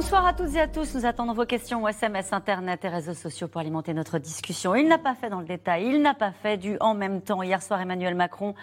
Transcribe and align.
Bonsoir 0.00 0.24
à 0.24 0.32
toutes 0.32 0.54
et 0.54 0.60
à 0.60 0.66
tous. 0.66 0.94
Nous 0.94 1.04
attendons 1.04 1.34
vos 1.34 1.44
questions 1.44 1.82
au 1.82 1.88
SMS, 1.88 2.32
Internet 2.32 2.82
et 2.86 2.88
réseaux 2.88 3.12
sociaux 3.12 3.48
pour 3.48 3.60
alimenter 3.60 3.92
notre 3.92 4.18
discussion. 4.18 4.74
Il 4.74 4.88
n'a 4.88 4.96
pas 4.96 5.14
fait 5.14 5.28
dans 5.28 5.40
le 5.40 5.44
détail, 5.44 5.88
il 5.88 6.00
n'a 6.00 6.14
pas 6.14 6.32
fait 6.32 6.56
du 6.56 6.78
en 6.80 6.94
même 6.94 7.20
temps. 7.20 7.42
Hier 7.42 7.62
soir, 7.62 7.82
Emmanuel 7.82 8.14
Macron 8.14 8.54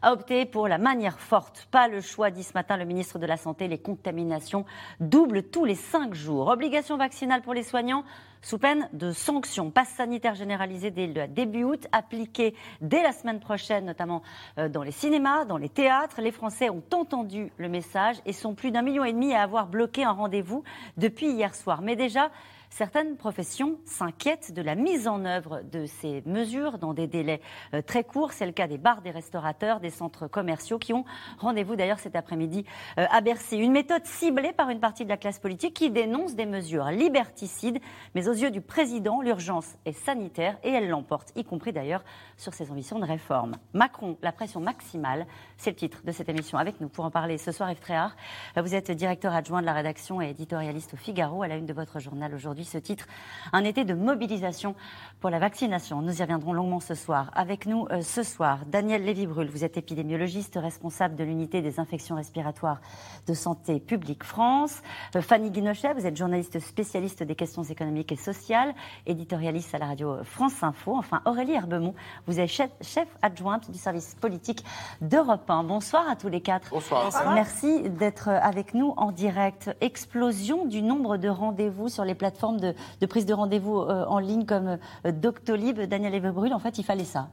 a 0.00 0.14
opté 0.14 0.46
pour 0.46 0.68
la 0.68 0.78
manière 0.78 1.20
forte. 1.20 1.68
Pas 1.70 1.86
le 1.86 2.00
choix, 2.00 2.30
dit 2.30 2.42
ce 2.42 2.54
matin 2.54 2.78
le 2.78 2.86
ministre 2.86 3.18
de 3.18 3.26
la 3.26 3.36
Santé. 3.36 3.68
Les 3.68 3.76
contaminations 3.76 4.64
doublent 4.98 5.42
tous 5.42 5.66
les 5.66 5.74
cinq 5.74 6.14
jours. 6.14 6.48
Obligation 6.48 6.96
vaccinale 6.96 7.42
pour 7.42 7.52
les 7.52 7.62
soignants 7.62 8.02
sous 8.42 8.58
peine 8.58 8.88
de 8.92 9.12
sanctions. 9.12 9.70
Passe 9.70 9.90
sanitaire 9.90 10.34
généralisé 10.34 10.90
dès 10.90 11.06
le 11.06 11.26
début 11.26 11.64
août, 11.64 11.86
appliqué 11.92 12.54
dès 12.80 13.02
la 13.02 13.12
semaine 13.12 13.40
prochaine, 13.40 13.84
notamment 13.84 14.22
euh, 14.58 14.68
dans 14.68 14.82
les 14.82 14.92
cinémas, 14.92 15.44
dans 15.44 15.56
les 15.56 15.68
théâtres. 15.68 16.20
Les 16.20 16.32
Français 16.32 16.70
ont 16.70 16.82
entendu 16.92 17.52
le 17.56 17.68
message 17.68 18.16
et 18.26 18.32
sont 18.32 18.54
plus 18.54 18.70
d'un 18.70 18.82
million 18.82 19.04
et 19.04 19.12
demi 19.12 19.34
à 19.34 19.42
avoir 19.42 19.66
bloqué 19.66 20.04
un 20.04 20.12
rendez-vous 20.12 20.64
depuis 20.96 21.30
hier 21.30 21.54
soir. 21.54 21.82
Mais 21.82 21.96
déjà, 21.96 22.30
Certaines 22.76 23.16
professions 23.16 23.78
s'inquiètent 23.86 24.52
de 24.52 24.60
la 24.60 24.74
mise 24.74 25.08
en 25.08 25.24
œuvre 25.24 25.62
de 25.62 25.86
ces 25.86 26.22
mesures 26.26 26.76
dans 26.76 26.92
des 26.92 27.06
délais 27.06 27.40
euh, 27.72 27.80
très 27.80 28.04
courts. 28.04 28.32
C'est 28.32 28.44
le 28.44 28.52
cas 28.52 28.66
des 28.66 28.76
bars, 28.76 29.00
des 29.00 29.10
restaurateurs, 29.10 29.80
des 29.80 29.88
centres 29.88 30.28
commerciaux 30.28 30.78
qui 30.78 30.92
ont 30.92 31.06
rendez-vous 31.38 31.74
d'ailleurs 31.74 32.00
cet 32.00 32.16
après-midi 32.16 32.66
euh, 32.98 33.06
à 33.10 33.22
Bercy. 33.22 33.56
Une 33.56 33.72
méthode 33.72 34.04
ciblée 34.04 34.52
par 34.52 34.68
une 34.68 34.78
partie 34.78 35.04
de 35.04 35.08
la 35.08 35.16
classe 35.16 35.38
politique 35.38 35.72
qui 35.72 35.88
dénonce 35.88 36.34
des 36.34 36.44
mesures 36.44 36.90
liberticides, 36.90 37.80
mais 38.14 38.28
aux 38.28 38.34
yeux 38.34 38.50
du 38.50 38.60
président, 38.60 39.22
l'urgence 39.22 39.76
est 39.86 39.92
sanitaire 39.92 40.58
et 40.62 40.68
elle 40.68 40.90
l'emporte, 40.90 41.32
y 41.34 41.44
compris 41.44 41.72
d'ailleurs 41.72 42.04
sur 42.36 42.52
ses 42.52 42.70
ambitions 42.70 42.98
de 42.98 43.06
réforme. 43.06 43.52
Macron, 43.72 44.18
la 44.20 44.32
pression 44.32 44.60
maximale, 44.60 45.26
c'est 45.56 45.70
le 45.70 45.76
titre 45.76 46.02
de 46.04 46.12
cette 46.12 46.28
émission. 46.28 46.58
Avec 46.58 46.80
nous 46.80 46.88
pour 46.88 47.04
en 47.04 47.10
parler 47.10 47.38
ce 47.38 47.52
soir, 47.52 47.70
Yves 47.70 47.80
Tréhard. 47.80 48.14
Vous 48.56 48.74
êtes 48.74 48.90
directeur 48.90 49.34
adjoint 49.34 49.60
de 49.60 49.66
la 49.66 49.72
rédaction 49.72 50.20
et 50.20 50.30
éditorialiste 50.30 50.94
au 50.94 50.96
Figaro, 50.96 51.42
à 51.42 51.48
la 51.48 51.56
une 51.56 51.66
de 51.66 51.72
votre 51.72 51.98
journal 51.98 52.34
aujourd'hui 52.34 52.64
ce 52.64 52.78
titre, 52.78 53.06
un 53.52 53.64
été 53.64 53.84
de 53.84 53.94
mobilisation 53.94 54.74
pour 55.20 55.30
la 55.30 55.38
vaccination. 55.38 56.02
Nous 56.02 56.18
y 56.18 56.22
reviendrons 56.22 56.52
longuement 56.52 56.80
ce 56.80 56.94
soir. 56.94 57.30
Avec 57.34 57.66
nous 57.66 57.86
euh, 57.90 58.02
ce 58.02 58.22
soir, 58.22 58.60
Daniel 58.66 59.04
Lévy-Brul, 59.04 59.48
vous 59.48 59.64
êtes 59.64 59.76
épidémiologiste, 59.76 60.58
responsable 60.60 61.16
de 61.16 61.24
l'unité 61.24 61.62
des 61.62 61.80
infections 61.80 62.16
respiratoires 62.16 62.80
de 63.26 63.34
Santé 63.34 63.80
publique 63.80 64.24
France. 64.24 64.82
Euh, 65.14 65.22
Fanny 65.22 65.50
Guinochet, 65.50 65.94
vous 65.94 66.06
êtes 66.06 66.16
journaliste 66.16 66.58
spécialiste 66.60 67.22
des 67.22 67.34
questions 67.34 67.62
économiques 67.62 68.12
et 68.12 68.16
sociales, 68.16 68.74
éditorialiste 69.06 69.74
à 69.74 69.78
la 69.78 69.86
radio 69.86 70.22
France 70.22 70.62
Info. 70.62 70.96
Enfin, 70.96 71.22
Aurélie 71.24 71.54
Herbemont, 71.54 71.94
vous 72.26 72.40
êtes 72.40 72.50
chef 72.50 73.08
adjointe 73.22 73.70
du 73.70 73.78
service 73.78 74.14
politique 74.20 74.64
d'Europe 75.00 75.45
1. 75.48 75.64
Bonsoir 75.64 76.08
à 76.08 76.16
tous 76.16 76.28
les 76.28 76.40
quatre. 76.40 76.70
Bonsoir. 76.70 77.10
Merci 77.34 77.88
d'être 77.90 78.28
avec 78.28 78.74
nous 78.74 78.94
en 78.96 79.12
direct. 79.12 79.74
Explosion 79.80 80.64
du 80.64 80.82
nombre 80.82 81.16
de 81.16 81.28
rendez-vous 81.28 81.88
sur 81.88 82.04
les 82.04 82.14
plateformes 82.14 82.58
de, 82.60 82.74
prise 83.06 83.26
de 83.26 83.34
rendez-vous 83.34 83.80
euh, 83.80 84.04
en 84.06 84.18
ligne 84.18 84.44
comme 84.44 84.78
euh, 85.06 85.12
Doctolib, 85.12 85.80
Daniel 85.80 86.14
Evebrul, 86.14 86.52
en 86.52 86.58
fait, 86.58 86.78
il 86.78 86.84
fallait 86.84 87.04
ça. 87.04 87.28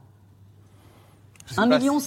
1,7 1.48 1.78
million. 1.78 1.98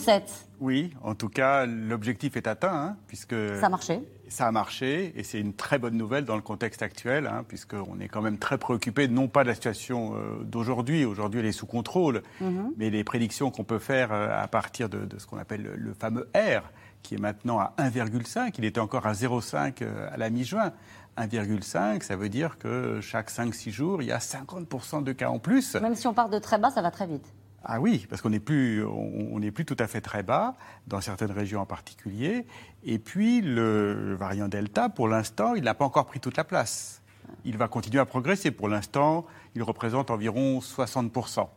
Oui, 0.59 0.93
en 1.03 1.13
tout 1.13 1.29
cas, 1.29 1.65
l'objectif 1.65 2.35
est 2.35 2.47
atteint, 2.47 2.73
hein, 2.73 2.97
puisque... 3.07 3.35
Ça 3.59 3.67
a 3.67 3.69
marché. 3.69 4.01
Ça 4.27 4.47
a 4.47 4.51
marché, 4.51 5.13
et 5.15 5.23
c'est 5.23 5.39
une 5.39 5.53
très 5.53 5.77
bonne 5.77 5.95
nouvelle 5.95 6.25
dans 6.25 6.35
le 6.35 6.41
contexte 6.41 6.81
actuel, 6.81 7.27
hein, 7.27 7.45
puisqu'on 7.47 7.99
est 7.99 8.07
quand 8.07 8.21
même 8.21 8.39
très 8.39 8.57
préoccupé, 8.57 9.07
non 9.07 9.27
pas 9.27 9.43
de 9.43 9.49
la 9.49 9.53
situation 9.53 10.15
euh, 10.15 10.43
d'aujourd'hui, 10.43 11.05
aujourd'hui 11.05 11.41
elle 11.41 11.45
est 11.45 11.51
sous 11.51 11.67
contrôle, 11.67 12.23
mhm. 12.41 12.73
mais 12.77 12.89
les 12.89 13.03
prédictions 13.03 13.51
qu'on 13.51 13.63
peut 13.63 13.79
faire 13.79 14.11
à 14.11 14.47
partir 14.47 14.89
de, 14.89 15.07
ce 15.17 15.27
qu'on 15.27 15.37
appelle 15.37 15.61
le, 15.61 15.93
fameux 15.93 16.27
R, 16.35 16.63
qui 17.03 17.15
est 17.15 17.19
maintenant 17.19 17.59
à 17.59 17.73
1,5, 17.77 18.53
il 18.57 18.65
était 18.65 18.79
encore 18.79 19.05
à 19.05 19.13
0,5 19.13 19.85
à 20.11 20.17
la 20.17 20.29
mi-juin. 20.29 20.73
1,5, 21.17 22.03
ça 22.03 22.15
veut 22.15 22.29
dire 22.29 22.57
que 22.57 22.99
chaque 23.01 23.31
5-6 23.31 23.71
jours, 23.71 24.01
il 24.01 24.07
y 24.07 24.11
a 24.11 24.19
50% 24.19 25.03
de 25.03 25.11
cas 25.13 25.29
en 25.29 25.39
plus. 25.39 25.75
Même 25.75 25.95
si 25.95 26.07
on 26.07 26.13
part 26.13 26.29
de 26.29 26.39
très 26.39 26.57
bas, 26.57 26.69
ça 26.69 26.81
va 26.81 26.91
très 26.91 27.07
vite. 27.07 27.33
Ah 27.69 27.81
oui, 27.81 28.07
parce 28.09 28.21
qu'on 28.21 28.29
n'est 28.29 28.39
plus, 28.39 28.83
on, 28.85 29.39
plus 29.53 29.65
tout 29.65 29.75
à 29.77 29.87
fait 29.87 30.01
très 30.01 30.23
bas, 30.23 30.55
dans 30.87 31.01
certaines 31.01 31.31
régions 31.31 31.59
en 31.59 31.65
particulier. 31.65 32.45
Et 32.83 32.97
puis, 32.97 33.41
le 33.41 34.15
variant 34.15 34.47
Delta, 34.47 34.87
pour 34.87 35.07
l'instant, 35.09 35.53
il 35.53 35.63
n'a 35.63 35.73
pas 35.73 35.83
encore 35.85 36.05
pris 36.05 36.21
toute 36.21 36.37
la 36.37 36.45
place. 36.45 37.01
Il 37.43 37.57
va 37.57 37.67
continuer 37.67 37.99
à 37.99 38.05
progresser. 38.05 38.51
Pour 38.51 38.69
l'instant, 38.69 39.25
il 39.53 39.63
représente 39.63 40.11
environ 40.11 40.59
60% 40.59 41.49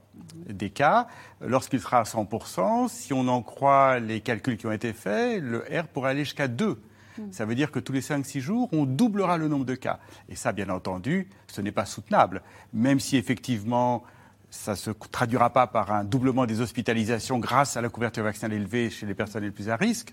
des 0.48 0.70
cas. 0.70 1.06
Lorsqu'il 1.40 1.80
sera 1.80 2.00
à 2.00 2.02
100%, 2.02 2.88
si 2.88 3.12
on 3.12 3.28
en 3.28 3.42
croit 3.42 4.00
les 4.00 4.20
calculs 4.20 4.56
qui 4.56 4.66
ont 4.66 4.72
été 4.72 4.92
faits, 4.92 5.40
le 5.40 5.58
R 5.60 5.86
pourrait 5.86 6.10
aller 6.10 6.24
jusqu'à 6.24 6.48
2 6.48 6.80
Mm. 7.20 7.32
Ça 7.32 7.44
veut 7.44 7.54
dire 7.54 7.70
que 7.70 7.78
tous 7.78 7.92
les 7.92 8.00
5-6 8.00 8.40
jours, 8.40 8.68
on 8.72 8.84
doublera 8.84 9.36
le 9.36 9.48
nombre 9.48 9.64
de 9.64 9.74
cas. 9.74 9.98
Et 10.28 10.36
ça, 10.36 10.52
bien 10.52 10.68
entendu, 10.68 11.28
ce 11.46 11.60
n'est 11.60 11.72
pas 11.72 11.86
soutenable. 11.86 12.42
Même 12.72 13.00
si 13.00 13.16
effectivement, 13.16 14.02
ça 14.50 14.72
ne 14.72 14.76
se 14.76 14.90
traduira 14.90 15.50
pas 15.50 15.66
par 15.66 15.92
un 15.92 16.04
doublement 16.04 16.46
des 16.46 16.60
hospitalisations 16.60 17.38
grâce 17.38 17.76
à 17.76 17.80
la 17.80 17.88
couverture 17.88 18.24
vaccinale 18.24 18.52
élevée 18.54 18.90
chez 18.90 19.06
les 19.06 19.14
personnes 19.14 19.44
les 19.44 19.50
plus 19.50 19.68
à 19.68 19.76
risque, 19.76 20.12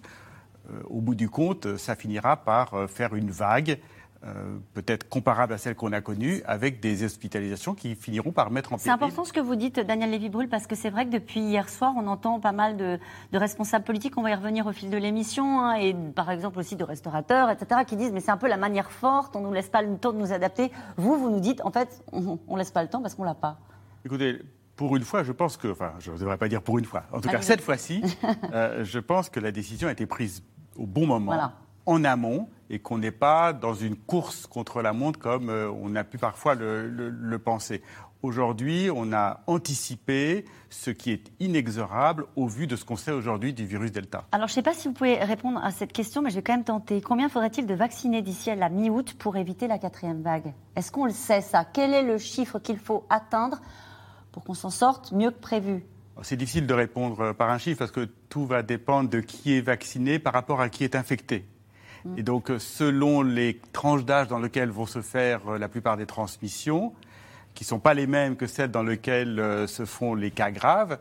euh, 0.70 0.82
au 0.90 1.02
bout 1.02 1.16
du 1.16 1.30
compte, 1.30 1.78
ça 1.78 1.96
finira 1.96 2.38
par 2.38 2.74
euh, 2.74 2.88
faire 2.88 3.16
une 3.16 3.32
vague 3.32 3.80
euh, 4.26 4.58
peut-être 4.74 5.08
comparable 5.08 5.54
à 5.54 5.60
celle 5.60 5.76
qu'on 5.76 5.92
a 5.92 6.02
connue, 6.02 6.42
avec 6.48 6.80
des 6.80 7.04
hospitalisations 7.04 7.76
qui 7.76 7.94
finiront 7.94 8.32
par 8.32 8.50
mettre 8.50 8.74
en 8.74 8.78
place. 8.78 8.84
C'est 8.84 8.90
important 8.90 9.24
ce 9.24 9.32
que 9.32 9.40
vous 9.40 9.56
dites, 9.56 9.80
Daniel 9.80 10.10
Lévy-Brul, 10.10 10.50
parce 10.50 10.66
que 10.66 10.74
c'est 10.76 10.90
vrai 10.90 11.06
que 11.06 11.12
depuis 11.12 11.40
hier 11.40 11.70
soir, 11.70 11.94
on 11.96 12.08
entend 12.08 12.40
pas 12.40 12.52
mal 12.52 12.78
de, 12.78 13.00
responsables 13.32 13.86
politiques, 13.86 14.18
on 14.18 14.24
va 14.24 14.32
y 14.32 14.34
revenir 14.34 14.66
au 14.66 14.72
fil 14.72 14.90
de 14.90 14.98
l'émission, 14.98 15.62
hein, 15.62 15.76
et 15.76 15.94
par 15.94 16.32
exemple 16.32 16.58
aussi 16.58 16.76
de 16.76 16.84
restaurateurs, 16.84 17.52
etc., 17.52 17.82
qui 17.86 17.96
disent 17.96 18.12
mais 18.12 18.20
c'est 18.20 18.32
un 18.32 18.38
peu 18.38 18.48
la 18.48 18.58
manière 18.58 18.92
forte, 18.92 19.36
on 19.36 19.42
ne 19.42 19.46
nous 19.46 19.54
laisse 19.54 19.70
pas 19.70 19.84
le 19.84 19.96
temps 19.98 20.14
de 20.14 20.18
nous 20.18 20.34
adapter. 20.34 20.72
Vous, 20.98 21.16
vous 21.16 21.30
nous 21.30 21.40
dites, 21.40 21.62
en 21.64 21.72
fait, 21.72 22.04
on 22.12 22.40
ne 22.50 22.58
laisse 22.58 22.72
pas 22.72 22.82
le 22.82 22.90
temps 22.90 23.04
parce 23.04 23.14
qu'on 23.14 23.24
ne 23.24 23.28
l'a 23.28 23.36
pas. 23.36 23.60
Écoutez, 24.08 24.40
pour 24.78 24.96
une 24.96 25.04
fois, 25.04 25.24
je 25.24 25.34
pense 25.34 25.58
que, 25.58 25.68
enfin, 25.68 25.92
je 26.00 26.12
ne 26.12 26.18
devrais 26.18 26.38
pas 26.38 26.48
dire 26.48 26.62
pour 26.62 26.80
une 26.80 26.86
fois, 26.86 27.04
en 27.12 27.20
tout 27.20 27.28
cas 27.28 27.42
cette 27.42 27.60
fois-ci, 27.60 28.02
euh, 28.54 28.86
je 28.86 29.00
pense 29.00 29.30
que 29.30 29.42
la 29.42 29.52
décision 29.52 29.90
a 29.90 29.92
été 29.92 30.06
prise 30.06 30.44
au 30.78 30.86
bon 30.86 31.06
moment, 31.06 31.52
en 31.86 32.04
amont, 32.06 32.48
et 32.70 32.80
qu'on 32.80 33.00
n'est 33.00 33.12
pas 33.12 33.52
dans 33.52 33.74
une 33.74 33.98
course 33.98 34.48
contre 34.48 34.82
la 34.82 34.94
montre 34.94 35.20
comme 35.20 35.50
euh, 35.50 35.70
on 35.70 35.94
a 35.98 36.06
pu 36.06 36.18
parfois 36.18 36.56
le, 36.56 37.38
penser. 37.38 37.82
Aujourd'hui, 38.24 38.90
on 38.96 39.12
a 39.12 39.42
anticipé 39.46 40.46
ce 40.70 40.90
qui 40.90 41.12
est 41.12 41.34
inexorable 41.42 42.26
au 42.38 42.48
vu 42.48 42.66
de 42.66 42.78
ce 42.78 42.86
qu'on 42.86 42.96
sait 42.96 43.12
aujourd'hui 43.12 43.52
du 43.52 43.66
virus 43.66 43.92
Delta. 43.92 44.24
Alors, 44.32 44.48
je 44.48 44.54
ne 44.54 44.56
sais 44.56 44.62
pas 44.62 44.74
si 44.74 44.88
vous 44.88 44.94
pouvez 44.94 45.18
répondre 45.18 45.60
à 45.62 45.72
cette 45.72 45.92
question, 45.92 46.22
mais 46.22 46.30
je 46.30 46.36
vais 46.36 46.44
quand 46.44 46.54
même 46.54 46.64
tenter. 46.64 47.02
Combien 47.02 47.28
faudrait-il 47.28 47.68
de 47.68 47.74
vacciner 47.74 48.22
d'ici 48.22 48.52
à 48.52 48.56
la 48.56 48.70
mi-août 48.70 49.16
pour 49.20 49.36
éviter 49.36 49.68
la 49.68 49.78
quatrième 49.78 50.22
vague? 50.22 50.54
Est-ce 50.78 50.94
qu'on 50.94 51.06
le 51.06 51.12
sait, 51.12 51.42
ça? 51.42 51.66
Quel 51.66 51.94
est 51.94 52.04
le 52.04 52.18
chiffre 52.18 52.58
qu'il 52.58 52.80
faut 52.80 53.06
atteindre 53.10 53.60
pour 54.38 54.44
qu'on 54.44 54.54
s'en 54.54 54.70
sorte 54.70 55.12
mieux 55.12 55.32
que 55.32 55.40
prévu 55.40 55.84
c'est 56.24 56.36
difficile 56.36 56.68
de 56.68 56.74
répondre 56.74 57.34
par 57.34 57.50
un 57.50 57.58
chiffre 57.58 57.78
parce 57.78 57.92
que 57.92 58.08
tout 58.30 58.46
va 58.46 58.64
dépendre 58.64 59.10
de 59.10 59.20
qui 59.20 59.56
est 59.56 59.62
vacciné 59.62 60.20
par 60.20 60.34
rapport 60.34 60.62
à 60.62 60.70
qui 60.70 60.84
est 60.84 60.96
infecté. 60.96 61.46
Et 62.16 62.24
donc, 62.24 62.50
euh, 62.50 62.60
selon 62.60 63.22
les 63.22 63.60
tranches 63.74 64.06
d'âge 64.06 64.28
dans 64.28 64.40
lesquelles 64.40 64.70
vont 64.70 64.86
se 64.86 65.02
faire 65.02 65.42
euh, 65.48 65.58
la 65.58 65.68
plupart 65.68 65.98
des 65.98 66.06
transmissions, 66.06 66.94
qui 67.54 67.64
ne 67.66 67.68
sont 67.68 67.80
pas 67.80 67.94
les 67.94 68.08
mêmes 68.08 68.38
que 68.38 68.48
celles 68.48 68.72
dans 68.72 68.84
lesquelles 68.84 69.40
euh, 69.40 69.68
se 69.68 69.84
font 69.84 70.16
les 70.16 70.32
cas 70.32 70.52
graves, 70.52 71.00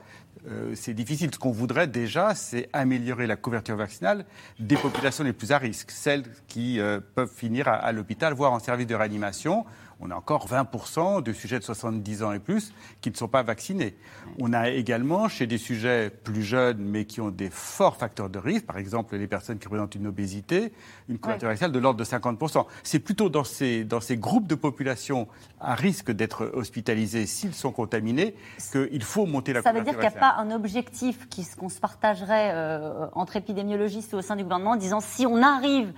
c'est 0.75 0.95
difficile. 0.95 1.31
Ce 1.35 1.41
qu'on 1.41 1.51
voudrait 1.51 1.89
déjà, 1.89 2.37
c'est 2.37 2.69
améliorer 2.73 3.27
la 3.27 3.35
couverture 3.35 3.75
vaccinale 3.75 4.25
des 4.61 4.77
populations 4.77 5.25
les 5.25 5.33
plus 5.33 5.51
à 5.51 5.59
risque, 5.59 5.91
celles 5.91 6.23
qui 6.47 6.79
peuvent 7.17 7.33
finir 7.35 7.67
à 7.67 7.91
l'hôpital, 7.91 8.33
voire 8.33 8.53
en 8.53 8.61
service 8.61 8.87
de 8.87 8.95
réanimation 8.95 9.67
on 10.01 10.11
a 10.11 10.15
encore 10.15 10.47
20% 10.47 11.23
de 11.23 11.33
sujets 11.33 11.59
de 11.59 11.65
70 11.65 12.23
ans 12.23 12.33
et 12.33 12.39
plus 12.39 12.73
qui 13.01 13.11
ne 13.11 13.17
sont 13.17 13.29
pas 13.29 13.43
vaccinés. 13.43 13.97
On 14.39 14.53
a 14.53 14.69
également, 14.69 15.29
chez 15.29 15.47
des 15.47 15.59
sujets 15.59 16.11
plus 16.11 16.43
jeunes, 16.43 16.79
mais 16.79 17.07
qui 17.07 17.21
ont 17.21 17.31
des 17.31 17.49
forts 17.51 17.97
facteurs 17.97 18.29
de 18.29 18.39
risque, 18.39 18.67
par 18.67 18.77
exemple 18.79 19.17
les 19.17 19.27
personnes 19.27 19.59
qui 19.59 19.69
présentent 19.69 19.95
une 19.95 20.07
obésité, 20.07 20.73
une 21.09 21.19
couverture 21.19 21.49
vaccinale 21.49 21.73
de 21.73 21.79
l'ordre 21.79 21.99
de 21.99 22.05
50%. 22.05 22.67
C'est 22.83 22.99
plutôt 22.99 23.29
dans 23.29 23.45
ces, 23.45 23.85
dans 23.85 24.01
ces 24.01 24.17
groupes 24.17 24.47
de 24.47 24.55
population 24.55 25.29
à 25.61 25.75
risque 25.75 26.11
d'être 26.11 26.51
hospitalisés 26.55 27.27
s'ils 27.27 27.55
sont 27.55 27.73
contaminés 27.73 28.35
qu'il 28.73 29.03
faut 29.03 29.27
monter 29.27 29.53
la 29.53 29.63
Ça 29.63 29.73
veut 29.73 29.83
dire 29.83 29.95
qu'il 29.95 30.01
n'y 30.01 30.07
a 30.07 30.11
pas 30.11 30.37
un 30.39 30.51
objectif 30.51 31.27
qu'on 31.59 31.69
se 31.69 31.81
partagerait 31.81 32.51
euh, 32.53 33.07
entre 33.13 33.37
épidémiologistes 33.37 34.13
ou 34.13 34.17
au 34.17 34.23
sein 34.23 34.37
du 34.37 34.43
gouvernement 34.43 34.73
en 34.73 34.77
disant 34.77 35.01
si 35.01 35.27
on 35.27 35.43
arrive 35.43 35.93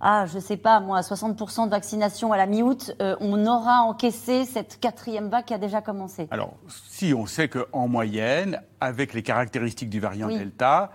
ah, 0.00 0.26
je 0.26 0.38
sais 0.38 0.56
pas, 0.56 0.80
moi, 0.80 1.00
60% 1.00 1.66
de 1.66 1.70
vaccination 1.70 2.32
à 2.32 2.36
la 2.36 2.46
mi-août, 2.46 2.94
euh, 3.00 3.16
on 3.20 3.46
aura 3.46 3.82
encaissé 3.82 4.44
cette 4.44 4.78
quatrième 4.78 5.28
vague 5.28 5.46
qui 5.46 5.54
a 5.54 5.58
déjà 5.58 5.80
commencé 5.80 6.28
Alors, 6.30 6.54
si 6.68 7.14
on 7.14 7.26
sait 7.26 7.48
qu'en 7.48 7.88
moyenne, 7.88 8.60
avec 8.80 9.14
les 9.14 9.22
caractéristiques 9.22 9.90
du 9.90 10.00
variant 10.00 10.28
Delta, 10.28 10.90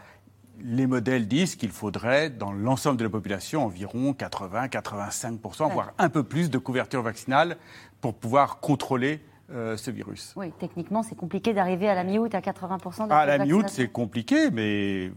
les 0.64 0.86
modèles 0.86 1.28
disent 1.28 1.56
qu'il 1.56 1.72
faudrait, 1.72 2.30
dans 2.30 2.52
l'ensemble 2.52 2.98
de 2.98 3.04
la 3.04 3.10
population, 3.10 3.66
environ 3.66 4.12
80-85%, 4.12 5.72
voire 5.72 5.94
un 5.98 6.10
peu 6.10 6.24
plus 6.24 6.50
de 6.50 6.58
couverture 6.58 7.02
vaccinale 7.02 7.58
pour 8.00 8.14
pouvoir 8.14 8.60
contrôler 8.60 9.22
euh, 9.52 9.76
ce 9.78 9.92
virus. 9.92 10.34
Oui, 10.36 10.54
techniquement, 10.60 11.04
c'est 11.04 11.16
compliqué 11.16 11.54
d'arriver 11.54 11.90
à 11.90 11.96
la 11.96 12.04
mi-août 12.04 12.34
à 12.36 12.40
80% 12.40 13.08
de 13.08 13.12
À 13.12 13.26
la 13.26 13.40
mi-août, 13.40 13.66
c'est 13.68 13.90
compliqué, 13.90 14.52
mais 14.52 15.12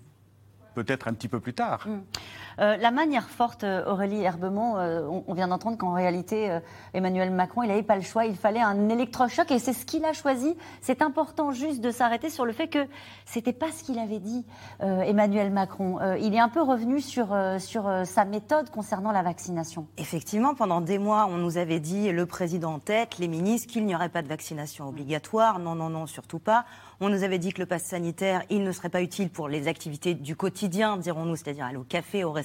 peut-être 0.75 1.09
un 1.09 1.15
petit 1.15 1.29
peu 1.29 1.41
plus 1.41 1.55
tard. 1.55 1.87
Mm. 1.87 2.54
Euh, 2.61 2.77
la 2.77 2.91
manière 2.91 3.29
forte, 3.29 3.65
euh, 3.65 3.85
Aurélie 3.87 4.23
Herbemont, 4.23 4.77
euh, 4.77 5.09
on, 5.27 5.35
vient 5.35 5.49
d'entendre 5.49 5.77
qu'en 5.77 5.93
réalité, 5.93 6.59
Emmanuel 6.93 7.31
Macron, 7.31 7.63
il 7.63 7.69
n'avait 7.69 7.83
pas 7.83 7.97
le 7.97 8.03
choix, 8.03 8.25
il 8.27 8.37
fallait 8.37 8.61
un 8.61 8.89
électrochoc 8.89 9.51
et 9.51 9.59
c'est 9.59 9.73
ce 9.73 9.85
qu'il 9.85 10.05
a 10.05 10.13
choisi. 10.13 10.57
C'est 10.81 11.03
important 11.03 11.51
juste 11.51 11.81
de 11.81 11.91
s'arrêter 11.91 12.31
sur 12.31 12.45
le 12.45 12.53
fait 12.53 12.69
que 12.69 12.87
c'était 13.25 13.53
pas 13.53 13.73
ce 13.73 13.83
qu'il 13.83 13.99
avait 13.99 14.21
dit, 14.21 14.45
Emmanuel 14.81 15.51
Macron. 15.51 15.99
il 16.21 16.35
est 16.35 16.39
un 16.39 16.49
peu 16.49 16.63
revenu 16.63 17.01
sur, 17.01 17.37
sur 17.59 17.91
sa 18.05 18.25
méthode 18.25 18.71
concernant 18.71 19.11
la 19.11 19.23
vaccination. 19.23 19.87
Effectivement, 19.97 20.55
pendant 20.55 20.81
des 20.81 20.99
mois, 20.99 21.27
on 21.29 21.39
nous 21.39 21.59
avait 21.59 21.81
dit, 21.81 22.13
le 22.13 22.27
président 22.27 22.75
en 22.75 22.79
tête, 22.79 23.19
les 23.19 23.29
ministres, 23.29 23.73
qu'il 23.73 23.87
n'y 23.87 23.95
aurait 23.95 24.09
pas 24.09 24.23
de 24.23 24.29
vaccination 24.29 24.89
obligatoire. 24.89 25.59
Non, 25.59 25.75
non, 25.75 25.91
non, 25.91 26.07
surtout 26.07 26.39
pas. 26.39 26.65
On 27.01 27.09
nous 27.09 27.25
avait 27.25 27.39
dit 27.39 27.53
que 27.53 27.61
le 27.61 27.67
pass 27.67 27.83
sanitaire, 27.83 28.43
il 28.51 28.63
ne 28.63 28.73
serait 28.73 28.89
pas 28.89 29.03
utile 29.03 29.31
pour 29.31 29.49
les 29.49 29.67
activités 29.69 30.15
du 30.15 30.37
quotidien, 30.37 30.97
dirons-nous, 30.97 31.37
c'est-à-dire 31.37 31.67
aller 31.67 31.77
au 31.77 31.85
café, 31.85 32.23
au 32.25 32.31
restaurant. 32.31 32.44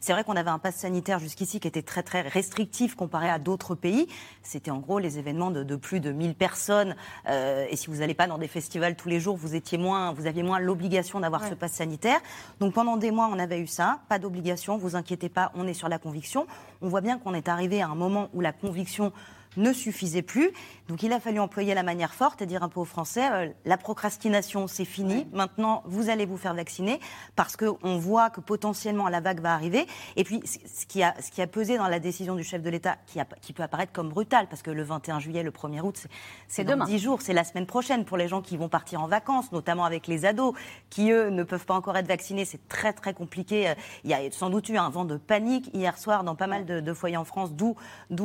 C'est 0.00 0.12
vrai 0.12 0.24
qu'on 0.24 0.36
avait 0.36 0.50
un 0.50 0.58
pass 0.58 0.76
sanitaire 0.76 1.18
jusqu'ici 1.18 1.60
qui 1.60 1.68
était 1.68 1.82
très 1.82 2.02
très 2.02 2.22
restrictif 2.22 2.94
comparé 2.94 3.28
à 3.28 3.38
d'autres 3.38 3.74
pays. 3.74 4.06
C'était 4.42 4.70
en 4.70 4.78
gros 4.78 4.98
les 4.98 5.18
événements 5.18 5.50
de, 5.50 5.76
plus 5.76 6.00
de 6.00 6.12
1000 6.12 6.34
personnes. 6.34 6.96
Euh, 7.28 7.66
et 7.68 7.76
si 7.76 7.88
vous 7.88 7.96
n'allez 7.96 8.14
pas 8.14 8.26
dans 8.26 8.38
des 8.38 8.48
festivals 8.48 8.96
tous 8.96 9.08
les 9.08 9.20
jours, 9.20 9.36
vous 9.36 9.54
étiez 9.54 9.78
moins, 9.78 10.12
vous 10.12 10.26
aviez 10.26 10.42
moins 10.42 10.58
l'obligation 10.58 11.20
d'avoir 11.20 11.46
ce 11.46 11.54
pass 11.54 11.72
sanitaire. 11.72 12.20
Donc 12.60 12.74
pendant 12.74 12.96
des 12.96 13.10
mois, 13.10 13.28
on 13.32 13.38
avait 13.38 13.60
eu 13.60 13.66
ça, 13.66 14.00
pas 14.08 14.18
d'obligation. 14.18 14.76
Vous 14.76 14.96
inquiétez 14.96 15.28
pas, 15.28 15.52
on 15.54 15.66
est 15.66 15.74
sur 15.74 15.88
la 15.88 15.98
conviction. 15.98 16.46
On 16.82 16.88
voit 16.88 17.00
bien 17.00 17.18
qu'on 17.18 17.34
est 17.34 17.48
arrivé 17.48 17.82
à 17.82 17.88
un 17.88 17.94
moment 17.94 18.28
où 18.34 18.40
la 18.40 18.52
conviction 18.52 19.12
ne 19.56 19.72
suffisait 19.72 20.22
plus. 20.22 20.50
Donc 20.88 21.02
il 21.02 21.12
a 21.12 21.20
fallu 21.20 21.38
employer 21.38 21.74
la 21.74 21.82
manière 21.82 22.14
forte 22.14 22.42
et 22.42 22.46
dire 22.46 22.62
un 22.62 22.68
peu 22.68 22.80
aux 22.80 22.84
Français, 22.84 23.30
euh, 23.30 23.48
la 23.64 23.76
procrastination, 23.76 24.66
c'est 24.66 24.84
fini. 24.84 25.26
Maintenant, 25.32 25.82
vous 25.86 26.10
allez 26.10 26.26
vous 26.26 26.36
faire 26.36 26.54
vacciner 26.54 26.98
parce 27.36 27.56
qu'on 27.56 27.98
voit 27.98 28.30
que 28.30 28.40
potentiellement 28.40 29.08
la 29.08 29.20
vague 29.20 29.40
va 29.40 29.54
arriver. 29.54 29.86
Et 30.16 30.24
puis, 30.24 30.42
ce 30.44 30.86
qui 30.86 31.02
a, 31.02 31.14
ce 31.20 31.30
qui 31.30 31.42
a 31.42 31.46
pesé 31.46 31.76
dans 31.78 31.88
la 31.88 32.00
décision 32.00 32.34
du 32.34 32.44
chef 32.44 32.62
de 32.62 32.70
l'État, 32.70 32.96
qui, 33.06 33.20
qui, 33.40 33.52
peut 33.52 33.62
apparaître 33.62 33.92
comme 33.92 34.08
brutal, 34.08 34.48
parce 34.48 34.62
que 34.62 34.70
le 34.70 34.82
21 34.82 35.20
juillet, 35.20 35.42
le 35.42 35.50
1er 35.50 35.80
août, 35.80 36.06
c'est 36.48 36.64
dans 36.64 36.84
10 36.84 36.98
jours, 36.98 37.22
c'est 37.22 37.32
la 37.32 37.44
semaine 37.44 37.66
prochaine 37.66 38.04
pour 38.04 38.16
les 38.16 38.28
gens 38.28 38.42
qui 38.42 38.56
vont 38.56 38.68
partir 38.68 39.00
en 39.00 39.06
vacances, 39.06 39.52
notamment 39.52 39.84
avec 39.84 40.06
les 40.06 40.24
ados, 40.24 40.54
qui 40.88 41.10
eux 41.12 41.30
ne 41.30 41.42
peuvent 41.42 41.66
pas 41.66 41.74
encore 41.74 41.96
être 41.96 42.08
vaccinés. 42.08 42.44
C'est 42.44 42.68
très 42.68 42.92
très 42.92 43.14
compliqué. 43.14 43.68
Euh, 43.68 43.74
il 44.04 44.10
y 44.10 44.14
a 44.14 44.18
sans 44.30 44.50
doute 44.50 44.68
eu 44.68 44.76
un 44.76 44.90
vent 44.90 45.04
de 45.04 45.16
panique 45.16 45.70
hier 45.72 45.98
soir 45.98 46.24
dans 46.24 46.34
pas 46.34 46.46
mal 46.46 46.64
de, 46.64 46.92
foyers 46.92 47.16
en 47.16 47.24
France, 47.24 47.52
d'où 47.52 47.76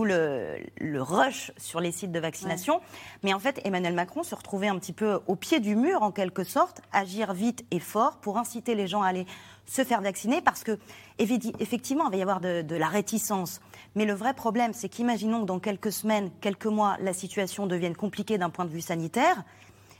le, 0.03 0.57
le 0.79 1.01
rush 1.15 1.51
sur 1.57 1.79
les 1.79 1.91
sites 1.91 2.11
de 2.11 2.19
vaccination. 2.19 2.81
Mais 3.23 3.33
en 3.33 3.39
fait, 3.39 3.61
Emmanuel 3.63 3.93
Macron 3.93 4.23
se 4.23 4.35
retrouvait 4.35 4.67
un 4.67 4.77
petit 4.77 4.93
peu 4.93 5.19
au 5.27 5.35
pied 5.35 5.59
du 5.59 5.75
mur, 5.75 6.03
en 6.03 6.11
quelque 6.11 6.43
sorte, 6.43 6.81
agir 6.91 7.33
vite 7.33 7.65
et 7.71 7.79
fort 7.79 8.17
pour 8.17 8.37
inciter 8.37 8.75
les 8.75 8.87
gens 8.87 9.01
à 9.01 9.07
aller 9.07 9.25
se 9.65 9.83
faire 9.83 10.01
vacciner 10.01 10.41
parce 10.41 10.63
que 10.63 10.77
effectivement, 11.17 12.05
il 12.05 12.11
va 12.11 12.17
y 12.17 12.21
avoir 12.21 12.39
de, 12.39 12.75
la 12.75 12.87
réticence. 12.87 13.61
Mais 13.95 14.05
le 14.05 14.13
vrai 14.13 14.33
problème, 14.33 14.73
c'est 14.73 14.89
qu'imaginons 14.89 15.41
que 15.41 15.45
dans 15.45 15.59
quelques 15.59 15.91
semaines, 15.91 16.29
quelques 16.41 16.65
mois, 16.65 16.97
la 16.99 17.13
situation 17.13 17.65
devienne 17.65 17.95
compliquée 17.95 18.37
d'un 18.37 18.49
point 18.49 18.65
de 18.65 18.69
vue 18.69 18.81
sanitaire. 18.81 19.43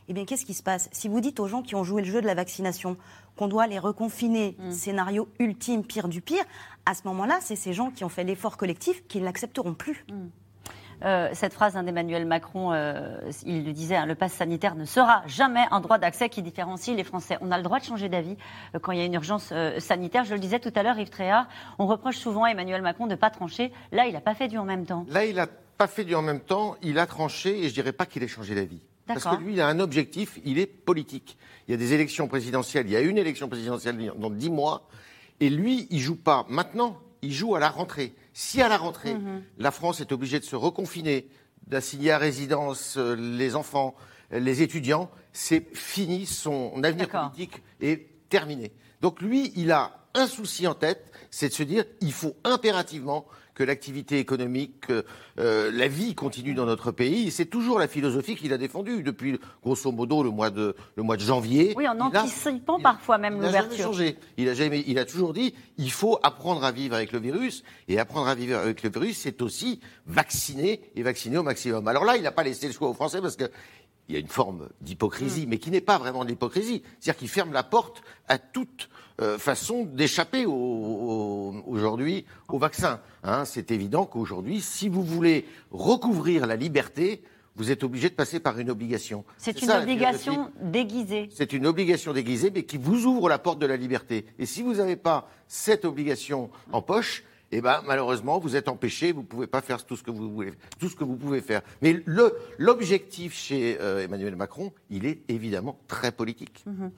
Eh 0.07 0.13
bien, 0.13 0.25
qu'est-ce 0.25 0.45
qui 0.45 0.53
se 0.53 0.61
passe? 0.61 0.87
Si 0.91 1.07
vous 1.07 1.19
dites 1.19 1.39
aux 1.39 1.47
gens 1.47 1.63
qui 1.63 1.73
ont 1.73 1.83
joué 1.83 2.03
le 2.03 2.07
jeu 2.07 2.21
de 2.21 2.27
la 2.27 2.35
vaccination 2.35 2.95
qu'on 3.35 3.47
doit 3.47 3.65
les 3.65 3.79
reconfiner, 3.79 4.55
mm. 4.59 4.71
scénario 4.71 5.27
ultime, 5.39 5.83
pire 5.83 6.07
du 6.07 6.21
pire, 6.21 6.43
à 6.85 6.93
ce 6.93 7.01
moment-là, 7.05 7.39
c'est 7.41 7.55
ces 7.55 7.73
gens 7.73 7.89
qui 7.89 8.03
ont 8.03 8.09
fait 8.09 8.23
l'effort 8.23 8.57
collectif 8.57 9.07
qui 9.07 9.19
ne 9.19 9.25
l'accepteront 9.25 9.73
plus. 9.73 10.05
Mm. 10.09 10.27
Euh, 11.05 11.29
cette 11.33 11.53
phrase 11.53 11.73
d'Emmanuel 11.73 12.25
Macron, 12.25 12.73
euh, 12.73 13.17
il 13.45 13.63
le 13.63 13.73
disait, 13.73 13.95
hein, 13.95 14.05
le 14.05 14.15
pass 14.15 14.33
sanitaire 14.33 14.75
ne 14.75 14.85
sera 14.85 15.21
jamais 15.27 15.65
un 15.69 15.79
droit 15.79 15.99
d'accès 15.99 16.29
qui 16.29 16.41
différencie 16.41 16.97
les 16.97 17.03
Français. 17.03 17.37
On 17.41 17.51
a 17.51 17.57
le 17.57 17.63
droit 17.63 17.79
de 17.79 17.85
changer 17.85 18.09
d'avis 18.09 18.37
euh, 18.73 18.79
quand 18.79 18.91
il 18.91 18.97
y 18.97 19.01
a 19.01 19.05
une 19.05 19.13
urgence 19.13 19.53
sanitaire. 19.77 20.25
Je 20.25 20.33
le 20.33 20.39
disais 20.39 20.59
tout 20.59 20.71
à 20.75 20.83
l'heure, 20.83 20.97
Yves 20.97 21.09
Tréhard, 21.09 21.47
on 21.77 21.85
reproche 21.85 22.17
souvent 22.17 22.45
à 22.45 22.49
Emmanuel 22.49 22.81
Macron 22.81 23.05
de 23.05 23.11
ne 23.11 23.15
pas 23.15 23.29
trancher. 23.29 23.71
Là, 23.91 24.07
il 24.07 24.13
n'a 24.13 24.21
pas 24.21 24.33
fait 24.33 24.47
du 24.47 24.57
en 24.57 24.65
même 24.65 24.85
temps. 24.85 25.05
Là, 25.09 25.25
il 25.25 25.35
n'a 25.35 25.47
pas 25.77 25.87
fait 25.87 26.05
du 26.05 26.15
en 26.15 26.21
même 26.21 26.39
temps. 26.39 26.75
Il 26.81 26.97
a 26.97 27.05
tranché 27.05 27.59
et 27.59 27.63
je 27.63 27.69
ne 27.69 27.73
dirais 27.73 27.93
pas 27.93 28.05
qu'il 28.05 28.23
ait 28.23 28.27
changé 28.27 28.55
d'avis. 28.55 28.81
Parce 29.05 29.23
que 29.23 29.35
lui, 29.35 29.53
il 29.53 29.61
a 29.61 29.67
un 29.67 29.79
objectif, 29.79 30.39
il 30.45 30.57
est 30.57 30.65
politique. 30.65 31.37
Il 31.67 31.71
y 31.71 31.73
a 31.75 31.77
des 31.77 31.93
élections 31.93 32.27
présidentielles, 32.27 32.87
il 32.87 32.93
y 32.93 32.95
a 32.95 33.01
une 33.01 33.19
élection 33.19 33.47
présidentielle 33.47 34.11
dans 34.17 34.31
dix 34.31 34.49
mois, 34.49 34.87
et 35.39 35.49
lui, 35.49 35.87
il 35.91 35.99
joue 35.99 36.15
pas 36.15 36.45
maintenant, 36.49 36.97
il 37.25 37.33
joue 37.33 37.55
à 37.55 37.59
la 37.59 37.69
rentrée. 37.69 38.13
Si 38.33 38.61
à 38.61 38.69
la 38.69 38.77
rentrée, 38.77 39.15
mhm. 39.15 39.43
la 39.57 39.71
France 39.71 39.99
est 39.99 40.11
obligée 40.11 40.39
de 40.39 40.45
se 40.45 40.55
reconfiner, 40.55 41.27
d'assigner 41.67 42.11
à 42.11 42.17
résidence 42.17 42.97
euh, 42.97 43.15
les 43.15 43.55
enfants, 43.55 43.95
les 44.31 44.61
étudiants, 44.61 45.09
c'est 45.33 45.75
fini, 45.75 46.25
son 46.25 46.83
avenir 46.83 47.09
politique 47.09 47.61
est 47.81 48.07
terminé. 48.29 48.71
Donc 49.01 49.21
lui, 49.21 49.51
il 49.55 49.71
a 49.71 50.05
un 50.13 50.27
souci 50.27 50.65
en 50.67 50.73
tête, 50.73 51.11
c'est 51.29 51.49
de 51.49 51.53
se 51.53 51.63
dire, 51.63 51.83
il 52.01 52.13
faut 52.13 52.35
impérativement 52.43 53.25
que 53.55 53.63
l'activité 53.63 54.19
économique, 54.19 54.91
euh, 55.39 55.71
la 55.73 55.87
vie 55.87 56.13
continue 56.13 56.53
dans 56.53 56.65
notre 56.65 56.91
pays. 56.91 57.31
C'est 57.31 57.45
toujours 57.45 57.79
la 57.79 57.87
philosophie 57.87 58.35
qu'il 58.35 58.53
a 58.53 58.57
défendue 58.57 59.01
depuis, 59.01 59.39
grosso 59.63 59.91
modo, 59.91 60.21
le 60.21 60.29
mois 60.29 60.49
de, 60.49 60.75
le 60.95 61.03
mois 61.03 61.15
de 61.15 61.21
janvier. 61.21 61.73
Oui, 61.77 61.87
en 61.87 61.99
anticipant 61.99 62.79
parfois 62.79 63.17
même 63.17 63.41
l'ouverture. 63.41 63.71
Il 63.71 63.77
jamais 63.77 63.83
changé. 63.83 64.17
Il 64.37 64.49
a, 64.49 64.53
jamais, 64.53 64.83
il 64.85 64.99
a 64.99 65.05
toujours 65.05 65.33
dit 65.33 65.55
il 65.77 65.91
faut 65.91 66.19
apprendre 66.21 66.63
à 66.65 66.71
vivre 66.71 66.95
avec 66.95 67.13
le 67.13 67.19
virus. 67.19 67.63
Et 67.87 67.97
apprendre 67.97 68.27
à 68.27 68.35
vivre 68.35 68.57
avec 68.57 68.83
le 68.83 68.89
virus, 68.89 69.17
c'est 69.17 69.41
aussi 69.41 69.79
vacciner 70.05 70.81
et 70.95 71.01
vacciner 71.01 71.37
au 71.37 71.43
maximum. 71.43 71.87
Alors 71.87 72.03
là, 72.03 72.17
il 72.17 72.23
n'a 72.23 72.31
pas 72.33 72.43
laissé 72.43 72.67
le 72.67 72.73
choix 72.73 72.89
aux 72.89 72.93
Français 72.93 73.21
parce 73.21 73.37
que 73.37 73.49
il 74.07 74.13
y 74.13 74.17
a 74.17 74.21
une 74.21 74.27
forme 74.27 74.69
d'hypocrisie, 74.81 75.45
mm. 75.45 75.49
mais 75.49 75.57
qui 75.57 75.71
n'est 75.71 75.81
pas 75.81 75.97
vraiment 75.97 76.23
de 76.23 76.29
l'hypocrisie. 76.29 76.83
C'est-à-dire 76.99 77.17
qu'il 77.17 77.29
ferme 77.29 77.53
la 77.53 77.63
porte 77.63 78.03
à 78.27 78.37
toute 78.37 78.89
euh, 79.21 79.37
façon 79.37 79.85
d'échapper 79.85 80.45
aujourd'hui 80.45 82.25
au, 82.49 82.57
vaccin. 82.57 82.99
Hein. 83.23 83.45
c'est 83.45 83.71
évident 83.71 84.05
qu'aujourd'hui, 84.05 84.59
si 84.61 84.89
vous 84.89 85.03
voulez 85.03 85.45
recouvrir 85.71 86.45
la 86.45 86.55
liberté, 86.55 87.23
vous 87.55 87.71
êtes 87.71 87.83
obligé 87.83 88.09
de 88.09 88.13
passer 88.15 88.41
par 88.41 88.59
une 88.59 88.69
obligation. 88.69 89.23
C'est 89.37 89.61
une 89.61 89.71
obligation 89.71 90.51
déguisée. 90.61 91.29
C'est 91.33 91.53
une 91.53 91.65
obligation 91.65 92.11
déguisée, 92.11 92.51
mais 92.53 92.63
qui 92.63 92.77
vous 92.77 93.05
ouvre 93.05 93.29
la 93.29 93.39
porte 93.39 93.59
de 93.59 93.65
la 93.65 93.77
liberté. 93.77 94.25
Et 94.37 94.45
si 94.45 94.61
vous 94.61 94.75
n'avez 94.75 94.97
pas 94.97 95.29
cette 95.47 95.85
obligation 95.85 96.49
en 96.73 96.81
poche, 96.81 97.23
eh 97.51 97.61
ben, 97.61 97.81
malheureusement, 97.85 98.39
vous 98.39 98.55
êtes 98.55 98.67
empêché, 98.67 99.11
vous 99.11 99.21
ne 99.21 99.25
pouvez 99.25 99.47
pas 99.47 99.61
faire 99.61 99.83
tout 99.85 99.95
ce 99.95 100.03
que 100.03 100.11
vous 100.11 100.29
voulez, 100.29 100.53
tout 100.79 100.89
ce 100.89 100.95
que 100.95 101.03
vous 101.03 101.15
pouvez 101.15 101.41
faire. 101.41 101.61
Mais 101.81 102.01
l'objectif 102.57 103.33
chez 103.33 103.77
euh, 103.79 104.03
Emmanuel 104.03 104.35
Macron, 104.35 104.71
il 104.89 105.05
est 105.05 105.21
évidemment 105.29 105.77
très 105.87 106.11
politique. 106.11 106.63
Mhm. 106.65 106.91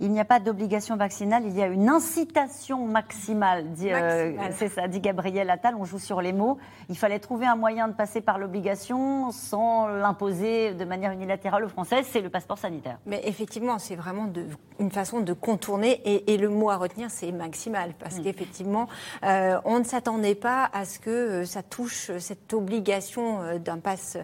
Il 0.00 0.10
n'y 0.10 0.20
a 0.20 0.24
pas 0.24 0.40
d'obligation 0.40 0.96
vaccinale, 0.96 1.44
il 1.46 1.56
y 1.56 1.62
a 1.62 1.66
une 1.66 1.88
incitation 1.88 2.86
maximale, 2.86 3.72
dit, 3.72 3.92
euh, 3.92 4.32
c'est 4.52 4.68
ça, 4.68 4.88
dit 4.88 5.00
Gabriel 5.00 5.48
Attal. 5.50 5.74
On 5.78 5.84
joue 5.84 5.98
sur 5.98 6.20
les 6.20 6.32
mots. 6.32 6.58
Il 6.88 6.98
fallait 6.98 7.20
trouver 7.20 7.46
un 7.46 7.56
moyen 7.56 7.88
de 7.88 7.94
passer 7.94 8.20
par 8.20 8.38
l'obligation 8.38 9.30
sans 9.30 9.86
l'imposer 9.86 10.74
de 10.74 10.84
manière 10.84 11.12
unilatérale 11.12 11.64
aux 11.64 11.68
Français. 11.68 12.02
C'est 12.02 12.20
le 12.20 12.28
passeport 12.28 12.58
sanitaire. 12.58 12.98
Mais 13.06 13.20
effectivement, 13.24 13.78
c'est 13.78 13.96
vraiment 13.96 14.26
de, 14.26 14.46
une 14.78 14.90
façon 14.90 15.20
de 15.20 15.32
contourner. 15.32 16.00
Et, 16.04 16.34
le 16.36 16.48
mot 16.48 16.68
à 16.70 16.76
retenir, 16.76 17.10
c'est 17.10 17.30
maximal, 17.30 17.94
parce 17.98 18.18
mm. 18.18 18.22
qu'effectivement, 18.22 18.88
euh, 19.24 19.58
on 19.64 19.78
ne 19.78 19.84
s'attendait 19.94 20.34
pas 20.34 20.68
à 20.72 20.84
ce 20.84 20.98
que 20.98 21.10
euh, 21.10 21.44
ça 21.44 21.62
touche 21.62 22.10
cette 22.18 22.52
obligation 22.52 23.58
d'un 23.58 23.78
pass 23.78 24.16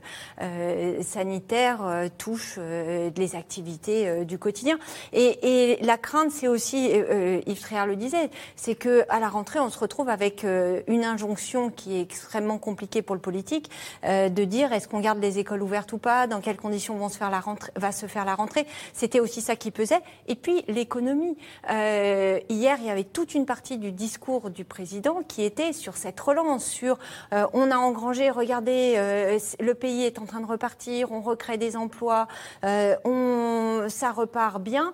sanitaire 1.02 2.08
touche 2.18 2.58
les 2.58 3.36
activités 3.36 4.24
du 4.24 4.38
quotidien. 4.38 4.78
et 5.12 5.78
la 5.82 5.98
crainte, 5.98 6.30
c'est 6.30 6.48
aussi, 6.48 6.90
euh, 6.92 7.40
Yves 7.46 7.60
Tréhard 7.60 7.86
le 7.86 7.96
disait, 7.96 8.30
c'est 8.56 8.74
que 8.74 9.04
à 9.08 9.20
la 9.20 9.28
rentrée, 9.28 9.60
on 9.60 9.70
se 9.70 9.78
retrouve 9.78 10.08
avec 10.08 10.44
euh, 10.44 10.82
une 10.86 11.04
injonction 11.04 11.70
qui 11.70 11.96
est 11.96 12.02
extrêmement 12.02 12.58
compliquée 12.58 13.02
pour 13.02 13.14
le 13.14 13.20
politique, 13.20 13.70
euh, 14.04 14.28
de 14.28 14.44
dire 14.44 14.72
est-ce 14.72 14.88
qu'on 14.88 15.00
garde 15.00 15.20
les 15.20 15.38
écoles 15.38 15.62
ouvertes 15.62 15.92
ou 15.92 15.98
pas, 15.98 16.26
dans 16.26 16.40
quelles 16.40 16.56
conditions 16.56 16.96
vont 16.96 17.08
se 17.08 17.18
faire 17.18 17.30
la 17.30 17.40
rentrée, 17.40 17.72
va 17.76 17.92
se 17.92 18.06
faire 18.06 18.24
la 18.24 18.34
rentrée. 18.34 18.66
C'était 18.92 19.20
aussi 19.20 19.40
ça 19.40 19.56
qui 19.56 19.70
pesait. 19.70 20.00
Et 20.28 20.34
puis 20.34 20.64
l'économie. 20.68 21.36
hier, 21.68 22.78
il 22.80 22.86
y 22.86 22.90
avait 22.90 23.04
toute 23.04 23.34
une 23.34 23.46
partie 23.46 23.78
du 23.78 23.92
discours 23.92 24.50
du 24.50 24.64
président 24.64 25.22
qui 25.26 25.42
était 25.42 25.59
sur 25.72 25.96
cette 25.96 26.18
relance, 26.18 26.64
sur 26.64 26.98
on 27.32 27.70
a 27.70 27.76
engrangé, 27.76 28.30
regardez, 28.30 29.38
le 29.60 29.74
pays 29.74 30.04
est 30.04 30.18
en 30.18 30.26
train 30.26 30.40
de 30.40 30.46
repartir, 30.46 31.12
on 31.12 31.20
recrée 31.20 31.58
des 31.58 31.76
emplois, 31.76 32.26
on, 32.62 33.86
ça 33.88 34.10
repart 34.10 34.60
bien. 34.60 34.92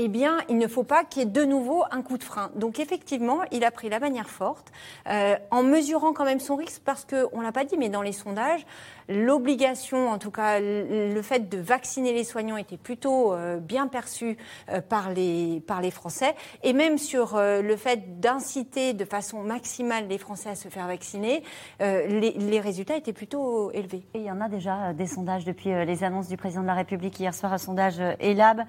eh 0.00 0.06
bien, 0.06 0.38
il 0.48 0.58
ne 0.58 0.68
faut 0.68 0.84
pas 0.84 1.02
qu'il 1.02 1.22
y 1.22 1.26
ait 1.26 1.28
de 1.28 1.44
nouveau 1.44 1.82
un 1.90 2.02
coup 2.02 2.18
de 2.18 2.22
frein. 2.22 2.50
Donc, 2.54 2.78
effectivement, 2.78 3.40
il 3.50 3.64
a 3.64 3.72
pris 3.72 3.88
la 3.88 3.98
manière 3.98 4.30
forte, 4.30 4.70
euh, 5.08 5.34
en 5.50 5.64
mesurant 5.64 6.12
quand 6.12 6.24
même 6.24 6.38
son 6.38 6.54
risque, 6.54 6.82
parce 6.84 7.04
qu'on 7.04 7.38
ne 7.38 7.42
l'a 7.42 7.50
pas 7.50 7.64
dit, 7.64 7.76
mais 7.76 7.88
dans 7.88 8.02
les 8.02 8.12
sondages, 8.12 8.64
l'obligation, 9.08 10.10
en 10.10 10.18
tout 10.18 10.30
cas, 10.30 10.60
le 10.60 11.20
fait 11.22 11.48
de 11.48 11.58
vacciner 11.58 12.12
les 12.12 12.24
soignants 12.24 12.56
était 12.56 12.76
plutôt 12.76 13.32
euh, 13.32 13.58
bien 13.58 13.86
perçu 13.86 14.36
euh, 14.68 14.80
par, 14.80 15.10
les, 15.10 15.62
par 15.66 15.80
les 15.80 15.90
Français. 15.90 16.34
Et 16.62 16.72
même 16.72 16.98
sur 16.98 17.38
le 17.38 17.76
fait 17.76 18.20
d'inciter 18.20 18.92
de 18.92 19.04
façon 19.04 19.42
maximale 19.42 20.08
les 20.08 20.18
Français 20.18 20.50
à 20.50 20.54
se 20.54 20.68
faire 20.68 20.86
vacciner, 20.86 21.42
les, 21.80 22.32
les, 22.32 22.60
résultats 22.60 22.96
étaient 22.96 23.12
plutôt 23.12 23.70
élevés. 23.72 24.04
Et 24.14 24.18
il 24.20 24.24
y 24.24 24.30
en 24.30 24.40
a 24.40 24.48
déjà 24.48 24.92
des 24.92 25.06
sondages 25.06 25.44
depuis 25.44 25.70
les 25.70 26.04
annonces 26.04 26.28
du 26.28 26.36
président 26.36 26.62
de 26.62 26.66
la 26.66 26.74
République 26.74 27.18
hier 27.18 27.34
soir, 27.34 27.52
un 27.52 27.58
sondage 27.58 28.00
ELAB. 28.20 28.64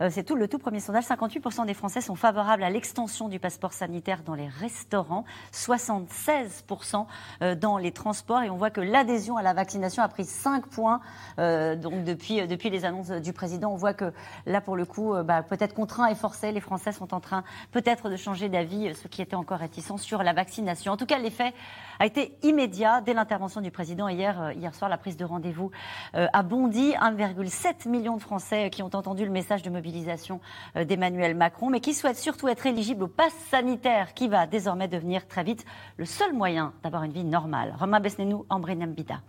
Euh, 0.00 0.08
c'est 0.10 0.24
tout 0.24 0.34
le 0.34 0.48
tout 0.48 0.58
premier 0.58 0.80
sondage. 0.80 1.04
58% 1.04 1.66
des 1.66 1.74
Français 1.74 2.00
sont 2.00 2.14
favorables 2.14 2.62
à 2.62 2.70
l'extension 2.70 3.28
du 3.28 3.38
passeport 3.38 3.72
sanitaire 3.72 4.22
dans 4.22 4.34
les 4.34 4.48
restaurants, 4.48 5.24
76% 5.52 7.06
euh, 7.42 7.54
dans 7.54 7.78
les 7.78 7.92
transports. 7.92 8.42
Et 8.42 8.50
on 8.50 8.56
voit 8.56 8.70
que 8.70 8.80
l'adhésion 8.80 9.36
à 9.36 9.42
la 9.42 9.52
vaccination 9.52 9.83
a 10.02 10.08
pris 10.08 10.24
5 10.24 10.66
points 10.66 11.00
euh, 11.38 11.76
donc 11.76 12.04
depuis, 12.04 12.46
depuis 12.46 12.70
les 12.70 12.84
annonces 12.84 13.10
du 13.10 13.32
président. 13.32 13.72
On 13.72 13.76
voit 13.76 13.94
que 13.94 14.12
là, 14.46 14.60
pour 14.60 14.76
le 14.76 14.84
coup, 14.84 15.14
bah, 15.24 15.42
peut-être 15.42 15.74
contraint 15.74 16.06
et 16.06 16.14
forcé, 16.14 16.52
les 16.52 16.60
Français 16.60 16.92
sont 16.92 17.14
en 17.14 17.20
train 17.20 17.44
peut-être 17.72 18.10
de 18.10 18.16
changer 18.16 18.48
d'avis, 18.48 18.94
ceux 18.94 19.08
qui 19.08 19.22
étaient 19.22 19.36
encore 19.36 19.58
réticents 19.58 19.96
sur 19.96 20.22
la 20.22 20.32
vaccination. 20.32 20.92
En 20.92 20.96
tout 20.96 21.06
cas, 21.06 21.18
l'effet 21.18 21.52
a 21.98 22.06
été 22.06 22.36
immédiat 22.42 23.00
dès 23.00 23.14
l'intervention 23.14 23.60
du 23.60 23.70
président 23.70 24.08
hier, 24.08 24.52
hier 24.52 24.74
soir. 24.74 24.90
La 24.90 24.98
prise 24.98 25.16
de 25.16 25.24
rendez-vous 25.24 25.70
a 26.12 26.42
bondi. 26.42 26.94
1,7 27.04 27.88
million 27.88 28.16
de 28.16 28.22
Français 28.22 28.70
qui 28.70 28.82
ont 28.82 28.90
entendu 28.94 29.24
le 29.24 29.30
message 29.30 29.62
de 29.62 29.70
mobilisation 29.70 30.40
euh, 30.76 30.84
d'Emmanuel 30.84 31.34
Macron, 31.34 31.70
mais 31.70 31.80
qui 31.80 31.94
souhaite 31.94 32.16
surtout 32.16 32.48
être 32.48 32.66
éligible 32.66 33.04
au 33.04 33.08
pass 33.08 33.32
sanitaire 33.50 34.14
qui 34.14 34.28
va 34.28 34.46
désormais 34.46 34.88
devenir 34.88 35.26
très 35.26 35.44
vite 35.44 35.64
le 35.96 36.04
seul 36.04 36.32
moyen 36.32 36.72
d'avoir 36.82 37.02
une 37.02 37.12
vie 37.12 37.24
normale. 37.24 37.74
Romain 37.78 38.00
Besnenou, 38.00 38.46
Ambrine 38.48 38.86
Mbida. 38.86 39.20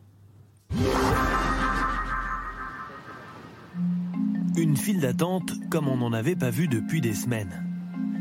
Une 4.57 4.77
file 4.77 5.01
d'attente 5.01 5.51
comme 5.69 5.88
on 5.88 5.98
n'en 5.98 6.13
avait 6.13 6.36
pas 6.36 6.50
vu 6.50 6.67
depuis 6.67 7.01
des 7.01 7.13
semaines. 7.13 7.63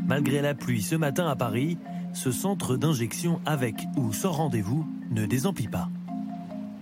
Malgré 0.07 0.41
la 0.41 0.53
pluie 0.53 0.81
ce 0.81 0.95
matin 0.95 1.27
à 1.27 1.35
Paris, 1.35 1.77
ce 2.13 2.31
centre 2.31 2.75
d'injection 2.77 3.39
avec 3.45 3.75
ou 3.97 4.13
sans 4.13 4.31
rendez-vous 4.31 4.85
ne 5.11 5.25
désemplit 5.25 5.67
pas. 5.67 5.89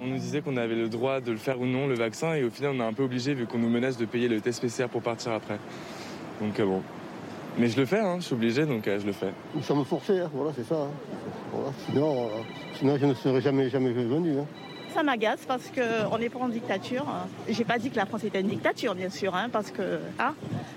On 0.01 0.08
nous 0.08 0.17
disait 0.17 0.41
qu'on 0.41 0.58
avait 0.58 0.75
le 0.75 0.89
droit 0.89 1.22
de 1.22 1.32
le 1.32 1.38
faire 1.38 1.62
ou 1.62 1.65
non, 1.65 1.88
le 1.88 1.96
vaccin, 1.96 2.34
et 2.34 2.43
au 2.43 2.50
final, 2.50 2.74
on 2.75 2.79
est 2.82 2.88
un 2.88 2.93
peu 2.93 3.03
obligé 3.03 3.34
vu 3.34 3.46
qu'on 3.46 3.60
nous 3.60 3.70
menace 3.70 3.98
de 3.98 4.05
payer 4.05 4.27
le 4.27 4.41
test 4.41 4.62
PCR 4.62 4.89
pour 4.89 5.01
partir 5.01 5.32
après. 5.32 5.60
Donc 6.41 6.60
euh, 6.60 6.65
bon. 6.65 6.82
Mais 7.58 7.70
je 7.70 7.79
le 7.79 7.86
fais, 7.86 8.00
hein, 8.00 8.15
je 8.20 8.25
suis 8.25 8.34
obligé, 8.34 8.65
donc 8.65 8.88
euh, 8.88 9.00
je 9.00 9.05
le 9.05 9.13
fais. 9.13 9.32
Nous 9.55 9.62
sommes 9.62 9.86
forcés, 9.86 10.20
hein, 10.20 10.29
voilà, 10.34 10.51
c'est 10.55 10.67
ça. 10.67 10.75
Hein. 10.75 11.72
Sinon, 11.86 12.25
euh, 12.25 12.27
sinon, 12.74 12.98
je 13.00 13.05
ne 13.05 13.13
serais 13.13 13.41
jamais, 13.41 13.70
jamais 13.70 13.93
venu. 13.93 14.39
Ça 14.93 15.03
m'agace 15.03 15.39
parce 15.47 15.71
qu'on 15.71 16.17
n'est 16.17 16.29
pas 16.29 16.39
en 16.39 16.50
dictature. 16.50 17.05
J'ai 17.50 17.63
pas 17.63 17.79
dit 17.79 17.89
que 17.89 17.95
la 17.95 18.05
France 18.05 18.23
était 18.23 18.41
une 18.41 18.47
dictature, 18.47 18.95
bien 18.95 19.09
sûr, 19.09 19.35
parce 19.51 19.71
que. 19.71 20.00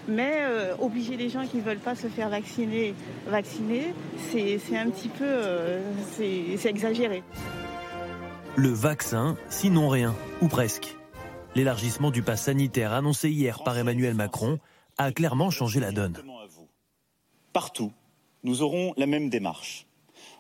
mais 0.09 0.43
obliger 0.81 1.17
les 1.17 1.29
gens 1.29 1.47
qui 1.47 1.59
ne 1.59 1.63
veulent 1.63 1.79
pas 1.79 1.95
se 1.95 2.07
faire 2.07 2.29
vacciner, 2.29 2.95
vacciner, 3.27 3.93
c'est 4.31 4.77
un 4.77 4.91
petit 4.91 5.09
peu. 5.09 5.27
c'est 6.17 6.69
exagéré 6.69 7.23
le 8.57 8.71
vaccin, 8.71 9.37
sinon 9.51 9.89
rien, 9.91 10.15
ou 10.41 10.49
presque. 10.49 10.97
L'élargissement 11.55 12.11
du 12.11 12.23
pass 12.23 12.45
sanitaire 12.45 12.95
annoncé 12.95 13.29
hier 13.31 13.63
par 13.63 13.77
Emmanuel 13.77 14.15
Macron 14.15 14.59
a 14.97 15.13
clairement 15.13 15.51
changé 15.51 15.79
la 15.79 15.93
donne. 15.93 16.17
Partout, 17.53 17.93
nous 18.45 18.63
aurons 18.63 18.95
la 18.97 19.07
même 19.07 19.29
démarche. 19.29 19.87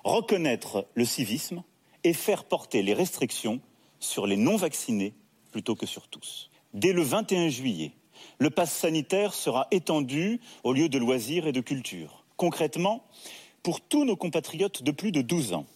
Reconnaître 0.02 0.86
le 0.94 1.04
civisme 1.04 1.62
et 2.06 2.12
faire 2.12 2.44
porter 2.44 2.84
les 2.84 2.94
restrictions 2.94 3.60
sur 3.98 4.28
les 4.28 4.36
non-vaccinés 4.36 5.12
plutôt 5.50 5.74
que 5.74 5.86
sur 5.86 6.06
tous. 6.06 6.50
Dès 6.72 6.92
le 6.92 7.02
21 7.02 7.48
juillet, 7.48 7.90
le 8.38 8.48
pass 8.48 8.72
sanitaire 8.72 9.34
sera 9.34 9.66
étendu 9.72 10.40
au 10.62 10.72
lieu 10.72 10.88
de 10.88 10.98
loisirs 10.98 11.48
et 11.48 11.52
de 11.52 11.60
culture. 11.60 12.24
Concrètement, 12.36 13.04
pour 13.64 13.80
tous 13.80 14.04
nos 14.04 14.14
compatriotes 14.14 14.84
de 14.84 14.92
plus 14.92 15.10
de 15.10 15.20
12 15.20 15.54
ans, 15.54 15.66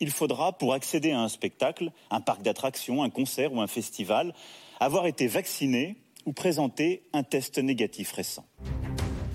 il 0.00 0.10
faudra, 0.10 0.50
pour 0.50 0.74
accéder 0.74 1.12
à 1.12 1.20
un 1.20 1.28
spectacle, 1.28 1.92
un 2.10 2.20
parc 2.20 2.42
d'attractions, 2.42 3.04
un 3.04 3.10
concert 3.10 3.52
ou 3.52 3.60
un 3.60 3.68
festival, 3.68 4.34
avoir 4.80 5.06
été 5.06 5.28
vacciné 5.28 5.96
ou 6.26 6.32
présenter 6.32 7.04
un 7.12 7.22
test 7.22 7.56
négatif 7.58 8.10
récent. 8.10 8.44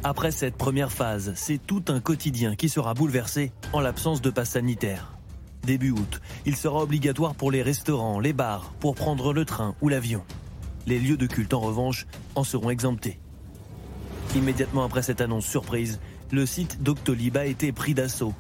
Après 0.03 0.31
cette 0.31 0.57
première 0.57 0.91
phase, 0.91 1.31
c'est 1.37 1.65
tout 1.65 1.85
un 1.87 2.01
quotidien 2.01 2.57
qui 2.57 2.67
sera 2.67 2.93
bouleversé 2.93 3.53
en 3.71 3.79
l'absence 3.79 4.21
de 4.21 4.29
passe 4.29 4.51
sanitaire. 4.51 5.13
Début 5.63 5.91
août, 5.91 6.19
il 6.45 6.57
sera 6.57 6.83
obligatoire 6.83 7.35
pour 7.35 7.49
les 7.49 7.61
restaurants, 7.61 8.19
les 8.19 8.33
bars, 8.33 8.73
pour 8.81 8.95
prendre 8.95 9.31
le 9.31 9.45
train 9.45 9.75
ou 9.81 9.87
l'avion. 9.87 10.23
Les 10.87 10.99
lieux 10.99 11.15
de 11.15 11.25
culte, 11.25 11.53
en 11.53 11.61
revanche, 11.61 12.05
en 12.35 12.43
seront 12.43 12.69
exemptés. 12.69 13.17
Immédiatement 14.35 14.83
après 14.83 15.03
cette 15.03 15.21
annonce 15.21 15.45
surprise, 15.45 16.01
le 16.31 16.45
site 16.45 16.83
Doctolib 16.83 17.37
a 17.37 17.45
été 17.45 17.71
pris 17.71 17.93
d'assaut. 17.93 18.33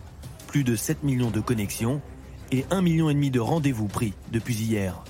Plus 0.47 0.65
de 0.65 0.75
7 0.75 1.03
millions 1.03 1.31
de 1.31 1.39
connexions 1.39 2.01
et 2.51 2.63
1,5 2.63 2.81
million 2.81 3.13
de 3.13 3.39
rendez-vous 3.39 3.87
pris 3.87 4.13
depuis 4.33 4.55
hier. 4.55 5.01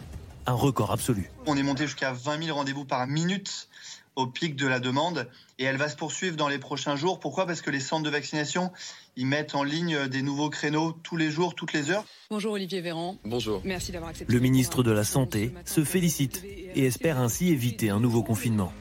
Un 0.45 0.53
record 0.53 0.91
absolu. 0.91 1.31
On 1.47 1.57
est 1.57 1.63
monté 1.63 1.87
jusqu'à 1.87 2.13
20 2.13 2.43
000 2.43 2.55
rendez-vous 2.55 2.85
par 2.85 3.07
minute 3.07 3.69
au 4.15 4.27
pic 4.27 4.55
de 4.55 4.67
la 4.67 4.79
demande 4.79 5.27
et 5.57 5.63
elle 5.63 5.77
va 5.77 5.89
se 5.89 5.95
poursuivre 5.95 6.35
dans 6.35 6.47
les 6.47 6.59
prochains 6.59 6.95
jours. 6.95 7.19
Pourquoi? 7.19 7.47
Parce 7.47 7.61
que 7.61 7.71
les 7.71 7.79
centres 7.79 8.03
de 8.03 8.09
vaccination, 8.09 8.71
ils 9.15 9.27
mettent 9.27 9.55
en 9.55 9.63
ligne 9.63 10.07
des 10.07 10.21
nouveaux 10.21 10.49
créneaux 10.49 10.93
tous 11.03 11.17
les 11.17 11.29
jours, 11.29 11.55
toutes 11.55 11.73
les 11.73 11.91
heures. 11.91 12.05
Bonjour 12.29 12.53
Olivier 12.53 12.81
Véran. 12.81 13.17
Bonjour. 13.23 13.61
Merci 13.63 13.91
d'avoir 13.91 14.09
accepté. 14.09 14.33
Le 14.33 14.39
ministre 14.39 14.83
de 14.83 14.91
la 14.91 15.03
Santé 15.03 15.51
se 15.65 15.83
félicite 15.83 16.43
et 16.45 16.85
espère 16.85 17.19
ainsi 17.19 17.49
éviter 17.49 17.89
un 17.89 17.99
nouveau 17.99 18.23
confinement 18.23 18.73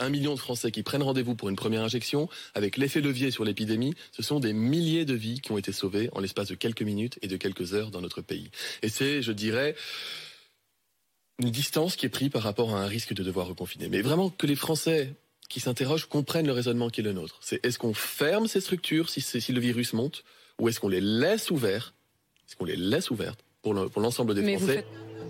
un 0.00 0.08
million 0.08 0.34
de 0.34 0.40
Français 0.40 0.70
qui 0.70 0.82
prennent 0.82 1.02
rendez-vous 1.02 1.34
pour 1.34 1.48
une 1.48 1.56
première 1.56 1.82
injection, 1.82 2.28
avec 2.54 2.76
l'effet 2.76 3.00
levier 3.00 3.30
sur 3.30 3.44
l'épidémie, 3.44 3.94
ce 4.12 4.22
sont 4.22 4.40
des 4.40 4.52
milliers 4.52 5.04
de 5.04 5.14
vies 5.14 5.40
qui 5.40 5.52
ont 5.52 5.58
été 5.58 5.72
sauvées 5.72 6.08
en 6.12 6.20
l'espace 6.20 6.48
de 6.48 6.54
quelques 6.54 6.82
minutes 6.82 7.18
et 7.22 7.28
de 7.28 7.36
quelques 7.36 7.74
heures 7.74 7.90
dans 7.90 8.00
notre 8.00 8.22
pays. 8.22 8.50
Et 8.82 8.88
c'est, 8.88 9.22
je 9.22 9.32
dirais, 9.32 9.74
une 11.38 11.50
distance 11.50 11.96
qui 11.96 12.06
est 12.06 12.10
prise 12.10 12.30
par 12.30 12.42
rapport 12.42 12.74
à 12.74 12.82
un 12.82 12.86
risque 12.86 13.12
de 13.12 13.22
devoir 13.22 13.46
reconfiner. 13.46 13.88
Mais 13.88 14.00
vraiment 14.02 14.30
que 14.30 14.46
les 14.46 14.56
Français 14.56 15.14
qui 15.50 15.60
s'interrogent 15.60 16.06
comprennent 16.06 16.46
le 16.46 16.52
raisonnement 16.52 16.88
qui 16.88 17.02
est 17.02 17.04
le 17.04 17.12
nôtre. 17.12 17.36
C'est 17.42 17.62
est-ce 17.66 17.78
qu'on 17.78 17.92
ferme 17.92 18.46
ces 18.46 18.60
structures 18.60 19.10
si, 19.10 19.20
si 19.20 19.52
le 19.52 19.60
virus 19.60 19.92
monte, 19.92 20.24
ou 20.58 20.68
est-ce 20.68 20.80
qu'on 20.80 20.88
les 20.88 21.00
laisse 21.02 21.50
ouvertes 21.50 21.92
Est-ce 22.48 22.56
qu'on 22.56 22.64
les 22.64 22.76
laisse 22.76 23.10
ouvertes 23.10 23.44
pour 23.60 23.74
l'ensemble 23.74 24.34
des 24.34 24.56
Français 24.56 24.86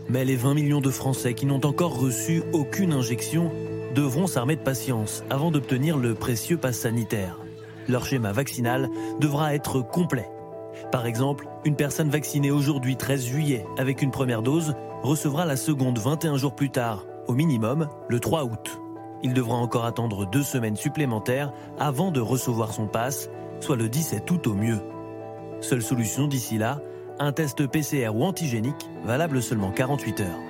Mais 0.09 0.25
les 0.25 0.37
20 0.37 0.55
millions 0.55 0.81
de 0.81 0.91
Français 0.91 1.35
qui 1.35 1.47
n'ont 1.47 1.65
encore 1.65 1.99
reçu 1.99 2.43
aucune 2.53 2.93
injection 2.93 3.51
devront 3.95 4.29
s'armer 4.29 4.55
de 4.55 4.61
patience 4.61 5.25
avant 5.31 5.51
d'obtenir 5.51 5.97
le 5.97 6.15
précieux 6.15 6.59
pass 6.59 6.79
sanitaire. 6.79 7.39
Leur 7.89 8.05
schéma 8.05 8.31
vaccinal 8.31 8.89
devra 9.21 9.55
être 9.55 9.81
complet. 9.81 10.29
Par 10.93 11.07
exemple, 11.07 11.49
une 11.65 11.77
personne 11.77 12.11
vaccinée 12.11 12.51
aujourd'hui 12.51 12.97
13 12.97 13.25
juillet 13.25 13.65
avec 13.79 14.03
une 14.03 14.11
première 14.11 14.43
dose 14.43 14.75
recevra 15.03 15.47
la 15.47 15.57
seconde 15.57 15.99
21 15.99 16.37
jours 16.37 16.55
plus 16.55 16.71
tard, 16.71 17.07
au 17.27 17.33
minimum 17.33 17.89
le 18.09 18.21
3 18.21 18.45
août. 18.45 18.81
Il 19.23 19.35
devra 19.35 19.57
encore 19.57 19.85
attendre 19.85 20.27
deux 20.27 20.43
semaines 20.43 20.77
supplémentaires 20.77 21.53
avant 21.79 22.11
de 22.11 22.21
recevoir 22.21 22.73
son 22.73 22.87
pass, 22.87 23.31
soit 23.61 23.77
le 23.77 23.89
17 23.89 24.31
août 24.31 24.47
au 24.47 24.55
mieux. 24.55 24.81
Seule 25.61 25.83
solution 25.83 26.27
d'ici 26.27 26.57
là, 26.57 26.81
un 27.19 27.33
test 27.33 27.67
PCR 27.67 28.09
ou 28.15 28.25
antigénique 28.25 28.89
valable 29.05 29.43
seulement 29.43 29.71
48 29.71 30.21
heures. 30.21 30.50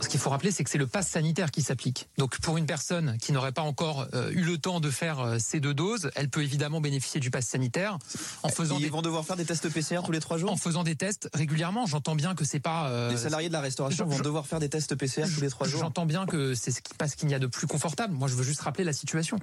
Ce 0.00 0.08
qu'il 0.08 0.20
faut 0.20 0.30
rappeler, 0.30 0.50
c'est 0.50 0.62
que 0.62 0.70
c'est 0.70 0.78
le 0.78 0.86
pass 0.86 1.08
sanitaire 1.08 1.50
qui 1.50 1.62
s'applique. 1.62 2.08
Donc 2.18 2.38
pour 2.40 2.56
une 2.58 2.66
personne 2.66 3.16
qui 3.18 3.32
n'aurait 3.32 3.52
pas 3.52 3.62
encore 3.62 4.06
euh, 4.14 4.30
eu 4.30 4.42
le 4.42 4.58
temps 4.58 4.80
de 4.80 4.90
faire 4.90 5.20
euh, 5.20 5.36
ces 5.38 5.58
deux 5.58 5.74
doses, 5.74 6.10
elle 6.14 6.28
peut 6.28 6.42
évidemment 6.42 6.80
bénéficier 6.80 7.20
du 7.20 7.30
pass 7.30 7.46
sanitaire 7.46 7.98
en 8.42 8.48
faisant. 8.48 8.76
Ils 8.78 8.90
vont 8.90 9.02
devoir 9.02 9.24
faire 9.24 9.36
des 9.36 9.44
tests 9.44 9.68
PCR 9.72 10.00
tous 10.04 10.12
les 10.12 10.20
trois 10.20 10.36
jours. 10.38 10.52
En 10.52 10.56
faisant 10.56 10.84
des 10.84 10.96
tests 10.96 11.28
régulièrement. 11.32 11.86
J'entends 11.86 12.14
bien 12.14 12.34
que 12.34 12.44
c'est 12.44 12.60
pas. 12.60 12.88
Euh, 12.90 13.10
les 13.10 13.16
salariés 13.16 13.48
de 13.48 13.54
la 13.54 13.60
restauration 13.60 14.06
vont 14.06 14.20
devoir 14.20 14.46
faire 14.46 14.60
des 14.60 14.68
tests 14.68 14.94
PCR 14.94 15.24
tous 15.34 15.40
les 15.40 15.48
trois 15.48 15.66
jours. 15.66 15.80
J'entends 15.80 16.06
bien 16.06 16.26
que 16.26 16.54
c'est 16.54 16.70
ce 16.70 16.82
qui 16.82 16.94
passe 16.94 17.14
qu'il 17.14 17.30
y 17.30 17.34
a 17.34 17.38
de 17.38 17.46
plus 17.46 17.66
confortable. 17.66 18.14
Moi, 18.14 18.28
je 18.28 18.34
veux 18.34 18.44
juste 18.44 18.60
rappeler 18.60 18.84
la 18.84 18.92
situation. 18.92 19.38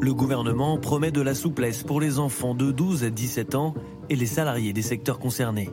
Le 0.00 0.12
gouvernement 0.12 0.78
promet 0.78 1.10
de 1.10 1.20
la 1.20 1.34
souplesse 1.34 1.82
pour 1.82 2.00
les 2.00 2.18
enfants 2.18 2.54
de 2.54 2.70
12 2.70 3.04
à 3.04 3.10
17 3.10 3.54
ans 3.54 3.74
et 4.10 4.16
les 4.16 4.26
salariés 4.26 4.72
des 4.72 4.82
secteurs 4.82 5.18
concernés. 5.18 5.70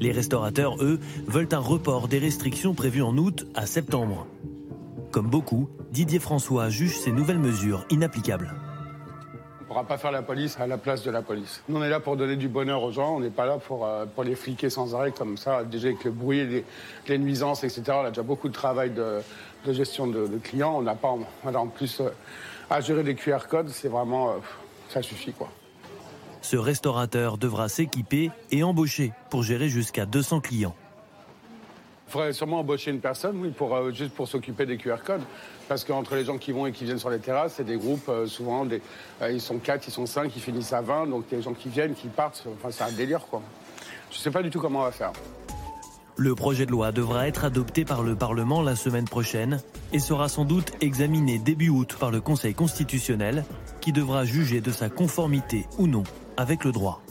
Les 0.00 0.12
restaurateurs, 0.12 0.76
eux, 0.82 0.98
veulent 1.26 1.48
un 1.52 1.58
report 1.58 2.08
des 2.08 2.18
restrictions 2.18 2.74
prévues 2.74 3.02
en 3.02 3.16
août 3.16 3.46
à 3.54 3.66
septembre. 3.66 4.26
Comme 5.10 5.28
beaucoup, 5.28 5.68
Didier 5.92 6.18
François 6.18 6.68
juge 6.68 6.98
ces 6.98 7.12
nouvelles 7.12 7.38
mesures 7.38 7.84
inapplicables. 7.90 8.54
On 9.60 9.62
ne 9.62 9.66
pourra 9.66 9.84
pas 9.84 9.98
faire 9.98 10.12
la 10.12 10.22
police 10.22 10.58
à 10.60 10.66
la 10.66 10.78
place 10.78 11.02
de 11.02 11.10
la 11.10 11.22
police. 11.22 11.62
Nous, 11.68 11.76
on 11.76 11.82
est 11.82 11.88
là 11.88 12.00
pour 12.00 12.16
donner 12.16 12.36
du 12.36 12.48
bonheur 12.48 12.82
aux 12.82 12.92
gens, 12.92 13.16
on 13.16 13.20
n'est 13.20 13.30
pas 13.30 13.46
là 13.46 13.58
pour, 13.58 13.86
euh, 13.86 14.04
les 14.24 14.34
fliquer 14.34 14.70
sans 14.70 14.94
arrêt 14.94 15.12
comme 15.12 15.36
ça. 15.36 15.64
Déjà 15.64 15.88
avec 15.88 16.04
le 16.04 16.10
bruit, 16.10 16.46
les, 16.46 16.64
les 17.08 17.18
nuisances, 17.18 17.64
etc. 17.64 17.82
On 17.88 18.04
a 18.04 18.08
déjà 18.10 18.22
beaucoup 18.22 18.48
de 18.48 18.54
travail 18.54 18.90
de, 18.90 19.20
gestion 19.72 20.06
de, 20.06 20.26
clients. 20.42 20.74
On 20.76 20.82
n'a 20.82 20.94
pas 20.94 21.08
en 21.08 21.66
plus... 21.68 22.00
Euh, 22.00 22.10
à 22.70 22.80
gérer 22.80 23.02
des 23.02 23.14
QR 23.14 23.46
codes, 23.48 23.68
c'est 23.68 23.88
vraiment. 23.88 24.30
Euh, 24.30 24.36
ça 24.88 25.02
suffit, 25.02 25.32
quoi. 25.32 25.48
Ce 26.44 26.58
restaurateur 26.58 27.38
devra 27.38 27.70
s'équiper 27.70 28.30
et 28.50 28.62
embaucher 28.62 29.14
pour 29.30 29.42
gérer 29.42 29.70
jusqu'à 29.70 30.04
200 30.04 30.40
clients. 30.40 30.74
Il 32.06 32.12
faudrait 32.12 32.34
sûrement 32.34 32.58
embaucher 32.58 32.90
une 32.90 33.00
personne, 33.00 33.38
oui, 33.40 33.48
pour, 33.48 33.74
euh, 33.74 33.92
juste 33.92 34.12
pour 34.12 34.28
s'occuper 34.28 34.66
des 34.66 34.76
QR 34.76 34.98
codes. 35.02 35.22
Parce 35.68 35.84
qu'entre 35.84 36.14
les 36.16 36.26
gens 36.26 36.36
qui 36.36 36.52
vont 36.52 36.66
et 36.66 36.72
qui 36.72 36.84
viennent 36.84 36.98
sur 36.98 37.08
les 37.08 37.18
terrasses, 37.18 37.54
c'est 37.56 37.64
des 37.64 37.78
groupes, 37.78 38.10
euh, 38.10 38.26
souvent, 38.26 38.66
des, 38.66 38.82
ils 39.26 39.40
sont 39.40 39.56
4, 39.56 39.88
ils 39.88 39.90
sont 39.90 40.04
5, 40.04 40.36
ils 40.36 40.42
finissent 40.42 40.74
à 40.74 40.82
20. 40.82 41.06
Donc, 41.06 41.24
il 41.28 41.32
y 41.32 41.34
a 41.36 41.38
des 41.38 41.44
gens 41.44 41.54
qui 41.54 41.70
viennent, 41.70 41.94
qui 41.94 42.08
partent. 42.08 42.46
Enfin, 42.58 42.70
c'est 42.70 42.84
un 42.84 42.92
délire, 42.92 43.24
quoi. 43.24 43.40
Je 44.10 44.18
ne 44.18 44.20
sais 44.20 44.30
pas 44.30 44.42
du 44.42 44.50
tout 44.50 44.60
comment 44.60 44.80
on 44.80 44.84
va 44.84 44.92
faire. 44.92 45.12
Le 46.16 46.36
projet 46.36 46.64
de 46.64 46.70
loi 46.70 46.92
devra 46.92 47.26
être 47.26 47.44
adopté 47.44 47.84
par 47.84 48.04
le 48.04 48.14
Parlement 48.14 48.62
la 48.62 48.76
semaine 48.76 49.04
prochaine 49.04 49.60
et 49.92 49.98
sera 49.98 50.28
sans 50.28 50.44
doute 50.44 50.70
examiné 50.80 51.40
début 51.40 51.70
août 51.70 51.96
par 51.98 52.12
le 52.12 52.20
Conseil 52.20 52.54
constitutionnel 52.54 53.44
qui 53.80 53.90
devra 53.90 54.24
juger 54.24 54.60
de 54.60 54.70
sa 54.70 54.88
conformité 54.88 55.66
ou 55.76 55.88
non 55.88 56.04
avec 56.36 56.62
le 56.62 56.70
droit. 56.70 57.02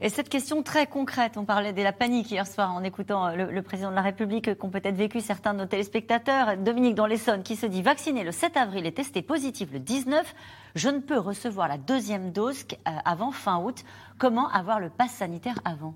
Et 0.00 0.08
cette 0.08 0.30
question 0.30 0.62
très 0.62 0.86
concrète, 0.86 1.36
on 1.36 1.44
parlait 1.44 1.74
de 1.74 1.82
la 1.82 1.92
panique 1.92 2.30
hier 2.30 2.46
soir 2.46 2.72
en 2.72 2.82
écoutant 2.82 3.34
le, 3.34 3.62
président 3.62 3.90
de 3.90 3.96
la 3.96 4.02
République 4.02 4.56
qu'ont 4.56 4.70
peut-être 4.70 4.96
vécu 4.96 5.20
certains 5.20 5.52
de 5.52 5.58
nos 5.58 5.66
téléspectateurs, 5.66 6.56
Dominique 6.56 6.94
dans 6.94 7.08
qui 7.42 7.56
se 7.56 7.66
dit 7.66 7.82
vacciné 7.82 8.24
le 8.24 8.32
7 8.32 8.56
avril 8.56 8.86
et 8.86 8.92
testé 8.92 9.20
positif 9.20 9.68
le 9.72 9.80
19, 9.80 10.34
je 10.74 10.88
ne 10.88 11.00
peux 11.00 11.18
recevoir 11.18 11.68
la 11.68 11.76
deuxième 11.76 12.32
dose 12.32 12.64
euh, 12.72 12.90
avant 13.04 13.32
fin 13.32 13.58
août. 13.60 13.84
Comment 14.18 14.48
avoir 14.50 14.80
le 14.80 14.88
pass 14.88 15.10
sanitaire 15.10 15.58
avant? 15.66 15.94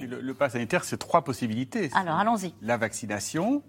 Le, 0.00 0.20
le 0.20 0.34
pass 0.34 0.52
sanitaire, 0.52 0.84
c'est 0.84 0.98
trois 0.98 1.22
possibilités. 1.22 1.90
Alors, 1.94 2.16
allons-y. 2.16 2.54
La 2.62 2.76
vaccination, 2.76 3.62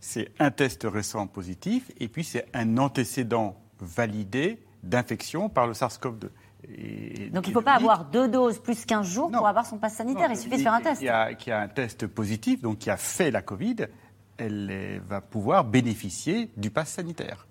c'est 0.00 0.30
un 0.38 0.50
test 0.50 0.86
récent 0.88 1.26
positif, 1.26 1.90
et 1.98 2.08
puis 2.08 2.24
c'est 2.24 2.46
un 2.54 2.78
antécédent 2.78 3.60
validé 3.80 4.62
d'infection 4.82 5.48
par 5.48 5.66
le 5.66 5.72
SARS-CoV-2. 5.72 6.28
Donc 7.30 7.46
il 7.46 7.50
ne 7.50 7.52
faut 7.52 7.62
pas 7.62 7.74
avoir 7.74 8.06
deux 8.06 8.28
doses 8.28 8.58
plus 8.58 8.84
15 8.84 9.06
jours 9.06 9.30
pour 9.30 9.46
avoir 9.46 9.66
son 9.66 9.78
pass 9.78 9.94
sanitaire, 9.94 10.28
il 10.30 10.36
suffit 10.36 10.56
de 10.56 10.62
faire 10.62 10.74
un 10.74 10.80
test. 10.80 11.00
Qui 11.00 11.08
a, 11.08 11.34
qui 11.34 11.50
a 11.50 11.60
un 11.60 11.68
test 11.68 12.06
positif, 12.06 12.60
donc 12.60 12.78
qui 12.78 12.90
a 12.90 12.96
fait 12.96 13.30
la 13.30 13.42
Covid, 13.42 13.86
elle 14.36 15.00
va 15.06 15.20
pouvoir 15.20 15.64
bénéficier 15.64 16.50
du 16.56 16.70
pass 16.70 16.90
sanitaire. 16.90 17.45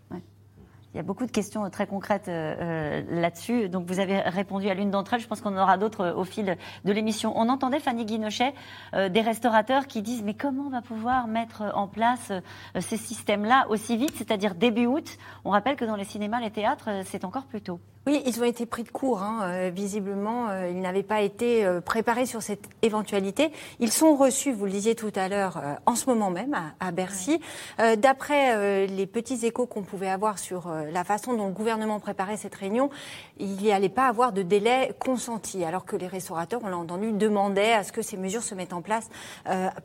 Il 0.95 0.97
y 0.97 1.01
a 1.01 1.03
beaucoup 1.03 1.25
de 1.25 1.31
questions 1.31 1.69
très 1.69 1.87
concrètes 1.87 2.29
euh, 2.29 2.55
euh, 2.57 3.03
là-dessus. 3.09 3.67
Donc 3.67 3.85
vous 3.85 3.99
avez 3.99 4.21
répondu 4.21 4.69
à 4.69 4.73
l'une 4.73 4.91
d'entre 4.91 5.13
elles. 5.13 5.19
Je 5.19 5.27
pense 5.27 5.41
qu'on 5.41 5.53
en 5.57 5.61
aura 5.61 5.77
d'autres 5.77 6.05
euh, 6.05 6.15
au 6.15 6.23
fil 6.23 6.55
de 6.85 6.91
l'émission. 6.93 7.33
On 7.35 7.49
entendait 7.49 7.81
Fanny 7.81 8.05
Guinochet, 8.05 8.53
des 8.93 9.19
restaurateurs 9.19 9.87
qui 9.87 10.01
disent 10.01 10.23
mais 10.23 10.35
comment 10.35 10.63
on 10.67 10.69
va 10.69 10.81
pouvoir 10.81 11.27
mettre 11.27 11.63
en 11.75 11.89
place 11.89 12.31
ces 12.79 12.95
systèmes-là 12.95 13.65
aussi 13.69 13.97
vite, 13.97 14.15
c'est-à-dire 14.15 14.55
début 14.55 14.85
août? 14.85 15.17
On 15.43 15.49
rappelle 15.49 15.75
que 15.75 15.83
dans 15.83 15.97
les 15.97 16.05
cinémas, 16.05 16.39
les 16.39 16.51
théâtres, 16.51 16.89
c'est 17.03 17.25
encore 17.25 17.43
plus 17.43 17.61
tôt. 17.61 17.81
Oui, 18.07 18.21
ils 18.27 18.39
ont 18.39 18.43
été 18.43 18.67
pris 18.67 18.83
de 18.83 18.89
court. 18.89 19.23
Hein. 19.23 19.39
Euh, 19.45 19.71
visiblement, 19.73 20.49
euh, 20.49 20.69
ils 20.69 20.79
n'avaient 20.79 21.01
pas 21.01 21.21
été 21.21 21.65
euh, 21.65 21.81
préparés 21.81 22.27
sur 22.27 22.43
cette 22.43 22.69
éventualité. 22.83 23.51
Ils 23.79 23.91
sont 23.91 24.15
reçus, 24.15 24.51
vous 24.51 24.65
le 24.65 24.71
disiez 24.71 24.93
tout 24.93 25.11
à 25.15 25.27
l'heure, 25.27 25.59
en 25.87 25.95
ce 25.95 26.05
moment 26.07 26.29
même 26.29 26.55
à, 26.79 26.91
Bercy. 26.91 27.39
D'après 27.77 28.87
les 28.87 29.07
petits 29.07 29.45
échos 29.45 29.65
qu'on 29.65 29.81
pouvait 29.81 30.09
avoir 30.09 30.39
sur 30.39 30.69
la 30.69 31.03
façon 31.03 31.33
dont 31.33 31.47
le 31.47 31.53
gouvernement 31.53 31.99
préparait 31.99 32.37
cette 32.37 32.55
réunion, 32.55 32.89
il 33.37 33.55
n'y 33.57 33.71
allait 33.71 33.89
pas 33.89 34.07
avoir 34.07 34.31
de 34.31 34.41
délai 34.41 34.93
consenti, 34.99 35.63
alors 35.63 35.85
que 35.85 35.95
les 35.95 36.07
restaurateurs, 36.07 36.61
on 36.63 36.67
l'a 36.67 36.77
entendu, 36.77 37.11
demandaient 37.11 37.73
à 37.73 37.83
ce 37.83 37.91
que 37.91 38.01
ces 38.01 38.17
mesures 38.17 38.43
se 38.43 38.55
mettent 38.55 38.73
en 38.73 38.81
place 38.81 39.09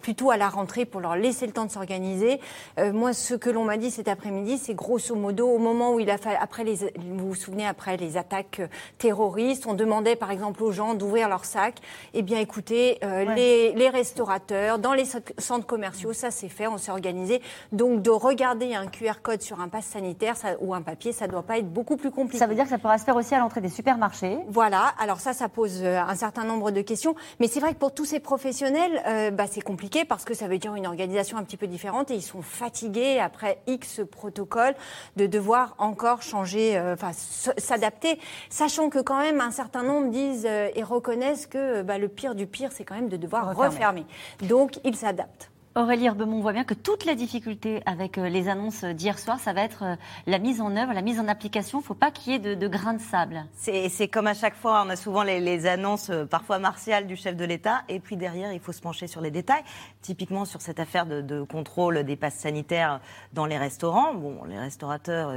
plutôt 0.00 0.30
à 0.30 0.36
la 0.36 0.48
rentrée 0.48 0.84
pour 0.84 1.00
leur 1.00 1.16
laisser 1.16 1.46
le 1.46 1.52
temps 1.52 1.64
de 1.64 1.70
s'organiser. 1.70 2.40
moi, 2.78 3.12
ce 3.12 3.34
que 3.34 3.50
l'on 3.50 3.64
m'a 3.64 3.76
dit 3.76 3.90
cet 3.90 4.08
après-midi, 4.08 4.58
c'est 4.58 4.74
grosso 4.74 5.14
modo 5.14 5.48
au 5.48 5.58
moment 5.58 5.94
où 5.94 6.00
il 6.00 6.10
a 6.10 6.18
fallu, 6.18 6.36
après 6.40 6.64
les, 6.64 6.76
vous 6.96 7.28
vous 7.28 7.34
souvenez, 7.34 7.66
après 7.66 7.96
les 7.96 8.16
attaques 8.16 8.60
terroristes. 8.98 9.66
On 9.66 9.74
demandait 9.74 10.16
par 10.16 10.30
exemple 10.30 10.62
aux 10.62 10.72
gens 10.72 10.94
d'ouvrir 10.94 11.28
leurs 11.28 11.44
sacs. 11.44 11.78
Eh 12.14 12.22
bien 12.22 12.38
écoutez, 12.38 12.98
euh, 13.04 13.34
les, 13.34 13.88
restaurateurs, 13.88 14.78
dans 14.78 14.94
les 14.94 15.04
centres 15.38 15.66
commerciaux, 15.66 16.12
ça 16.12 16.30
s'est 16.30 16.48
fait, 16.48 16.66
on 16.66 16.78
s'est 16.78 16.92
organisé. 16.92 17.42
Donc 17.72 18.02
de 18.02 18.10
regarder 18.10 18.74
un 18.74 18.86
QR 18.86 19.20
code 19.22 19.42
sur 19.42 19.60
un 19.60 19.68
pass 19.68 19.84
sanitaire 19.84 20.34
ou 20.60 20.74
un 20.74 20.82
papier, 20.82 21.12
ça 21.12 21.26
ne 21.26 21.32
doit 21.32 21.42
pas 21.42 21.58
être 21.58 21.70
beaucoup 21.70 21.96
plus 21.96 22.10
compliqué. 22.10 22.38
Ça 22.38 22.46
veut 22.46 22.54
dire 22.54 22.64
que 22.64 22.70
ça 22.70 22.78
pourra 22.78 22.98
se 22.98 23.04
faire 23.04 23.16
aussi 23.16 23.34
à 23.34 23.39
l'entrée 23.40 23.60
des 23.60 23.68
supermarchés 23.68 24.38
Voilà, 24.48 24.94
alors 24.98 25.20
ça, 25.20 25.32
ça 25.32 25.48
pose 25.48 25.80
euh, 25.82 26.00
un 26.00 26.14
certain 26.14 26.44
nombre 26.44 26.70
de 26.70 26.80
questions. 26.80 27.14
Mais 27.40 27.48
c'est 27.48 27.60
vrai 27.60 27.74
que 27.74 27.78
pour 27.78 27.92
tous 27.92 28.04
ces 28.04 28.20
professionnels, 28.20 29.02
euh, 29.06 29.30
bah, 29.30 29.44
c'est 29.50 29.60
compliqué 29.60 30.04
parce 30.04 30.24
que 30.24 30.34
ça 30.34 30.46
veut 30.48 30.58
dire 30.58 30.74
une 30.74 30.86
organisation 30.86 31.36
un 31.36 31.44
petit 31.44 31.56
peu 31.56 31.66
différente 31.66 32.10
et 32.10 32.14
ils 32.14 32.22
sont 32.22 32.42
fatigués 32.42 33.18
après 33.18 33.58
X 33.66 34.02
protocoles 34.10 34.74
de 35.16 35.26
devoir 35.26 35.74
encore 35.78 36.22
changer, 36.22 36.80
enfin 36.92 37.10
s'adapter 37.12 38.18
sachant 38.48 38.90
que 38.90 38.98
quand 38.98 39.18
même 39.18 39.40
un 39.40 39.50
certain 39.50 39.82
nombre 39.82 40.10
disent 40.10 40.46
euh, 40.46 40.68
et 40.74 40.82
reconnaissent 40.82 41.46
que 41.46 41.82
bah, 41.82 41.98
le 41.98 42.08
pire 42.08 42.34
du 42.34 42.46
pire, 42.46 42.70
c'est 42.72 42.84
quand 42.84 42.94
même 42.94 43.08
de 43.08 43.16
devoir 43.16 43.56
refermer. 43.56 44.06
Donc 44.42 44.78
ils 44.84 44.96
s'adaptent. 44.96 45.50
Aurélie 45.76 46.06
Herbemont, 46.06 46.38
on 46.38 46.40
voit 46.40 46.52
bien 46.52 46.64
que 46.64 46.74
toutes 46.74 47.04
les 47.04 47.14
difficultés 47.14 47.80
avec 47.86 48.18
euh, 48.18 48.28
les 48.28 48.48
annonces 48.48 48.82
d'hier 48.84 49.16
soir, 49.20 49.38
ça 49.38 49.52
va 49.52 49.62
être 49.62 49.84
euh, 49.84 49.96
la 50.26 50.40
mise 50.40 50.60
en 50.60 50.74
œuvre, 50.76 50.92
la 50.92 51.00
mise 51.00 51.20
en 51.20 51.28
application. 51.28 51.78
Il 51.78 51.82
ne 51.82 51.86
faut 51.86 51.94
pas 51.94 52.10
qu'il 52.10 52.32
y 52.32 52.36
ait 52.36 52.56
de, 52.56 52.66
grains 52.66 52.94
de 52.94 53.00
sable. 53.00 53.44
C'est 53.54 54.08
comme 54.08 54.26
à 54.26 54.34
chaque 54.34 54.56
fois, 54.56 54.82
on 54.84 54.90
a 54.90 54.96
souvent 54.96 55.22
les, 55.22 55.66
annonces 55.66 56.10
parfois 56.28 56.58
martiales 56.58 57.06
du 57.06 57.14
chef 57.14 57.36
de 57.36 57.44
l'État, 57.44 57.82
et 57.88 58.00
puis 58.00 58.16
derrière, 58.16 58.52
il 58.52 58.58
faut 58.58 58.72
se 58.72 58.80
pencher 58.80 59.06
sur 59.06 59.20
les 59.20 59.30
détails. 59.30 59.62
Typiquement 60.02 60.44
sur 60.44 60.60
cette 60.60 60.80
affaire 60.80 61.06
de, 61.06 61.20
de 61.20 61.42
contrôle 61.42 62.02
des 62.02 62.16
passes 62.16 62.34
sanitaires 62.34 63.00
dans 63.32 63.46
les 63.46 63.56
restaurants. 63.56 64.12
Bon, 64.14 64.42
les 64.48 64.58
restaurateurs 64.58 65.32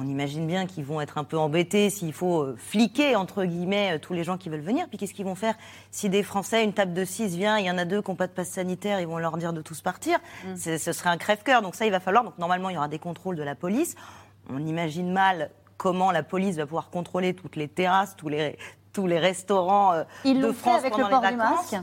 on 0.00 0.06
imagine 0.06 0.46
bien 0.46 0.66
qu'ils 0.66 0.84
vont 0.84 1.00
être 1.00 1.18
un 1.18 1.24
peu 1.24 1.36
embêtés 1.36 1.90
s'il 1.90 2.12
faut 2.12 2.42
euh, 2.42 2.56
fliquer, 2.56 3.16
entre 3.16 3.44
guillemets, 3.44 3.96
euh, 3.96 3.98
tous 3.98 4.14
les 4.14 4.24
gens 4.24 4.38
qui 4.38 4.48
veulent 4.48 4.60
venir. 4.60 4.88
Puis 4.88 4.96
qu'est-ce 4.96 5.12
qu'ils 5.12 5.26
vont 5.26 5.34
faire 5.34 5.54
si 5.90 6.08
des 6.08 6.22
Français, 6.22 6.64
une 6.64 6.72
table 6.72 6.94
de 6.94 7.04
6 7.04 7.36
vient, 7.36 7.58
il 7.58 7.66
y 7.66 7.70
en 7.70 7.76
a 7.76 7.84
deux 7.84 8.00
qui 8.00 8.10
n'ont 8.10 8.16
pas 8.16 8.26
de 8.26 8.32
passe 8.32 8.48
sanitaire, 8.48 9.00
ils 9.00 9.06
vont 9.06 9.18
leur 9.18 9.36
dire 9.36 9.52
de 9.52 9.60
tous 9.60 9.82
partir? 9.82 10.18
Mm. 10.46 10.56
Ce 10.56 10.92
serait 10.92 11.10
un 11.10 11.18
crève-cœur. 11.18 11.60
Donc 11.60 11.74
ça, 11.74 11.84
il 11.84 11.92
va 11.92 12.00
falloir. 12.00 12.24
Donc 12.24 12.38
normalement, 12.38 12.70
il 12.70 12.74
y 12.74 12.78
aura 12.78 12.88
des 12.88 12.98
contrôles 12.98 13.36
de 13.36 13.42
la 13.42 13.54
police. 13.54 13.94
On 14.48 14.64
imagine 14.64 15.12
mal 15.12 15.50
comment 15.76 16.12
la 16.12 16.22
police 16.22 16.56
va 16.56 16.64
pouvoir 16.64 16.88
contrôler 16.88 17.34
toutes 17.34 17.56
les 17.56 17.68
terrasses, 17.68 18.16
tous 18.16 18.28
les, 18.28 18.56
tous 18.92 19.06
les 19.06 19.18
restaurants 19.18 19.92
euh, 19.92 20.04
de 20.24 20.52
France 20.52 20.80
avec 20.80 20.92
pendant 20.92 21.08
le 21.08 21.10
port 21.10 21.22
les 21.22 21.36
vacances. 21.36 21.74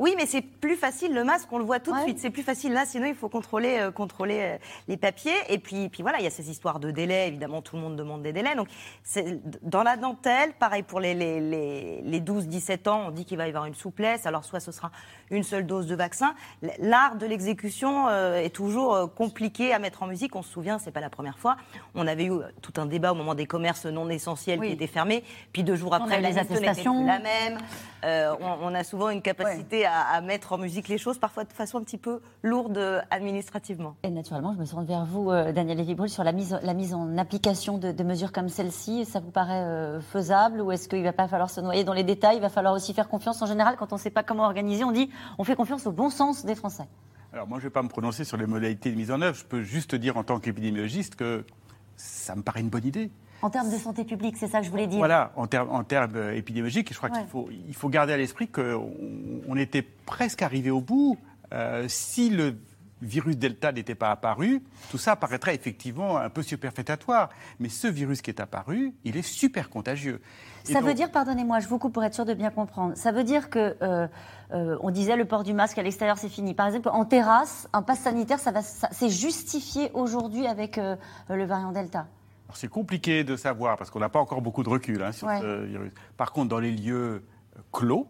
Oui, 0.00 0.14
mais 0.16 0.24
c'est 0.24 0.40
plus 0.40 0.76
facile 0.76 1.12
le 1.12 1.24
masque, 1.24 1.52
on 1.52 1.58
le 1.58 1.64
voit 1.64 1.78
tout 1.78 1.92
de 1.92 2.00
suite. 2.00 2.18
C'est 2.18 2.30
plus 2.30 2.42
facile 2.42 2.72
là, 2.72 2.86
sinon 2.86 3.04
il 3.04 3.14
faut 3.14 3.28
contrôler, 3.28 3.76
euh, 3.80 3.90
contrôler 3.90 4.40
euh, 4.40 4.56
les 4.88 4.96
papiers. 4.96 5.36
Et 5.50 5.58
puis, 5.58 5.90
puis 5.90 6.02
voilà, 6.02 6.20
il 6.20 6.24
y 6.24 6.26
a 6.26 6.30
ces 6.30 6.48
histoires 6.48 6.80
de 6.80 6.90
délais. 6.90 7.28
Évidemment, 7.28 7.60
tout 7.60 7.76
le 7.76 7.82
monde 7.82 7.96
demande 7.96 8.22
des 8.22 8.32
délais. 8.32 8.54
Donc, 8.54 8.68
dans 9.60 9.82
la 9.82 9.98
dentelle, 9.98 10.54
pareil 10.54 10.84
pour 10.84 11.00
les, 11.00 11.12
les, 11.12 12.00
les 12.00 12.20
12-17 12.20 12.88
ans, 12.88 13.04
on 13.08 13.10
dit 13.10 13.26
qu'il 13.26 13.36
va 13.36 13.44
y 13.44 13.50
avoir 13.50 13.66
une 13.66 13.74
souplesse. 13.74 14.24
Alors, 14.24 14.46
soit 14.46 14.60
ce 14.60 14.72
sera 14.72 14.90
une 15.30 15.42
seule 15.42 15.66
dose 15.66 15.86
de 15.86 15.94
vaccin. 15.94 16.34
L'art 16.78 17.16
de 17.16 17.26
l'exécution 17.26 18.08
euh, 18.08 18.36
est 18.36 18.54
toujours 18.54 19.12
compliqué 19.14 19.74
à 19.74 19.78
mettre 19.78 20.02
en 20.02 20.06
musique. 20.06 20.34
On 20.34 20.42
se 20.42 20.50
souvient, 20.50 20.78
c'est 20.78 20.92
pas 20.92 21.00
la 21.00 21.10
première 21.10 21.38
fois. 21.38 21.58
On 21.94 22.06
avait 22.06 22.24
eu 22.24 22.32
tout 22.62 22.72
un 22.78 22.86
débat 22.86 23.12
au 23.12 23.16
moment 23.16 23.34
des 23.34 23.46
commerces 23.46 23.84
non 23.84 24.08
essentiels 24.08 24.60
qui 24.60 24.72
étaient 24.72 24.86
fermés. 24.86 25.24
Puis 25.52 25.62
deux 25.62 25.76
jours 25.76 25.92
après, 25.92 26.22
les 26.22 26.38
attestations 26.38 27.04
la 27.04 27.18
même. 27.18 27.58
on, 28.40 28.74
a 28.74 28.82
souvent 28.82 29.10
une 29.10 29.20
capacité 29.20 29.84
à, 29.84 29.89
mettre 30.22 30.52
en 30.52 30.58
musique 30.58 30.88
les 30.88 30.98
choses, 30.98 31.18
parfois 31.18 31.44
de 31.44 31.52
façon 31.52 31.78
un 31.78 31.82
petit 31.82 31.98
peu 31.98 32.20
lourde 32.42 33.02
administrativement. 33.10 33.96
Et 34.02 34.10
naturellement, 34.10 34.52
je 34.54 34.58
me 34.58 34.66
tourne 34.66 34.84
vers 34.84 35.04
vous, 35.04 35.30
euh, 35.30 35.52
Daniel 35.52 35.78
lévy 35.78 36.08
sur 36.08 36.24
la 36.24 36.32
mise, 36.32 36.58
la 36.62 36.74
mise 36.74 36.94
en 36.94 37.16
application 37.18 37.78
de, 37.78 38.02
mesures 38.02 38.32
comme 38.32 38.48
celle-ci. 38.48 39.04
Ça 39.04 39.20
vous 39.20 39.30
paraît 39.30 39.64
euh, 39.64 40.00
faisable 40.00 40.60
ou 40.60 40.72
est-ce 40.72 40.88
qu'il 40.88 41.00
ne 41.00 41.04
va 41.04 41.12
pas 41.12 41.28
falloir 41.28 41.50
se 41.50 41.60
noyer 41.60 41.84
dans 41.84 41.92
les 41.92 42.04
détails? 42.04 42.36
Il 42.36 42.42
va 42.42 42.48
falloir 42.48 42.74
aussi 42.74 42.94
faire 42.94 43.08
confiance. 43.08 43.40
En 43.42 43.46
général, 43.46 43.76
quand 43.76 43.92
on 43.92 43.96
ne 43.96 44.00
sait 44.00 44.10
pas 44.10 44.22
comment 44.22 44.44
organiser, 44.44 44.84
on 44.84 44.92
dit 44.92 45.10
on 45.38 45.44
fait 45.44 45.56
confiance 45.56 45.86
au 45.86 45.92
bon 45.92 46.10
sens 46.10 46.44
des 46.44 46.54
Français. 46.54 46.88
Alors 47.32 47.46
moi, 47.46 47.58
je 47.58 47.64
ne 47.64 47.68
vais 47.68 47.72
pas 47.72 47.82
me 47.82 47.88
prononcer 47.88 48.24
sur 48.24 48.36
les 48.36 48.46
modalités 48.46 48.90
de 48.90 48.96
mise 48.96 49.10
en 49.10 49.20
œuvre. 49.20 49.36
Je 49.36 49.44
peux 49.44 49.62
juste 49.62 49.94
dire 49.94 50.16
en 50.16 50.24
tant 50.24 50.40
qu'épidémiologiste 50.40 51.14
que 51.14 51.44
ça 51.96 52.34
me 52.34 52.42
paraît 52.42 52.60
une 52.60 52.70
bonne 52.70 52.86
idée. 52.86 53.10
En 53.42 53.50
termes 53.50 53.70
de 53.70 53.76
santé 53.76 54.04
publique, 54.04 54.36
c'est 54.36 54.48
ça 54.48 54.60
que 54.60 54.66
je 54.66 54.70
voulais 54.70 54.86
dire. 54.86 54.98
Voilà, 54.98 55.32
en, 55.36 55.46
termes, 55.46 55.70
en 55.70 55.82
termes 55.82 56.16
euh, 56.16 56.34
épidémiologiques, 56.34 56.92
je 56.92 56.96
crois 56.96 57.10
qu'il 57.10 57.26
faut, 57.26 57.48
il 57.50 57.74
faut 57.74 57.88
garder 57.88 58.12
à 58.12 58.16
l'esprit 58.16 58.48
qu'on 58.48 58.92
on 59.48 59.56
était 59.56 59.82
presque 59.82 60.42
arrivé 60.42 60.70
au 60.70 60.80
bout. 60.80 61.18
Euh, 61.52 61.86
si 61.88 62.30
le 62.30 62.56
virus 63.02 63.38
Delta 63.38 63.72
n'était 63.72 63.94
pas 63.94 64.10
apparu, 64.10 64.62
tout 64.90 64.98
ça 64.98 65.16
paraîtrait 65.16 65.54
effectivement 65.54 66.18
un 66.18 66.28
peu 66.28 66.42
superfétatoire. 66.42 67.30
Mais 67.58 67.70
ce 67.70 67.86
virus 67.86 68.20
qui 68.20 68.30
est 68.30 68.40
apparu, 68.40 68.92
il 69.04 69.16
est 69.16 69.22
super 69.22 69.70
contagieux. 69.70 70.20
ça 70.64 70.82
veut 70.82 70.92
dire, 70.92 71.10
pardonnez-moi, 71.10 71.60
je 71.60 71.68
vous 71.68 71.78
coupe 71.78 71.94
pour 71.94 72.04
être 72.04 72.14
sûr 72.14 72.26
de 72.26 72.34
bien 72.34 72.50
comprendre, 72.50 72.94
ça 72.96 73.10
veut 73.10 73.24
dire 73.24 73.48
que, 73.48 73.74
euh, 73.80 74.06
on 74.50 74.90
disait 74.90 75.16
le 75.16 75.24
port 75.24 75.44
du 75.44 75.54
masque 75.54 75.78
à 75.78 75.82
l'extérieur, 75.82 76.18
c'est 76.18 76.28
fini. 76.28 76.52
Par 76.52 76.66
exemple, 76.66 76.90
en 76.90 77.06
terrasse, 77.06 77.68
un 77.72 77.80
pass 77.80 78.00
sanitaire, 78.00 78.38
ça 78.38 78.50
va, 78.50 78.60
c'est 78.62 79.08
justifié 79.08 79.90
aujourd'hui 79.94 80.46
avec 80.46 80.78
le 81.28 81.44
variant 81.44 81.72
Delta 81.72 82.06
c'est 82.56 82.68
compliqué 82.68 83.24
de 83.24 83.36
savoir 83.36 83.76
parce 83.76 83.90
qu'on 83.90 84.00
n'a 84.00 84.08
pas 84.08 84.20
encore 84.20 84.42
beaucoup 84.42 84.62
de 84.62 84.68
recul 84.68 85.02
hein, 85.02 85.12
sur 85.12 85.28
ce 85.28 85.64
virus. 85.64 85.92
Par 86.16 86.32
contre, 86.32 86.48
dans 86.48 86.58
les 86.58 86.72
lieux 86.72 87.22
euh, 87.56 87.60
clos, 87.72 88.08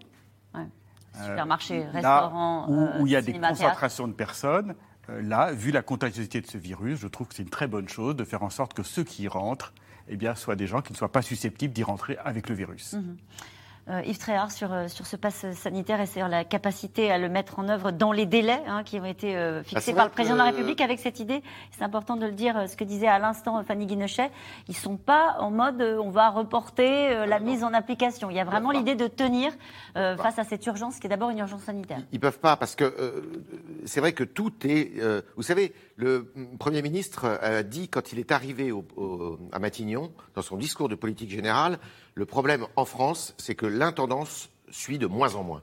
ouais. 0.54 0.66
supermarchés, 1.14 1.84
restaurants, 1.84 2.68
où, 3.00 3.06
il 3.06 3.12
y 3.12 3.16
a 3.16 3.22
des 3.22 3.38
concentrations 3.38 4.08
de 4.08 4.12
personnes, 4.12 4.74
euh, 5.08 5.22
là, 5.22 5.52
vu 5.52 5.70
la 5.70 5.82
contagiosité 5.82 6.40
de 6.40 6.46
ce 6.46 6.58
virus, 6.58 6.98
je 6.98 7.08
trouve 7.08 7.28
que 7.28 7.34
c'est 7.34 7.42
une 7.42 7.50
très 7.50 7.66
bonne 7.66 7.88
chose 7.88 8.16
de 8.16 8.24
faire 8.24 8.42
en 8.42 8.50
sorte 8.50 8.74
que 8.74 8.82
ceux 8.82 9.04
qui 9.04 9.24
y 9.24 9.28
rentrent 9.28 9.72
eh 10.08 10.16
bien, 10.16 10.34
soient 10.34 10.56
des 10.56 10.66
gens 10.66 10.82
qui 10.82 10.92
ne 10.92 10.98
soient 10.98 11.12
pas 11.12 11.22
susceptibles 11.22 11.72
d'y 11.72 11.84
rentrer 11.84 12.18
avec 12.24 12.48
le 12.48 12.54
virus. 12.54 12.94
Mhm. 12.94 13.16
Euh, 13.90 14.02
Yves 14.04 14.18
Tréhard, 14.18 14.52
sur, 14.52 14.72
euh, 14.72 14.86
sur 14.86 15.06
ce 15.06 15.16
pass 15.16 15.46
sanitaire 15.52 16.00
et 16.00 16.06
sur 16.06 16.28
la 16.28 16.44
capacité 16.44 17.10
à 17.10 17.18
le 17.18 17.28
mettre 17.28 17.58
en 17.58 17.68
œuvre 17.68 17.90
dans 17.90 18.12
les 18.12 18.24
délais 18.24 18.60
hein, 18.68 18.84
qui 18.84 19.00
ont 19.00 19.04
été 19.04 19.36
euh, 19.36 19.64
fixés 19.64 19.94
par 19.94 20.04
le 20.04 20.12
président 20.12 20.34
de 20.34 20.38
la 20.38 20.44
République 20.44 20.80
avec 20.80 21.00
cette 21.00 21.18
idée. 21.18 21.42
C'est 21.72 21.82
important 21.82 22.16
de 22.16 22.26
le 22.26 22.32
dire, 22.32 22.68
ce 22.68 22.76
que 22.76 22.84
disait 22.84 23.08
à 23.08 23.18
l'instant 23.18 23.62
Fanny 23.64 23.86
Guinochet. 23.86 24.30
Ils 24.68 24.74
ne 24.74 24.80
sont 24.80 24.96
pas 24.96 25.36
en 25.40 25.50
mode 25.50 25.82
on 25.82 26.10
va 26.10 26.30
reporter 26.30 27.26
la 27.26 27.40
mise 27.40 27.64
en 27.64 27.72
application. 27.72 28.30
Il 28.30 28.36
y 28.36 28.40
a 28.40 28.44
vraiment 28.44 28.70
l'idée 28.70 28.94
de 28.94 29.06
tenir 29.06 29.52
face 29.94 30.38
à 30.38 30.44
cette 30.44 30.64
urgence 30.66 30.98
qui 30.98 31.06
est 31.06 31.10
d'abord 31.10 31.30
une 31.30 31.38
urgence 31.38 31.62
sanitaire. 31.62 31.98
Ils 32.12 32.16
ne 32.16 32.20
peuvent 32.20 32.38
pas 32.38 32.56
parce 32.56 32.76
que 32.76 32.94
c'est 33.84 34.00
vrai 34.00 34.12
que 34.12 34.24
tout 34.24 34.52
est. 34.64 34.92
vous 35.36 35.42
savez, 35.42 35.72
le 35.96 36.32
Premier 36.58 36.82
ministre 36.82 37.38
a 37.42 37.62
dit 37.62 37.88
quand 37.88 38.12
il 38.12 38.18
est 38.18 38.32
arrivé 38.32 38.72
à 39.52 39.58
Matignon, 39.58 40.12
dans 40.34 40.42
son 40.42 40.56
discours 40.56 40.88
de 40.88 40.94
politique 40.94 41.30
générale, 41.30 41.78
le 42.14 42.26
problème 42.26 42.66
en 42.76 42.84
France, 42.84 43.34
c'est 43.38 43.54
que 43.54 43.66
l'intendance 43.66 44.50
suit 44.70 44.98
de 44.98 45.06
moins 45.06 45.34
en 45.34 45.42
moins. 45.42 45.62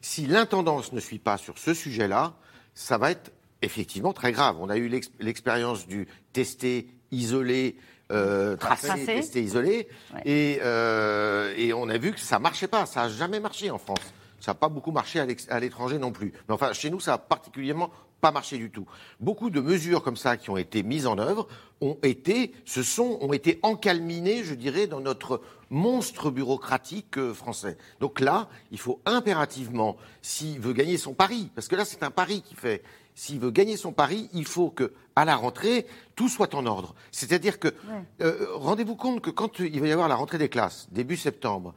Si 0.00 0.26
l'intendance 0.26 0.92
ne 0.92 1.00
suit 1.00 1.18
pas 1.18 1.38
sur 1.38 1.58
ce 1.58 1.74
sujet-là, 1.74 2.34
ça 2.74 2.98
va 2.98 3.10
être 3.10 3.32
effectivement 3.62 4.12
très 4.12 4.32
grave. 4.32 4.56
On 4.60 4.68
a 4.68 4.76
eu 4.76 4.88
l'expérience 5.20 5.86
du 5.86 6.08
tester, 6.32 6.88
isolé, 7.10 7.76
euh, 8.10 8.56
tracé, 8.56 9.06
testé, 9.06 9.42
isolé, 9.42 9.88
et, 10.24 10.58
euh, 10.62 11.54
et, 11.56 11.72
on 11.72 11.88
a 11.88 11.96
vu 11.96 12.12
que 12.12 12.20
ça 12.20 12.38
marchait 12.38 12.68
pas. 12.68 12.84
Ça 12.84 13.02
n'a 13.02 13.08
jamais 13.08 13.40
marché 13.40 13.70
en 13.70 13.78
France. 13.78 14.00
Ça 14.40 14.50
n'a 14.50 14.54
pas 14.54 14.68
beaucoup 14.68 14.90
marché 14.90 15.20
à 15.20 15.60
l'étranger 15.60 15.98
non 15.98 16.10
plus. 16.10 16.32
Mais 16.48 16.54
enfin, 16.54 16.72
chez 16.72 16.90
nous, 16.90 16.98
ça 16.98 17.14
a 17.14 17.18
particulièrement 17.18 17.90
pas 18.22 18.30
marché 18.30 18.56
du 18.56 18.70
tout. 18.70 18.86
Beaucoup 19.18 19.50
de 19.50 19.60
mesures 19.60 20.02
comme 20.02 20.16
ça 20.16 20.36
qui 20.36 20.48
ont 20.48 20.56
été 20.56 20.84
mises 20.84 21.08
en 21.08 21.18
œuvre 21.18 21.48
ont 21.80 21.98
été, 22.04 22.52
se 22.64 22.84
sont, 22.84 23.18
ont 23.20 23.32
été 23.32 23.58
encalminées, 23.62 24.44
je 24.44 24.54
dirais, 24.54 24.86
dans 24.86 25.00
notre 25.00 25.42
monstre 25.70 26.30
bureaucratique 26.30 27.18
euh, 27.18 27.34
français. 27.34 27.76
Donc 27.98 28.20
là, 28.20 28.48
il 28.70 28.78
faut 28.78 29.00
impérativement, 29.06 29.96
s'il 30.22 30.60
veut 30.60 30.72
gagner 30.72 30.98
son 30.98 31.14
pari, 31.14 31.50
parce 31.56 31.66
que 31.66 31.74
là 31.74 31.84
c'est 31.84 32.04
un 32.04 32.12
pari 32.12 32.42
qu'il 32.42 32.56
fait, 32.56 32.84
s'il 33.16 33.40
veut 33.40 33.50
gagner 33.50 33.76
son 33.76 33.92
pari, 33.92 34.30
il 34.32 34.46
faut 34.46 34.70
que, 34.70 34.92
à 35.16 35.24
la 35.24 35.34
rentrée, 35.34 35.86
tout 36.14 36.28
soit 36.28 36.54
en 36.54 36.64
ordre. 36.66 36.94
C'est-à-dire 37.10 37.58
que, 37.58 37.74
euh, 38.20 38.46
rendez-vous 38.54 38.96
compte 38.96 39.20
que 39.20 39.30
quand 39.30 39.58
il 39.58 39.80
va 39.80 39.88
y 39.88 39.92
avoir 39.92 40.08
la 40.08 40.14
rentrée 40.14 40.38
des 40.38 40.48
classes, 40.48 40.86
début 40.92 41.16
septembre, 41.16 41.74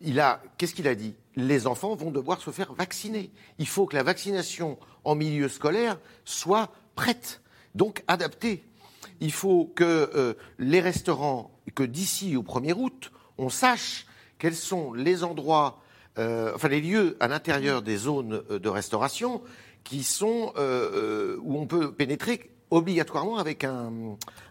il 0.00 0.18
a, 0.20 0.42
qu'est-ce 0.56 0.74
qu'il 0.74 0.88
a 0.88 0.94
dit? 0.94 1.14
Les 1.36 1.66
enfants 1.66 1.94
vont 1.94 2.10
devoir 2.10 2.40
se 2.40 2.50
faire 2.50 2.72
vacciner. 2.74 3.30
Il 3.58 3.66
faut 3.66 3.86
que 3.86 3.96
la 3.96 4.02
vaccination 4.02 4.78
en 5.04 5.14
milieu 5.14 5.48
scolaire 5.48 5.98
soit 6.24 6.70
prête, 6.94 7.40
donc 7.74 8.04
adaptée. 8.06 8.64
Il 9.20 9.32
faut 9.32 9.72
que 9.74 10.10
euh, 10.14 10.34
les 10.58 10.80
restaurants, 10.80 11.50
que 11.74 11.84
d'ici 11.84 12.36
au 12.36 12.42
1er 12.42 12.74
août, 12.74 13.12
on 13.38 13.48
sache 13.48 14.06
quels 14.38 14.56
sont 14.56 14.92
les 14.92 15.24
endroits, 15.24 15.80
euh, 16.18 16.52
enfin 16.54 16.68
les 16.68 16.80
lieux 16.80 17.16
à 17.20 17.28
l'intérieur 17.28 17.82
des 17.82 17.96
zones 17.96 18.42
euh, 18.50 18.58
de 18.58 18.68
restauration 18.68 19.42
où 19.90 21.58
on 21.58 21.66
peut 21.66 21.92
pénétrer 21.92 22.51
obligatoirement 22.72 23.36
avec 23.36 23.64
un, 23.64 23.92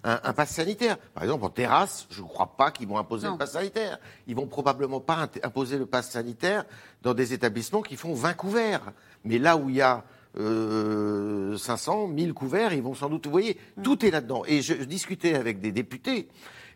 un, 0.04 0.34
pass 0.34 0.52
sanitaire. 0.52 0.98
Par 1.14 1.24
exemple, 1.24 1.44
en 1.44 1.50
terrasse, 1.50 2.08
je 2.12 2.22
ne 2.22 2.28
crois 2.28 2.56
pas 2.56 2.72
qu'ils 2.72 2.88
vont 2.88 2.98
imposer 2.98 3.28
le 3.28 3.38
pass 3.38 3.54
sanitaire. 3.54 4.00
Ils 4.28 4.36
vont 4.36 4.48
probablement 4.48 5.00
pas 5.00 5.28
imposer 5.44 5.78
le 5.78 5.88
pass 5.88 6.12
sanitaire 6.12 6.66
dans 7.02 7.14
des 7.14 7.34
établissements 7.34 7.82
qui 7.82 7.96
font 7.96 8.14
20 8.14 8.34
couverts. 8.34 8.94
Mais 9.26 9.40
là 9.40 9.58
où 9.58 9.70
il 9.70 9.78
y 9.78 9.82
a 9.82 10.04
euh, 10.38 11.58
500, 11.58 12.08
1000 12.08 12.34
couverts, 12.34 12.74
ils 12.74 12.84
vont 12.84 12.94
sans 12.94 13.10
doute, 13.10 13.26
vous 13.26 13.32
voyez, 13.32 13.58
mm. 13.78 13.82
tout 13.82 14.06
est 14.06 14.12
là-dedans. 14.12 14.44
Et 14.46 14.62
je 14.62 14.74
discutais 14.74 15.34
avec 15.34 15.60
des 15.60 15.72
députés 15.72 16.28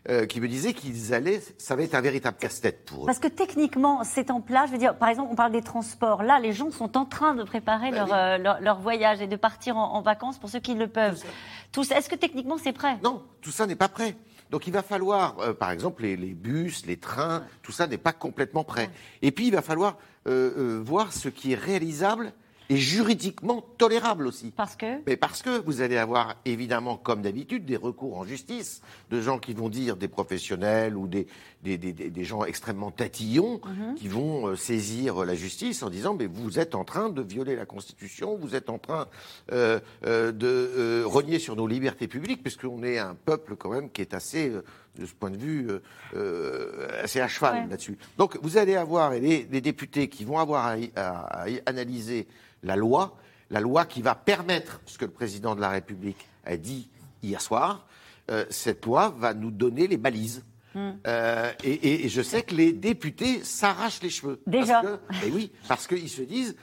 euh, 0.08 0.26
qui 0.26 0.40
me 0.40 0.46
disaient 0.46 0.72
qu'ils 0.72 1.14
allaient, 1.14 1.40
ça 1.58 1.74
va 1.74 1.82
être 1.82 1.94
un 1.94 2.00
véritable 2.00 2.36
casse-tête 2.36 2.84
pour 2.84 3.02
eux. 3.02 3.06
Parce 3.06 3.18
que 3.18 3.28
techniquement, 3.28 4.04
c'est 4.04 4.30
en 4.30 4.40
place. 4.40 4.68
Je 4.68 4.72
veux 4.72 4.78
dire, 4.78 4.96
par 4.96 5.08
exemple, 5.08 5.30
on 5.32 5.34
parle 5.34 5.50
des 5.50 5.62
transports. 5.62 6.22
Là, 6.22 6.38
les 6.38 6.52
gens 6.52 6.70
sont 6.70 6.96
en 6.96 7.04
train 7.04 7.34
de 7.34 7.42
préparer 7.42 7.90
bah 7.90 8.06
euh, 8.12 8.38
leur, 8.38 8.60
leur, 8.60 8.78
voyage 8.78 9.20
et 9.20 9.26
de 9.26 9.34
partir 9.34 9.76
en, 9.76 10.00
vacances 10.02 10.38
pour 10.38 10.48
ceux 10.48 10.60
qui 10.60 10.74
le 10.74 10.86
peuvent. 10.86 11.20
Tout 11.72 11.82
ça. 11.82 11.98
Est-ce 11.98 12.08
que 12.08 12.14
techniquement, 12.14 12.56
c'est 12.56 12.72
prêt? 12.72 12.98
Non, 13.02 13.22
tout 13.40 13.50
ça 13.50 13.66
n'est 13.66 13.74
pas 13.74 13.88
prêt. 13.88 14.16
Donc 14.50 14.68
il 14.68 14.72
va 14.72 14.82
falloir, 14.82 15.40
euh, 15.40 15.52
par 15.52 15.72
exemple, 15.72 16.02
les, 16.02 16.16
les, 16.16 16.34
bus, 16.34 16.86
les 16.86 16.98
trains, 16.98 17.42
tout 17.62 17.72
ça 17.72 17.88
n'est 17.88 17.98
pas 17.98 18.12
complètement 18.12 18.62
prêt. 18.62 18.90
Et 19.22 19.32
puis 19.32 19.48
il 19.48 19.52
va 19.52 19.62
falloir 19.62 19.96
voir 20.24 21.12
ce 21.12 21.28
qui 21.28 21.52
est 21.52 21.56
réalisable 21.56 22.32
et 22.68 22.76
juridiquement 22.76 23.64
tolérable 23.78 24.26
aussi. 24.26 24.52
Parce 24.56 24.76
que 24.76 24.86
Mais 25.06 25.16
parce 25.16 25.42
que 25.42 25.60
vous 25.64 25.80
allez 25.80 25.96
avoir 25.96 26.36
évidemment, 26.44 26.96
comme 26.96 27.22
d'habitude, 27.22 27.64
des 27.64 27.76
recours 27.76 28.18
en 28.18 28.24
justice 28.24 28.82
de 29.10 29.20
gens 29.20 29.38
qui 29.38 29.54
vont 29.54 29.68
dire 29.68 29.96
des 29.96 30.08
professionnels 30.08 30.96
ou 30.96 31.06
des, 31.06 31.26
des, 31.62 31.78
des, 31.78 31.92
des 31.92 32.24
gens 32.24 32.44
extrêmement 32.44 32.90
tatillons 32.90 33.60
mhm. 33.64 33.94
qui 33.96 34.08
vont 34.08 34.48
euh, 34.48 34.56
saisir 34.56 35.24
la 35.24 35.34
justice 35.34 35.82
en 35.82 35.90
disant 35.90 36.14
mais 36.14 36.26
vous 36.26 36.58
êtes 36.58 36.74
en 36.74 36.84
train 36.84 37.08
de 37.08 37.22
violer 37.22 37.56
la 37.56 37.66
Constitution, 37.66 38.36
vous 38.36 38.54
êtes 38.54 38.70
en 38.70 38.78
train 38.78 39.06
euh, 39.52 39.80
euh, 40.04 40.32
de 40.32 40.46
euh, 40.46 41.02
renier 41.06 41.38
sur 41.38 41.56
nos 41.56 41.66
libertés 41.66 42.08
publiques, 42.08 42.42
puisqu'on 42.42 42.82
est 42.82 42.98
un 42.98 43.14
peuple 43.14 43.56
quand 43.56 43.70
même 43.70 43.90
qui 43.90 44.02
est 44.02 44.14
assez 44.14 44.50
euh, 44.50 44.62
de 44.98 45.06
ce 45.06 45.14
point 45.14 45.30
de 45.30 45.36
vue, 45.36 45.68
euh, 46.14 47.02
assez 47.02 47.20
à 47.20 47.28
cheval 47.28 47.68
là-dessus. 47.68 47.98
Donc 48.16 48.38
vous 48.42 48.56
allez 48.56 48.76
avoir 48.76 49.10
des, 49.10 49.44
députés 49.44 50.08
qui 50.08 50.24
vont 50.24 50.38
avoir 50.38 50.66
à, 50.66 50.76
à, 50.96 51.42
à 51.42 51.46
analyser 51.66 52.26
la 52.66 52.76
loi, 52.76 53.16
la 53.50 53.60
loi 53.60 53.84
qui 53.84 54.02
va 54.02 54.14
permettre 54.14 54.80
ce 54.86 54.98
que 54.98 55.04
le 55.04 55.10
président 55.10 55.54
de 55.54 55.60
la 55.60 55.70
République 55.70 56.28
a 56.44 56.56
dit 56.56 56.88
hier 57.22 57.40
soir. 57.40 57.86
Euh, 58.30 58.44
cette 58.50 58.84
loi 58.84 59.14
va 59.16 59.34
nous 59.34 59.50
donner 59.50 59.86
les 59.86 59.96
balises. 59.96 60.44
Hmm. 60.74 60.90
Euh, 61.06 61.52
et, 61.64 62.08
je 62.08 62.20
sais 62.20 62.42
que 62.42 62.54
les 62.54 62.72
députés 62.72 63.42
s'arrachent 63.44 64.02
les 64.02 64.10
cheveux. 64.10 64.42
Déjà. 64.46 64.82
et 65.24 65.30
oui, 65.30 65.52
parce 65.68 65.86
qu'ils 65.86 66.10
se 66.10 66.22
disent 66.22 66.56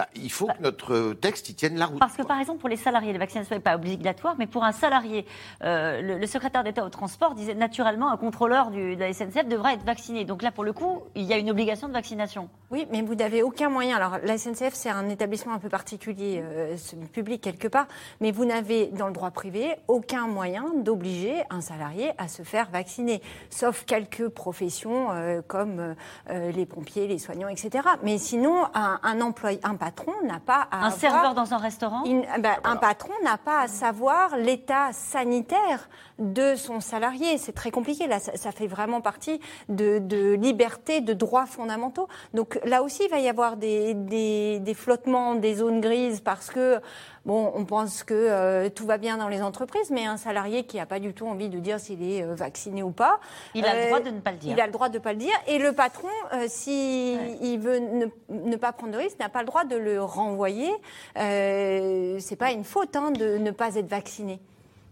bah, 0.00 0.08
il 0.14 0.32
faut 0.32 0.46
que 0.46 0.62
notre 0.62 1.12
texte 1.12 1.50
y 1.50 1.54
tienne 1.54 1.76
la 1.76 1.84
route. 1.84 1.98
Parce 1.98 2.16
que, 2.16 2.22
par 2.22 2.40
exemple, 2.40 2.58
pour 2.58 2.70
les 2.70 2.76
salariés, 2.76 3.12
la 3.12 3.18
vaccination 3.18 3.54
n'est 3.54 3.60
pas 3.60 3.74
obligatoire, 3.74 4.34
mais 4.38 4.46
pour 4.46 4.64
un 4.64 4.72
salarié, 4.72 5.26
euh, 5.62 6.18
le, 6.18 6.26
secrétaire 6.26 6.64
d'État 6.64 6.84
au 6.84 6.88
transport 6.88 7.34
disait 7.34 7.54
naturellement 7.54 8.10
un 8.10 8.16
contrôleur 8.16 8.70
du, 8.70 8.96
de 8.96 9.00
la 9.00 9.12
SNCF 9.12 9.46
devra 9.46 9.74
être 9.74 9.84
vacciné. 9.84 10.24
Donc 10.24 10.40
là, 10.40 10.52
pour 10.52 10.64
le 10.64 10.72
coup, 10.72 11.02
il 11.14 11.24
y 11.24 11.34
a 11.34 11.36
une 11.36 11.50
obligation 11.50 11.86
de 11.86 11.92
vaccination. 11.92 12.48
Oui, 12.70 12.86
mais 12.90 13.02
vous 13.02 13.16
n'avez 13.16 13.42
aucun 13.42 13.68
moyen. 13.68 13.96
Alors, 13.96 14.18
la 14.22 14.38
SNCF, 14.38 14.74
c'est 14.74 14.90
un 14.90 15.08
établissement 15.08 15.54
un 15.54 15.58
peu 15.58 15.68
particulier, 15.68 16.40
euh, 16.42 16.76
public 17.12 17.40
quelque 17.40 17.66
part, 17.66 17.86
mais 18.20 18.30
vous 18.30 18.44
n'avez, 18.44 18.86
dans 18.88 19.08
le 19.08 19.12
droit 19.12 19.32
privé, 19.32 19.74
aucun 19.88 20.28
moyen 20.28 20.64
d'obliger 20.76 21.42
un 21.50 21.60
salarié 21.60 22.12
à 22.18 22.28
se 22.28 22.42
faire 22.42 22.70
vacciner, 22.70 23.22
sauf 23.50 23.84
quelques 23.84 24.28
professions 24.28 25.10
euh, 25.10 25.42
comme 25.46 25.94
les 26.28 26.66
pompiers, 26.66 27.06
les 27.06 27.18
soignants, 27.18 27.48
etc. 27.48 27.88
Mais 28.02 28.18
sinon, 28.18 28.66
un, 28.74 29.00
un 29.02 29.20
employé, 29.20 29.58
un 29.62 29.74
patron 29.74 30.12
n'a 30.24 30.38
pas 30.38 30.68
à. 30.70 30.86
Un 30.86 30.90
serveur 30.90 31.34
dans 31.34 31.52
un 31.54 31.58
restaurant? 31.58 32.02
ben, 32.38 32.56
Un 32.64 32.76
patron 32.76 33.12
n'a 33.24 33.38
pas 33.38 33.62
à 33.62 33.68
savoir 33.68 34.36
l'état 34.36 34.92
sanitaire 34.92 35.88
de 36.20 36.54
son 36.54 36.80
salarié. 36.80 37.38
C'est 37.38 37.52
très 37.52 37.70
compliqué. 37.70 38.06
Là, 38.06 38.20
ça, 38.20 38.52
fait 38.52 38.66
vraiment 38.66 39.00
partie 39.00 39.40
de, 39.68 39.98
de, 39.98 40.34
liberté, 40.34 41.00
de 41.00 41.12
droits 41.12 41.46
fondamentaux. 41.46 42.08
Donc 42.34 42.59
là 42.64 42.82
aussi, 42.82 43.04
il 43.04 43.10
va 43.10 43.20
y 43.20 43.28
avoir 43.28 43.56
des, 43.56 43.94
des, 43.94 44.60
des 44.60 44.74
flottements, 44.74 45.34
des 45.34 45.54
zones 45.54 45.80
grises 45.80 46.20
parce 46.20 46.50
que 46.50 46.80
Bon, 47.26 47.52
on 47.54 47.66
pense 47.66 48.02
que 48.02 48.14
euh, 48.14 48.70
tout 48.70 48.86
va 48.86 48.96
bien 48.96 49.18
dans 49.18 49.28
les 49.28 49.42
entreprises, 49.42 49.90
mais 49.90 50.06
un 50.06 50.16
salarié 50.16 50.64
qui 50.64 50.78
n'a 50.78 50.86
pas 50.86 51.00
du 51.00 51.12
tout 51.12 51.26
envie 51.26 51.50
de 51.50 51.58
dire 51.58 51.78
s'il 51.78 52.02
est 52.02 52.22
euh, 52.22 52.34
vacciné 52.34 52.82
ou 52.82 52.92
pas. 52.92 53.20
Il 53.54 53.66
a 53.66 53.74
le 53.74 53.86
droit 53.88 54.00
de 54.00 54.10
ne 54.10 54.20
pas 54.20 54.32
le 54.32 54.38
dire. 54.38 54.52
Il 54.52 54.60
a 54.60 54.66
le 54.66 54.72
droit 54.72 54.88
de 54.88 54.94
ne 54.94 55.02
pas 55.02 55.12
le 55.12 55.18
dire. 55.18 55.34
Et 55.46 55.58
le 55.58 55.72
patron, 55.72 56.08
s'il 56.48 57.18
euh, 57.18 57.28
si 57.28 57.36
il 57.42 57.58
veut 57.58 57.78
ne, 57.78 58.06
ne, 58.30 58.56
pas 58.56 58.72
prendre 58.72 58.94
de 58.94 58.98
risque, 58.98 59.18
n'a 59.18 59.28
pas 59.28 59.40
le 59.40 59.46
droit 59.46 59.64
de 59.64 59.76
le 59.76 60.02
renvoyer. 60.02 60.70
Euh, 61.18 62.16
c'est 62.20 62.36
pas 62.36 62.52
une 62.52 62.64
faute 62.64 62.96
hein, 62.96 63.10
de 63.10 63.36
ne 63.36 63.50
pas 63.50 63.74
être 63.74 63.88
vacciné. 63.88 64.40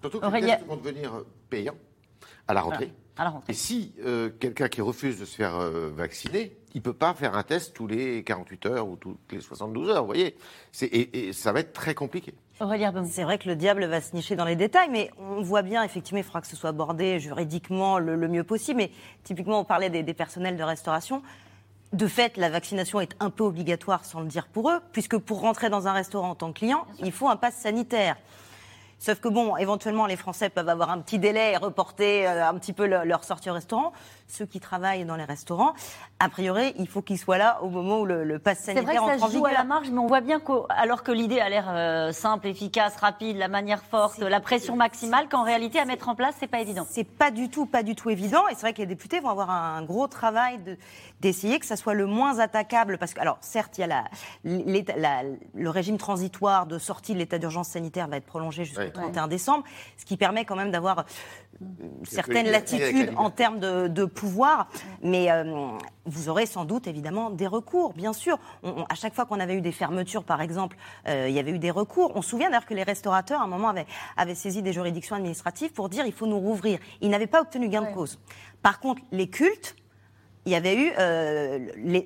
Surtout 0.03 0.21
que 0.21 0.27
les 0.27 0.43
tests 0.43 0.67
vont 0.67 0.77
devenir 0.77 1.25
payants 1.49 1.77
à 2.47 2.53
la 2.53 2.61
rentrée. 2.61 2.93
À 3.17 3.25
la 3.25 3.31
rentrée. 3.31 3.53
Et 3.53 3.57
si 3.57 3.95
quelqu'un 4.39 4.69
qui 4.69 4.83
refuse 4.83 5.19
de 5.19 5.25
se 5.25 5.35
faire 5.35 5.59
vacciner, 5.97 6.58
il 6.75 6.79
ne 6.79 6.83
peut 6.83 6.93
pas 6.93 7.15
faire 7.15 7.35
un 7.35 7.43
test 7.43 7.75
tous 7.75 7.87
les 7.87 8.23
48 8.25 8.67
heures 8.67 8.89
ou 8.89 8.97
toutes 8.97 9.19
les 9.31 9.41
72 9.41 9.91
heures, 9.91 10.01
vous 10.01 10.07
voyez. 10.07 10.37
Et, 10.83 11.29
et, 11.29 11.33
ça 11.33 11.53
va 11.53 11.61
être 11.61 11.73
très 11.73 11.95
compliqué. 11.95 12.35
C'est 12.59 13.23
vrai 13.23 13.39
que 13.39 13.49
le 13.49 13.57
diable 13.57 13.85
va 13.85 14.01
se 14.01 14.15
nicher 14.15 14.35
dans 14.35 14.45
les 14.45 14.57
détails, 14.57 14.89
mais 14.91 15.11
on 15.19 15.43
voit 15.43 15.63
bien, 15.63 15.83
effectivement, 15.85 16.19
il 16.19 16.25
faudra 16.25 16.41
que 16.41 16.47
ce 16.47 16.57
soit 16.57 16.71
abordé 16.71 17.21
juridiquement 17.21 17.99
le, 17.99 18.17
mieux 18.29 18.45
possible. 18.45 18.79
Mais 18.79 18.91
typiquement, 19.25 19.61
on 19.61 19.65
parlait 19.65 19.91
des, 19.91 20.15
personnels 20.15 20.57
de 20.57 20.63
restauration. 20.63 21.23
De 21.93 22.07
fait, 22.07 22.37
la 22.37 22.51
vaccination 22.51 23.01
est 23.01 23.15
un 23.21 23.31
peu 23.31 23.45
obligatoire, 23.45 24.05
sans 24.05 24.21
le 24.21 24.27
dire 24.27 24.49
pour 24.49 24.71
eux, 24.71 24.81
puisque 24.93 25.17
pour 25.17 25.41
rentrer 25.41 25.71
dans 25.71 25.89
un 25.89 25.93
restaurant 25.93 26.31
en 26.31 26.35
tant 26.35 26.53
que 26.53 26.59
client, 26.59 26.87
il 26.99 27.13
faut 27.13 27.29
un 27.29 27.37
pass 27.37 27.55
sanitaire. 27.55 28.17
Sauf 28.99 29.21
que 29.21 29.29
bon, 29.29 29.57
éventuellement, 29.57 30.07
les 30.07 30.17
Français 30.17 30.49
peuvent 30.49 30.69
avoir 30.69 30.91
un 30.91 30.99
petit 30.99 31.21
délai 31.21 31.53
et 31.53 31.57
reporter 31.57 32.27
euh, 32.27 32.49
un 32.49 32.55
petit 32.59 32.73
peu 32.73 32.87
leur, 32.87 33.23
sortie 33.25 33.49
au 33.49 33.55
restaurant. 33.55 33.93
Ceux 34.29 34.47
qui 34.47 34.61
travaillent 34.61 35.05
dans 35.05 35.17
les 35.17 35.25
restaurants, 35.25 35.73
a 36.21 36.29
priori, 36.29 36.75
il 36.79 36.87
faut 36.87 37.03
qu'ils 37.03 37.19
soient 37.19 37.39
là 37.39 37.61
au 37.63 37.69
moment 37.69 38.01
où 38.01 38.05
le, 38.05 38.25
le 38.25 38.39
pass 38.39 38.59
sanitaire 38.59 38.85
C'est 38.87 38.99
vrai 38.99 39.15
que 39.15 39.21
ça 39.21 39.27
se 39.27 39.33
joue 39.33 39.47
à 39.47 39.53
la 39.53 39.65
marge, 39.65 39.91
mais 39.91 39.99
on 39.99 40.07
voit 40.07 40.21
bien 40.21 40.39
qu'alors 40.39 41.03
que 41.03 41.13
l'idée 41.13 41.41
a 41.41 41.49
l'air 41.49 41.67
euh, 41.69 42.13
simple, 42.13 42.47
efficace, 42.47 42.97
rapide, 42.97 43.37
la 43.39 43.49
manière 43.49 43.83
forte, 43.83 44.19
la 44.19 44.41
pression 44.41 44.77
maximale, 44.77 45.29
qu'en 45.29 45.43
réalité, 45.43 45.79
à 45.79 45.85
mettre 45.85 46.09
en 46.09 46.15
place, 46.15 46.35
c'est 46.39 46.47
pas 46.47 46.61
évident. 46.61 46.87
C'est 46.91 47.05
pas 47.05 47.31
du 47.31 47.49
tout, 47.49 47.67
pas 47.67 47.83
du 47.83 47.95
tout 47.95 48.11
évident. 48.11 48.47
Et 48.49 48.55
c'est 48.55 48.61
vrai 48.61 48.73
que 48.73 48.79
les 48.79 48.87
députés 48.87 49.21
vont 49.21 49.31
avoir 49.31 49.51
un 49.51 49.83
gros 49.83 50.07
travail 50.07 50.61
d'essayer 51.21 51.59
que 51.59 51.67
ça 51.67 51.77
soit 51.77 51.95
le 51.95 52.07
moins 52.07 52.39
attaquable. 52.39 52.99
Parce 52.99 53.15
que, 53.15 53.21
alors, 53.21 53.39
certes, 53.41 53.79
il 53.79 53.83
y 53.83 53.85
a 53.85 54.05
la, 54.45 55.23
le 55.55 55.71
régime 55.71 55.99
transitoire 55.99 56.67
de 56.67 56.79
sortie 56.79 57.15
de 57.15 57.19
l'état 57.19 57.39
d'urgence 57.39 57.69
sanitaire 57.69 58.09
va 58.09 58.17
être 58.17 58.27
prolongé 58.27 58.65
jusqu'au 58.65 58.91
31 58.91 59.29
décembre, 59.29 59.65
ce 59.97 60.05
qui 60.05 60.17
permet 60.17 60.45
quand 60.45 60.57
même 60.57 60.71
d'avoir 60.71 61.05
certaines 62.05 62.51
latitudes 62.51 63.13
en 63.17 63.31
termes 63.31 63.59
de, 63.59 64.05
pouvoir, 64.19 64.69
mais 65.03 65.31
euh, 65.31 65.69
vous 66.05 66.29
aurez 66.29 66.47
sans 66.47 66.65
doute 66.65 66.89
évidemment 66.89 67.31
des 67.31 67.47
recours, 67.47 67.93
bien 67.93 68.13
sûr. 68.13 68.39
à 68.89 68.95
chaque 68.95 69.15
fois 69.15 69.27
qu'on 69.27 69.39
avait 69.39 69.55
eu 69.55 69.61
des 69.61 69.71
fermetures, 69.73 70.25
par 70.25 70.41
exemple, 70.41 70.77
euh, 71.07 71.27
il 71.29 71.35
y 71.35 71.39
avait 71.39 71.53
eu 71.53 71.59
des 71.59 71.71
recours. 71.71 72.13
On 72.17 72.23
se 72.23 72.31
souvient 72.31 72.49
d'ailleurs 72.49 72.67
que 72.67 72.75
les 72.75 72.83
restaurateurs, 72.83 73.41
à 73.41 73.45
un 73.45 73.49
moment, 73.49 73.69
avaient, 73.69 73.87
avaient 74.17 74.35
saisi 74.35 74.61
des 74.61 74.73
juridictions 74.73 75.15
administratives 75.15 75.73
pour 75.73 75.89
dire 75.89 76.05
il 76.05 76.13
faut 76.13 76.27
nous 76.27 76.39
rouvrir. 76.39 76.81
Ils 77.01 77.11
n'avaient 77.11 77.29
pas 77.29 77.41
obtenu 77.41 77.69
gain 77.69 77.83
de 77.83 77.95
cause. 77.95 78.19
Par 78.61 78.81
contre, 78.81 79.03
les 79.13 79.29
cultes, 79.29 79.77
il 80.49 80.53
y 80.53 80.55
avait 80.55 80.77
eu, 80.77 80.93
euh, 80.99 81.59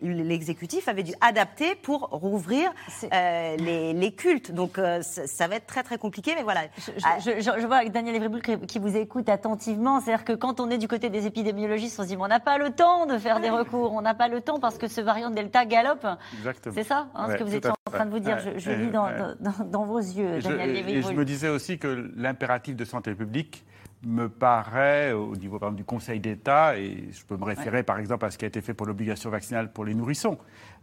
l'exécutif 0.02 0.88
avait 0.88 1.04
dû 1.04 1.12
adapter 1.20 1.76
pour 1.76 2.08
rouvrir 2.10 2.72
euh, 3.12 3.56
les, 3.56 4.12
cultes. 4.12 4.50
Donc 4.50 4.78
euh, 4.78 5.00
ça, 5.02 5.46
va 5.46 5.56
être 5.56 5.66
très 5.66 5.84
très 5.84 5.96
compliqué, 5.96 6.32
mais 6.34 6.42
voilà. 6.42 6.62
Je, 6.76 7.66
vois 7.66 7.76
avec 7.76 7.92
Daniel 7.92 8.16
Evryboul 8.16 8.42
qui 8.42 8.78
vous 8.80 8.96
écoute 8.96 9.28
attentivement, 9.28 10.00
c'est-à-dire 10.00 10.24
que 10.24 10.32
quand 10.32 10.58
on 10.58 10.70
est 10.70 10.78
du 10.78 10.88
côté 10.88 11.08
des 11.08 11.26
épidémiologistes, 11.26 12.00
on 12.00 12.02
se 12.02 12.08
dit 12.08 12.16
on 12.18 12.26
n'a 12.26 12.40
pas 12.40 12.58
le 12.58 12.70
temps 12.70 13.06
de 13.06 13.16
faire 13.16 13.38
des 13.38 13.50
recours, 13.50 13.92
on 13.92 14.02
n'a 14.02 14.14
pas 14.14 14.26
le 14.26 14.40
temps 14.40 14.58
parce 14.58 14.76
que 14.76 14.88
ce 14.88 15.00
variant 15.00 15.30
Delta 15.30 15.64
galope. 15.64 16.06
C'est 16.72 16.82
ça 16.82 17.06
hein, 17.14 17.28
ce 17.30 17.36
que 17.36 17.44
vous 17.44 17.54
étiez 17.54 17.70
en 17.70 17.90
train 17.92 18.06
de 18.06 18.10
vous 18.10 18.18
dire. 18.18 18.38
Je, 18.56 18.70
lis 18.72 18.90
dans, 18.90 19.08
dans, 19.66 19.84
vos 19.84 19.98
yeux, 19.98 20.40
Daniel. 20.40 20.88
Et 20.88 21.02
je 21.02 21.12
me 21.12 21.24
disais 21.24 21.48
aussi 21.48 21.78
que 21.78 22.10
l'impératif 22.16 22.74
de 22.74 22.84
santé 22.84 23.14
publique 23.14 23.64
me 24.04 24.28
paraît, 24.28 25.12
au 25.12 25.36
niveau 25.36 25.58
du 25.70 25.84
Conseil 25.84 26.20
d'État, 26.20 26.76
et 26.78 27.08
je 27.12 27.24
peux 27.24 27.36
me 27.36 27.44
référer 27.44 27.82
par 27.82 27.98
exemple 27.98 28.24
à 28.24 28.30
ce 28.30 28.38
qui 28.38 28.44
a 28.44 28.48
été 28.48 28.60
fait 28.60 28.74
pour 28.74 28.86
l'obligation 28.86 29.30
vaccinale 29.30 29.72
pour 29.72 29.84
les 29.84 29.94
nourrissons, 29.94 30.38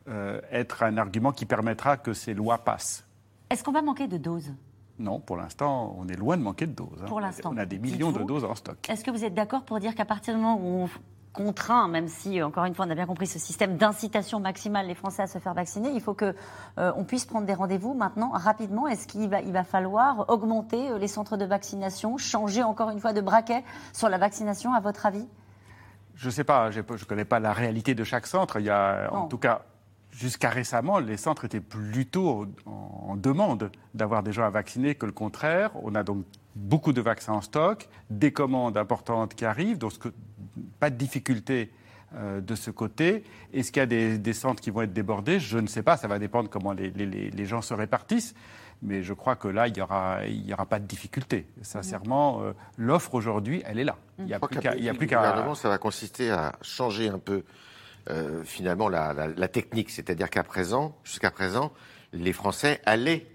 euh, 0.07 0.41
être 0.51 0.83
un 0.83 0.97
argument 0.97 1.31
qui 1.31 1.45
permettra 1.45 1.97
que 1.97 2.13
ces 2.13 2.33
lois 2.33 2.59
passent. 2.59 3.05
Est-ce 3.49 3.63
qu'on 3.63 3.71
va 3.71 3.81
manquer 3.81 4.07
de 4.07 4.17
doses? 4.17 4.53
Non, 4.99 5.19
pour 5.19 5.37
l'instant, 5.37 5.95
on 5.97 6.07
est 6.07 6.15
loin 6.15 6.37
de 6.37 6.43
manquer 6.43 6.67
de 6.67 6.73
doses. 6.73 7.01
Hein. 7.01 7.07
Pour 7.07 7.21
l'instant. 7.21 7.51
On 7.53 7.57
a 7.57 7.65
des 7.65 7.79
millions 7.79 8.11
de 8.11 8.23
doses 8.23 8.43
en 8.43 8.55
stock. 8.55 8.77
Est-ce 8.89 9.03
que 9.03 9.11
vous 9.11 9.23
êtes 9.23 9.33
d'accord 9.33 9.63
pour 9.63 9.79
dire 9.79 9.95
qu'à 9.95 10.05
partir 10.05 10.33
du 10.33 10.41
moment 10.41 10.59
où 10.61 10.83
on 10.83 10.89
contraint, 11.39 11.87
même 11.87 12.09
si, 12.09 12.43
encore 12.43 12.65
une 12.65 12.75
fois, 12.75 12.85
on 12.85 12.89
a 12.89 12.95
bien 12.95 13.05
compris 13.05 13.25
ce 13.25 13.39
système 13.39 13.77
d'incitation 13.77 14.41
maximale 14.41 14.87
les 14.87 14.93
Français 14.93 15.21
à 15.23 15.27
se 15.27 15.39
faire 15.39 15.53
vacciner, 15.53 15.89
il 15.89 16.01
faut 16.01 16.13
qu'on 16.13 16.33
euh, 16.77 16.91
on 16.97 17.05
puisse 17.05 17.25
prendre 17.25 17.47
des 17.47 17.53
rendez-vous 17.53 17.93
maintenant 17.93 18.31
rapidement. 18.33 18.89
Est-ce 18.89 19.07
qu'il 19.07 19.29
va, 19.29 19.39
il 19.39 19.53
va 19.53 19.63
falloir 19.63 20.25
augmenter 20.27 20.89
euh, 20.89 20.97
les 20.97 21.07
centres 21.07 21.37
de 21.37 21.45
vaccination, 21.45 22.17
changer 22.17 22.61
encore 22.61 22.89
une 22.89 22.99
fois 22.99 23.13
de 23.13 23.21
braquet 23.21 23.63
sur 23.93 24.09
la 24.09 24.17
vaccination, 24.17 24.73
à 24.73 24.81
votre 24.81 25.05
avis? 25.05 25.25
Je 26.15 26.25
ne 26.25 26.31
sais 26.31 26.43
pas, 26.43 26.71
je 26.71 26.81
ne 26.81 27.05
connais 27.07 27.23
pas 27.23 27.39
la 27.39 27.53
réalité 27.53 27.95
de 27.95 28.03
chaque 28.03 28.27
centre. 28.27 28.59
Il 28.59 28.65
y 28.65 28.69
a, 28.69 29.07
en 29.13 29.27
tout 29.27 29.37
cas, 29.37 29.61
jusqu'à 30.11 30.49
récemment, 30.49 30.99
les 30.99 31.15
centres 31.15 31.45
étaient 31.45 31.61
plutôt 31.61 32.47
en 32.65 33.15
demande 33.15 33.71
d'avoir 33.93 34.23
des 34.23 34.33
gens 34.33 34.43
à 34.43 34.49
vacciner 34.49 34.95
que 34.95 35.05
le 35.05 35.13
contraire. 35.13 35.71
On 35.81 35.95
a 35.95 36.03
donc 36.03 36.25
beaucoup 36.55 36.93
de 36.93 37.01
vaccins 37.01 37.33
en 37.33 37.41
stock, 37.41 37.87
des 38.09 38.31
commandes 38.31 38.77
importantes 38.77 39.35
qui 39.35 39.45
arrivent, 39.45 39.77
donc 39.77 39.93
pas 40.79 40.89
de 40.89 40.95
difficulté 40.95 41.71
euh, 42.15 42.41
de 42.41 42.55
ce 42.55 42.71
côté. 42.71 43.23
Est-ce 43.53 43.71
qu'il 43.71 43.81
y 43.81 43.83
a 43.83 44.17
des, 44.17 44.33
centres 44.33 44.61
qui 44.61 44.71
vont 44.71 44.81
être 44.81 44.93
débordés? 44.93 45.39
Je 45.39 45.59
ne 45.59 45.67
sais 45.67 45.83
pas, 45.83 45.95
ça 45.95 46.07
va 46.07 46.17
dépendre 46.17 46.49
comment 46.49 46.73
les, 46.73 47.45
gens 47.45 47.61
se 47.61 47.73
répartissent. 47.73 48.33
Mais 48.81 49.03
je 49.03 49.13
crois 49.13 49.35
que 49.35 49.47
là, 49.49 49.67
il 49.67 49.73
n'y 49.73 49.81
aura, 49.81 50.65
pas 50.65 50.79
de 50.79 50.85
difficulté. 50.85 51.45
Sincèrement, 51.61 52.41
euh, 52.41 52.53
l'offre 52.77 53.13
aujourd'hui, 53.13 53.61
elle 53.65 53.77
est 53.77 53.83
là. 53.83 53.97
Il 54.17 54.25
n'y 54.25 54.33
a, 54.33 54.39
plus 54.39 54.59
qu'à. 54.59 54.73
Le 54.73 55.05
gouvernement, 55.05 55.53
ça 55.53 55.69
va 55.69 55.77
consister 55.77 56.31
à 56.31 56.53
changer 56.61 57.09
un 57.09 57.19
peu, 57.19 57.43
euh, 58.09 58.41
finalement, 58.43 58.87
la, 58.87 59.13
la 59.13 59.47
technique. 59.47 59.89
C'est-à-dire 59.89 60.29
qu'à 60.29 60.43
présent, 60.43 60.95
jusqu'à 61.03 61.29
présent, 61.29 61.73
les 62.13 62.33
Français 62.33 62.81
allaient 62.85 63.27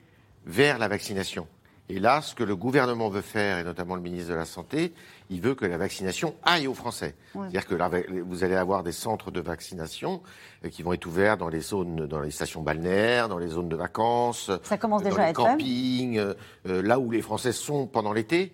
vers 0.46 0.78
la 0.78 0.88
vaccination. 0.88 1.46
Et 1.90 1.98
là, 2.00 2.22
ce 2.22 2.34
que 2.34 2.44
le 2.44 2.56
gouvernement 2.56 3.10
veut 3.10 3.20
faire, 3.20 3.58
et 3.58 3.64
notamment 3.64 3.94
le 3.94 4.00
ministre 4.00 4.30
de 4.30 4.34
la 4.34 4.46
Santé, 4.46 4.94
il 5.28 5.42
veut 5.42 5.54
que 5.54 5.66
la 5.66 5.76
vaccination 5.76 6.34
aille 6.42 6.66
aux 6.66 6.74
Français. 6.74 7.14
C'est-à-dire 7.34 7.66
que 7.66 8.22
vous 8.22 8.42
allez 8.42 8.54
avoir 8.54 8.82
des 8.82 8.92
centres 8.92 9.30
de 9.30 9.40
vaccination 9.40 10.22
euh, 10.64 10.70
qui 10.70 10.82
vont 10.82 10.94
être 10.94 11.04
ouverts 11.04 11.36
dans 11.36 11.48
les 11.48 11.60
zones, 11.60 12.06
dans 12.06 12.20
les 12.20 12.30
stations 12.30 12.62
balnéaires, 12.62 13.28
dans 13.28 13.36
les 13.36 13.48
zones 13.48 13.68
de 13.68 13.76
vacances, 13.76 14.50
Ça 14.62 14.78
commence 14.78 15.02
dans 15.02 15.10
déjà 15.10 15.26
les 15.26 15.32
campings, 15.34 16.18
euh, 16.18 16.32
euh, 16.68 16.80
là 16.80 16.98
où 16.98 17.10
les 17.10 17.20
Français 17.20 17.52
sont 17.52 17.86
pendant 17.86 18.12
l'été, 18.12 18.52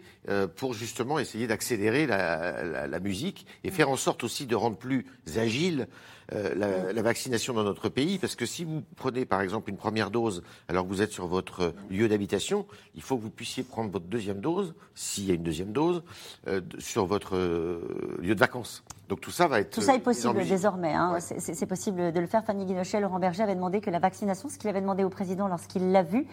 pour 0.57 0.75
justement 0.75 1.19
essayer 1.19 1.47
d'accélérer 1.47 2.07
la, 2.07 2.87
la, 2.87 3.01
musique 3.01 3.47
et 3.65 3.71
faire 3.71 3.89
en 3.91 3.97
sorte 3.97 4.23
aussi 4.23 4.47
de 4.47 4.55
rendre 4.55 4.77
plus 4.77 5.07
agile 5.37 5.89
euh, 6.33 6.93
la, 6.93 7.03
vaccination 7.03 7.55
dans 7.55 7.65
notre 7.65 7.89
pays, 7.89 8.19
parce 8.19 8.37
que 8.37 8.47
si 8.47 8.65
vous 8.65 8.83
prenez 8.97 9.25
par 9.25 9.41
exemple 9.41 9.71
une 9.71 9.77
première 9.77 10.11
dose 10.11 10.43
alors 10.69 10.85
que 10.85 10.89
vous 10.89 11.03
êtes 11.03 11.13
sur 11.13 11.27
votre 11.27 11.75
lieu 11.91 12.09
d'habitation, 12.09 12.67
il 12.95 13.03
faut 13.03 13.17
que 13.17 13.23
vous 13.23 13.31
puissiez 13.31 13.63
prendre 13.63 13.91
votre 13.91 14.07
deuxième 14.07 14.41
dose, 14.41 14.75
s'il 14.95 15.25
y 15.25 15.31
a 15.33 15.35
une 15.35 15.43
deuxième 15.43 15.73
dose, 15.73 16.03
euh, 16.47 16.61
sur 16.79 17.07
votre 17.07 17.37
euh, 17.37 18.19
lieu 18.21 18.35
de 18.35 18.41
vacances. 18.41 18.85
Donc 19.09 19.21
tout 19.21 19.33
ça 19.33 19.49
va 19.49 19.61
être. 19.61 19.71
Tout 19.71 19.81
ça 19.81 19.97
est 19.97 20.01
possible 20.01 20.47
désormais. 20.47 20.95
Hein. 20.95 21.19
C'est 21.21 21.67
possible 21.67 22.13
de 22.13 22.21
le 22.21 22.27
faire. 22.27 22.45
Fanny 22.45 22.65
Guinochet, 22.65 23.01
Laurent 23.01 23.19
Berger 23.19 23.43
avait 23.43 23.57
demandé 23.57 23.81
que 23.81 23.91
la 23.91 23.99
vaccination, 23.99 24.49
ce 24.49 24.57
qu'il 24.57 24.71
avait 24.71 24.81
demandé 24.81 25.03
au 25.03 25.11
président 25.11 25.49
lorsqu'il 25.49 25.91
l'a 25.91 26.05
vu, 26.05 26.27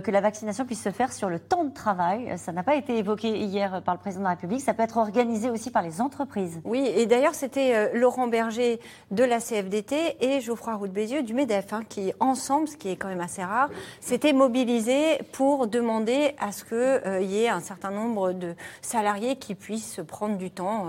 que 0.00 0.10
la 0.10 0.20
vaccination 0.20 0.64
puisse 0.64 0.82
se 0.82 0.90
faire 0.90 1.12
sur 1.12 1.28
le 1.28 1.38
temps 1.38 1.64
de 1.64 1.72
travail. 1.72 2.32
Ça 2.38 2.52
n'a 2.52 2.62
pas 2.62 2.76
été 2.76 2.96
évoqué 2.96 3.28
hier 3.28 3.82
par 3.82 3.94
le 3.94 4.00
président 4.00 4.22
de 4.22 4.28
la 4.28 4.30
République. 4.30 4.60
Ça 4.60 4.74
peut 4.74 4.82
être 4.82 4.96
organisé 4.96 5.50
aussi 5.50 5.70
par 5.70 5.82
les 5.82 6.00
entreprises. 6.00 6.60
Oui, 6.64 6.90
et 6.94 7.06
d'ailleurs, 7.06 7.34
c'était 7.34 7.74
euh, 7.74 7.88
Laurent 7.94 8.26
Berger 8.26 8.80
de 9.10 9.24
la 9.24 9.38
CFDT 9.38 10.16
et 10.20 10.40
Geoffroy 10.40 10.74
Roux 10.74 10.88
Bézieux 10.88 11.22
du 11.22 11.34
MEDEF, 11.34 11.72
hein, 11.72 11.82
qui, 11.88 12.12
ensemble, 12.20 12.68
ce 12.68 12.76
qui 12.76 12.88
est 12.88 12.96
quand 12.96 13.08
même 13.08 13.20
assez 13.20 13.42
rare, 13.42 13.68
s'étaient 14.00 14.32
mobilisés 14.32 15.18
pour 15.32 15.66
demander 15.66 16.34
à 16.38 16.52
ce 16.52 16.64
qu'il 16.64 16.76
euh, 16.76 17.20
y 17.20 17.44
ait 17.44 17.48
un 17.48 17.60
certain 17.60 17.90
nombre 17.90 18.32
de 18.32 18.54
salariés 18.80 19.36
qui 19.36 19.54
puissent 19.54 20.00
prendre 20.06 20.36
du 20.36 20.50
temps 20.50 20.88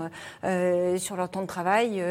sur 0.96 1.16
leur 1.16 1.28
temps 1.28 1.42
de 1.42 1.46
travail 1.46 2.02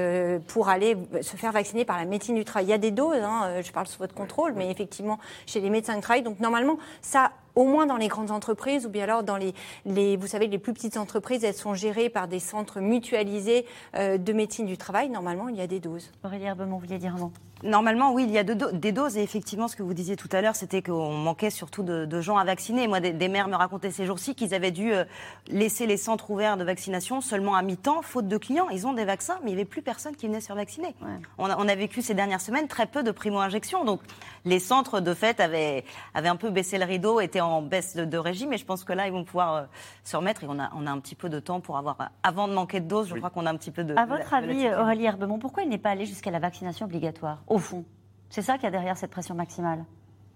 pour 0.47 0.69
aller 0.69 0.97
se 1.21 1.36
faire 1.36 1.51
vacciner 1.51 1.86
par 1.86 1.97
la 1.97 2.06
médecine 2.06 2.36
du 2.36 2.45
travail. 2.45 2.67
Il 2.67 2.69
y 2.69 2.73
a 2.73 2.77
des 2.77 2.91
doses, 2.91 3.21
hein, 3.21 3.62
je 3.62 3.71
parle 3.71 3.88
sous 3.88 3.99
votre 3.99 4.13
contrôle, 4.13 4.53
mais 4.56 4.69
effectivement, 4.71 5.19
chez 5.45 5.60
les 5.60 5.69
médecins 5.69 5.95
du 5.95 6.01
travail. 6.01 6.23
Donc, 6.23 6.39
normalement, 6.39 6.77
ça 7.01 7.31
au 7.55 7.65
moins 7.65 7.85
dans 7.85 7.97
les 7.97 8.07
grandes 8.07 8.31
entreprises, 8.31 8.85
ou 8.85 8.89
bien 8.89 9.03
alors 9.03 9.23
dans 9.23 9.37
les, 9.37 10.17
vous 10.17 10.27
savez, 10.27 10.47
les 10.47 10.57
plus 10.57 10.73
petites 10.73 10.97
entreprises, 10.97 11.43
elles 11.43 11.53
sont 11.53 11.75
gérées 11.75 12.09
par 12.09 12.27
des 12.27 12.39
centres 12.39 12.79
mutualisés 12.79 13.65
euh, 13.95 14.17
de 14.17 14.33
médecine 14.33 14.65
du 14.65 14.77
travail. 14.77 15.09
Normalement, 15.09 15.49
il 15.49 15.55
y 15.55 15.61
a 15.61 15.67
des 15.67 15.79
doses. 15.79 16.11
Aurélie 16.23 16.45
Herbemont, 16.45 16.75
vous 16.75 16.79
vouliez 16.79 16.97
dire 16.97 17.13
avant 17.15 17.31
Normalement, 17.63 18.13
oui, 18.13 18.26
il 18.28 18.32
y 18.32 18.38
a 18.38 18.43
des 18.43 18.91
doses. 18.91 19.17
Et 19.17 19.23
effectivement, 19.23 19.67
ce 19.67 19.76
que 19.76 19.84
vous 19.84 19.93
disiez 19.93 20.15
tout 20.15 20.28
à 20.32 20.41
l'heure, 20.41 20.56
c'était 20.56 20.82
qu'on 20.82 21.13
manquait 21.13 21.49
surtout 21.49 21.84
de, 21.84 22.21
gens 22.21 22.38
à 22.38 22.43
vacciner. 22.43 22.88
Moi, 22.88 22.99
des, 22.99 23.28
mères 23.30 23.47
me 23.47 23.56
racontaient 23.56 23.91
ces 23.91 24.06
jours-ci 24.06 24.36
qu'ils 24.36 24.54
avaient 24.54 24.71
dû 24.71 24.93
euh, 24.93 25.06
laisser 25.47 25.86
les 25.86 25.97
centres 25.97 26.30
ouverts 26.30 26.58
de 26.58 26.63
vaccination 26.63 27.21
seulement 27.21 27.56
à 27.56 27.62
mi-temps, 27.62 28.02
faute 28.02 28.28
de 28.28 28.38
clients. 28.38 28.69
Ils 28.69 28.86
ont 28.86 28.93
des 28.93 29.06
vaccins, 29.06 29.39
mais 29.43 29.52
il 29.52 29.56
n'y 29.56 29.62
avait 29.62 29.69
plus 29.69 29.82
personne 29.82 30.15
qui 30.15 30.28
venait 30.28 30.41
se 30.41 30.47
faire 30.47 30.56
vacciner. 30.56 30.93
On, 31.38 31.47
a, 31.47 31.76
vécu 31.76 32.02
ces 32.02 32.13
dernières 32.13 32.41
semaines 32.41 32.67
très 32.67 32.86
peu 32.86 33.02
de 33.02 33.12
primo-injections. 33.12 33.86
Donc, 33.86 34.02
les 34.45 34.60
centres, 34.60 34.99
de 34.99 35.13
fait, 35.13 35.39
avaient, 35.39 35.86
avaient 36.13 36.30
un 36.30 36.36
peu 36.36 36.49
baissé 36.49 36.78
le 36.78 36.86
rideau, 36.86 37.19
étaient 37.19 37.41
en 37.41 37.62
baisse 37.62 37.95
de, 37.95 38.17
régime. 38.17 38.54
Et 38.54 38.58
je 38.58 38.65
pense 38.65 38.84
que 38.84 38.93
là, 38.93 39.08
ils 39.08 39.13
vont 39.13 39.23
pouvoir 39.23 39.54
euh, 39.56 39.63
se 40.04 40.15
remettre. 40.15 40.43
Et 40.43 40.47
on 40.49 40.60
a, 40.60 40.69
on 40.76 40.86
a 40.86 40.91
un 40.91 40.99
petit 40.99 41.15
peu 41.15 41.30
de 41.30 41.39
temps 41.39 41.62
pour 41.62 41.78
avoir, 41.78 42.12
avant 42.23 42.47
de 42.47 42.54
manquer 42.54 42.80
de 42.80 42.88
doses, 42.88 43.08
je 43.08 43.15
crois 43.15 43.30
qu'on 43.30 43.45
a 43.45 43.52
un 43.52 43.58
petit 43.58 43.71
peu 43.71 43.84
de. 43.84 43.95
À 43.95 44.06
votre 44.06 44.34
avis, 44.34 44.67
Aurélie 44.67 45.06
Herbemont, 45.06 45.39
pourquoi 45.39 45.63
il 45.63 45.69
n'est 45.69 45.78
pas 45.78 45.91
allé 45.91 46.06
jusqu'à 46.06 46.32
la 46.32 46.39
vaccination 46.39 46.86
obligatoire, 46.86 47.39
au 47.53 47.59
fond 47.59 47.85
c'est 48.33 48.41
ça 48.41 48.55
qu'il 48.55 48.63
y 48.63 48.67
a 48.67 48.71
derrière 48.71 48.97
cette 48.97 49.11
pression 49.11 49.35
maximale 49.35 49.85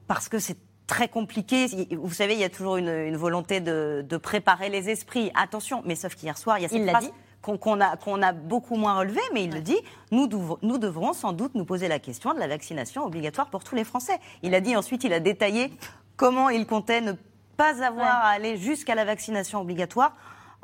Parce 0.08 0.30
que 0.30 0.38
c'est 0.38 0.58
très 0.86 1.08
compliqué. 1.08 1.66
Vous 1.96 2.14
savez, 2.14 2.34
il 2.36 2.40
y 2.40 2.44
a 2.44 2.50
toujours 2.50 2.78
une, 2.78 3.18
volonté 3.18 3.60
de, 3.60 4.18
préparer 4.18 4.70
les 4.70 4.92
esprits. 4.92 5.32
Attention, 5.34 5.82
mais 5.84 5.96
sauf 5.96 6.14
qu'hier 6.14 6.38
soir, 6.38 6.60
il 6.60 6.62
y 6.62 6.66
a 6.66 6.70
cette 6.70 6.88
phrase 6.88 7.12
qu'on 7.42 7.82
a, 7.82 8.32
beaucoup 8.34 8.76
moins 8.76 9.00
relevée, 9.00 9.20
mais 9.34 9.46
il 9.46 9.52
le 9.52 9.62
dit, 9.62 9.80
nous, 10.12 10.30
nous 10.62 10.78
devrons 10.78 11.14
sans 11.14 11.34
doute 11.34 11.56
nous 11.56 11.66
poser 11.66 11.88
la 11.88 11.98
question 11.98 12.36
de 12.36 12.40
la 12.40 12.48
vaccination 12.48 13.04
obligatoire 13.04 13.50
pour 13.50 13.64
tous 13.64 13.74
les 13.74 13.84
Français. 13.84 14.20
Il 14.44 14.54
a 14.54 14.62
dit 14.62 14.76
ensuite, 14.76 15.04
il 15.04 15.12
a 15.12 15.20
détaillé 15.20 15.74
comment 16.18 16.50
il 16.50 16.68
comptait 16.68 17.02
ne 17.02 17.14
pas 17.58 17.84
avoir 17.84 18.06
à 18.06 18.28
aller 18.28 18.58
jusqu'à 18.58 18.94
la 18.94 19.06
vaccination 19.06 19.60
obligatoire 19.60 20.14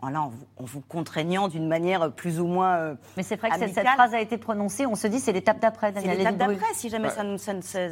en, 0.03 0.31
vous, 0.57 0.81
contraignant 0.81 1.47
d'une 1.47 1.67
manière 1.67 2.11
plus 2.11 2.39
ou 2.39 2.45
moins. 2.45 2.75
Euh, 2.75 2.95
Mais 3.17 3.23
c'est 3.23 3.35
vrai 3.35 3.49
que 3.49 3.57
cette, 3.57 3.87
phrase 3.87 4.13
a 4.13 4.21
été 4.21 4.37
prononcée, 4.37 4.85
on 4.85 4.95
se 4.95 5.07
dit 5.07 5.19
c'est 5.19 5.33
l'étape 5.33 5.59
d'après, 5.59 5.93
C'est 5.95 6.15
l'étape 6.15 6.37
d'après, 6.37 6.73
si 6.73 6.89
jamais 6.89 7.09
ça, 7.09 7.23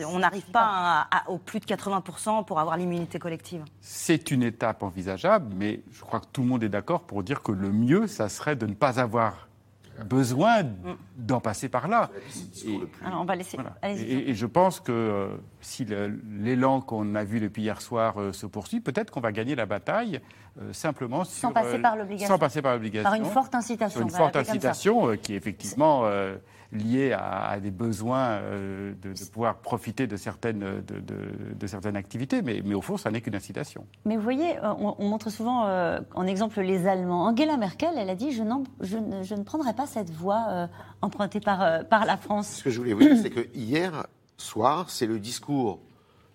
on 0.07 0.19
n'arrive 0.19 0.49
pas 0.51 1.07
au 1.27 1.37
plus 1.37 1.59
de 1.59 1.65
80% 1.65 2.45
pour 2.45 2.59
avoir 2.59 2.77
l'immunité 2.77 3.19
collective. 3.19 3.63
C'est 3.79 4.31
une 4.31 4.43
étape 4.43 4.83
envisageable, 4.83 5.53
mais 5.55 5.81
je 5.91 6.01
crois 6.01 6.19
que 6.19 6.27
tout 6.31 6.41
le 6.41 6.47
monde 6.47 6.63
est 6.63 6.69
d'accord 6.69 7.01
pour 7.01 7.23
dire 7.23 7.41
que 7.41 7.51
le 7.51 7.71
mieux, 7.71 8.07
ça 8.07 8.29
serait 8.29 8.55
de 8.55 8.65
ne 8.65 8.73
pas 8.73 8.99
avoir 8.99 9.47
besoin 10.03 10.63
d'en 11.17 11.39
passer 11.39 11.69
par 11.69 11.87
là. 11.87 12.09
Et, 12.65 12.79
Alors 13.05 13.21
on 13.21 13.25
va 13.25 13.35
laisser. 13.35 13.57
Et, 13.83 14.33
je 14.33 14.45
pense 14.45 14.79
que 14.79 14.91
euh, 14.91 15.27
si 15.61 15.85
l'élan 15.85 16.81
qu'on 16.81 17.15
a 17.15 17.23
vu 17.23 17.39
depuis 17.39 17.63
hier 17.63 17.81
soir 17.81 18.19
euh, 18.19 18.33
se 18.33 18.45
poursuit, 18.45 18.79
peut-être 18.79 19.11
qu'on 19.11 19.21
va 19.21 19.31
gagner 19.31 19.55
la 19.55 19.65
bataille 19.65 20.21
euh, 20.61 20.73
simplement 20.73 21.23
sans 21.23 21.51
passer 21.51 21.79
par 21.79 21.95
l'obligation. 21.95 22.27
Sans 22.27 22.39
passer 22.39 22.61
par 22.61 22.73
l'obligation. 22.73 23.09
Par 23.09 23.17
une 23.17 23.25
forte 23.25 23.55
incitation. 23.55 24.01
une 24.01 24.09
forte 24.09 24.35
incitation 24.35 25.15
qui 25.17 25.33
est 25.33 25.37
effectivement 25.37 26.03
lié 26.71 27.11
à, 27.13 27.59
des 27.59 27.71
besoins 27.71 28.29
euh, 28.29 28.93
de, 29.01 29.13
pouvoir 29.31 29.57
profiter 29.57 30.07
de 30.07 30.15
certaines, 30.15 30.81
de, 30.81 31.67
certaines 31.67 31.95
activités, 31.95 32.41
mais, 32.41 32.61
mais, 32.63 32.73
au 32.75 32.81
fond, 32.81 32.97
ça 32.97 33.11
n'est 33.11 33.21
qu'une 33.21 33.35
incitation. 33.35 33.85
Mais 34.05 34.15
vous 34.15 34.23
voyez, 34.23 34.57
euh, 34.57 34.73
on, 34.77 35.07
montre 35.07 35.29
souvent 35.29 35.67
euh, 35.67 35.99
en 36.15 36.25
exemple 36.25 36.61
les 36.61 36.87
Allemands. 36.87 37.25
Angela 37.25 37.57
Merkel, 37.57 37.91
elle 37.97 38.09
a 38.09 38.15
dit 38.15 38.31
je, 38.31 38.43
je, 38.81 38.97
je 39.21 39.35
ne 39.35 39.43
prendrai 39.43 39.73
pas 39.73 39.85
cette 39.85 40.11
voie 40.11 40.69
empruntée 41.01 41.39
par, 41.39 41.85
par 41.87 42.05
la 42.05 42.17
France. 42.17 42.57
Ce 42.57 42.63
que 42.63 42.69
je 42.69 42.77
voulais 42.79 42.93
vous 42.93 43.01
dire, 43.01 43.17
c'est 43.21 43.29
que 43.29 43.47
hier 43.53 44.07
soir, 44.37 44.89
c'est 44.89 45.07
le 45.07 45.19
discours 45.19 45.79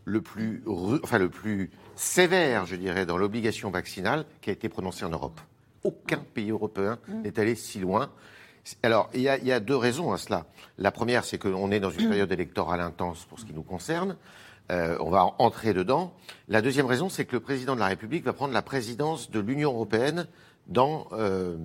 le 0.05 0.21
plus, 0.23 0.63
enfin, 1.03 1.19
le 1.19 1.29
plus 1.29 1.71
sévère, 1.97 2.67
je 2.67 2.77
dirais, 2.77 3.07
dans 3.07 3.19
l'obligation 3.19 3.71
vaccinale 3.71 4.25
qui 4.41 4.51
a 4.51 4.53
été 4.53 4.69
prononcé 4.69 5.05
en 5.05 5.11
Europe. 5.11 5.41
Aucun 5.83 6.19
pays 6.19 6.51
européen 6.51 6.99
mm. 7.09 7.23
n'est 7.23 7.39
allé 7.39 7.55
si 7.55 7.81
loin. 7.81 8.11
Alors, 8.83 9.09
il 9.15 9.21
y, 9.21 9.29
a, 9.29 9.61
deux 9.61 9.77
raisons 9.77 10.13
à 10.13 10.19
cela. 10.19 10.47
La 10.79 10.91
première, 10.91 11.25
c'est 11.25 11.39
qu'on 11.39 11.71
est 11.71 11.81
dans 11.81 11.91
une 11.91 12.09
période 12.09 12.33
électorale 12.33 12.81
intense 12.81 13.25
pour 13.25 13.39
ce 13.39 13.45
qui 13.45 13.53
nous 13.53 13.63
concerne. 13.63 14.17
Euh, 14.73 14.97
on 15.01 15.11
va 15.11 15.25
entrer 15.39 15.73
dedans. 15.73 16.13
La 16.49 16.63
deuxième 16.63 16.87
raison, 16.87 17.09
c'est 17.09 17.25
que 17.25 17.37
le 17.37 17.41
président 17.41 17.75
de 17.75 17.81
la 17.81 17.87
République 17.87 18.25
va 18.25 18.33
prendre 18.33 18.53
la 18.53 18.63
présidence 18.63 19.31
de 19.31 19.39
l'Union 19.39 19.73
européenne 19.73 20.27
dans, 20.67 21.07
euh, 21.13 21.57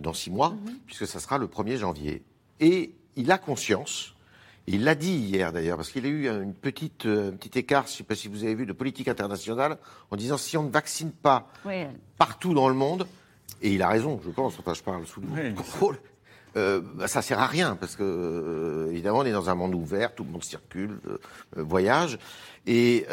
dans 0.00 0.12
six 0.12 0.30
mois, 0.30 0.50
mhm. 0.50 0.78
puisque 0.86 1.06
ça 1.06 1.20
sera 1.20 1.38
le 1.38 1.46
1er 1.46 1.76
janvier. 1.76 2.24
Et 2.58 2.92
il 3.14 3.30
a 3.30 3.38
conscience, 3.38 4.14
il 4.66 4.82
l'a 4.82 4.96
dit 4.96 5.14
hier 5.14 5.52
d'ailleurs, 5.52 5.76
parce 5.76 5.90
qu'il 5.90 6.04
a 6.04 6.08
eu 6.08 6.28
une 6.28 6.54
petite, 6.54 7.06
euh, 7.06 7.30
un 7.30 7.36
petit 7.36 7.56
écart, 7.56 7.86
je 7.86 7.92
ne 7.92 7.96
sais 7.98 8.04
pas 8.04 8.16
si 8.16 8.26
vous 8.26 8.42
avez 8.42 8.56
vu, 8.56 8.66
de 8.66 8.72
politique 8.72 9.06
internationale, 9.06 9.78
en 10.10 10.16
disant 10.16 10.36
si 10.36 10.56
on 10.56 10.64
ne 10.64 10.70
vaccine 10.70 11.12
pas 11.12 11.46
partout 12.18 12.54
dans 12.54 12.68
le 12.68 12.74
monde, 12.74 13.06
et 13.62 13.72
il 13.72 13.82
a 13.82 13.88
raison, 13.88 14.20
je 14.24 14.30
pense, 14.30 14.58
enfin 14.58 14.74
je 14.74 14.82
parle 14.82 15.06
sous 15.06 15.20
le 15.20 15.54
contrôle, 15.54 15.98
euh, 16.56 16.80
bah, 16.94 17.06
ça 17.06 17.22
sert 17.22 17.38
à 17.38 17.46
rien 17.46 17.76
parce 17.76 17.94
que 17.94 18.02
euh, 18.02 18.90
évidemment 18.90 19.18
on 19.18 19.24
est 19.24 19.32
dans 19.32 19.50
un 19.50 19.54
monde 19.54 19.74
ouvert, 19.74 20.14
tout 20.14 20.24
le 20.24 20.30
monde 20.30 20.42
circule, 20.42 20.98
euh, 21.06 21.18
euh, 21.58 21.62
voyage, 21.62 22.18
et, 22.66 23.06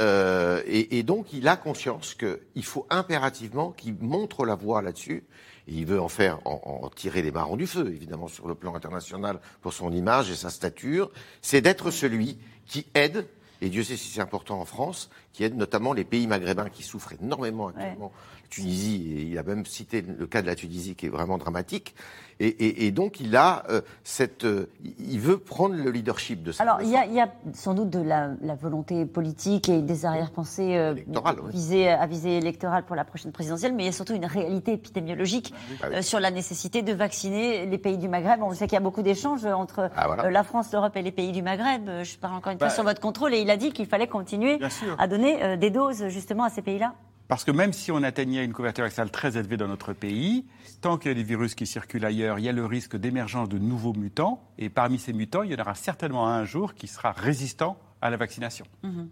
et, 0.68 0.98
et, 0.98 1.04
donc 1.04 1.32
il 1.34 1.48
a 1.48 1.56
conscience 1.56 2.16
qu'il 2.16 2.66
faut 2.66 2.86
impérativement 2.90 3.72
qu'il 3.72 3.96
montre 4.02 4.46
la 4.46 4.56
voie 4.56 4.82
là-dessus. 4.82 5.24
Et 5.70 5.74
il 5.74 5.86
veut 5.86 6.02
en 6.02 6.10
faire, 6.10 6.40
en, 6.46 6.82
en, 6.84 6.90
tirer 6.90 7.22
les 7.22 7.32
marrons 7.32 7.56
du 7.56 7.68
feu, 7.68 7.88
évidemment 7.88 8.28
sur 8.28 8.48
le 8.48 8.56
plan 8.56 8.76
international 8.76 9.40
pour 9.62 9.74
son 9.74 9.92
image 9.92 10.30
et 10.30 10.36
sa 10.36 10.50
stature. 10.50 11.12
C'est 11.42 11.62
d'être 11.62 11.92
celui 11.92 12.38
qui 12.66 12.86
aide 12.94 13.26
et 13.62 13.70
Dieu 13.70 13.84
sait 13.84 13.98
si 13.98 14.10
c'est 14.10 14.22
important 14.22 14.60
en 14.60 14.66
France, 14.66 15.10
qui 15.38 15.44
aide 15.44 15.56
notamment 15.56 15.94
les 15.94 16.04
pays 16.04 16.26
maghrébins 16.26 16.68
qui 16.68 16.82
souffrent 16.82 17.14
énormément 17.22 17.68
actuellement 17.68 18.12
Tunisie, 18.50 19.14
et 19.16 19.22
il 19.24 19.38
a 19.38 19.44
même 19.44 19.66
cité 19.66 20.02
le 20.02 20.26
cas 20.26 20.42
de 20.42 20.48
la 20.48 20.56
Tunisie 20.56 20.96
qui 20.96 21.06
est 21.06 21.10
vraiment 21.10 21.38
dramatique. 21.38 21.96
Et, 22.40 22.92
donc 22.92 23.20
il 23.20 23.36
a 23.36 23.64
euh, 23.72 23.82
cette, 24.04 24.46
euh, 24.46 24.70
il 25.00 25.20
veut 25.20 25.40
prendre 25.40 25.74
le 25.74 25.90
leadership 25.90 26.44
de 26.44 26.52
ça. 26.52 26.62
Alors 26.62 26.84
il 26.84 26.90
y, 26.90 27.20
a, 27.20 27.30
sans 27.56 27.74
doute 27.74 27.90
de 27.90 28.00
la, 28.00 28.30
volonté 28.62 29.08
politique 29.08 29.70
et 29.70 29.82
des 29.82 30.06
arrière-pensées 30.06 30.78
euh, 30.78 30.94
visées 31.52 31.90
à 31.90 32.06
visée 32.06 32.38
électorale 32.38 32.84
pour 32.84 32.96
la 32.96 33.06
prochaine 33.06 33.32
présidentielle, 33.32 33.74
mais 33.74 33.84
il 33.84 33.86
y 33.88 33.90
a 33.90 33.92
surtout 33.92 34.14
une 34.14 34.28
réalité 34.28 34.74
épidémiologique 34.74 35.52
ah 35.82 36.04
sur 36.04 36.20
la 36.20 36.30
nécessité 36.30 36.84
de 36.84 36.94
vacciner 36.94 37.66
les 37.66 37.78
pays 37.80 37.98
du 37.98 38.08
Maghreb. 38.08 38.44
On 38.44 38.54
sait 38.54 38.68
qu'il 38.68 38.76
y 38.76 38.78
a 38.78 38.82
beaucoup 38.82 39.02
d'échanges 39.02 39.46
entre 39.46 39.90
ah, 39.96 40.30
la 40.30 40.44
France, 40.44 40.72
l'Europe 40.72 40.96
et 40.96 41.02
les 41.02 41.12
pays 41.12 41.32
du 41.32 41.42
Maghreb. 41.42 41.90
Je 42.04 42.18
parle 42.18 42.36
encore 42.36 42.52
une 42.52 42.60
fois 42.60 42.68
bah, 42.68 42.74
sur 42.74 42.84
votre 42.84 43.02
contrôle 43.02 43.34
et 43.34 43.40
il 43.40 43.50
a 43.50 43.58
dit 43.58 43.72
qu'il 43.72 43.88
fallait 43.88 44.06
continuer 44.06 44.60
à 45.00 45.08
donner 45.08 45.27
des 45.58 45.70
doses 45.70 46.08
justement 46.08 46.44
à 46.44 46.50
ces 46.50 46.62
pays-là. 46.62 46.94
Parce 47.28 47.44
que 47.44 47.52
même 47.52 47.74
si 47.74 47.92
on 47.92 48.04
atteignait 48.04 48.46
une 48.46 48.54
couverture 48.54 48.86
vaccinale 48.86 49.12
très 49.12 49.38
élevée 49.38 49.58
dans 49.58 49.68
notre 49.68 49.92
pays, 49.92 50.46
tant 50.82 50.98
qu'il 50.98 51.12
y 51.12 51.12
a 51.12 51.16
des 51.16 51.24
virus 51.24 51.56
qui 51.56 51.66
circulent 51.66 52.06
ailleurs, 52.06 52.40
il 52.40 52.46
y 52.46 52.50
a 52.50 52.54
le 52.54 52.66
risque 52.66 52.96
d'émergence 52.96 53.50
de 53.50 53.58
nouveaux 53.58 53.94
mutants. 53.94 54.42
Et 54.58 54.70
parmi 54.70 54.98
ces 54.98 55.12
mutants, 55.12 55.44
il 55.44 55.52
y 55.52 55.56
en 55.56 55.60
aura 55.60 55.76
certainement 55.76 56.28
un 56.28 56.46
jour 56.46 56.74
qui 56.74 56.88
sera 56.88 57.12
résistant 57.12 57.78
à 58.02 58.10
la 58.10 58.18
vaccination. 58.18 58.66
Mhm. 58.84 59.10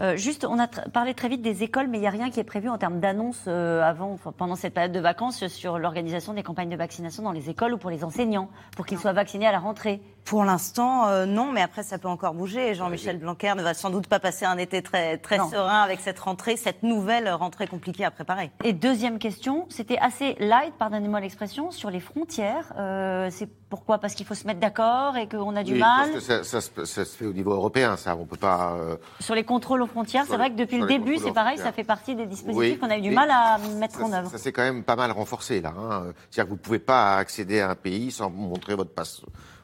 Euh, 0.00 0.16
juste, 0.16 0.44
on 0.44 0.58
a 0.58 0.68
parlé 0.68 1.14
très 1.14 1.28
vite 1.28 1.42
des 1.42 1.62
écoles, 1.62 1.86
mais 1.88 1.98
il 1.98 2.00
n'y 2.00 2.06
a 2.06 2.10
rien 2.10 2.30
qui 2.30 2.40
est 2.40 2.44
prévu 2.44 2.68
en 2.68 2.78
termes 2.78 2.98
d'annonces 2.98 3.44
euh, 3.46 3.82
avant, 3.82 4.18
pendant 4.36 4.54
cette 4.54 4.72
période 4.72 4.92
de 4.92 5.00
vacances 5.00 5.46
sur 5.48 5.78
l'organisation 5.78 6.32
des 6.32 6.42
campagnes 6.42 6.70
de 6.70 6.76
vaccination 6.76 7.22
dans 7.22 7.32
les 7.32 7.50
écoles 7.50 7.74
ou 7.74 7.78
pour 7.78 7.90
les 7.90 8.02
enseignants, 8.04 8.48
pour 8.74 8.86
qu'ils 8.86 8.98
soient 8.98 9.12
vaccinés 9.12 9.46
à 9.46 9.52
la 9.52 9.58
rentrée. 9.58 10.00
Pour 10.24 10.44
l'instant, 10.44 11.08
euh, 11.08 11.26
non, 11.26 11.50
mais 11.52 11.62
après, 11.62 11.82
ça 11.82 11.98
peut 11.98 12.08
encore 12.08 12.34
bouger. 12.34 12.74
Jean-Michel 12.74 13.18
Blanquer 13.18 13.54
ne 13.56 13.62
va 13.62 13.74
sans 13.74 13.90
doute 13.90 14.06
pas 14.06 14.20
passer 14.20 14.44
un 14.44 14.56
été 14.56 14.80
très, 14.82 15.18
très 15.18 15.38
serein 15.38 15.82
avec 15.82 16.00
cette 16.00 16.18
rentrée, 16.18 16.56
cette 16.56 16.82
nouvelle 16.82 17.28
rentrée 17.28 17.66
compliquée 17.66 18.04
à 18.04 18.10
préparer. 18.10 18.50
Et 18.64 18.72
deuxième 18.72 19.18
question, 19.18 19.66
c'était 19.68 19.98
assez 19.98 20.36
light, 20.38 20.74
pardonnez-moi 20.78 21.20
l'expression, 21.20 21.70
sur 21.70 21.90
les 21.90 22.00
frontières. 22.00 22.72
Euh, 22.78 23.28
c'est 23.30 23.48
pourquoi? 23.68 23.98
Parce 23.98 24.14
qu'il 24.14 24.24
faut 24.24 24.34
se 24.34 24.46
mettre 24.46 24.60
d'accord 24.60 25.16
et 25.16 25.28
qu'on 25.28 25.56
a 25.56 25.64
du 25.64 25.74
mal 25.74 26.12
parce 26.12 26.26
que 26.26 26.44
ça, 26.44 26.60
ça, 26.60 27.04
se 27.04 27.16
fait 27.16 27.26
au 27.26 27.32
niveau 27.32 27.52
européen, 27.52 27.96
ça. 27.96 28.16
On 28.16 28.26
peut 28.26 28.36
pas. 28.36 28.74
Euh, 28.74 28.96
sur 29.18 29.34
les 29.34 29.44
contrôles 29.44 29.82
aux 29.82 29.86
frontières, 29.86 30.24
c'est 30.28 30.36
vrai 30.36 30.50
que 30.50 30.56
depuis 30.56 30.78
le 30.78 30.86
début, 30.86 31.18
c'est 31.18 31.32
pareil, 31.32 31.58
ça 31.58 31.72
fait 31.72 31.84
partie 31.84 32.14
des 32.14 32.26
dispositifs 32.26 32.78
qu'on 32.78 32.90
a 32.90 32.98
eu 32.98 33.02
du 33.02 33.10
mal 33.10 33.30
à 33.30 33.58
mettre 33.78 34.02
en 34.02 34.12
œuvre. 34.12 34.30
Ça 34.30 34.38
s'est 34.38 34.52
quand 34.52 34.62
même 34.62 34.84
pas 34.84 34.96
mal 34.96 35.10
renforcé, 35.10 35.60
là. 35.60 35.72
Hein. 35.76 36.12
C'est-à-dire 36.30 36.44
que 36.44 36.50
vous 36.50 36.56
ne 36.56 36.64
pouvez 36.64 36.78
pas 36.78 37.16
accéder 37.16 37.60
à 37.60 37.70
un 37.70 37.74
pays 37.74 38.10
sans 38.12 38.30
montrer 38.30 38.74
votre 38.74 38.90
passe 38.90 39.22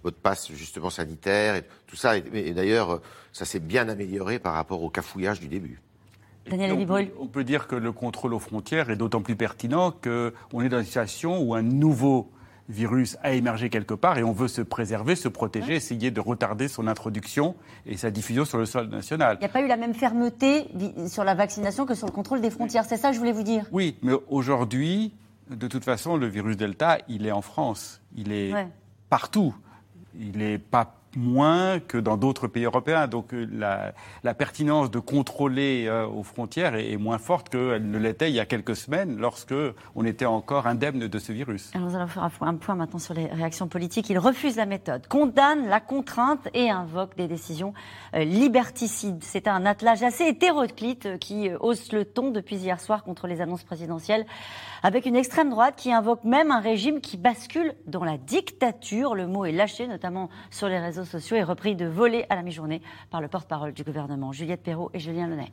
votre 0.08 0.18
passe 0.18 0.50
justement 0.52 0.90
sanitaire 0.90 1.54
et 1.54 1.64
tout 1.86 1.96
ça. 1.96 2.16
Et, 2.16 2.52
d'ailleurs, 2.52 3.00
ça 3.32 3.44
s'est 3.44 3.60
bien 3.60 3.88
amélioré 3.88 4.38
par 4.38 4.54
rapport 4.54 4.82
au 4.82 4.90
cafouillage 4.90 5.40
du 5.40 5.48
début. 5.48 5.80
Daniel 6.48 6.72
on, 6.72 7.24
on 7.24 7.26
peut 7.26 7.44
dire 7.44 7.66
que 7.66 7.76
le 7.76 7.92
contrôle 7.92 8.32
aux 8.32 8.38
frontières 8.38 8.88
est 8.88 8.96
d'autant 8.96 9.20
plus 9.20 9.36
pertinent 9.36 9.90
qu'on 9.92 10.62
est 10.62 10.70
dans 10.70 10.78
une 10.78 10.84
situation 10.84 11.42
où 11.42 11.54
un 11.54 11.62
nouveau 11.62 12.30
virus 12.70 13.16
a 13.22 13.32
émergé 13.32 13.70
quelque 13.70 13.94
part 13.94 14.18
et 14.18 14.24
on 14.24 14.32
veut 14.32 14.48
se 14.48 14.62
préserver, 14.62 15.14
se 15.16 15.28
protéger, 15.28 15.74
essayer 15.74 16.10
de 16.10 16.20
retarder 16.20 16.68
son 16.68 16.86
introduction 16.86 17.54
et 17.86 17.96
sa 17.96 18.10
diffusion 18.10 18.44
sur 18.44 18.58
le 18.58 18.66
sol 18.66 18.88
national. 18.88 19.36
Il 19.40 19.44
n'y 19.44 19.46
a 19.46 19.52
pas 19.52 19.62
eu 19.62 19.68
la 19.68 19.76
même 19.76 19.94
fermeté 19.94 20.68
sur 21.06 21.24
la 21.24 21.34
vaccination 21.34 21.86
que 21.86 21.94
sur 21.94 22.06
le 22.06 22.12
contrôle 22.12 22.40
des 22.40 22.50
frontières, 22.50 22.84
c'est 22.84 22.96
ça 22.96 23.08
que 23.08 23.14
je 23.14 23.20
voulais 23.20 23.32
vous 23.32 23.42
dire? 23.42 23.64
Oui, 23.72 23.96
mais 24.02 24.12
aujourd'hui, 24.28 25.14
de 25.50 25.66
toute 25.66 25.84
façon, 25.84 26.16
le 26.16 26.26
virus 26.26 26.56
Delta, 26.56 26.98
il 27.08 27.26
est 27.26 27.32
en 27.32 27.42
France, 27.42 28.00
il 28.16 28.32
est 28.32 28.52
partout 29.08 29.54
il 30.18 30.36
n'est 30.36 30.58
pas 30.58 30.97
moins 31.18 31.80
que 31.80 31.98
dans 31.98 32.16
d'autres 32.16 32.46
pays 32.46 32.64
européens. 32.64 33.06
Donc 33.08 33.34
euh, 33.34 33.46
la, 34.22 34.34
pertinence 34.34 34.90
de 34.90 34.98
contrôler 34.98 35.86
euh, 35.86 36.06
aux 36.06 36.22
frontières 36.22 36.76
est, 36.76 36.96
moins 36.96 37.18
forte 37.18 37.48
qu'elle 37.48 37.90
ne 37.90 37.98
l'était 37.98 38.30
il 38.30 38.34
y 38.34 38.40
a 38.40 38.46
quelques 38.46 38.76
semaines 38.76 39.18
lorsque 39.18 39.54
on 39.94 40.04
était 40.04 40.26
encore 40.26 40.66
indemne 40.66 41.00
de 41.00 41.18
ce 41.18 41.32
virus. 41.32 41.70
Alors 41.74 41.88
nous 41.88 41.96
allons 41.96 42.06
faire 42.06 42.24
un 42.42 42.54
point 42.54 42.74
maintenant 42.74 42.98
sur 42.98 43.14
les 43.14 43.26
réactions 43.26 43.68
politiques. 43.68 44.08
Il 44.10 44.18
refuse 44.18 44.56
la 44.56 44.66
méthode, 44.66 45.06
condamne 45.08 45.68
la 45.68 45.80
contrainte 45.80 46.48
et 46.54 46.70
invoque 46.70 47.16
des 47.16 47.28
décisions 47.28 47.74
euh, 48.14 48.24
liberticides. 48.24 49.22
C'est 49.22 49.48
un 49.48 49.66
attelage 49.66 50.02
assez 50.02 50.24
hétéroclite 50.24 51.18
qui 51.18 51.50
hausse 51.60 51.92
le 51.92 52.04
ton 52.04 52.30
depuis 52.30 52.56
hier 52.56 52.80
soir 52.80 53.02
contre 53.02 53.26
les 53.26 53.40
annonces 53.40 53.64
présidentielles 53.64 54.24
avec 54.82 55.06
une 55.06 55.16
extrême 55.16 55.50
droite 55.50 55.74
qui 55.76 55.92
invoque 55.92 56.24
même 56.24 56.50
un 56.50 56.60
régime 56.60 57.00
qui 57.00 57.16
bascule 57.16 57.74
dans 57.86 58.04
la 58.04 58.16
dictature. 58.16 59.14
Le 59.14 59.26
mot 59.26 59.44
est 59.44 59.52
lâché, 59.52 59.86
notamment 59.86 60.28
sur 60.50 60.68
les 60.68 60.78
réseaux 60.78 61.04
sociaux, 61.08 61.36
et 61.36 61.42
repris 61.42 61.74
de 61.74 61.86
voler 61.86 62.26
à 62.30 62.36
la 62.36 62.42
mi-journée 62.42 62.82
par 63.10 63.20
le 63.20 63.28
porte-parole 63.28 63.72
du 63.72 63.82
gouvernement, 63.82 64.32
Juliette 64.32 64.62
Perrault 64.62 64.90
et 64.94 65.00
Julien 65.00 65.26
Lenay. 65.28 65.52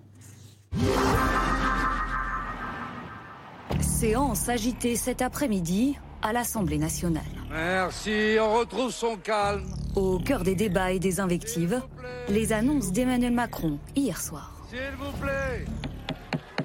Séance 3.82 4.50
agitée 4.50 4.96
cet 4.96 5.22
après-midi 5.22 5.98
à 6.22 6.34
l'Assemblée 6.34 6.78
nationale. 6.78 7.24
Merci, 7.50 8.38
on 8.40 8.54
retrouve 8.56 8.92
son 8.92 9.16
calme. 9.18 9.66
Au 9.96 10.20
cœur 10.20 10.44
des 10.44 10.56
débats 10.56 10.92
et 10.92 11.00
des 11.00 11.20
invectives, 11.20 11.82
les 12.28 12.52
annonces 12.52 12.92
d'Emmanuel 12.92 13.34
Macron 13.34 13.80
hier 13.96 14.20
soir. 14.20 14.52
S'il 14.70 14.92
vous 14.98 15.12
plaît. 15.22 15.66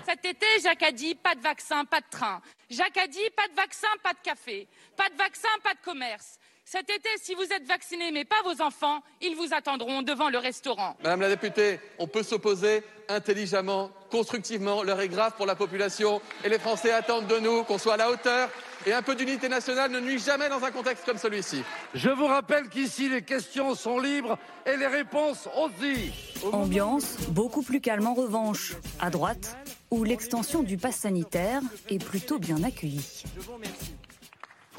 Cet 0.06 0.24
été, 0.24 0.46
Jacques 0.62 0.82
a 0.82 0.90
dit 0.90 1.14
pas 1.14 1.36
de 1.36 1.40
vaccin, 1.40 1.84
pas 1.84 2.00
de 2.00 2.06
train. 2.10 2.40
Jacques 2.68 2.96
a 2.96 3.06
dit 3.06 3.18
pas 3.36 3.46
de 3.48 3.54
vaccin, 3.54 3.86
pas 4.02 4.12
de 4.12 4.18
café. 4.24 4.66
Pas 4.96 5.08
de 5.08 5.16
vaccin, 5.16 5.48
pas 5.62 5.74
de 5.74 5.80
commerce. 5.84 6.38
Cet 6.72 6.88
été, 6.88 7.08
si 7.20 7.34
vous 7.34 7.42
êtes 7.42 7.66
vacciné 7.66 8.12
mais 8.12 8.24
pas 8.24 8.40
vos 8.44 8.62
enfants, 8.62 9.02
ils 9.20 9.34
vous 9.34 9.52
attendront 9.52 10.02
devant 10.02 10.30
le 10.30 10.38
restaurant. 10.38 10.96
Madame 11.02 11.22
la 11.22 11.28
députée, 11.28 11.80
on 11.98 12.06
peut 12.06 12.22
s'opposer 12.22 12.84
intelligemment, 13.08 13.90
constructivement. 14.08 14.84
L'heure 14.84 15.00
est 15.00 15.08
grave 15.08 15.32
pour 15.36 15.46
la 15.46 15.56
population 15.56 16.22
et 16.44 16.48
les 16.48 16.60
Français 16.60 16.92
attendent 16.92 17.26
de 17.26 17.40
nous 17.40 17.64
qu'on 17.64 17.76
soit 17.76 17.94
à 17.94 17.96
la 17.96 18.08
hauteur. 18.12 18.50
Et 18.86 18.92
un 18.92 19.02
peu 19.02 19.16
d'unité 19.16 19.48
nationale 19.48 19.90
ne 19.90 19.98
nuit 19.98 20.20
jamais 20.20 20.48
dans 20.48 20.62
un 20.62 20.70
contexte 20.70 21.04
comme 21.04 21.18
celui-ci. 21.18 21.64
Je 21.92 22.08
vous 22.08 22.26
rappelle 22.26 22.68
qu'ici, 22.68 23.08
les 23.08 23.22
questions 23.22 23.74
sont 23.74 23.98
libres 23.98 24.38
et 24.64 24.76
les 24.76 24.86
réponses 24.86 25.48
aussi. 25.56 26.12
Ambiance 26.52 27.16
beaucoup 27.30 27.62
plus 27.62 27.80
calme 27.80 28.06
en 28.06 28.14
revanche. 28.14 28.74
À 29.00 29.10
droite, 29.10 29.56
où 29.90 30.04
l'extension 30.04 30.62
du 30.62 30.76
pass 30.76 30.94
sanitaire 30.94 31.62
est 31.88 32.02
plutôt 32.02 32.38
bien 32.38 32.62
accueillie. 32.62 33.24
Il 33.36 33.99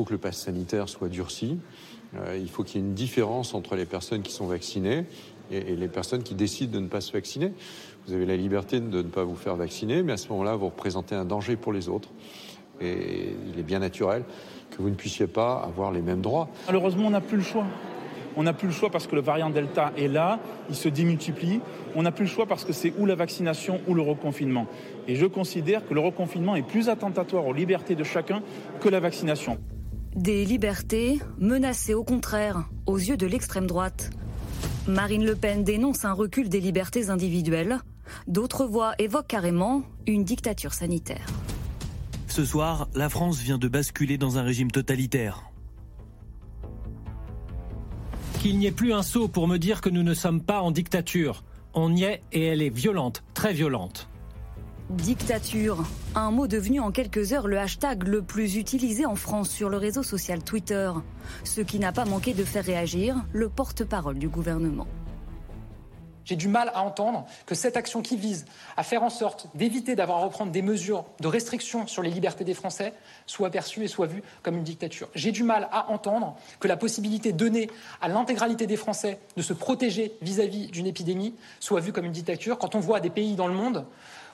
faut 0.01 0.05
que 0.05 0.13
le 0.13 0.17
pass 0.17 0.37
sanitaire 0.37 0.89
soit 0.89 1.09
durci. 1.09 1.59
Euh, 2.15 2.35
il 2.41 2.49
faut 2.49 2.63
qu'il 2.63 2.81
y 2.81 2.83
ait 2.83 2.87
une 2.87 2.95
différence 2.95 3.53
entre 3.53 3.75
les 3.75 3.85
personnes 3.85 4.23
qui 4.23 4.31
sont 4.31 4.47
vaccinées 4.47 5.05
et, 5.51 5.75
les 5.75 5.87
personnes 5.87 6.23
qui 6.23 6.33
décident 6.33 6.73
de 6.73 6.79
ne 6.79 6.87
pas 6.87 7.01
se 7.01 7.11
vacciner. 7.11 7.53
Vous 8.07 8.13
avez 8.13 8.25
la 8.25 8.35
liberté 8.35 8.79
de 8.79 8.97
ne 8.97 9.09
pas 9.09 9.23
vous 9.23 9.35
faire 9.35 9.55
vacciner, 9.55 10.01
mais 10.01 10.13
à 10.13 10.17
ce 10.17 10.27
moment-là, 10.29 10.55
vous 10.55 10.65
représentez 10.65 11.13
un 11.13 11.23
danger 11.23 11.55
pour 11.55 11.71
les 11.71 11.87
autres. 11.87 12.09
Et 12.81 13.35
il 13.53 13.59
est 13.59 13.63
bien 13.63 13.77
naturel 13.77 14.23
que 14.71 14.81
vous 14.81 14.89
ne 14.89 14.95
puissiez 14.95 15.27
pas 15.27 15.61
avoir 15.63 15.91
les 15.91 16.01
mêmes 16.01 16.21
droits. 16.21 16.49
Malheureusement, 16.65 17.05
on 17.05 17.11
n'a 17.11 17.21
plus 17.21 17.37
le 17.37 17.43
choix. 17.43 17.67
On 18.35 18.41
n'a 18.41 18.53
plus 18.53 18.69
le 18.69 18.73
choix 18.73 18.89
parce 18.89 19.05
que 19.05 19.13
le 19.13 19.21
variant 19.21 19.51
Delta 19.51 19.91
est 19.97 20.07
là, 20.07 20.39
il 20.69 20.75
se 20.75 20.89
démultiplie. 20.89 21.59
On 21.95 22.01
n'a 22.01 22.11
plus 22.11 22.25
le 22.25 22.31
choix 22.31 22.47
parce 22.47 22.65
que 22.65 22.73
c'est 22.73 22.93
ou 22.97 23.05
la 23.05 23.13
vaccination 23.13 23.81
ou 23.87 23.93
le 23.93 24.01
reconfinement. 24.01 24.65
Et 25.07 25.15
je 25.15 25.27
considère 25.27 25.87
que 25.87 25.93
le 25.93 25.99
reconfinement 25.99 26.55
est 26.55 26.65
plus 26.65 26.89
attentatoire 26.89 27.45
aux 27.45 27.53
libertés 27.53 27.93
de 27.93 28.03
chacun 28.03 28.41
que 28.79 28.89
la 28.89 28.99
vaccination. 28.99 29.59
Des 30.16 30.43
libertés 30.43 31.20
menacées 31.39 31.93
au 31.93 32.03
contraire, 32.03 32.70
aux 32.86 32.97
yeux 32.97 33.16
de 33.16 33.26
l'extrême 33.26 33.66
droite. 33.66 34.09
Marine 34.86 35.26
Le 35.26 35.36
Pen 35.36 35.64
dénonce 35.64 36.03
un 36.03 36.12
recul 36.12 36.49
des 36.49 36.59
libertés 36.59 37.09
individuelles. 37.09 37.80
D'autres 38.28 38.66
voix 38.66 38.93
évoquent 38.99 39.28
carrément 39.28 39.84
une 40.07 40.26
dictature 40.26 40.74
sanitaire. 40.74 41.26
Ce 42.28 42.43
soir, 42.43 42.89
la 42.93 43.07
France 43.07 43.39
vient 43.39 43.57
de 43.57 43.70
basculer 43.70 44.18
dans 44.18 44.38
un 44.38 44.41
régime 44.41 44.70
totalitaire. 44.70 45.43
Qu'il 48.41 48.57
n'y 48.57 48.66
ait 48.66 48.72
plus 48.72 48.91
un 48.91 49.03
saut 49.03 49.30
pour 49.30 49.47
me 49.47 49.57
dire 49.57 49.80
que 49.80 49.89
nous 49.89 50.03
ne 50.03 50.14
sommes 50.14 50.41
pas 50.41 50.62
en 50.62 50.72
dictature. 50.72 51.45
On 51.74 51.95
y 51.95 52.03
est 52.03 52.22
et 52.34 52.43
elle 52.47 52.62
est 52.62 52.70
violente, 52.70 53.24
très 53.34 53.53
violente. 53.53 54.09
Dictature, 54.91 55.85
un 56.15 56.31
mot 56.31 56.47
devenu 56.47 56.81
en 56.81 56.91
quelques 56.91 57.31
heures 57.31 57.47
le 57.47 57.57
hashtag 57.57 58.03
le 58.03 58.21
plus 58.21 58.57
utilisé 58.57 59.05
en 59.05 59.15
France 59.15 59.49
sur 59.49 59.69
le 59.69 59.77
réseau 59.77 60.03
social 60.03 60.43
Twitter, 60.43 60.91
ce 61.45 61.61
qui 61.61 61.79
n'a 61.79 61.93
pas 61.93 62.03
manqué 62.03 62.33
de 62.33 62.43
faire 62.43 62.65
réagir 62.65 63.15
le 63.31 63.47
porte-parole 63.47 64.19
du 64.19 64.27
gouvernement. 64.27 64.87
J'ai 66.25 66.35
du 66.35 66.49
mal 66.49 66.71
à 66.75 66.83
entendre 66.83 67.25
que 67.45 67.55
cette 67.55 67.77
action 67.77 68.01
qui 68.01 68.17
vise 68.17 68.45
à 68.75 68.83
faire 68.83 69.01
en 69.01 69.09
sorte 69.09 69.47
d'éviter 69.55 69.95
d'avoir 69.95 70.19
à 70.19 70.23
reprendre 70.25 70.51
des 70.51 70.61
mesures 70.61 71.05
de 71.21 71.27
restriction 71.27 71.87
sur 71.87 72.03
les 72.03 72.11
libertés 72.11 72.43
des 72.43 72.53
Français 72.53 72.93
soit 73.25 73.49
perçue 73.49 73.85
et 73.85 73.87
soit 73.87 74.07
vue 74.07 74.23
comme 74.43 74.57
une 74.57 74.63
dictature. 74.63 75.07
J'ai 75.15 75.31
du 75.31 75.43
mal 75.43 75.69
à 75.71 75.89
entendre 75.89 76.35
que 76.59 76.67
la 76.67 76.77
possibilité 76.77 77.31
donnée 77.31 77.69
à 78.01 78.09
l'intégralité 78.09 78.67
des 78.67 78.77
Français 78.77 79.19
de 79.37 79.41
se 79.41 79.53
protéger 79.53 80.13
vis-à-vis 80.21 80.67
d'une 80.67 80.85
épidémie 80.85 81.33
soit 81.61 81.79
vue 81.79 81.93
comme 81.93 82.05
une 82.05 82.11
dictature 82.11 82.57
quand 82.57 82.75
on 82.75 82.79
voit 82.79 82.99
des 82.99 83.09
pays 83.09 83.35
dans 83.35 83.47
le 83.47 83.53
monde 83.53 83.85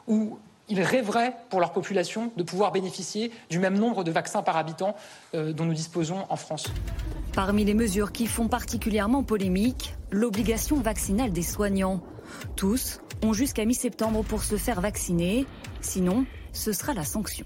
où 0.07 0.39
ils 0.69 0.81
rêveraient 0.81 1.35
pour 1.49 1.59
leur 1.59 1.71
population 1.71 2.31
de 2.35 2.43
pouvoir 2.43 2.71
bénéficier 2.71 3.31
du 3.49 3.59
même 3.59 3.77
nombre 3.77 4.03
de 4.03 4.11
vaccins 4.11 4.43
par 4.43 4.57
habitant 4.57 4.95
euh, 5.33 5.53
dont 5.53 5.65
nous 5.65 5.73
disposons 5.73 6.25
en 6.29 6.35
France. 6.35 6.67
Parmi 7.33 7.65
les 7.65 7.73
mesures 7.73 8.11
qui 8.11 8.27
font 8.27 8.47
particulièrement 8.47 9.23
polémique, 9.23 9.93
l'obligation 10.11 10.79
vaccinale 10.79 11.31
des 11.31 11.43
soignants. 11.43 12.01
Tous 12.55 12.99
ont 13.23 13.33
jusqu'à 13.33 13.65
mi-septembre 13.65 14.23
pour 14.23 14.43
se 14.43 14.57
faire 14.57 14.81
vacciner, 14.81 15.45
sinon 15.81 16.25
ce 16.51 16.73
sera 16.73 16.93
la 16.93 17.03
sanction. 17.03 17.45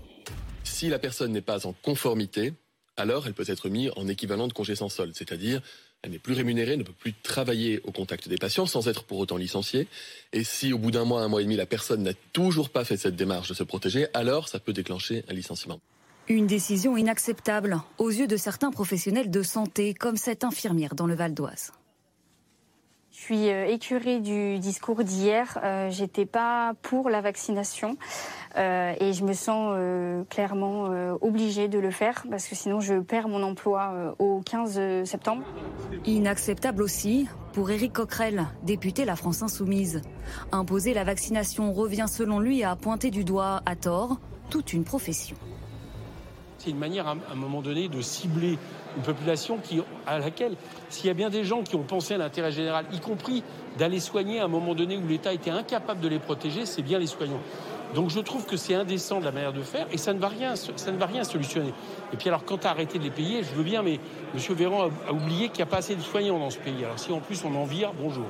Si 0.64 0.90
la 0.90 1.00
personne 1.00 1.32
n'est 1.32 1.42
pas 1.42 1.68
en 1.68 1.74
conformité, 1.74 2.54
alors 2.98 3.28
elle 3.28 3.34
peut 3.34 3.46
être 3.48 3.70
mise 3.70 3.92
en 3.96 4.08
équivalent 4.08 4.48
de 4.48 4.54
congé 4.54 4.76
sans 4.76 4.90
solde, 4.90 5.14
c'est-à-dire 5.16 5.62
elle 6.04 6.12
n'est 6.12 6.20
plus 6.20 6.34
rémunérée, 6.34 6.78
ne 6.78 6.84
peut 6.84 6.94
plus 6.98 7.14
travailler 7.14 7.82
au 7.84 7.92
contact 7.92 8.28
des 8.28 8.38
patients 8.38 8.66
sans 8.66 8.88
être 8.88 9.04
pour 9.04 9.20
autant 9.20 9.38
licenciée. 9.38 9.88
Et 10.34 10.44
si 10.44 10.74
au 10.74 10.78
bout 10.80 10.92
d'un 10.92 11.06
mois, 11.06 11.22
un 11.22 11.28
mois 11.28 11.42
et 11.42 11.44
demi, 11.44 11.56
la 11.56 11.66
personne 11.68 12.02
n'a 12.04 12.14
toujours 12.34 12.70
pas 12.70 12.86
fait 12.86 12.98
cette 12.98 13.16
démarche 13.16 13.50
de 13.50 13.54
se 13.54 13.64
protéger, 13.64 14.08
alors 14.14 14.48
ça 14.48 14.60
peut 14.60 14.74
déclencher 14.74 15.24
un 15.30 15.34
licenciement. 15.34 15.80
Une 16.28 16.48
décision 16.48 16.98
inacceptable 16.98 17.82
aux 17.98 18.10
yeux 18.10 18.28
de 18.28 18.38
certains 18.38 18.72
professionnels 18.72 19.30
de 19.30 19.44
santé, 19.44 19.94
comme 19.94 20.18
cette 20.18 20.44
infirmière 20.44 20.96
dans 20.96 21.08
le 21.08 21.16
Val 21.16 21.34
d'Oise. 21.34 21.72
Je 23.22 23.26
suis 23.28 23.50
euh, 23.50 23.68
écurée 23.68 24.20
du 24.20 24.58
discours 24.58 25.04
d'hier. 25.04 25.60
Euh, 25.64 25.92
j'étais 25.92 26.26
pas 26.26 26.74
pour 26.82 27.08
la 27.08 27.22
vaccination 27.22 27.96
euh, 28.58 28.96
et 29.00 29.14
je 29.14 29.24
me 29.24 29.34
sens 29.34 29.78
clairement 30.30 30.90
obligée 31.22 31.68
de 31.68 31.78
le 31.78 31.92
faire 31.92 32.26
parce 32.32 32.48
que 32.48 32.56
sinon 32.56 32.80
je 32.80 32.96
perds 32.96 33.28
mon 33.28 33.44
emploi 33.44 34.16
au 34.18 34.42
15 34.42 35.04
septembre. 35.04 35.44
Inacceptable 36.06 36.82
aussi 36.82 37.28
pour 37.54 37.70
Éric 37.70 37.94
Coquerel, 37.94 38.48
député 38.64 39.06
La 39.06 39.16
France 39.16 39.44
Insoumise. 39.44 40.02
Imposer 40.52 40.96
la 40.96 41.04
vaccination 41.04 41.74
revient 41.74 42.08
selon 42.08 42.40
lui 42.40 42.64
à 42.64 42.76
pointer 42.76 43.12
du 43.12 43.24
doigt, 43.24 43.62
à 43.68 43.76
tort, 43.76 44.20
toute 44.50 44.74
une 44.74 44.84
profession. 44.84 45.38
C'est 46.58 46.72
une 46.72 46.80
manière 46.80 47.08
à 47.08 47.16
un 47.32 47.36
moment 47.36 47.62
donné 47.62 47.88
de 47.88 48.02
cibler 48.02 48.58
une 48.98 49.04
population 49.04 49.58
qui, 49.58 49.82
à 50.06 50.20
laquelle, 50.20 50.56
s'il 50.90 51.08
y 51.08 51.10
a 51.10 51.14
bien 51.14 51.30
des 51.30 51.44
gens 51.44 51.64
qui 51.64 51.76
ont 51.76 51.84
pensé 51.84 52.14
à 52.14 52.18
l'intérêt 52.18 52.52
général, 52.52 52.86
y 52.94 53.00
compris 53.00 53.44
d'aller 53.78 54.00
soigner 54.00 54.40
à 54.40 54.46
un 54.46 54.50
moment 54.50 54.76
donné 54.76 54.98
où 54.98 55.08
l'État 55.08 55.34
était 55.34 55.52
incapable 55.52 56.02
de 56.02 56.08
les 56.08 56.20
protéger, 56.20 56.66
c'est 56.66 56.82
bien 56.82 57.00
les 57.00 57.08
soignants. 57.08 57.42
Donc 57.96 58.10
je 58.10 58.20
trouve 58.20 58.46
que 58.46 58.56
c'est 58.56 58.74
indécent 58.74 59.20
de 59.20 59.26
la 59.26 59.32
manière 59.32 59.54
de 59.54 59.62
faire 59.62 59.86
et 59.92 59.98
ça 59.98 60.14
ne 60.14 60.20
va 60.20 60.30
rien, 60.30 60.56
ça 60.56 60.92
ne 60.92 60.98
va 60.98 61.06
rien 61.06 61.24
solutionner. 61.24 61.74
Et 62.14 62.18
puis 62.18 62.30
alors 62.30 62.46
quand 62.46 62.60
tu 62.60 62.68
as 62.68 62.70
arrêté 62.70 63.00
de 63.00 63.04
les 63.04 63.12
payer, 63.12 63.44
je 63.44 63.54
veux 63.54 63.64
bien, 63.64 63.82
mais 63.82 64.00
M. 64.34 64.56
Véran 64.56 64.90
a, 65.08 65.12
oublié 65.12 65.50
qu'il 65.50 65.58
n'y 65.58 65.64
a 65.64 65.66
pas 65.66 65.78
assez 65.78 65.96
de 65.96 66.02
soignants 66.02 66.40
dans 66.40 66.50
ce 66.50 66.60
pays. 66.60 66.84
Alors 66.84 67.00
si 67.00 67.12
en 67.12 67.20
plus 67.20 67.44
on 67.44 67.54
en 67.56 67.66
vire, 67.66 67.92
bonjour. 68.00 68.26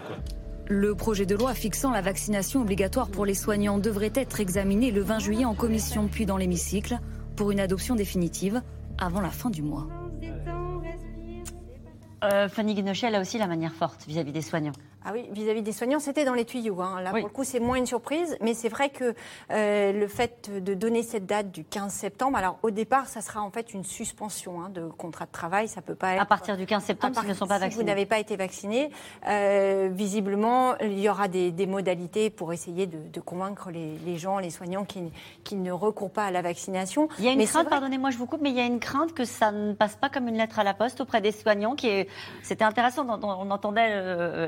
Le 0.67 0.95
projet 0.95 1.25
de 1.25 1.35
loi 1.35 1.53
fixant 1.53 1.91
la 1.91 2.01
vaccination 2.01 2.61
obligatoire 2.61 3.09
pour 3.09 3.25
les 3.25 3.33
soignants 3.33 3.77
devrait 3.77 4.13
être 4.15 4.39
examiné 4.39 4.89
le 4.89 5.01
20 5.01 5.19
juillet 5.19 5.45
en 5.45 5.53
commission 5.53 6.07
puis 6.11 6.25
dans 6.25 6.37
l'hémicycle 6.37 6.97
pour 7.35 7.51
une 7.51 7.59
adoption 7.59 7.95
définitive 7.95 8.61
avant 8.97 9.21
la 9.21 9.29
fin 9.29 9.49
du 9.49 9.61
mois. 9.61 9.87
Euh, 12.23 12.47
Fanny 12.47 12.75
Guinochet, 12.75 13.13
a 13.13 13.19
aussi 13.19 13.37
la 13.37 13.47
manière 13.47 13.73
forte 13.73 14.05
vis-à-vis 14.07 14.31
des 14.31 14.41
soignants. 14.41 14.73
Ah 15.03 15.11
oui, 15.13 15.27
vis-à-vis 15.31 15.63
des 15.63 15.71
soignants, 15.71 15.99
c'était 15.99 16.25
dans 16.25 16.35
les 16.35 16.45
tuyaux. 16.45 16.79
Hein. 16.79 17.01
Là, 17.01 17.09
pour 17.09 17.19
le 17.19 17.29
coup, 17.29 17.43
c'est 17.43 17.59
moins 17.59 17.75
une 17.75 17.87
surprise, 17.87 18.37
mais 18.39 18.53
c'est 18.53 18.69
vrai 18.69 18.89
que 18.89 19.15
euh, 19.49 19.91
le 19.91 20.07
fait 20.07 20.51
de 20.63 20.75
donner 20.75 21.01
cette 21.01 21.25
date 21.25 21.49
du 21.49 21.63
15 21.63 21.91
septembre, 21.91 22.37
alors 22.37 22.59
au 22.61 22.69
départ, 22.69 23.07
ça 23.07 23.21
sera 23.21 23.41
en 23.41 23.49
fait 23.49 23.73
une 23.73 23.83
suspension 23.83 24.61
hein, 24.61 24.69
de 24.69 24.87
contrat 24.87 25.25
de 25.25 25.31
travail. 25.31 25.67
Ça 25.67 25.81
peut 25.81 25.95
pas 25.95 26.13
être 26.13 26.21
à 26.21 26.25
partir 26.25 26.55
du 26.55 26.67
15 26.67 26.83
septembre 26.83 27.19
s'ils 27.19 27.29
ne 27.29 27.33
sont 27.33 27.47
pas 27.47 27.57
vaccinés. 27.57 27.71
Si 27.71 27.77
vous 27.77 27.87
n'avez 27.87 28.05
pas 28.05 28.19
été 28.19 28.35
vacciné, 28.35 28.91
euh, 29.27 29.89
visiblement, 29.91 30.77
il 30.81 30.99
y 30.99 31.09
aura 31.09 31.27
des, 31.27 31.51
modalités 31.65 32.29
pour 32.29 32.53
essayer 32.53 32.85
de, 32.85 33.19
convaincre 33.21 33.71
les, 33.71 34.17
gens, 34.17 34.37
les 34.37 34.49
soignants, 34.49 34.85
qui, 34.85 35.55
ne 35.55 35.71
recourent 35.71 36.11
pas 36.11 36.25
à 36.25 36.31
la 36.31 36.41
vaccination. 36.41 37.07
Il 37.17 37.25
y 37.25 37.27
a 37.27 37.31
une 37.31 37.45
crainte, 37.45 37.69
pardonnez-moi, 37.69 38.11
je 38.11 38.17
vous 38.17 38.25
coupe, 38.27 38.41
mais 38.41 38.49
il 38.49 38.55
y 38.55 38.59
a 38.59 38.65
une 38.65 38.79
crainte 38.79 39.13
que 39.13 39.25
ça 39.25 39.51
ne 39.51 39.73
passe 39.73 39.95
pas 39.95 40.09
comme 40.09 40.27
une 40.27 40.37
lettre 40.37 40.59
à 40.59 40.63
la 40.63 40.73
poste 40.73 41.01
auprès 41.01 41.21
des 41.21 41.31
soignants. 41.31 41.75
Qui 41.75 41.87
est, 41.87 42.07
c'était 42.43 42.63
intéressant. 42.63 43.07
On 43.23 43.49
entendait 43.49 43.89
euh, 43.89 44.47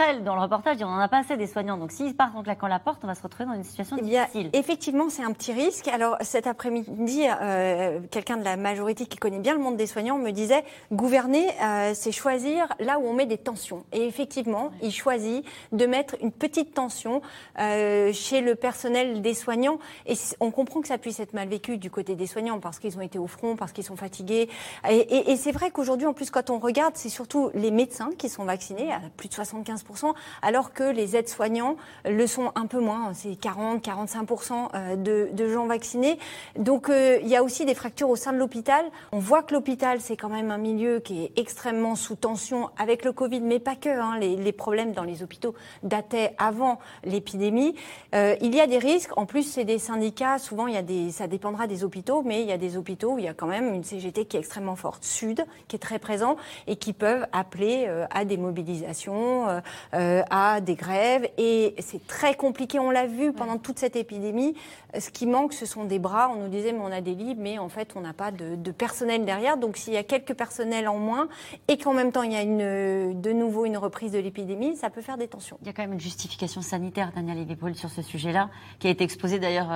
Éric 0.00 0.24
dans 0.24 0.34
le 0.34 0.40
reportage, 0.40 0.76
on 0.80 0.86
n'en 0.86 0.98
a 0.98 1.08
pas 1.08 1.18
assez 1.18 1.36
des 1.36 1.46
soignants. 1.46 1.76
Donc 1.76 1.92
s'ils 1.92 2.14
partent 2.14 2.36
en 2.36 2.42
claquant 2.42 2.66
la 2.66 2.78
porte, 2.78 3.00
on 3.02 3.06
va 3.06 3.14
se 3.14 3.22
retrouver 3.22 3.46
dans 3.46 3.54
une 3.54 3.64
situation 3.64 3.96
eh 3.98 4.02
difficile. 4.02 4.50
effectivement, 4.52 5.08
c'est 5.08 5.22
un 5.22 5.32
petit 5.32 5.52
risque. 5.52 5.88
Alors 5.88 6.16
cet 6.20 6.46
après-midi, 6.46 7.24
euh, 7.26 8.00
quelqu'un 8.10 8.36
de 8.36 8.44
la 8.44 8.56
majorité 8.56 9.06
qui 9.06 9.18
connaît 9.18 9.38
bien 9.38 9.54
le 9.54 9.60
monde 9.60 9.76
des 9.76 9.86
soignants 9.86 10.18
me 10.18 10.30
disait 10.30 10.64
gouverner, 10.92 11.46
euh, 11.62 11.92
c'est 11.94 12.12
choisir 12.12 12.68
là 12.80 12.98
où 12.98 13.06
on 13.06 13.12
met 13.12 13.26
des 13.26 13.38
tensions. 13.38 13.84
Et 13.92 14.06
effectivement, 14.06 14.70
il 14.82 14.92
choisit 14.92 15.44
de 15.72 15.86
mettre 15.86 16.16
une 16.22 16.32
petite 16.32 16.74
tension 16.74 17.22
euh, 17.58 18.12
chez 18.12 18.40
le 18.40 18.54
personnel 18.54 19.22
des 19.22 19.34
soignants. 19.34 19.78
Et 20.06 20.14
on 20.40 20.50
comprend 20.50 20.80
que 20.80 20.88
ça 20.88 20.98
puisse 20.98 21.20
être 21.20 21.34
mal 21.34 21.48
vécu 21.48 21.78
du 21.78 21.90
côté 21.90 22.14
des 22.14 22.26
soignants 22.26 22.60
parce 22.60 22.78
qu'ils 22.78 22.96
ont 22.98 23.02
été 23.02 23.18
au 23.18 23.26
front, 23.26 23.56
parce 23.56 23.72
qu'ils 23.72 23.84
sont 23.84 23.96
fatigués. 23.96 24.48
Et, 24.88 25.32
et 25.32 25.36
c'est 25.36 25.52
vrai 25.52 25.70
qu'aujourd'hui, 25.70 26.06
en 26.06 26.12
plus, 26.12 26.30
quand 26.30 26.50
on 26.50 26.58
regarde, 26.58 26.94
c'est 26.96 27.08
surtout 27.08 27.50
les 27.54 27.70
médecins 27.70 28.10
qui 28.16 28.28
sont 28.28 28.44
vaccinés 28.44 28.92
à 28.92 29.00
plus 29.16 29.28
de 29.28 29.34
75 29.34 29.81
75%, 29.82 30.14
alors 30.42 30.72
que 30.72 30.84
les 30.84 31.16
aides-soignants 31.16 31.76
le 32.04 32.26
sont 32.26 32.52
un 32.54 32.66
peu 32.66 32.80
moins. 32.80 33.12
C'est 33.14 33.32
40-45% 33.32 34.96
de, 35.02 35.28
de, 35.32 35.48
gens 35.48 35.66
vaccinés. 35.66 36.18
Donc 36.58 36.90
il 36.90 37.28
y 37.28 37.36
a 37.36 37.42
aussi 37.42 37.64
des 37.64 37.74
fractures 37.74 38.10
au 38.10 38.16
sein 38.16 38.32
de 38.32 38.38
l'hôpital. 38.38 38.84
On 39.12 39.18
voit 39.18 39.42
que 39.42 39.54
l'hôpital, 39.54 40.00
c'est 40.00 40.16
quand 40.16 40.28
même 40.28 40.50
un 40.50 40.58
milieu 40.58 41.00
qui 41.00 41.24
est 41.24 41.32
extrêmement 41.36 41.94
sous 41.94 42.16
tension 42.16 42.70
avec 42.78 43.04
le 43.04 43.12
Covid, 43.12 43.40
mais 43.40 43.58
pas 43.58 43.76
que. 43.76 43.88
Hein. 43.88 44.18
Les, 44.18 44.36
les, 44.36 44.52
problèmes 44.52 44.92
dans 44.92 45.04
les 45.04 45.22
hôpitaux 45.22 45.54
dataient 45.82 46.34
avant 46.38 46.78
l'épidémie. 47.04 47.74
il 48.12 48.54
y 48.54 48.60
a 48.60 48.66
des 48.66 48.78
risques. 48.78 49.16
En 49.16 49.26
plus, 49.26 49.42
c'est 49.42 49.64
des 49.64 49.78
syndicats. 49.78 50.38
Souvent, 50.38 50.66
il 50.66 50.74
y 50.74 50.78
a 50.78 50.82
des, 50.82 51.10
ça 51.10 51.26
dépendra 51.26 51.66
des 51.66 51.84
hôpitaux, 51.84 52.22
mais 52.22 52.42
il 52.42 52.48
y 52.48 52.52
a 52.52 52.58
des 52.58 52.76
hôpitaux 52.76 53.12
où 53.12 53.18
il 53.18 53.24
y 53.24 53.28
a 53.28 53.34
quand 53.34 53.46
même 53.46 53.74
une 53.74 53.84
CGT 53.84 54.26
qui 54.26 54.36
est 54.36 54.40
extrêmement 54.40 54.76
forte, 54.76 55.04
Sud, 55.04 55.44
qui 55.68 55.76
est 55.76 55.78
très 55.78 55.98
présent 55.98 56.36
et 56.66 56.76
qui 56.76 56.92
peuvent 56.92 57.26
appeler 57.32 57.84
euh, 57.88 58.06
à 58.10 58.24
des 58.24 58.36
mobilisations, 58.36 59.48
euh, 59.94 60.12
euh, 60.12 60.22
à 60.30 60.60
des 60.60 60.74
grèves. 60.74 61.28
Et 61.38 61.74
c'est 61.78 62.06
très 62.06 62.34
compliqué. 62.34 62.78
On 62.78 62.90
l'a 62.90 63.06
vu 63.06 63.32
pendant 63.32 63.56
toute 63.56 63.78
cette 63.78 63.96
épidémie. 63.96 64.54
Ce 64.98 65.10
qui 65.10 65.26
manque, 65.26 65.52
ce 65.52 65.64
sont 65.64 65.84
des 65.84 65.98
bras. 65.98 66.30
On 66.30 66.42
nous 66.42 66.48
disait, 66.48 66.72
mais 66.72 66.80
on 66.82 66.92
a 66.92 67.00
des 67.00 67.14
lits, 67.14 67.34
mais 67.36 67.58
en 67.58 67.68
fait, 67.68 67.92
on 67.96 68.00
n'a 68.00 68.12
pas 68.12 68.30
de, 68.30 68.56
de, 68.56 68.70
personnel 68.72 69.24
derrière. 69.24 69.56
Donc, 69.56 69.76
s'il 69.76 69.94
y 69.94 69.96
a 69.96 70.02
quelques 70.02 70.34
personnels 70.34 70.88
en 70.88 70.98
moins 70.98 71.28
et 71.68 71.78
qu'en 71.78 71.94
même 71.94 72.12
temps, 72.12 72.22
il 72.22 72.32
y 72.32 72.36
a 72.36 72.42
une, 72.42 73.20
de 73.20 73.32
nouveau 73.32 73.64
une 73.64 73.76
reprise 73.76 74.12
de 74.12 74.18
l'épidémie, 74.18 74.76
ça 74.76 74.90
peut 74.90 75.02
faire 75.02 75.16
des 75.16 75.28
tensions. 75.28 75.56
Il 75.62 75.66
y 75.66 75.70
a 75.70 75.72
quand 75.72 75.82
même 75.82 75.94
une 75.94 76.00
justification 76.00 76.60
sanitaire, 76.60 77.12
Daniel 77.14 77.38
Lévy-Paul, 77.38 77.74
sur 77.74 77.88
ce 77.88 78.02
sujet-là, 78.02 78.50
qui 78.80 78.88
a 78.88 78.90
été 78.90 79.04
exposée 79.04 79.38
d'ailleurs 79.38 79.68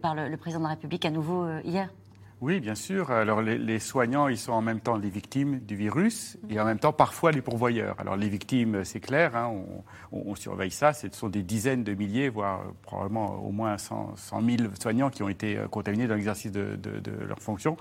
par 0.00 0.14
le, 0.14 0.28
le, 0.28 0.36
président 0.36 0.60
de 0.60 0.64
la 0.64 0.70
République 0.70 1.04
à 1.04 1.10
nouveau 1.10 1.46
hier. 1.64 1.88
Oui, 2.40 2.60
bien 2.60 2.74
sûr. 2.74 3.10
Alors 3.10 3.40
les, 3.40 3.78
soignants, 3.78 4.28
ils 4.28 4.36
sont 4.36 4.52
en 4.52 4.60
même 4.60 4.80
temps 4.80 4.96
les 4.96 5.08
victimes 5.08 5.60
du 5.60 5.76
virus 5.76 6.36
et 6.50 6.60
en 6.60 6.64
même 6.64 6.78
temps 6.78 6.92
parfois 6.92 7.32
les 7.32 7.40
pourvoyeurs. 7.40 7.94
Alors 7.98 8.16
les 8.16 8.28
victimes, 8.28 8.84
c'est 8.84 9.00
clair, 9.00 9.36
hein, 9.36 9.52
on, 10.12 10.34
surveille 10.34 10.70
ça. 10.70 10.92
Ce 10.92 11.08
sont 11.12 11.28
des 11.28 11.42
dizaines 11.42 11.84
de 11.84 11.94
milliers, 11.94 12.28
voire 12.28 12.62
probablement 12.82 13.36
au 13.36 13.50
moins 13.50 13.78
100, 13.78 14.16
000 14.16 14.70
soignants 14.80 15.10
qui 15.10 15.22
ont 15.22 15.28
été 15.28 15.56
euh, 15.56 15.68
contaminés 15.68 16.06
dans 16.06 16.16
l'exercice 16.16 16.52
de, 16.52 16.78
leurs 17.26 17.40
fonctions. 17.40 17.76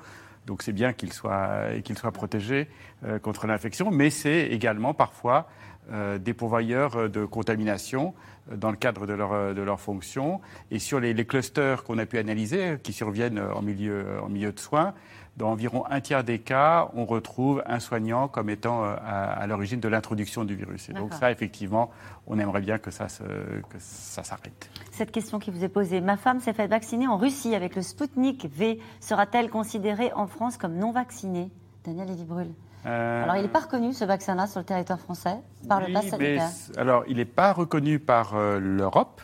Donc 0.46 0.62
c'est 0.62 0.74
bien 0.74 0.94
qu'ils 0.94 1.14
soient, 1.14 1.80
qu'ils 1.84 1.98
soient 1.98 2.12
protégés 2.12 2.68
euh, 3.06 3.18
contre 3.18 3.48
l'infection, 3.48 3.92
mais 3.92 4.10
c'est 4.10 4.48
également 4.48 4.94
parfois 4.94 5.40
euh, 5.40 5.73
des 5.92 6.34
pourvoyeurs 6.34 7.10
de 7.10 7.26
contamination 7.26 8.14
dans 8.52 8.72
le 8.72 8.78
cadre 8.78 9.06
de 9.08 9.14
leur, 9.14 9.54
de 9.54 9.62
leur 9.62 9.80
fonction. 9.80 10.42
Et 10.72 10.80
sur 10.80 11.00
les, 11.00 11.14
clusters 11.26 11.84
qu'on 11.84 11.98
a 11.98 12.06
pu 12.06 12.18
analyser, 12.18 12.78
qui 12.82 12.94
surviennent 12.94 13.40
en 13.40 13.62
milieu, 13.62 14.06
en 14.22 14.30
milieu 14.30 14.52
de 14.52 14.60
soins, 14.60 14.94
dans 15.38 15.50
environ 15.50 15.84
un 15.90 16.00
tiers 16.00 16.24
des 16.24 16.40
cas, 16.40 16.90
on 16.94 17.06
retrouve 17.06 17.64
un 17.66 17.80
soignant 17.80 18.28
comme 18.28 18.50
étant 18.50 18.84
euh, 18.84 18.96
à, 19.04 19.46
l'origine 19.48 19.80
de 19.80 19.88
l'introduction 19.88 20.44
du 20.46 20.56
virus. 20.56 20.90
Et 20.90 20.94
donc 20.94 21.14
ça, 21.14 21.32
effectivement, 21.32 21.90
on 22.28 22.38
aimerait 22.38 22.62
bien 22.62 22.78
que 22.78 22.92
ça, 22.92 23.08
que 23.08 23.78
ça 23.80 24.24
s'arrête. 24.24 24.70
Cette 24.92 25.12
question 25.12 25.40
qui 25.40 25.50
vous 25.50 25.64
est 25.64 25.70
posée, 25.70 26.02
ma 26.02 26.18
femme 26.18 26.40
s'est 26.40 26.54
faite 26.54 26.70
vacciner 26.70 27.08
en 27.08 27.18
Russie 27.18 27.56
avec 27.56 27.76
le 27.76 27.82
Sputnik 27.82 28.46
V. 28.46 28.80
Sera-t-elle 29.00 29.50
considérée 29.50 30.12
en 30.14 30.28
France 30.28 30.58
comme 30.58 30.76
non 30.76 30.92
vaccinée? 30.92 31.50
Daniel 31.84 32.12
Evibrul 32.12 32.48
euh, 32.86 33.24
alors, 33.24 33.38
il 33.38 33.44
n'est 33.44 33.48
pas 33.48 33.62
reconnu, 33.62 33.94
ce 33.94 34.06
vaccin-là, 34.06 34.48
sur 34.48 34.60
le 34.60 34.66
territoire 34.66 35.00
français, 35.00 35.38
par 35.68 35.80
le 35.80 35.94
pass 35.94 36.08
sanitaire 36.08 36.50
Alors, 36.78 37.04
il 37.08 37.18
n'est 37.18 37.26
pas 37.26 37.54
reconnu 37.54 38.00
par 38.00 38.36
euh, 38.36 38.60
l'Europe, 38.60 39.22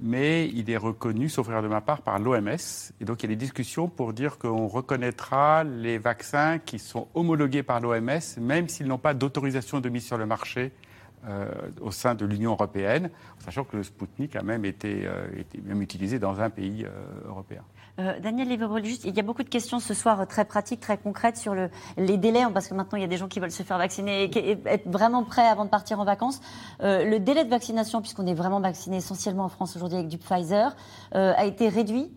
mais 0.00 0.48
il 0.48 0.70
est 0.70 0.76
reconnu, 0.76 1.28
sauf 1.28 1.48
erreur 1.48 1.62
de 1.62 1.68
ma 1.68 1.80
part, 1.80 2.02
par 2.02 2.18
l'OMS. 2.18 2.92
Et 3.00 3.04
donc, 3.04 3.22
il 3.22 3.30
y 3.30 3.32
a 3.32 3.34
des 3.34 3.36
discussions 3.36 3.88
pour 3.88 4.12
dire 4.12 4.38
qu'on 4.38 4.66
reconnaîtra 4.66 5.64
les 5.64 5.98
vaccins 5.98 6.58
qui 6.58 6.78
sont 6.78 7.08
homologués 7.14 7.62
par 7.62 7.80
l'OMS, 7.80 8.20
même 8.40 8.68
s'ils 8.68 8.86
n'ont 8.86 8.98
pas 8.98 9.14
d'autorisation 9.14 9.80
de 9.80 9.88
mise 9.88 10.04
sur 10.04 10.18
le 10.18 10.26
marché 10.26 10.72
euh, 11.28 11.50
au 11.80 11.90
sein 11.90 12.14
de 12.14 12.24
l'Union 12.24 12.52
européenne, 12.52 13.10
sachant 13.38 13.64
que 13.64 13.76
le 13.76 13.82
Sputnik 13.82 14.36
a 14.36 14.42
même 14.42 14.64
été, 14.64 15.08
été 15.36 15.60
même 15.64 15.82
utilisé 15.82 16.18
dans 16.18 16.40
un 16.40 16.50
pays 16.50 16.86
européen. 17.26 17.62
Euh, 17.98 18.20
Daniel 18.20 18.48
Lévebrel, 18.48 18.84
juste, 18.84 19.04
il 19.04 19.16
y 19.16 19.20
a 19.20 19.22
beaucoup 19.22 19.42
de 19.42 19.48
questions 19.48 19.80
ce 19.80 19.94
soir 19.94 20.20
euh, 20.20 20.24
très 20.26 20.44
pratiques, 20.44 20.80
très 20.80 20.98
concrètes 20.98 21.38
sur 21.38 21.54
le, 21.54 21.70
les 21.96 22.18
délais, 22.18 22.42
hein, 22.42 22.50
parce 22.52 22.68
que 22.68 22.74
maintenant 22.74 22.98
il 22.98 23.00
y 23.00 23.04
a 23.04 23.08
des 23.08 23.16
gens 23.16 23.28
qui 23.28 23.40
veulent 23.40 23.50
se 23.50 23.62
faire 23.62 23.78
vacciner 23.78 24.24
et, 24.24 24.58
être 24.66 24.86
vraiment 24.86 25.24
prêts 25.24 25.46
avant 25.46 25.64
de 25.64 25.70
partir 25.70 25.98
en 25.98 26.04
vacances. 26.04 26.40
Euh, 26.82 27.04
le 27.04 27.18
délai 27.20 27.44
de 27.44 27.50
vaccination, 27.50 28.02
puisqu'on 28.02 28.26
est 28.26 28.34
vraiment 28.34 28.60
vacciné 28.60 28.98
essentiellement 28.98 29.44
en 29.44 29.48
France 29.48 29.76
aujourd'hui 29.76 29.96
avec 29.96 30.08
du 30.08 30.18
Pfizer, 30.18 30.76
a 31.12 31.44
été 31.46 31.68
réduit? 31.68 32.12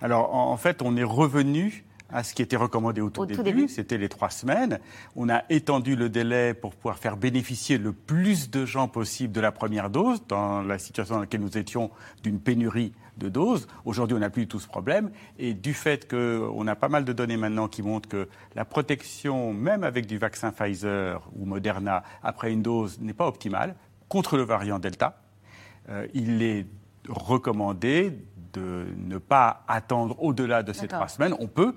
Alors 0.00 0.34
en, 0.34 0.56
fait, 0.56 0.82
on 0.82 0.96
est 0.96 1.04
revenu 1.04 1.84
à 2.12 2.22
ce 2.22 2.34
qui 2.34 2.42
était 2.42 2.56
recommandé 2.56 3.00
au 3.00 3.10
tout, 3.10 3.26
début, 3.26 3.68
c'était 3.68 3.98
les 3.98 4.08
trois 4.08 4.30
semaines. 4.30 4.78
On 5.16 5.28
a 5.28 5.42
étendu 5.50 5.96
le 5.96 6.08
délai 6.08 6.54
pour 6.54 6.74
pouvoir 6.74 6.98
faire 6.98 7.16
bénéficier 7.16 7.78
le 7.78 7.92
plus 7.92 8.50
de 8.50 8.66
gens 8.66 8.88
possible 8.88 9.32
de 9.32 9.40
la 9.40 9.52
première 9.52 9.90
dose, 9.90 10.22
dans 10.28 10.62
la 10.62 10.78
situation 10.78 11.16
dans 11.16 11.20
laquelle 11.22 11.40
nous 11.40 11.56
étions 11.56 11.90
d'une 12.22 12.38
pénurie 12.38 12.92
de 13.16 13.28
doses. 13.28 13.66
Aujourd'hui, 13.84 14.16
on 14.16 14.20
n'a 14.20 14.30
plus 14.30 14.42
du 14.42 14.48
tout 14.48 14.60
ce 14.60 14.68
problème. 14.68 15.10
Et 15.38 15.54
du 15.54 15.74
fait 15.74 16.08
qu'on 16.08 16.66
a 16.66 16.76
pas 16.76 16.88
mal 16.88 17.04
de 17.04 17.12
données 17.12 17.36
maintenant 17.36 17.68
qui 17.68 17.82
montrent 17.82 18.08
que 18.08 18.28
la 18.54 18.64
protection, 18.64 19.52
même 19.52 19.84
avec 19.84 20.06
du 20.06 20.18
vaccin 20.18 20.52
Pfizer 20.52 21.28
ou 21.34 21.44
Moderna, 21.46 22.02
après 22.22 22.52
une 22.52 22.62
dose, 22.62 23.00
n'est 23.00 23.14
pas 23.14 23.26
optimale 23.26 23.74
contre 24.08 24.36
le 24.36 24.42
variant 24.42 24.78
Delta, 24.78 25.22
euh, 25.88 26.06
il 26.12 26.42
est 26.42 26.66
recommandé 27.08 28.18
de 28.52 28.86
ne 28.96 29.18
pas 29.18 29.64
attendre 29.66 30.22
au-delà 30.22 30.62
de 30.62 30.72
ces 30.72 30.86
trois 30.86 31.08
semaines. 31.08 31.34
On 31.38 31.46
peut, 31.46 31.74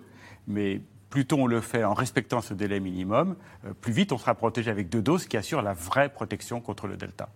mais 0.48 0.82
plus 1.10 1.26
tôt 1.26 1.38
on 1.40 1.48
le 1.48 1.62
fait 1.62 1.84
en 1.84 1.94
respectant 1.94 2.42
ce 2.42 2.54
délai 2.54 2.80
minimum, 2.80 3.36
euh, 3.66 3.74
plus 3.80 3.94
vite 3.94 4.12
on 4.12 4.18
sera 4.18 4.36
protégé 4.36 4.70
avec 4.70 4.90
deux 4.90 5.02
doses 5.02 5.26
qui 5.28 5.38
assurent 5.38 5.62
la 5.62 5.74
vraie 5.74 6.10
protection 6.10 6.62
contre 6.62 6.88
le 6.88 6.98
Delta. 6.98 7.30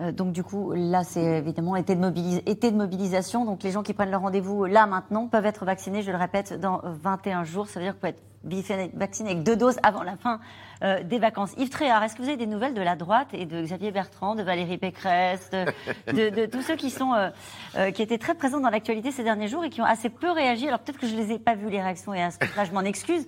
Euh, 0.00 0.12
donc 0.12 0.32
du 0.32 0.42
coup, 0.42 0.72
là, 0.72 1.02
c'est 1.04 1.38
évidemment 1.38 1.76
été 1.76 1.94
de, 1.94 2.70
mobilisation. 2.76 3.44
Donc 3.44 3.62
les 3.62 3.72
gens 3.72 3.82
qui 3.82 3.94
prennent 3.94 4.10
leur 4.10 4.20
rendez-vous 4.20 4.64
là 4.64 4.86
maintenant 4.86 5.26
peuvent 5.26 5.46
être 5.46 5.64
vaccinés, 5.64 6.02
je 6.02 6.10
le 6.10 6.16
répète, 6.16 6.58
dans 6.60 6.80
21 6.84 7.44
jours. 7.44 7.66
Ça 7.66 7.80
veut 7.80 7.86
dire 7.86 7.94
qu'on 7.94 8.00
peut 8.00 8.06
être 8.08 8.22
vacciné 8.44 9.30
avec 9.30 9.42
deux 9.42 9.56
doses 9.56 9.78
avant 9.82 10.02
la 10.02 10.16
fin 10.16 10.40
euh, 10.82 11.02
des 11.02 11.18
vacances. 11.18 11.52
Yves 11.56 11.70
Tréhard, 11.70 12.04
est-ce 12.04 12.14
que 12.14 12.22
vous 12.22 12.28
avez 12.28 12.36
des 12.36 12.46
nouvelles 12.46 12.74
de 12.74 12.80
la 12.80 12.94
droite 12.94 13.28
et 13.32 13.46
de 13.46 13.62
Xavier 13.62 13.90
Bertrand, 13.90 14.36
de 14.36 14.44
Valérie 14.44 14.78
Pécresse, 14.78 15.50
de, 15.50 16.46
tous 16.46 16.62
ceux 16.62 16.76
qui, 16.76 16.90
sont, 16.90 17.14
euh, 17.14 17.30
euh, 17.76 17.90
qui 17.90 18.00
étaient 18.00 18.18
très 18.18 18.36
présents 18.36 18.60
dans 18.60 18.70
l'actualité 18.70 19.10
ces 19.10 19.24
derniers 19.24 19.48
jours 19.48 19.64
et 19.64 19.70
qui 19.70 19.80
ont 19.80 19.84
assez 19.86 20.08
peu 20.08 20.30
réagi? 20.30 20.68
Alors 20.68 20.78
peut-être 20.78 21.00
que 21.00 21.08
je 21.08 21.16
ne 21.16 21.20
les 21.20 21.32
ai 21.32 21.38
pas 21.40 21.56
vus, 21.56 21.68
les 21.68 21.82
réactions, 21.82 22.14
et 22.14 22.22
à 22.22 22.30
ce 22.30 22.38
là 22.56 22.64
je 22.64 22.70
m'en 22.70 22.82
excuse, 22.82 23.26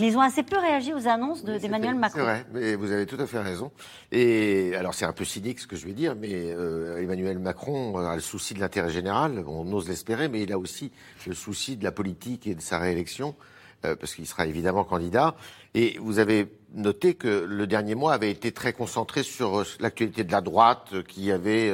mais 0.00 0.06
ils 0.06 0.16
ont 0.16 0.22
assez 0.22 0.42
peu 0.42 0.56
réagi 0.58 0.94
aux 0.94 1.06
annonces 1.06 1.44
d'Emmanuel 1.44 1.96
Macron. 1.96 2.18
C'est 2.18 2.24
vrai, 2.24 2.46
mais 2.54 2.76
vous 2.76 2.90
avez 2.90 3.04
tout 3.04 3.20
à 3.20 3.26
fait 3.26 3.40
raison. 3.40 3.70
Et 4.10 4.74
alors 4.76 4.94
c'est 4.94 5.04
un 5.04 5.12
peu 5.12 5.26
cynique 5.26 5.60
ce 5.60 5.66
que 5.66 5.76
je 5.76 5.84
vais 5.84 5.92
dire, 5.92 6.14
mais 6.18 6.48
Emmanuel 6.98 7.38
Macron 7.38 7.98
a 7.98 8.14
le 8.14 8.22
souci 8.22 8.54
de 8.54 8.60
l'intérêt 8.60 8.90
général, 8.90 9.44
on 9.46 9.70
ose 9.72 9.86
l'espérer, 9.86 10.28
mais 10.28 10.42
il 10.42 10.52
a 10.52 10.58
aussi 10.58 10.92
le 11.26 11.34
souci 11.34 11.76
de 11.76 11.84
la 11.84 11.92
politique 11.92 12.46
et 12.46 12.54
de 12.54 12.62
sa 12.62 12.78
réélection. 12.78 13.34
Euh, 13.84 13.94
parce 13.94 14.14
qu'il 14.14 14.26
sera 14.26 14.46
évidemment 14.46 14.84
candidat. 14.84 15.34
Et 15.74 15.98
vous 16.00 16.18
avez 16.18 16.48
noté 16.74 17.14
que 17.14 17.44
le 17.46 17.66
dernier 17.66 17.94
mois 17.94 18.14
avait 18.14 18.30
été 18.30 18.50
très 18.50 18.72
concentré 18.72 19.22
sur 19.22 19.60
euh, 19.60 19.64
l'actualité 19.80 20.24
de 20.24 20.32
la 20.32 20.40
droite, 20.40 20.88
euh, 20.94 21.02
qui 21.02 21.30
avait 21.30 21.72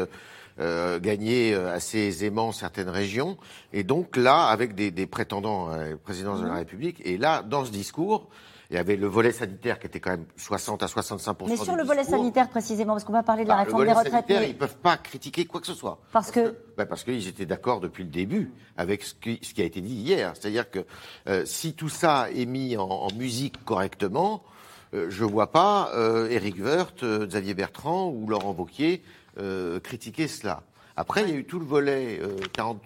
gagné 1.01 1.55
assez 1.55 1.99
aisément 1.99 2.53
certaines 2.53 2.91
régions. 2.91 3.39
Et 3.73 3.85
donc 3.85 4.17
là, 4.17 4.45
avec 4.45 4.75
des, 4.75 4.91
des 4.91 5.07
prétendants 5.07 5.71
à 5.71 5.79
la 5.79 5.97
présidence 5.97 6.41
de 6.41 6.47
la 6.47 6.53
mmh. 6.53 6.57
République, 6.57 7.03
et 7.05 7.17
là, 7.17 7.43
dans 7.43 7.65
ce 7.65 7.71
discours, 7.71 8.29
il 8.73 8.77
y 8.77 8.79
avait 8.79 8.97
le 8.97 9.07
volet 9.07 9.33
sanitaire 9.33 9.79
qui 9.79 9.87
était 9.87 10.01
quand 10.01 10.13
même 10.13 10.25
60 10.37 10.83
à 10.83 10.89
65 10.89 11.37
Mais 11.47 11.59
sur 11.59 11.77
le 11.77 11.85
volet 11.85 12.05
sanitaire 12.05 12.49
précisément, 12.49 12.95
parce 12.95 13.05
qu'on 13.05 13.13
va 13.13 13.23
parler 13.23 13.45
de 13.45 13.49
la 13.51 13.57
bah, 13.57 13.63
réforme 13.65 13.85
des 13.85 13.93
retraites. 13.93 14.13
Sanitaire, 14.13 14.43
Ils 14.45 14.55
ne 14.55 14.59
peuvent 14.59 14.79
pas 14.79 14.97
critiquer 14.97 15.45
quoi 15.45 15.61
que 15.61 15.67
ce 15.67 15.75
soit. 15.75 15.99
Parce, 16.11 16.31
que, 16.31 16.57
bah, 16.79 16.87
Parce 16.87 17.05
qu'ils 17.05 17.29
étaient 17.29 17.45
d'accord 17.45 17.81
depuis 17.81 18.03
le 18.03 18.09
début 18.09 18.51
avec 18.79 19.03
ce 19.03 19.13
qui, 19.13 19.39
ce 19.43 19.53
qui 19.53 19.61
a 19.61 19.67
été 19.67 19.83
dit 19.83 19.95
hier. 19.95 20.33
C'est-à-dire 20.35 20.71
que 20.71 20.87
euh, 21.29 21.45
si 21.45 21.75
tout 21.75 21.91
ça 21.91 22.29
est 22.35 22.47
mis 22.47 22.79
en, 22.79 23.09
musique 23.15 23.63
correctement, 23.63 24.43
euh, 24.95 25.11
je 25.11 25.23
ne 25.25 25.31
vois 25.31 25.53
pas 25.53 25.91
euh, 25.95 26.31
Éric 26.31 26.57
Woerth, 26.59 27.03
euh, 27.03 27.27
Xavier 27.27 27.53
Bertrand 27.53 28.09
ou 28.09 28.27
Laurent 28.27 28.53
Wauquiez 28.53 29.03
critiquer 29.83 30.29
cela. 30.29 30.63
Après, 30.97 31.23
il 31.23 31.31
y 31.31 31.33
a 31.33 31.37
eu 31.37 31.45
tout 31.45 31.59
le 31.59 31.65
volet 31.65 32.21
40 32.53 32.79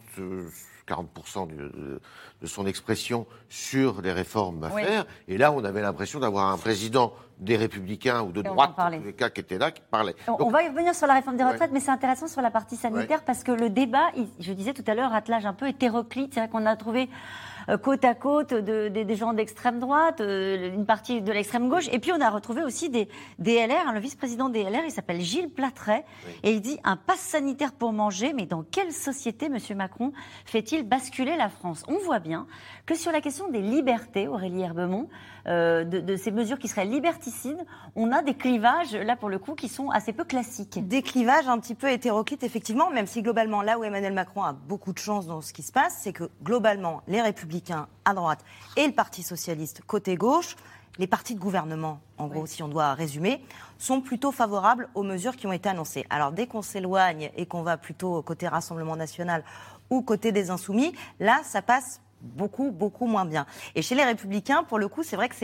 40% 0.86 1.48
de, 1.48 2.00
de, 2.40 2.46
son 2.46 2.66
expression 2.66 3.26
sur 3.48 4.00
les 4.02 4.12
réformes 4.12 4.64
à 4.64 4.70
faire. 4.70 5.06
Et 5.28 5.38
là, 5.38 5.52
on 5.52 5.64
avait 5.64 5.82
l'impression 5.82 6.20
d'avoir 6.20 6.50
un 6.50 6.58
président 6.58 7.12
des 7.38 7.56
Républicains 7.56 8.22
ou 8.22 8.32
de 8.32 8.42
droite, 8.42 8.72
les 9.04 9.12
cas 9.12 9.28
qui 9.28 9.40
étaient 9.40 9.58
là, 9.58 9.70
qui 9.70 9.82
parlait. 9.90 10.14
On, 10.26 10.48
va 10.48 10.62
y 10.62 10.68
revenir 10.68 10.94
sur 10.94 11.06
la 11.06 11.14
réforme 11.14 11.36
des 11.36 11.44
retraites, 11.44 11.70
mais 11.72 11.80
c'est 11.80 11.90
intéressant 11.90 12.28
sur 12.28 12.40
la 12.40 12.50
partie 12.50 12.76
sanitaire 12.76 13.22
parce 13.24 13.44
que 13.44 13.52
le 13.52 13.68
débat, 13.68 14.10
je 14.38 14.52
disais 14.52 14.72
tout 14.72 14.84
à 14.86 14.94
l'heure, 14.94 15.12
attelage 15.12 15.44
un 15.44 15.52
peu 15.52 15.68
hétéroclite. 15.68 16.34
C'est 16.34 16.40
vrai 16.40 16.48
qu'on 16.48 16.66
a 16.66 16.76
trouvé 16.76 17.02
euh, 17.02 17.55
côte 17.82 18.04
à 18.04 18.14
côte 18.14 18.54
de, 18.54 18.88
des 18.88 19.16
gens 19.16 19.32
d'extrême 19.32 19.78
droite, 19.78 20.20
euh, 20.20 20.72
une 20.72 20.86
partie 20.86 21.20
de 21.20 21.32
l'extrême 21.32 21.68
gauche. 21.68 21.88
Et 21.92 21.98
puis 21.98 22.12
on 22.12 22.20
a 22.20 22.30
retrouvé 22.30 22.62
aussi 22.62 22.88
des, 22.90 23.08
DLR, 23.38 23.88
hein, 23.88 23.92
le 23.92 24.00
vice-président 24.00 24.48
des 24.48 24.62
LR, 24.62 24.84
il 24.84 24.90
s'appelle 24.90 25.20
Gilles 25.20 25.50
Platret, 25.50 26.04
et 26.42 26.52
il 26.52 26.60
dit 26.60 26.78
un 26.84 26.96
pass 26.96 27.18
sanitaire 27.18 27.72
pour 27.72 27.92
manger, 27.92 28.32
mais 28.32 28.46
dans 28.46 28.62
quelle 28.62 28.92
société, 28.92 29.48
Monsieur 29.48 29.74
Macron, 29.74 30.12
fait-il 30.44 30.82
basculer 30.84 31.36
la 31.36 31.48
France? 31.48 31.82
On 31.88 31.98
voit 31.98 32.20
bien 32.20 32.46
que 32.86 32.94
sur 32.94 33.12
la 33.12 33.20
question 33.20 33.48
des 33.50 33.62
libertés, 33.62 34.28
Aurélie 34.28 34.62
Herbemont, 34.62 35.08
euh, 35.48 35.84
de, 35.84 36.16
ces 36.16 36.30
mesures 36.30 36.58
qui 36.58 36.68
seraient 36.68 36.84
liberticides, 36.84 37.06
liberticide, 37.06 37.66
on 37.94 38.10
a 38.10 38.22
des 38.22 38.34
clivages, 38.34 38.94
là 38.94 39.16
pour 39.16 39.28
le 39.28 39.38
coup, 39.38 39.54
qui 39.54 39.68
sont 39.68 39.90
assez 39.90 40.12
peu 40.12 40.24
classiques. 40.24 40.86
Des 40.88 41.02
clivages 41.02 41.46
un 41.46 41.58
petit 41.58 41.74
peu 41.74 41.88
hétéroclites, 41.88 42.42
effectivement, 42.42 42.90
même 42.90 43.06
si 43.06 43.22
globalement, 43.22 43.62
là 43.62 43.78
où 43.78 43.84
Emmanuel 43.84 44.12
Macron 44.12 44.42
a 44.42 44.52
beaucoup 44.52 44.92
de 44.92 44.98
chance 44.98 45.26
dans 45.26 45.40
ce 45.40 45.52
qui 45.52 45.62
se 45.62 45.72
passe, 45.72 45.98
c'est 46.00 46.12
que 46.12 46.30
globalement, 46.42 47.02
les 47.06 47.20
républicains 47.20 47.55
à 48.04 48.14
droite 48.14 48.44
et 48.76 48.86
le 48.86 48.92
Parti 48.92 49.22
socialiste 49.22 49.82
côté 49.86 50.16
gauche, 50.16 50.56
les 50.98 51.06
partis 51.06 51.34
de 51.34 51.40
gouvernement, 51.40 52.00
en 52.16 52.26
gros, 52.26 52.46
si 52.46 52.62
on 52.62 52.68
doit 52.68 52.94
résumer, 52.94 53.44
sont 53.78 54.00
plutôt 54.00 54.32
favorables 54.32 54.88
aux 54.94 55.02
mesures 55.02 55.36
qui 55.36 55.46
ont 55.46 55.52
été 55.52 55.68
annoncées. 55.68 56.06
Alors 56.08 56.32
dès 56.32 56.46
qu'on 56.46 56.62
s'éloigne 56.62 57.30
et 57.36 57.46
qu'on 57.46 57.62
va 57.62 57.76
plutôt 57.76 58.22
côté 58.22 58.48
Rassemblement 58.48 58.96
national 58.96 59.44
ou 59.90 60.02
côté 60.02 60.32
des 60.32 60.50
insoumis, 60.50 60.94
là, 61.20 61.40
ça 61.44 61.60
passe 61.60 62.00
beaucoup, 62.22 62.70
beaucoup 62.70 63.06
moins 63.06 63.26
bien. 63.26 63.46
Et 63.74 63.82
chez 63.82 63.94
les 63.94 64.04
républicains, 64.04 64.64
pour 64.64 64.78
le 64.78 64.88
coup, 64.88 65.02
c'est 65.02 65.16
vrai 65.16 65.28
que 65.28 65.36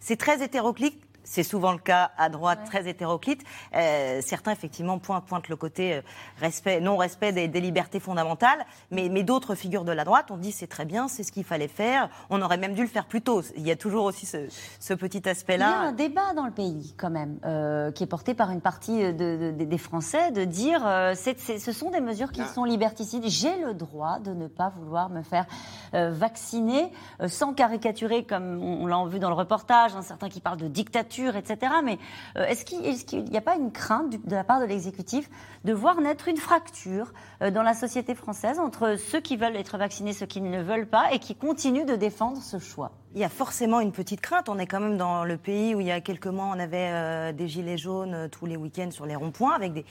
c'est 0.00 0.16
très 0.16 0.42
hétéroclite 0.42 1.00
c'est 1.28 1.42
souvent 1.42 1.72
le 1.72 1.78
cas 1.78 2.10
à 2.16 2.30
droite, 2.30 2.60
très 2.64 2.88
hétéroclite. 2.88 3.42
Euh, 3.76 4.20
certains, 4.22 4.50
effectivement, 4.50 4.98
pointent, 4.98 5.48
le 5.48 5.56
côté 5.56 5.94
euh, 5.94 6.00
respect, 6.40 6.80
non-respect 6.80 7.32
des, 7.32 7.60
libertés 7.60 8.00
fondamentales, 8.00 8.64
mais, 8.90 9.10
mais 9.10 9.24
d'autres 9.24 9.54
figures 9.54 9.84
de 9.84 9.92
la 9.92 10.04
droite 10.04 10.30
ont 10.30 10.38
dit 10.38 10.52
c'est 10.52 10.66
très 10.66 10.86
bien, 10.86 11.06
c'est 11.06 11.22
ce 11.24 11.32
qu'il 11.32 11.44
fallait 11.44 11.68
faire, 11.68 12.08
on 12.30 12.40
aurait 12.40 12.56
même 12.56 12.72
dû 12.72 12.80
le 12.80 12.88
faire 12.88 13.04
plus 13.04 13.20
tôt. 13.20 13.42
Il 13.56 13.66
y 13.66 13.70
a 13.70 13.76
toujours 13.76 14.04
aussi 14.04 14.24
ce, 14.24 14.94
petit 14.94 15.28
aspect-là. 15.28 15.66
Il 15.66 15.70
y 15.70 15.86
a 15.86 15.88
un 15.88 15.92
débat 15.92 16.32
dans 16.34 16.46
le 16.46 16.50
pays, 16.50 16.94
quand 16.96 17.10
même, 17.10 17.38
euh, 17.44 17.92
qui 17.92 18.04
est 18.04 18.06
porté 18.06 18.32
par 18.32 18.50
une 18.50 18.62
partie 18.62 19.12
des 19.12 19.78
Français, 19.78 20.30
de 20.30 20.44
dire 20.44 20.80
ce 21.14 21.72
sont 21.72 21.90
des 21.90 22.00
mesures 22.00 22.32
qui 22.32 22.40
ah. 22.40 22.46
sont 22.46 22.64
liberticides. 22.64 23.24
J'ai 23.26 23.56
le 23.58 23.74
droit 23.74 24.18
de 24.18 24.32
ne 24.32 24.46
pas 24.46 24.70
vouloir 24.70 25.10
me 25.10 25.22
faire 25.22 25.46
vacciner, 25.92 26.90
sans 27.26 27.52
caricaturer, 27.52 28.24
comme 28.24 28.62
on, 28.62 28.86
l'a 28.86 29.04
vu 29.06 29.18
dans 29.18 29.28
le 29.28 29.34
reportage, 29.34 29.94
un 29.94 30.02
certain 30.02 30.28
qui 30.28 30.40
parle 30.40 30.58
de 30.58 30.68
dictature 30.68 31.17
etc. 31.26 31.72
Mais 31.84 31.98
euh, 32.36 32.44
est-ce 32.46 32.64
qu'il 32.64 33.24
n'y 33.24 33.36
a 33.36 33.40
pas 33.40 33.56
une 33.56 33.72
crainte 33.72 34.10
de 34.10 34.34
la 34.34 34.44
part 34.44 34.60
de 34.60 34.64
l'exécutif 34.64 35.28
de 35.64 35.72
voir 35.72 36.00
naître 36.00 36.28
une 36.28 36.36
fracture 36.36 37.12
euh, 37.42 37.50
dans 37.50 37.62
la 37.62 37.74
société 37.74 38.14
française 38.14 38.58
entre 38.58 38.96
ceux 38.96 39.20
qui 39.20 39.36
veulent 39.36 39.56
être 39.56 39.78
vaccinés, 39.78 40.12
ceux 40.12 40.26
qui 40.26 40.40
ne 40.40 40.50
le 40.56 40.62
veulent 40.62 40.88
pas, 40.88 41.12
et 41.12 41.18
qui 41.18 41.34
continuent 41.34 41.86
de 41.86 41.96
défendre 41.96 42.40
ce 42.42 42.58
choix? 42.58 42.92
Il 43.14 43.20
y 43.20 43.24
a 43.24 43.28
forcément 43.28 43.80
une 43.80 43.92
petite 43.92 44.20
crainte. 44.20 44.48
On 44.48 44.58
est 44.58 44.66
quand 44.66 44.80
même 44.80 44.98
dans 44.98 45.24
le 45.24 45.36
pays 45.38 45.74
où 45.74 45.80
il 45.80 45.86
y 45.86 45.90
a 45.90 46.00
quelques 46.00 46.26
mois, 46.26 46.46
on 46.54 46.58
avait 46.58 46.90
euh, 46.92 47.32
des 47.32 47.48
gilets 47.48 47.78
jaunes 47.78 48.28
tous 48.30 48.46
les 48.46 48.56
week-ends 48.56 48.90
sur 48.90 49.06
les 49.06 49.16
ronds-points 49.16 49.54
avec 49.54 49.72
des, 49.72 49.84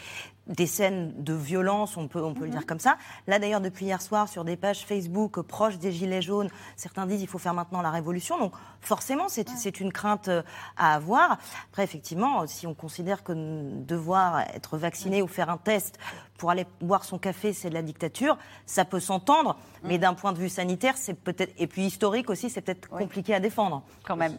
des, 0.48 0.68
scènes 0.68 1.14
de 1.18 1.34
violence, 1.34 1.98
on 1.98 2.08
peut, 2.08 2.24
on 2.24 2.34
peut 2.34 2.46
le 2.46 2.52
dire 2.52 2.62
mhm. 2.62 2.66
comme 2.66 2.80
ça. 2.80 2.98
Là, 3.28 3.40
d'ailleurs, 3.40 3.62
depuis 3.62 3.86
hier 3.86 4.02
soir, 4.02 4.28
sur 4.30 4.44
des 4.44 4.58
pages 4.58 4.86
Facebook 4.86 5.42
proches 5.42 5.78
des 5.78 5.92
gilets 5.92 6.22
jaunes, 6.22 6.50
certains 6.76 7.06
disent 7.06 7.20
qu'il 7.20 7.28
faut 7.28 7.38
faire 7.38 7.54
maintenant 7.54 7.82
la 7.82 7.92
révolution. 7.92 8.38
Donc, 8.38 8.54
forcément, 8.82 9.28
c'est 9.30 9.80
une 9.80 9.92
crainte 9.92 10.30
à 10.78 10.94
avoir. 10.94 11.38
Après, 11.70 11.84
effectivement, 11.84 12.46
si 12.48 12.68
on 12.68 12.74
considère 12.74 13.24
que 13.24 13.34
devoir 13.34 14.42
être 14.54 14.78
vacciné 14.78 15.22
ou 15.22 15.28
faire 15.28 15.50
un 15.50 15.58
test 15.58 15.98
pour 16.38 16.52
aller 16.52 16.66
boire 16.82 17.04
son 17.04 17.18
café, 17.18 17.54
c'est 17.54 17.70
de 17.70 17.74
la 17.74 17.82
dictature, 17.82 18.38
ça 18.66 18.86
peut 18.86 19.00
s'entendre, 19.00 19.58
mais 19.84 19.98
mm. 19.98 20.02
d'un 20.02 20.14
point 20.14 20.34
de 20.34 20.38
vue 20.38 20.50
sanitaire, 20.50 20.96
c'est 20.98 21.16
peut-être 21.16 21.54
et 21.58 21.68
puis 21.68 21.84
historique 21.84 22.30
aussi, 22.30 22.50
c'est 22.50 22.62
peut-être 22.62 22.88
compliqué 22.88 23.34
à 23.34 23.40
défendre 23.40 23.84
quand 24.04 24.16
même. 24.16 24.38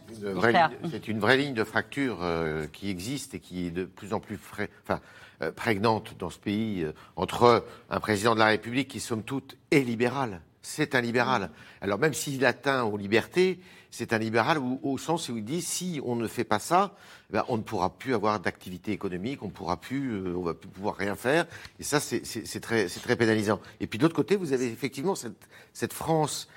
C'est 0.89 1.07
une, 1.07 1.19
vraie 1.19 1.37
ligne 1.37 1.53
de 1.53 1.63
fracture 1.63 2.19
euh, 2.21 2.67
qui 2.67 2.89
existe 2.89 3.33
et 3.35 3.39
qui 3.39 3.67
est 3.67 3.71
de 3.71 3.85
plus 3.85 4.13
en 4.13 4.19
plus 4.19 4.37
frais, 4.37 4.69
enfin, 4.83 4.95
euh, 4.95 5.28
prégnante 5.51 6.15
dans 6.17 6.29
ce 6.29 6.39
pays 6.39 6.83
euh, 6.83 6.91
entre 7.15 7.65
un 7.89 7.99
président 7.99 8.33
de 8.33 8.39
la 8.39 8.47
République 8.47 8.87
qui, 8.87 8.99
somme 8.99 9.23
toute, 9.23 9.57
est 9.71 9.79
libéral. 9.79 10.41
C'est 10.61 10.95
un 10.95 11.01
libéral. 11.01 11.51
Alors 11.81 11.99
même 11.99 12.13
s'il 12.13 12.45
atteint 12.45 12.83
aux 12.83 12.97
libertés, 12.97 13.59
c'est 13.91 14.13
un 14.13 14.19
libéral 14.19 14.59
au 14.59 14.97
sens 14.97 15.29
où 15.29 15.37
il 15.37 15.43
dit 15.43 15.61
si 15.61 15.99
on 16.05 16.15
ne 16.15 16.27
fait 16.27 16.43
pas 16.43 16.59
ça, 16.59 16.93
ben, 17.31 17.43
on 17.47 17.57
ne 17.57 17.63
pourra 17.63 17.97
plus 17.97 18.13
avoir 18.13 18.39
d'activité 18.39 18.91
économique, 18.91 19.41
on 19.41 19.49
pourra 19.49 19.77
plus, 19.77 20.11
euh, 20.11 20.35
on 20.35 20.43
va 20.43 20.53
plus 20.53 20.69
pouvoir 20.69 20.95
rien 20.95 21.15
faire. 21.15 21.45
Et 21.79 21.83
ça, 21.83 21.99
c'est 21.99 22.59
très, 22.59 22.87
très 22.87 23.15
pénalisant. 23.15 23.59
Et 23.79 23.87
puis 23.87 23.97
de 23.97 24.03
l'autre 24.03 24.15
côté, 24.15 24.35
vous 24.35 24.53
avez 24.53 24.67
effectivement 24.67 25.15
cette, 25.15 25.47
cette 25.73 25.93
France 25.93 26.47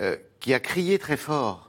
euh, 0.00 0.16
qui 0.40 0.54
a 0.54 0.60
crié 0.60 0.98
très 0.98 1.16
fort. 1.16 1.67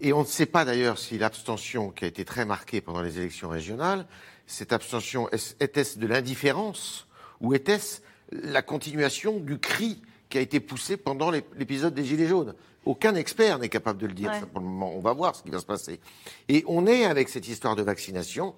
Et 0.00 0.12
on 0.12 0.20
ne 0.20 0.26
sait 0.26 0.46
pas 0.46 0.64
d'ailleurs 0.64 0.98
si 0.98 1.18
l'abstention 1.18 1.90
qui 1.90 2.04
a 2.04 2.08
été 2.08 2.24
très 2.24 2.44
marquée 2.44 2.80
pendant 2.80 3.02
les 3.02 3.18
élections 3.18 3.48
régionales, 3.48 4.06
cette 4.46 4.72
abstention, 4.72 5.28
était-ce 5.60 5.98
de 5.98 6.06
l'indifférence 6.06 7.06
ou 7.40 7.54
était-ce 7.54 8.00
la 8.32 8.62
continuation 8.62 9.38
du 9.38 9.58
cri 9.58 10.00
qui 10.28 10.38
a 10.38 10.40
été 10.40 10.60
poussé 10.60 10.96
pendant 10.96 11.30
l'épisode 11.30 11.94
des 11.94 12.04
Gilets 12.04 12.28
jaunes? 12.28 12.54
Aucun 12.86 13.14
expert 13.14 13.58
n'est 13.58 13.68
capable 13.68 14.00
de 14.00 14.06
le 14.06 14.14
dire 14.14 14.32
pour 14.48 14.60
le 14.60 14.66
moment. 14.66 14.92
On 14.94 15.00
va 15.00 15.12
voir 15.12 15.36
ce 15.36 15.42
qui 15.42 15.50
va 15.50 15.58
se 15.58 15.66
passer. 15.66 16.00
Et 16.48 16.64
on 16.66 16.86
est 16.86 17.04
avec 17.04 17.28
cette 17.28 17.46
histoire 17.46 17.76
de 17.76 17.82
vaccination, 17.82 18.54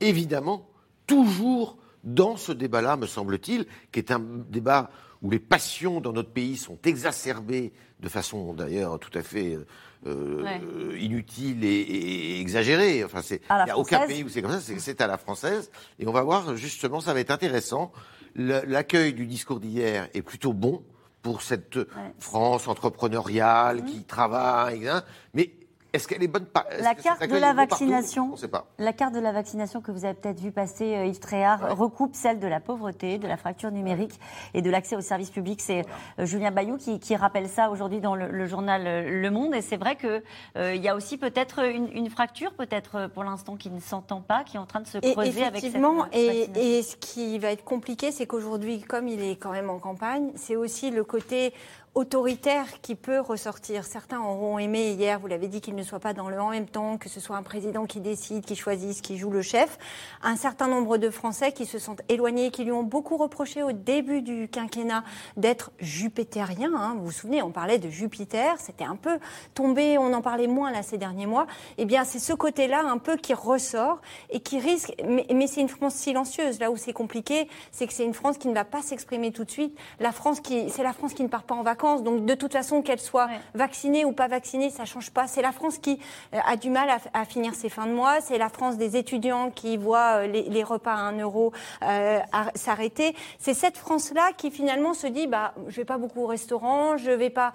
évidemment, 0.00 0.66
toujours 1.06 1.76
dans 2.04 2.36
ce 2.36 2.52
débat-là, 2.52 2.96
me 2.96 3.06
semble-t-il, 3.06 3.66
qui 3.92 3.98
est 3.98 4.10
un 4.10 4.20
débat 4.20 4.90
où 5.22 5.30
les 5.30 5.38
passions 5.38 6.00
dans 6.00 6.12
notre 6.12 6.30
pays 6.30 6.56
sont 6.56 6.78
exacerbées 6.84 7.72
de 8.00 8.08
façon 8.08 8.52
d'ailleurs 8.54 8.98
tout 8.98 9.16
à 9.18 9.22
fait 9.22 9.58
euh, 10.06 10.96
inutile 10.98 11.64
et, 11.64 12.40
exagérée. 12.40 13.04
Enfin, 13.04 13.20
il 13.28 13.64
n'y 13.64 13.70
a 13.70 13.78
aucun 13.78 14.06
pays 14.06 14.24
où 14.24 14.28
c'est 14.28 14.42
comme 14.42 14.52
ça, 14.52 14.60
c'est 14.60 15.00
à 15.00 15.06
la 15.06 15.18
française. 15.18 15.70
Et 15.98 16.06
on 16.06 16.12
va 16.12 16.22
voir, 16.22 16.56
justement, 16.56 17.00
ça 17.00 17.12
va 17.12 17.20
être 17.20 17.30
intéressant. 17.30 17.92
L'accueil 18.34 19.14
du 19.14 19.26
discours 19.26 19.60
d'hier 19.60 20.08
est 20.14 20.22
plutôt 20.22 20.52
bon 20.52 20.82
pour 21.22 21.42
cette 21.42 21.78
France 22.18 22.68
entrepreneuriale 22.68 23.84
qui 23.84 24.04
travaille. 24.04 24.88
Hein. 24.88 25.02
Mais 25.34 25.52
est-ce 25.96 26.06
qu'elle 26.06 26.22
est 26.22 26.28
bonne 26.28 26.46
La 26.80 26.94
carte 26.94 27.26
de 27.26 27.36
la 27.36 27.52
vaccination, 27.52 28.34
la 28.78 28.92
carte 28.92 29.14
de 29.14 29.20
la 29.20 29.32
vaccination 29.32 29.80
que 29.80 29.90
vous 29.90 30.04
avez 30.04 30.14
peut-être 30.14 30.40
vu 30.40 30.52
passer, 30.52 30.94
euh, 30.94 31.06
Yves 31.06 31.18
Tréhard, 31.18 31.76
recoupe 31.76 32.14
celle 32.14 32.38
de 32.38 32.46
la 32.46 32.60
pauvreté, 32.60 33.18
de 33.18 33.26
la 33.26 33.36
fracture 33.36 33.70
numérique 33.70 34.18
et 34.54 34.62
de 34.62 34.70
l'accès 34.70 34.96
aux 34.96 35.00
services 35.00 35.30
publics. 35.30 35.62
C'est 35.62 35.84
euh, 36.18 36.26
Julien 36.26 36.50
Bayou 36.50 36.76
qui, 36.76 37.16
rappelle 37.16 37.48
ça 37.48 37.70
aujourd'hui 37.70 38.00
dans 38.00 38.14
le, 38.14 38.46
journal 38.46 38.86
euh, 38.86 39.22
Le 39.22 39.30
Monde. 39.30 39.54
Et 39.54 39.62
c'est 39.62 39.78
vrai 39.78 39.96
qu'il 39.96 40.22
il 40.56 40.82
y 40.82 40.88
a 40.88 40.94
aussi 40.94 41.16
peut-être 41.16 41.64
une, 41.64 42.10
fracture, 42.10 42.52
peut-être 42.52 43.08
pour 43.08 43.24
l'instant 43.24 43.56
qui 43.56 43.70
ne 43.70 43.80
s'entend 43.80 44.20
pas, 44.20 44.44
qui 44.44 44.56
est 44.56 44.60
en 44.60 44.66
train 44.66 44.80
de 44.80 44.86
se 44.86 44.98
creuser 44.98 45.44
avec 45.44 45.62
cette 45.62 45.76
et, 46.12 46.78
et 46.78 46.82
ce 46.82 46.96
qui 46.96 47.38
va 47.38 47.50
être 47.50 47.64
compliqué, 47.64 48.12
c'est 48.12 48.26
qu'aujourd'hui, 48.26 48.82
comme 48.82 49.08
il 49.08 49.22
est 49.22 49.36
quand 49.36 49.52
même 49.52 49.70
en 49.70 49.78
campagne, 49.78 50.30
c'est 50.34 50.56
aussi 50.56 50.90
le 50.90 51.04
côté 51.04 51.54
autoritaire 51.96 52.82
qui 52.82 52.94
peut 52.94 53.20
ressortir. 53.20 53.84
Certains 53.84 54.20
auront 54.20 54.58
aimé 54.58 54.90
hier, 54.90 55.18
vous 55.18 55.28
l'avez 55.28 55.48
dit, 55.48 55.62
qu'il 55.62 55.74
ne 55.74 55.82
soit 55.82 55.98
pas 55.98 56.12
dans 56.12 56.28
le 56.28 56.38
en 56.38 56.50
même 56.50 56.66
temps, 56.66 56.98
que 56.98 57.08
ce 57.08 57.20
soit 57.20 57.36
un 57.36 57.42
président 57.42 57.86
qui 57.86 58.00
décide, 58.00 58.44
qui 58.44 58.54
choisisse, 58.54 59.00
qui 59.00 59.16
joue 59.16 59.30
le 59.30 59.40
chef. 59.40 59.78
Un 60.22 60.36
certain 60.36 60.68
nombre 60.68 60.98
de 60.98 61.08
Français 61.08 61.52
qui 61.52 61.64
se 61.64 61.78
sont 61.78 61.96
éloignés, 62.10 62.50
qui 62.50 62.64
lui 62.64 62.72
ont 62.72 62.82
beaucoup 62.82 63.16
reproché 63.16 63.62
au 63.62 63.72
début 63.72 64.20
du 64.20 64.46
quinquennat 64.46 65.04
d'être 65.38 65.72
jupitérien. 65.80 66.70
Hein. 66.76 66.96
Vous 66.98 67.06
vous 67.06 67.12
souvenez, 67.12 67.42
on 67.42 67.50
parlait 67.50 67.78
de 67.78 67.88
Jupiter, 67.88 68.56
c'était 68.58 68.84
un 68.84 68.96
peu 68.96 69.18
tombé, 69.54 69.96
on 69.96 70.12
en 70.12 70.20
parlait 70.20 70.48
moins 70.48 70.70
là 70.70 70.82
ces 70.82 70.98
derniers 70.98 71.26
mois. 71.26 71.46
Eh 71.78 71.86
bien, 71.86 72.04
c'est 72.04 72.18
ce 72.18 72.34
côté-là 72.34 72.82
un 72.84 72.98
peu 72.98 73.16
qui 73.16 73.32
ressort 73.32 74.02
et 74.28 74.40
qui 74.40 74.58
risque, 74.58 74.92
mais, 75.02 75.26
mais 75.32 75.46
c'est 75.46 75.62
une 75.62 75.70
France 75.70 75.94
silencieuse. 75.94 76.60
Là 76.60 76.70
où 76.70 76.76
c'est 76.76 76.92
compliqué, 76.92 77.48
c'est 77.72 77.86
que 77.86 77.94
c'est 77.94 78.04
une 78.04 78.12
France 78.12 78.36
qui 78.36 78.48
ne 78.48 78.54
va 78.54 78.66
pas 78.66 78.82
s'exprimer 78.82 79.32
tout 79.32 79.44
de 79.44 79.50
suite. 79.50 79.74
La 79.98 80.12
France 80.12 80.40
qui, 80.40 80.68
c'est 80.68 80.82
la 80.82 80.92
France 80.92 81.14
qui 81.14 81.22
ne 81.22 81.28
part 81.28 81.44
pas 81.44 81.54
en 81.54 81.62
vacances 81.62 81.85
donc 81.94 82.24
de 82.24 82.34
toute 82.34 82.52
façon, 82.52 82.82
qu'elle 82.82 83.00
soit 83.00 83.28
vaccinée 83.54 84.04
ou 84.04 84.12
pas 84.12 84.28
vaccinée, 84.28 84.70
ça 84.70 84.84
change 84.84 85.10
pas. 85.10 85.26
C'est 85.26 85.42
la 85.42 85.52
France 85.52 85.78
qui 85.78 85.98
euh, 86.34 86.38
a 86.46 86.56
du 86.56 86.70
mal 86.70 86.88
à, 87.12 87.24
finir 87.24 87.54
ses 87.54 87.68
fins 87.68 87.86
de 87.86 87.92
mois. 87.92 88.20
C'est 88.20 88.38
la 88.38 88.48
France 88.48 88.76
des 88.76 88.96
étudiants 88.96 89.50
qui 89.50 89.76
voient 89.76 90.22
euh, 90.22 90.26
les, 90.26 90.64
repas 90.64 90.94
à 90.94 91.00
1 91.00 91.20
euro 91.20 91.52
euh, 91.82 92.18
s'arrêter. 92.54 93.14
C'est 93.38 93.54
cette 93.54 93.76
France-là 93.76 94.30
qui 94.36 94.50
finalement 94.50 94.94
se 94.94 95.06
dit, 95.06 95.26
bah, 95.26 95.54
je 95.68 95.76
vais 95.76 95.84
pas 95.84 95.98
beaucoup 95.98 96.22
au 96.22 96.26
restaurant, 96.26 96.96
je 96.96 97.10
vais 97.10 97.30
pas. 97.30 97.52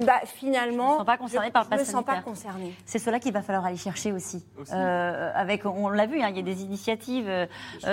bah, 0.00 0.20
finalement, 0.24 0.92
je 0.92 0.92
me 0.92 0.98
sens 0.98 1.06
pas 1.06 1.16
concernée 1.16 1.50
par 1.50 1.66
le 1.70 1.78
me 1.78 1.84
sens 1.84 2.04
pas 2.04 2.20
concernée. 2.20 2.74
C'est 2.86 2.98
cela 2.98 3.18
qu'il 3.18 3.32
va 3.32 3.42
falloir 3.42 3.64
aller 3.64 3.76
chercher 3.76 4.12
aussi. 4.12 4.44
avec, 4.70 5.66
on 5.66 5.88
l'a 5.88 6.06
vu, 6.06 6.20
hein, 6.20 6.28
il 6.30 6.36
y 6.36 6.40
a 6.40 6.42
des 6.42 6.62
initiatives 6.62 7.30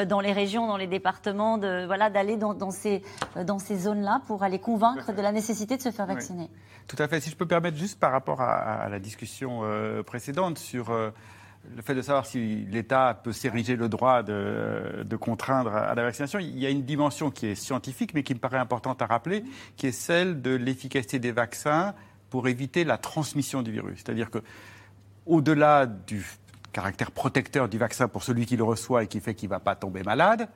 dans 0.07 0.19
les 0.19 0.31
régions, 0.31 0.67
dans 0.67 0.77
les 0.77 0.87
départements, 0.87 1.57
de 1.57 1.85
voilà, 1.85 2.09
d'aller 2.09 2.37
dans, 2.37 2.53
dans, 2.53 2.71
ces 2.71 3.01
dans 3.35 3.59
ces 3.59 3.77
zones-là 3.77 4.21
pour 4.27 4.43
aller 4.43 4.59
convaincre 4.59 5.13
de 5.13 5.21
la 5.21 5.31
nécessité 5.31 5.70
de 5.77 5.81
se 5.81 5.91
faire 5.91 6.05
vacciner. 6.05 6.49
Tout 6.87 6.95
à 6.99 7.07
fait. 7.07 7.19
Si 7.21 7.29
je 7.29 7.35
peux 7.35 7.45
permettre 7.45 7.77
juste 7.77 7.99
par 7.99 8.11
rapport 8.11 8.41
à, 8.41 8.89
la 8.89 8.99
discussion 8.99 9.61
euh, 9.63 10.03
précédente 10.03 10.57
sur 10.57 10.89
euh, 10.89 11.11
le 11.75 11.81
fait 11.81 11.95
de 11.95 12.01
savoir 12.01 12.25
si 12.25 12.65
l'État 12.69 13.19
peut 13.23 13.31
s'ériger 13.31 13.75
le 13.75 13.87
droit 13.87 14.23
de, 14.23 15.15
contraindre 15.19 15.75
à 15.75 15.93
la 15.95 16.03
vaccination, 16.03 16.39
il 16.39 16.57
y 16.57 16.65
a 16.65 16.69
une 16.69 16.83
dimension 16.83 17.31
qui 17.31 17.47
est 17.47 17.55
scientifique, 17.55 18.13
mais 18.13 18.23
qui 18.23 18.33
me 18.33 18.39
paraît 18.39 18.57
importante 18.57 19.01
à 19.01 19.05
rappeler, 19.05 19.43
qui 19.77 19.87
est 19.87 19.91
celle 19.91 20.41
de 20.41 20.51
l'efficacité 20.51 21.19
des 21.19 21.31
vaccins 21.31 21.93
pour 22.29 22.47
éviter 22.47 22.83
la 22.83 22.97
transmission 22.97 23.61
du 23.61 23.71
virus. 23.71 23.97
C'est-à-dire 23.97 24.29
que, 24.29 24.39
au-delà 25.25 25.85
du 25.85 26.25
caractère 26.71 27.11
protecteur 27.11 27.69
du 27.69 27.77
vaccin 27.77 28.07
pour 28.07 28.23
celui 28.23 28.45
qui 28.45 28.57
le 28.57 28.63
reçoit 28.63 29.03
et 29.03 29.07
qui 29.07 29.19
fait 29.19 29.35
qu'il 29.35 29.49
ne 29.49 29.53
va 29.53 29.59
pas 29.59 29.75
tomber 29.75 30.03
malade, 30.03 30.47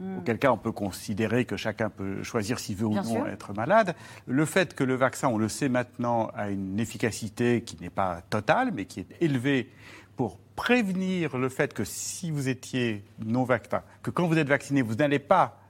Hmm. 0.00 0.18
Auquel 0.18 0.38
cas, 0.38 0.50
on 0.50 0.56
peut 0.56 0.72
considérer 0.72 1.44
que 1.44 1.56
chacun 1.56 1.88
peut 1.88 2.22
choisir 2.22 2.58
s'il 2.58 2.76
veut 2.76 2.86
ou 2.86 2.94
non 2.94 3.26
être 3.26 3.52
malade. 3.52 3.94
Le 4.26 4.44
fait 4.44 4.74
que 4.74 4.82
le 4.82 4.94
vaccin, 4.94 5.28
on 5.28 5.38
le 5.38 5.48
sait 5.48 5.68
maintenant, 5.68 6.30
a 6.34 6.50
une 6.50 6.80
efficacité 6.80 7.62
qui 7.62 7.76
n'est 7.80 7.90
pas 7.90 8.22
totale, 8.28 8.72
mais 8.74 8.86
qui 8.86 9.00
est 9.00 9.16
élevée 9.20 9.70
pour 10.16 10.38
prévenir 10.56 11.36
le 11.38 11.48
fait 11.48 11.74
que 11.74 11.84
si 11.84 12.30
vous 12.30 12.48
étiez 12.48 13.04
non 13.24 13.44
vacciné, 13.44 13.82
que 14.02 14.10
quand 14.10 14.26
vous 14.26 14.38
êtes 14.38 14.48
vacciné, 14.48 14.82
vous 14.82 14.94
n'allez 14.94 15.18
pas 15.18 15.60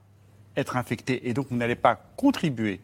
être 0.56 0.76
infecté 0.76 1.28
et 1.28 1.34
donc 1.34 1.48
vous 1.50 1.56
n'allez 1.56 1.74
pas 1.74 1.96
contribuer 2.16 2.80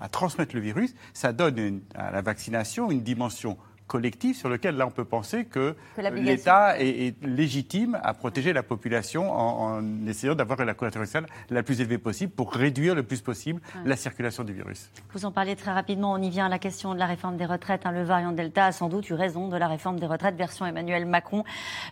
à 0.00 0.08
transmettre 0.08 0.54
le 0.54 0.60
virus, 0.60 0.94
ça 1.12 1.32
donne 1.32 1.80
à 1.94 2.10
la 2.10 2.20
vaccination 2.20 2.90
une 2.90 3.02
dimension 3.02 3.56
collectif 3.86 4.38
sur 4.38 4.48
lequel, 4.48 4.76
là, 4.76 4.86
on 4.86 4.90
peut 4.90 5.04
penser 5.04 5.44
que, 5.44 5.76
l'État 5.98 6.80
est, 6.80 7.14
légitime 7.22 7.98
à 8.02 8.14
protéger 8.14 8.52
la 8.52 8.62
population 8.62 9.30
en, 9.30 10.06
essayant 10.06 10.34
d'avoir 10.34 10.64
la 10.64 10.74
couverture 10.74 11.00
vaccinale 11.00 11.26
la 11.50 11.62
plus 11.62 11.80
élevée 11.80 11.98
possible 11.98 12.32
pour 12.32 12.52
réduire 12.52 12.94
le 12.94 13.02
plus 13.02 13.20
possible 13.20 13.60
la 13.84 13.96
circulation 13.96 14.44
du 14.44 14.52
virus. 14.52 14.90
Vous 15.12 15.24
en 15.24 15.32
parlez 15.32 15.56
très 15.56 15.72
rapidement. 15.72 16.12
On 16.12 16.22
y 16.22 16.30
vient 16.30 16.46
à 16.46 16.48
la 16.48 16.58
question 16.58 16.94
de 16.94 16.98
la 16.98 17.06
réforme 17.06 17.36
des 17.36 17.46
retraites. 17.46 17.82
Hein. 17.84 17.92
Le 17.92 18.02
variant 18.02 18.32
Delta 18.32 18.66
a 18.66 18.72
sans 18.72 18.88
doute 18.88 19.08
eu 19.10 19.14
raison 19.14 19.48
de 19.48 19.56
la 19.56 19.68
réforme 19.68 20.00
des 20.00 20.06
retraites, 20.06 20.36
version 20.36 20.66
Emmanuel 20.66 21.06
Macron. 21.06 21.44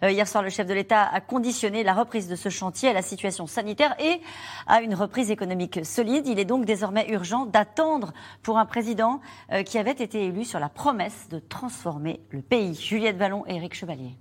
Euh, 0.03 0.11
hier 0.11 0.26
soir, 0.26 0.43
le 0.43 0.51
chef 0.51 0.66
de 0.66 0.74
l'État 0.74 1.03
a 1.03 1.20
conditionné 1.20 1.82
la 1.82 1.95
reprise 1.95 2.28
de 2.28 2.36
ce 2.36 2.49
chantier 2.49 2.88
à 2.88 2.93
la 2.93 3.03
situation 3.03 3.47
sanitaire 3.47 3.95
et 4.01 4.20
à 4.66 4.80
une 4.80 4.95
reprise 4.95 5.30
économique 5.30 5.84
solide. 5.84 6.26
Il 6.26 6.38
est 6.38 6.45
donc 6.45 6.64
désormais 6.64 7.09
urgent 7.11 7.47
d'attendre 7.47 8.12
pour 8.43 8.59
un 8.59 8.66
président 8.66 9.20
euh, 9.53 9.62
qui 9.62 9.78
avait 9.78 9.90
été 9.93 10.24
élu 10.24 10.45
sur 10.45 10.59
la 10.59 10.68
promesse 10.68 11.28
de 11.30 11.38
transformer 11.83 12.20
le 12.30 12.43
pays. 12.43 12.74
Juliette 12.76 13.16
Vallon 13.16 13.45
et 13.49 13.57
Éric 13.57 13.74
Chevalier. 13.74 14.14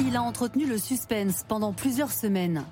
Il 0.00 0.16
a 0.16 0.22
entretenu 0.22 0.64
le 0.64 0.78
suspense 0.78 1.44
pendant 1.46 1.74
plusieurs 1.74 2.12
semaines. 2.12 2.64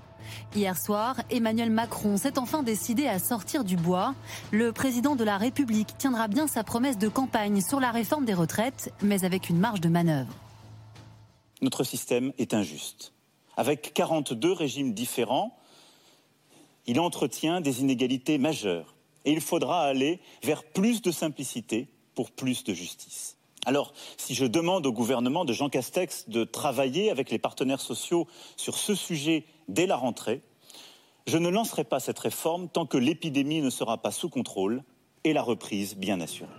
Hier 0.57 0.79
soir, 0.79 1.17
Emmanuel 1.29 1.69
Macron 1.71 2.17
s'est 2.17 2.39
enfin 2.39 2.63
décidé 2.63 3.07
à 3.07 3.19
sortir 3.19 3.63
du 3.63 3.77
bois. 3.77 4.15
Le 4.53 4.73
président 4.73 5.17
de 5.17 5.25
la 5.25 5.37
République 5.37 5.99
tiendra 5.99 6.29
bien 6.29 6.47
sa 6.47 6.65
promesse 6.65 6.97
de 6.97 7.09
campagne 7.09 7.61
sur 7.61 7.79
la 7.79 7.91
réforme 7.91 8.25
des 8.25 8.33
retraites, 8.33 8.91
mais 9.03 9.27
avec 9.27 9.51
une 9.51 9.59
marge 9.59 9.83
de 9.83 9.91
manœuvre. 9.91 10.33
Notre 11.61 11.85
système 11.85 12.33
est 12.39 12.55
injuste. 12.55 13.13
Avec 13.59 13.93
42 13.93 14.53
régimes 14.53 14.95
différents, 14.95 15.59
il 16.87 17.01
entretient 17.01 17.61
des 17.61 17.81
inégalités 17.83 18.39
majeures 18.39 18.94
et 19.25 19.33
il 19.33 19.41
faudra 19.41 19.83
aller 19.83 20.21
vers 20.43 20.65
plus 20.65 21.03
de 21.03 21.11
simplicité 21.11 21.89
pour 22.15 22.31
plus 22.31 22.65
de 22.65 22.75
justice. 22.75 23.37
Alors, 23.67 23.95
si 24.19 24.35
je 24.35 24.45
demande 24.45 24.87
au 24.87 24.93
gouvernement 24.93 25.45
de 25.45 25.53
Jean 25.53 25.71
Castex 25.71 26.29
de 26.29 26.45
travailler 26.45 27.11
avec 27.11 27.31
les 27.31 27.39
partenaires 27.39 27.81
sociaux 27.81 28.27
sur 28.57 28.77
ce 28.77 28.95
sujet 28.95 29.45
dès 29.69 29.87
la 29.87 29.97
rentrée, 29.97 30.43
je 31.27 31.39
ne 31.39 31.49
lancerai 31.49 31.85
pas 31.85 32.01
cette 32.01 32.19
réforme 32.19 32.69
tant 32.69 32.85
que 32.85 32.99
l'épidémie 32.99 33.63
ne 33.63 33.71
sera 33.71 33.97
pas 33.99 34.11
sous 34.11 34.29
contrôle 34.29 34.83
et 35.25 35.33
la 35.33 35.43
reprise 35.43 35.97
bien 35.97 36.21
assurée. 36.21 36.51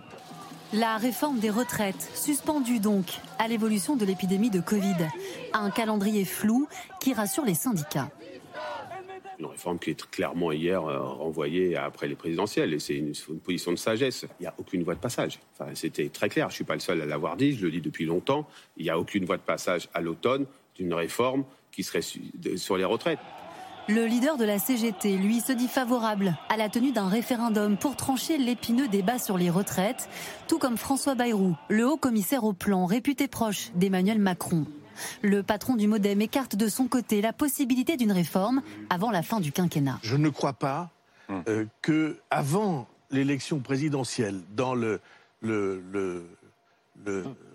La 0.72 0.96
réforme 0.96 1.38
des 1.38 1.50
retraites, 1.50 2.10
suspendue 2.14 2.80
donc 2.80 3.04
à 3.38 3.46
l'évolution 3.46 3.94
de 3.94 4.04
l'épidémie 4.04 4.50
de 4.50 4.58
Covid. 4.58 4.96
Un 5.52 5.70
calendrier 5.70 6.24
flou 6.24 6.66
qui 7.00 7.14
rassure 7.14 7.44
les 7.44 7.54
syndicats 7.54 8.10
une 9.38 9.46
réforme 9.46 9.78
qui 9.78 9.90
est 9.90 10.10
clairement 10.10 10.52
hier 10.52 10.82
euh, 10.84 11.00
renvoyée 11.00 11.76
après 11.76 12.08
les 12.08 12.14
présidentielles. 12.14 12.74
Et 12.74 12.78
c'est 12.78 12.94
une, 12.94 13.12
position 13.44 13.72
de 13.72 13.76
sagesse. 13.76 14.26
Il 14.40 14.42
n'y 14.42 14.46
a 14.46 14.54
aucune 14.58 14.82
voie 14.82 14.94
de 14.94 15.00
passage. 15.00 15.38
C'était 15.74 16.08
très 16.08 16.28
clair. 16.28 16.48
Je 16.48 16.54
ne 16.54 16.56
suis 16.56 16.64
pas 16.64 16.74
le 16.74 16.80
seul 16.80 17.00
à 17.00 17.06
l'avoir 17.06 17.36
dit. 17.36 17.52
Je 17.52 17.64
le 17.64 17.70
dis 17.70 17.80
depuis 17.80 18.06
longtemps. 18.06 18.46
Il 18.76 18.84
n'y 18.84 18.90
a 18.90 18.98
aucune 18.98 19.24
voie 19.24 19.36
de 19.36 19.42
passage 19.42 19.88
à 19.94 20.00
l'automne 20.00 20.46
d'une 20.76 20.92
réforme 20.94 21.44
qui 21.72 21.82
serait 21.82 22.02
sur 22.02 22.76
les 22.76 22.84
retraites. 22.84 23.18
Le 23.88 24.04
leader 24.04 24.36
de 24.36 24.44
la 24.44 24.58
CGT, 24.58 25.16
lui, 25.16 25.40
se 25.40 25.52
dit 25.52 25.68
favorable 25.68 26.36
à 26.48 26.56
la 26.56 26.68
tenue 26.68 26.90
d'un 26.90 27.08
référendum 27.08 27.76
pour 27.76 27.94
trancher 27.94 28.36
l'épineux 28.36 28.88
débat 28.88 29.20
sur 29.20 29.38
les 29.38 29.48
retraites, 29.48 30.08
tout 30.48 30.58
comme 30.58 30.76
François 30.76 31.14
Bayrou, 31.14 31.54
le 31.68 31.86
haut 31.86 31.96
commissaire 31.96 32.42
au 32.42 32.52
plan 32.52 32.84
réputé 32.86 33.28
proche 33.28 33.70
d'Emmanuel 33.76 34.18
Macron. 34.18 34.66
Le 35.22 35.42
patron 35.42 35.76
du 35.76 35.86
Modem 35.86 36.20
écarte 36.20 36.56
de 36.56 36.68
son 36.68 36.88
côté 36.88 37.20
la 37.20 37.32
possibilité 37.32 37.96
d'une 37.96 38.12
réforme 38.12 38.62
avant 38.90 39.10
la 39.10 39.22
fin 39.22 39.40
du 39.40 39.52
quinquennat. 39.52 39.98
Je 40.02 40.16
ne 40.16 40.28
crois 40.28 40.52
pas 40.52 40.90
hum. 41.28 41.42
euh, 41.48 41.64
que 41.82 42.18
avant 42.30 42.88
l'élection 43.10 43.60
présidentielle, 43.60 44.40
dans 44.54 44.74
le, 44.74 45.00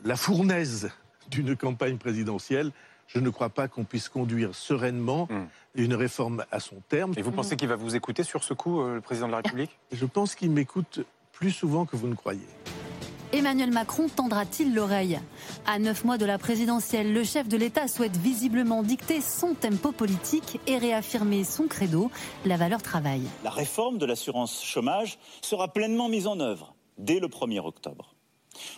la 0.03 0.15
fournaise 0.15 0.89
d'une 1.29 1.55
campagne 1.55 1.97
présidentielle, 1.97 2.71
je 3.07 3.19
ne 3.19 3.29
crois 3.29 3.49
pas 3.49 3.67
qu'on 3.67 3.83
puisse 3.83 4.07
conduire 4.07 4.55
sereinement 4.55 5.27
hum. 5.29 5.47
une 5.75 5.93
réforme 5.93 6.45
à 6.51 6.59
son 6.59 6.77
terme. 6.87 7.13
Et 7.17 7.21
vous 7.21 7.31
pensez 7.31 7.57
qu'il 7.57 7.67
va 7.67 7.75
vous 7.75 7.95
écouter 7.95 8.23
sur 8.23 8.43
ce 8.43 8.53
coup, 8.53 8.81
euh, 8.81 8.95
le 8.95 9.01
président 9.01 9.27
de 9.27 9.31
la 9.31 9.37
République? 9.37 9.77
Je 9.91 10.05
pense 10.05 10.35
qu'il 10.35 10.51
m'écoute 10.51 11.01
plus 11.33 11.51
souvent 11.51 11.85
que 11.85 11.95
vous 11.95 12.07
ne 12.07 12.15
croyez. 12.15 12.47
Emmanuel 13.33 13.71
Macron 13.71 14.09
tendra-t-il 14.09 14.73
l'oreille 14.73 15.17
À 15.65 15.79
neuf 15.79 16.03
mois 16.03 16.17
de 16.17 16.25
la 16.25 16.37
présidentielle, 16.37 17.13
le 17.13 17.23
chef 17.23 17.47
de 17.47 17.55
l'État 17.55 17.87
souhaite 17.87 18.17
visiblement 18.17 18.83
dicter 18.83 19.21
son 19.21 19.53
tempo 19.53 19.93
politique 19.93 20.59
et 20.67 20.77
réaffirmer 20.77 21.45
son 21.45 21.67
credo, 21.67 22.11
la 22.45 22.57
valeur 22.57 22.81
travail. 22.81 23.21
La 23.45 23.49
réforme 23.49 23.97
de 23.97 24.05
l'assurance 24.05 24.61
chômage 24.61 25.17
sera 25.41 25.69
pleinement 25.69 26.09
mise 26.09 26.27
en 26.27 26.41
œuvre 26.41 26.75
dès 26.97 27.19
le 27.19 27.27
1er 27.29 27.65
octobre, 27.65 28.15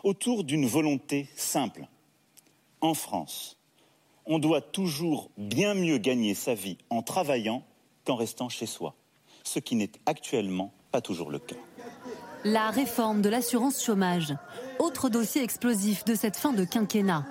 autour 0.04 0.43
d'une 0.43 0.68
volonté 0.68 1.28
simple. 1.36 1.88
En 2.80 2.93
France, 2.93 3.58
on 4.28 4.38
doit 4.38 4.62
toujours 4.62 5.32
bien 5.36 5.74
mieux 5.74 5.97
gagner 5.97 6.36
sa 6.36 6.54
vie 6.54 6.78
en 6.91 7.01
travaillant 7.01 7.64
qu'en 8.06 8.16
restant 8.16 8.49
chez 8.49 8.68
soi, 8.68 8.93
ce 9.43 9.58
qui 9.58 9.76
n'est 9.76 9.91
actuellement 10.06 10.72
pas 10.91 11.01
toujours 11.01 11.32
le 11.32 11.39
cas. 11.39 11.56
La 12.46 12.72
réforme 12.72 13.22
de 13.22 13.30
l'assurance 13.30 13.82
chômage. 13.82 14.36
Autre 14.80 15.08
dossier 15.08 15.41
explosif 15.41 16.04
de 16.04 16.14
cette 16.14 16.36
fin 16.36 16.52
de 16.52 16.66
quinquennat. 16.66 17.26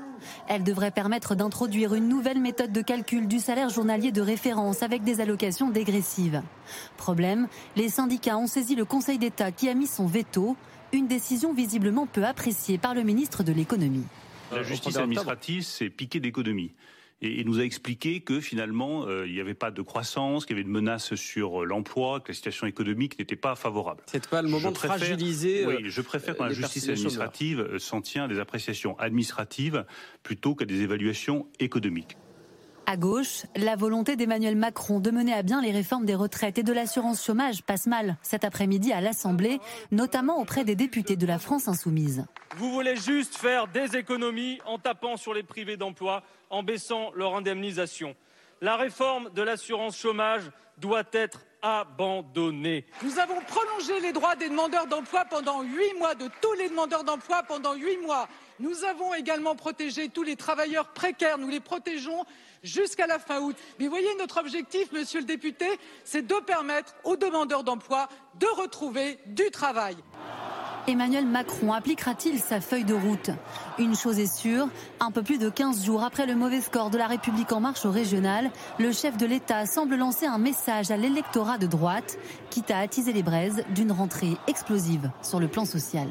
Elle 0.49 0.65
devrait 0.65 0.91
permettre 0.91 1.35
d'introduire 1.35 1.95
une 1.95 2.09
nouvelle 2.09 2.41
méthode 2.41 2.73
de 2.73 2.81
calcul 2.81 3.29
du 3.29 3.39
salaire 3.39 3.69
journalier 3.69 4.11
de 4.11 4.23
référence 4.23 4.83
avec 4.83 5.05
des 5.05 5.21
allocations 5.21 5.69
dégressives. 5.69 6.41
Problème, 6.97 7.49
les 7.77 7.91
syndicats 7.91 8.39
ont 8.39 8.47
saisi 8.47 8.75
le 8.75 8.87
Conseil 8.87 9.19
d'État 9.19 9.53
qui 9.53 9.69
a 9.69 9.75
mis 9.75 9.87
son 9.87 10.07
veto, 10.07 10.57
une 10.95 11.09
décision 11.09 11.53
visiblement 11.53 12.07
peu 12.07 12.25
appréciée 12.25 12.79
par 12.79 12.95
le 12.95 13.03
ministre 13.03 13.43
de 13.43 13.53
l'économie. 13.53 14.07
La 14.51 14.63
justice 14.63 14.97
administrative, 14.97 15.63
c'est 15.63 15.91
piqué 15.91 16.21
d'économie 16.21 16.71
et, 17.23 17.45
nous 17.45 17.61
a 17.61 17.62
expliqué 17.62 18.20
que 18.20 18.41
finalement, 18.41 19.07
euh, 19.07 19.27
il 19.27 19.33
n'y 19.33 19.41
avait 19.41 19.55
pas 19.55 19.70
de 19.70 19.81
croissance, 19.83 20.45
qu'il 20.45 20.57
y 20.57 20.59
avait 20.59 20.66
une 20.66 20.73
menace 20.73 21.14
sur 21.14 21.62
euh, 21.62 21.64
l'emploi, 21.64 22.20
que 22.20 22.29
la 22.29 22.35
situation 22.35 22.66
économique 22.66 23.18
n'était 23.18 23.37
pas 23.37 23.55
favorable. 23.55 24.03
C'est 24.07 24.29
pas 24.29 24.43
le 24.43 24.49
moment 24.49 24.73
de 24.73 24.79
fragiliser. 24.79 25.64
Oui, 25.66 25.77
je 25.85 26.01
préfère 26.01 26.37
que 26.37 26.43
la 26.43 26.53
justice 26.53 26.89
administrative 26.89 27.61
euh, 27.61 27.79
s'en 27.79 28.01
tient 28.01 28.25
à 28.25 28.29
des 28.29 28.41
appréciations 28.41 28.99
administratives 28.99 29.85
plutôt 30.23 30.55
qu'à 30.55 30.64
des 30.64 30.83
évaluations 30.83 31.47
économiques. 31.61 32.16
À 32.87 32.97
gauche, 32.97 33.47
la 33.55 33.76
volonté 33.76 34.16
d'Emmanuel 34.16 34.57
Macron 34.57 34.99
de 34.99 35.11
mener 35.11 35.33
à 35.33 35.43
bien 35.43 35.62
les 35.62 35.70
réformes 35.70 36.05
des 36.05 36.14
retraites 36.14 36.59
et 36.59 36.62
de 36.62 36.72
l'assurance 36.72 37.24
chômage 37.24 37.62
passe 37.62 37.87
mal 37.87 38.16
cet 38.22 38.45
après-midi 38.45 38.93
à 38.93 39.01
l'Assemblée, 39.01 39.61
notamment 39.93 40.41
auprès 40.41 40.64
des 40.64 40.74
députés 40.74 41.16
de 41.16 41.26
la 41.26 41.39
France 41.39 41.68
insoumise. 41.68 42.24
Vous 42.57 42.72
voulez 42.72 42.97
juste 42.97 43.37
faire 43.37 43.68
des 43.68 43.97
économies 43.97 44.59
en 44.66 44.78
tapant 44.78 45.16
sur 45.16 45.33
les 45.33 45.45
privés 45.45 45.76
d'emploi, 45.76 46.22
en 46.51 46.62
baissant 46.62 47.12
leur 47.14 47.37
indemnisation. 47.37 48.16
La 48.61 48.76
réforme 48.76 49.30
de 49.30 49.43
l'assurance 49.43 49.97
chômage 49.97 50.51
doit 50.78 51.05
être 51.12 51.45
abandonnée. 51.62 52.85
Nous 53.03 53.18
avons 53.18 53.41
prolongé 53.41 54.01
les 54.01 54.12
droits 54.12 54.35
des 54.35 54.49
demandeurs 54.49 54.87
d'emploi 54.87 55.24
pendant 55.24 55.62
huit 55.62 55.95
mois, 55.99 56.14
de 56.14 56.28
tous 56.41 56.53
les 56.55 56.68
demandeurs 56.68 57.05
d'emploi 57.05 57.45
pendant 57.45 57.74
huit 57.74 57.99
mois. 57.99 58.28
Nous 58.59 58.85
avons 58.85 59.14
également 59.14 59.55
protégé 59.55 60.09
tous 60.09 60.24
les 60.24 60.37
travailleurs 60.37 60.89
précaires. 60.89 61.39
Nous 61.39 61.49
les 61.49 61.61
protégeons 61.61 62.24
jusqu'à 62.63 63.07
la 63.07 63.19
fin 63.19 63.41
août. 63.41 63.57
Mais 63.79 63.89
voyez, 63.89 64.09
notre 64.19 64.39
objectif, 64.39 64.93
monsieur 64.93 65.21
le 65.21 65.27
député, 65.27 65.67
c'est 66.05 66.27
de 66.27 66.35
permettre 66.47 66.95
aux 67.05 67.17
demandeurs 67.17 67.65
d'emploi 67.65 68.09
de 68.39 68.47
retrouver 68.61 69.19
du 69.27 69.51
travail. 69.51 69.97
Emmanuel 70.89 71.27
Macron 71.27 71.73
appliquera-t-il 71.73 72.41
sa 72.41 72.61
feuille 72.61 72.85
de 72.85 72.95
route? 72.95 73.31
Une 73.79 73.95
chose 73.95 74.19
est 74.19 74.35
sûre, 74.35 74.69
un 74.99 75.13
peu 75.13 75.23
plus 75.23 75.39
de 75.39 75.49
15 75.49 75.85
jours 75.85 76.03
après 76.03 76.27
le 76.27 76.35
mauvais 76.35 76.61
score 76.61 76.91
de 76.91 76.99
la 76.99 77.07
République 77.07 77.53
en 77.53 77.61
marche 77.61 77.87
au 77.87 77.93
régional, 77.93 78.51
le 78.81 78.91
chef 78.91 79.17
de 79.17 79.25
l'État 79.25 79.65
semble 79.67 79.95
lancer 79.95 80.27
un 80.27 80.39
message 80.39 80.91
à 80.91 80.97
l'électorat 80.97 81.59
de 81.59 81.67
droite, 81.67 82.19
quitte 82.51 82.73
à 82.73 82.79
attiser 82.79 83.13
les 83.13 83.23
braises 83.23 83.63
d'une 83.71 83.93
rentrée 83.93 84.37
explosive 84.49 85.11
sur 85.23 85.39
le 85.39 85.47
plan 85.47 85.65
social. 85.65 86.09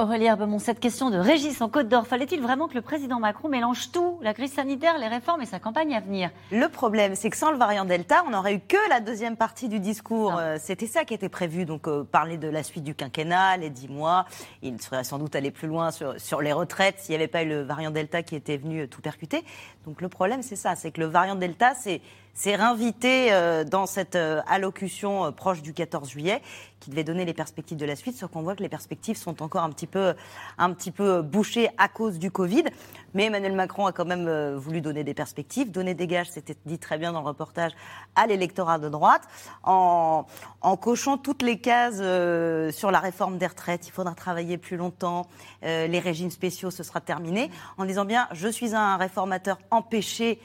Aurélie 0.00 0.26
Herbemont, 0.26 0.60
cette 0.60 0.78
question 0.78 1.10
de 1.10 1.16
Régis 1.16 1.60
en 1.60 1.68
Côte 1.68 1.88
d'Or, 1.88 2.06
fallait-il 2.06 2.40
vraiment 2.40 2.68
que 2.68 2.74
le 2.74 2.82
président 2.82 3.18
Macron 3.18 3.48
mélange 3.48 3.90
tout, 3.90 4.20
la 4.22 4.32
crise 4.32 4.52
sanitaire, 4.52 4.96
les 4.96 5.08
réformes 5.08 5.42
et 5.42 5.44
sa 5.44 5.58
campagne 5.58 5.92
à 5.92 5.98
venir? 5.98 6.30
Le 6.52 6.68
problème, 6.68 7.16
c'est 7.16 7.30
que 7.30 7.36
sans 7.36 7.50
le 7.50 7.56
variant 7.56 7.84
Delta, 7.84 8.22
on 8.24 8.30
n'aurait 8.30 8.54
eu 8.54 8.60
que 8.60 8.76
la 8.90 9.00
deuxième 9.00 9.36
partie 9.36 9.68
du 9.68 9.80
discours. 9.80 10.36
Euh, 10.38 10.56
c'était 10.60 10.86
ça 10.86 11.04
qui 11.04 11.14
était 11.14 11.28
prévu, 11.28 11.64
donc 11.64 11.88
euh, 11.88 12.04
parler 12.04 12.36
de 12.36 12.46
la 12.46 12.62
suite 12.62 12.84
du 12.84 12.94
quinquennat, 12.94 13.56
les 13.56 13.70
dix 13.70 13.88
mois. 13.88 14.24
Il 14.62 14.80
serait 14.80 15.02
sans 15.02 15.18
doute 15.18 15.34
allé 15.34 15.50
plus 15.50 15.66
loin 15.66 15.90
sur, 15.90 16.14
sur 16.20 16.42
les 16.42 16.52
retraites 16.52 17.00
s'il 17.00 17.10
n'y 17.10 17.16
avait 17.16 17.26
pas 17.26 17.42
eu 17.42 17.48
le 17.48 17.62
variant 17.62 17.90
Delta 17.90 18.22
qui 18.22 18.36
était 18.36 18.56
venu 18.56 18.82
euh, 18.82 18.86
tout 18.86 19.00
percuter. 19.00 19.44
Donc 19.84 20.00
le 20.00 20.08
problème, 20.08 20.42
c'est 20.42 20.54
ça, 20.54 20.76
c'est 20.76 20.92
que 20.92 21.00
le 21.00 21.06
variant 21.06 21.34
Delta, 21.34 21.74
c'est 21.74 22.02
s'est 22.38 22.54
réinvité 22.54 23.32
euh, 23.32 23.64
dans 23.64 23.86
cette 23.86 24.14
euh, 24.14 24.40
allocution 24.46 25.24
euh, 25.24 25.30
proche 25.32 25.60
du 25.60 25.74
14 25.74 26.08
juillet, 26.08 26.40
qui 26.78 26.90
devait 26.90 27.02
donner 27.02 27.24
les 27.24 27.34
perspectives 27.34 27.76
de 27.76 27.84
la 27.84 27.96
suite, 27.96 28.16
sauf 28.16 28.30
qu'on 28.30 28.42
voit 28.42 28.54
que 28.54 28.62
les 28.62 28.68
perspectives 28.68 29.16
sont 29.16 29.42
encore 29.42 29.64
un 29.64 29.70
petit 29.70 29.88
peu, 29.88 30.14
un 30.56 30.72
petit 30.72 30.92
peu 30.92 31.20
bouchées 31.20 31.68
à 31.78 31.88
cause 31.88 32.20
du 32.20 32.30
Covid. 32.30 32.62
Mais 33.12 33.24
Emmanuel 33.24 33.56
Macron 33.56 33.86
a 33.86 33.92
quand 33.92 34.04
même 34.04 34.54
voulu 34.54 34.80
donner 34.80 35.02
des 35.02 35.14
perspectives, 35.14 35.72
donner 35.72 35.94
des 35.94 36.06
gages, 36.06 36.30
c'était 36.30 36.54
dit 36.64 36.78
très 36.78 36.96
bien 36.96 37.12
dans 37.12 37.22
le 37.22 37.26
reportage, 37.26 37.72
à 38.14 38.28
l'électorat 38.28 38.78
de 38.78 38.88
droite, 38.88 39.22
en, 39.64 40.24
en, 40.60 40.76
cochant 40.76 41.18
toutes 41.18 41.42
les 41.42 41.58
cases 41.58 41.96
sur 42.76 42.92
la 42.92 43.00
réforme 43.00 43.38
des 43.38 43.48
retraites. 43.48 43.88
Il 43.88 43.90
faudra 43.90 44.14
travailler 44.14 44.58
plus 44.58 44.76
longtemps, 44.76 45.26
les 45.62 45.98
régimes 45.98 46.30
spéciaux, 46.30 46.70
ce 46.70 46.84
sera 46.84 47.00
terminé, 47.00 47.50
en 47.76 47.84
disant 47.84 48.04
bien, 48.04 48.28
je 48.30 48.46
suis 48.46 48.76
un 48.76 48.96
réformateur 48.96 49.58
empêché 49.72 50.38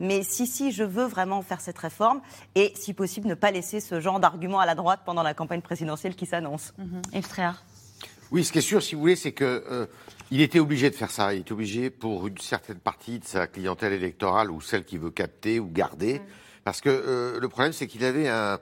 mais 0.00 0.22
si, 0.22 0.46
si, 0.46 0.72
je 0.72 0.84
veux 0.84 1.04
vraiment 1.04 1.42
faire 1.42 1.60
cette 1.60 1.78
réforme 1.78 2.20
et, 2.54 2.72
si 2.74 2.94
possible, 2.94 3.28
ne 3.28 3.34
pas 3.34 3.50
laisser 3.50 3.80
ce 3.80 4.00
genre 4.00 4.20
d'argument 4.20 4.60
à 4.60 4.66
la 4.66 4.74
droite 4.74 5.00
pendant 5.04 5.22
la 5.22 5.34
campagne 5.34 5.60
présidentielle 5.60 6.14
qui 6.14 6.26
s'annonce. 6.26 6.72
Mmh. 6.78 7.22
frère? 7.22 7.64
Oui, 8.30 8.44
ce 8.44 8.52
qui 8.52 8.58
est 8.58 8.62
sûr, 8.62 8.82
si 8.82 8.94
vous 8.94 9.00
voulez, 9.00 9.16
c'est 9.16 9.32
que. 9.32 9.64
Euh, 9.70 9.86
il 10.30 10.42
était 10.42 10.58
obligé 10.58 10.90
de 10.90 10.94
faire 10.94 11.10
ça. 11.10 11.32
Il 11.32 11.40
était 11.40 11.52
obligé 11.52 11.88
pour 11.88 12.26
une 12.26 12.36
certaine 12.36 12.78
partie 12.78 13.18
de 13.18 13.24
sa 13.24 13.46
clientèle 13.46 13.94
électorale 13.94 14.50
ou 14.50 14.60
celle 14.60 14.84
qu'il 14.84 14.98
veut 14.98 15.10
capter 15.10 15.58
ou 15.58 15.70
garder. 15.70 16.18
Mmh. 16.18 16.22
Parce 16.68 16.82
que 16.82 16.90
euh, 16.90 17.40
le 17.40 17.48
problème, 17.48 17.72
c'est 17.72 17.86
qu'il 17.86 18.04
avait 18.04 18.28
un, 18.28 18.58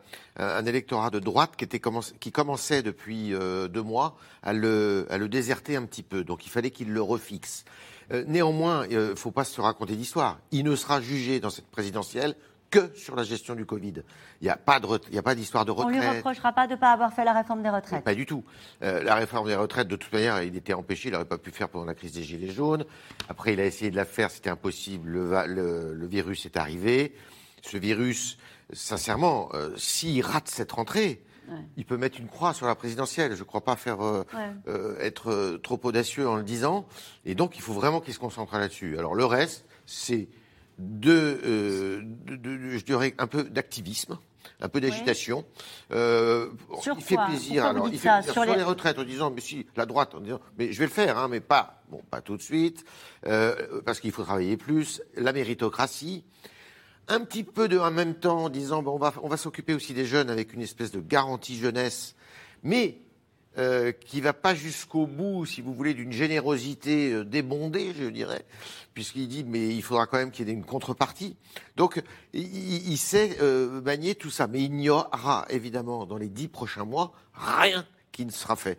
électorat 0.65 1.11
de 1.11 1.19
droite 1.19 1.57
qui, 1.57 1.65
était 1.65 1.81
qui 2.21 2.31
commençait 2.31 2.85
depuis 2.85 3.35
euh, 3.35 3.67
deux 3.67 3.83
mois 3.83 4.17
à 4.45 4.53
le, 4.53 5.09
à 5.11 5.19
le 5.19 5.29
déserter 5.29 5.75
un 5.75 5.83
petit 5.83 6.05
peu. 6.05 6.23
Donc 6.23 6.47
il 6.47 6.51
fallait 6.51 6.71
qu'il 6.71 6.93
le 6.93 7.03
refixe. 7.03 7.65
Euh, 8.13 8.25
néanmoins, 8.27 8.87
il 8.89 8.97
ne 8.97 9.15
faut 9.15 9.31
pas 9.31 9.45
se 9.45 9.61
raconter 9.61 9.97
d'histoire. 9.97 10.39
Il 10.53 10.65
ne 10.65 10.77
sera 10.77 11.01
jugé 11.01 11.41
dans 11.41 11.51
cette 11.51 11.67
présidentielle 11.67 12.35
que 12.71 12.93
sur 12.95 13.17
la 13.17 13.23
gestion 13.23 13.55
du 13.55 13.65
Covid. 13.65 13.95
Il 14.41 14.45
n'y 14.45 14.51
a 14.51 14.57
pas 14.57 14.81
d'histoire 15.35 15.65
de, 15.65 15.71
retraite. 15.71 15.97
On 15.97 16.01
lui 16.01 16.17
reprochera 16.17 16.53
pas 16.53 16.67
de 16.67 16.73
ne 16.73 16.77
pas 16.79 16.93
avoir 16.93 17.13
fait 17.13 17.25
la 17.25 17.33
réforme 17.33 17.63
des 17.63 17.71
retraites. 17.71 18.05
Pas 18.05 18.15
du 18.15 18.27
tout. 18.27 18.45
Euh, 18.83 19.03
la 19.03 19.15
réforme 19.15 19.47
des 19.47 19.57
retraites, 19.57 19.89
de 19.89 19.97
toute 19.97 20.13
manière, 20.13 20.43
il 20.43 20.57
était 20.57 20.75
empêché, 20.75 21.09
il 21.09 21.13
n'aurait 21.13 21.25
pas 21.25 21.39
pu 21.39 21.51
faire 21.51 21.69
pendant 21.69 21.87
la 21.87 21.95
crise 21.95 22.13
des 22.13 22.23
Gilets 22.23 22.53
jaunes. 22.53 22.85
Après, 23.29 23.53
il 23.53 23.61
a 23.61 23.65
essayé 23.65 23.91
de 23.91 23.97
la 23.97 24.05
faire, 24.05 24.31
c'était 24.31 24.51
impossible. 24.51 25.11
Le, 25.11 26.07
virus 26.07 26.47
est 26.47 26.57
arrivé. 26.57 27.15
Ce 27.63 27.77
virus, 27.77 28.39
sincèrement, 28.73 29.49
euh, 29.55 29.71
s'il 29.77 30.23
rate 30.25 30.49
cette 30.49 30.73
rentrée, 30.73 31.23
il 31.77 31.85
peut 31.85 31.97
mettre 31.97 32.19
une 32.21 32.29
croix 32.29 32.55
sur 32.55 32.67
la 32.67 32.75
présidentielle. 32.75 33.35
Je 33.35 33.41
ne 33.41 33.45
crois 33.45 33.63
pas 33.63 33.77
faire 33.77 34.05
euh, 34.05 34.25
euh, 34.69 34.99
être 35.01 35.31
euh, 35.31 35.59
trop 35.59 35.81
audacieux 35.83 36.29
en 36.29 36.37
le 36.37 36.43
disant. 36.43 36.87
Et 37.25 37.35
donc, 37.35 37.57
il 37.57 37.63
faut 37.63 37.73
vraiment 37.73 38.01
qu'il 38.01 38.15
se 38.15 38.19
concentre 38.19 38.57
là-dessus. 38.57 38.99
Alors, 38.99 39.15
le 39.15 39.25
reste, 39.25 39.65
c'est 39.87 40.29
de, 40.79 42.03
je 42.27 42.85
dirais, 42.85 43.15
un 43.19 43.27
peu 43.27 43.45
d'activisme 43.45 44.19
un 44.61 44.69
peu 44.69 44.81
d'agitation. 44.81 45.45
Euh, 45.91 46.51
il 46.97 47.03
fait 47.03 47.17
plaisir. 47.29 47.67
Alors, 47.67 47.89
il 47.89 47.99
fait 47.99 48.23
sur, 48.23 48.45
les... 48.45 48.63
retraites 48.63 48.99
en 48.99 49.05
disant, 49.05 49.31
mais 49.31 49.41
si, 49.41 49.67
la 49.77 49.87
droite 49.87 50.15
en 50.15 50.21
disant, 50.21 50.41
mais 50.57 50.73
je 50.73 50.79
vais 50.79 50.87
le 50.87 50.91
faire, 50.91 51.19
hein, 51.19 51.27
mais 51.29 51.41
pas, 51.41 51.83
bon, 51.91 52.01
pas 52.11 52.21
tout 52.21 52.37
de 52.37 52.43
suite, 52.43 52.85
parce 53.23 53.99
qu'il 54.01 54.13
faut 54.13 54.23
travailler 54.23 54.57
plus. 54.57 55.03
La 55.17 55.33
méritocratie, 55.33 56.25
un 57.09 57.21
petit 57.21 57.45
peu 57.45 57.69
de 57.69 57.79
en 57.79 57.91
même 57.91 58.15
temps 58.15 58.45
en 58.45 58.49
disant 58.49 58.83
bon, 58.83 58.93
on 58.93 58.99
va, 58.99 59.15
on 59.23 59.29
va 59.29 59.37
s'occuper 59.37 59.75
aussi 59.75 59.95
des 59.95 60.07
jeunes 60.07 60.31
avec 60.31 60.53
une 60.53 60.63
espèce 60.63 60.91
de 60.91 61.01
garantie 61.01 61.57
jeunesse, 61.57 62.15
mais 62.63 62.99
euh, 63.59 63.91
qui 63.93 64.21
va 64.21 64.35
pas 64.35 64.55
jusqu'au 64.55 65.07
bout, 65.07 65.47
si 65.47 65.63
vous 65.63 65.73
voulez, 65.73 65.95
d'une 65.95 66.13
générosité 66.13 67.13
euh, 67.13 67.25
débondée, 67.25 67.95
je 67.99 68.05
dirais, 68.05 68.45
puisqu'il 68.93 69.29
dit 69.29 69.45
mais 69.45 69.75
il 69.75 69.83
faudra 69.83 70.07
quand 70.07 70.19
même 70.19 70.31
qu'il 70.31 70.47
y 70.47 70.51
ait 70.51 70.55
une 70.55 70.65
contrepartie. 70.65 71.37
Donc 71.75 72.03
il, 72.35 72.99
sait 72.99 73.39
euh, 73.41 73.81
manier 73.81 74.15
tout 74.15 74.31
ça, 74.31 74.47
mais 74.47 74.63
il 74.63 74.73
n'y 74.73 74.91
aura 74.91 75.47
évidemment 75.49 76.05
dans 76.05 76.19
les 76.19 76.29
dix 76.29 76.49
prochains 76.49 76.85
mois 76.85 77.13
rien 77.33 77.87
qui 78.13 78.27
ne 78.27 78.31
sera 78.31 78.57
fait 78.57 78.79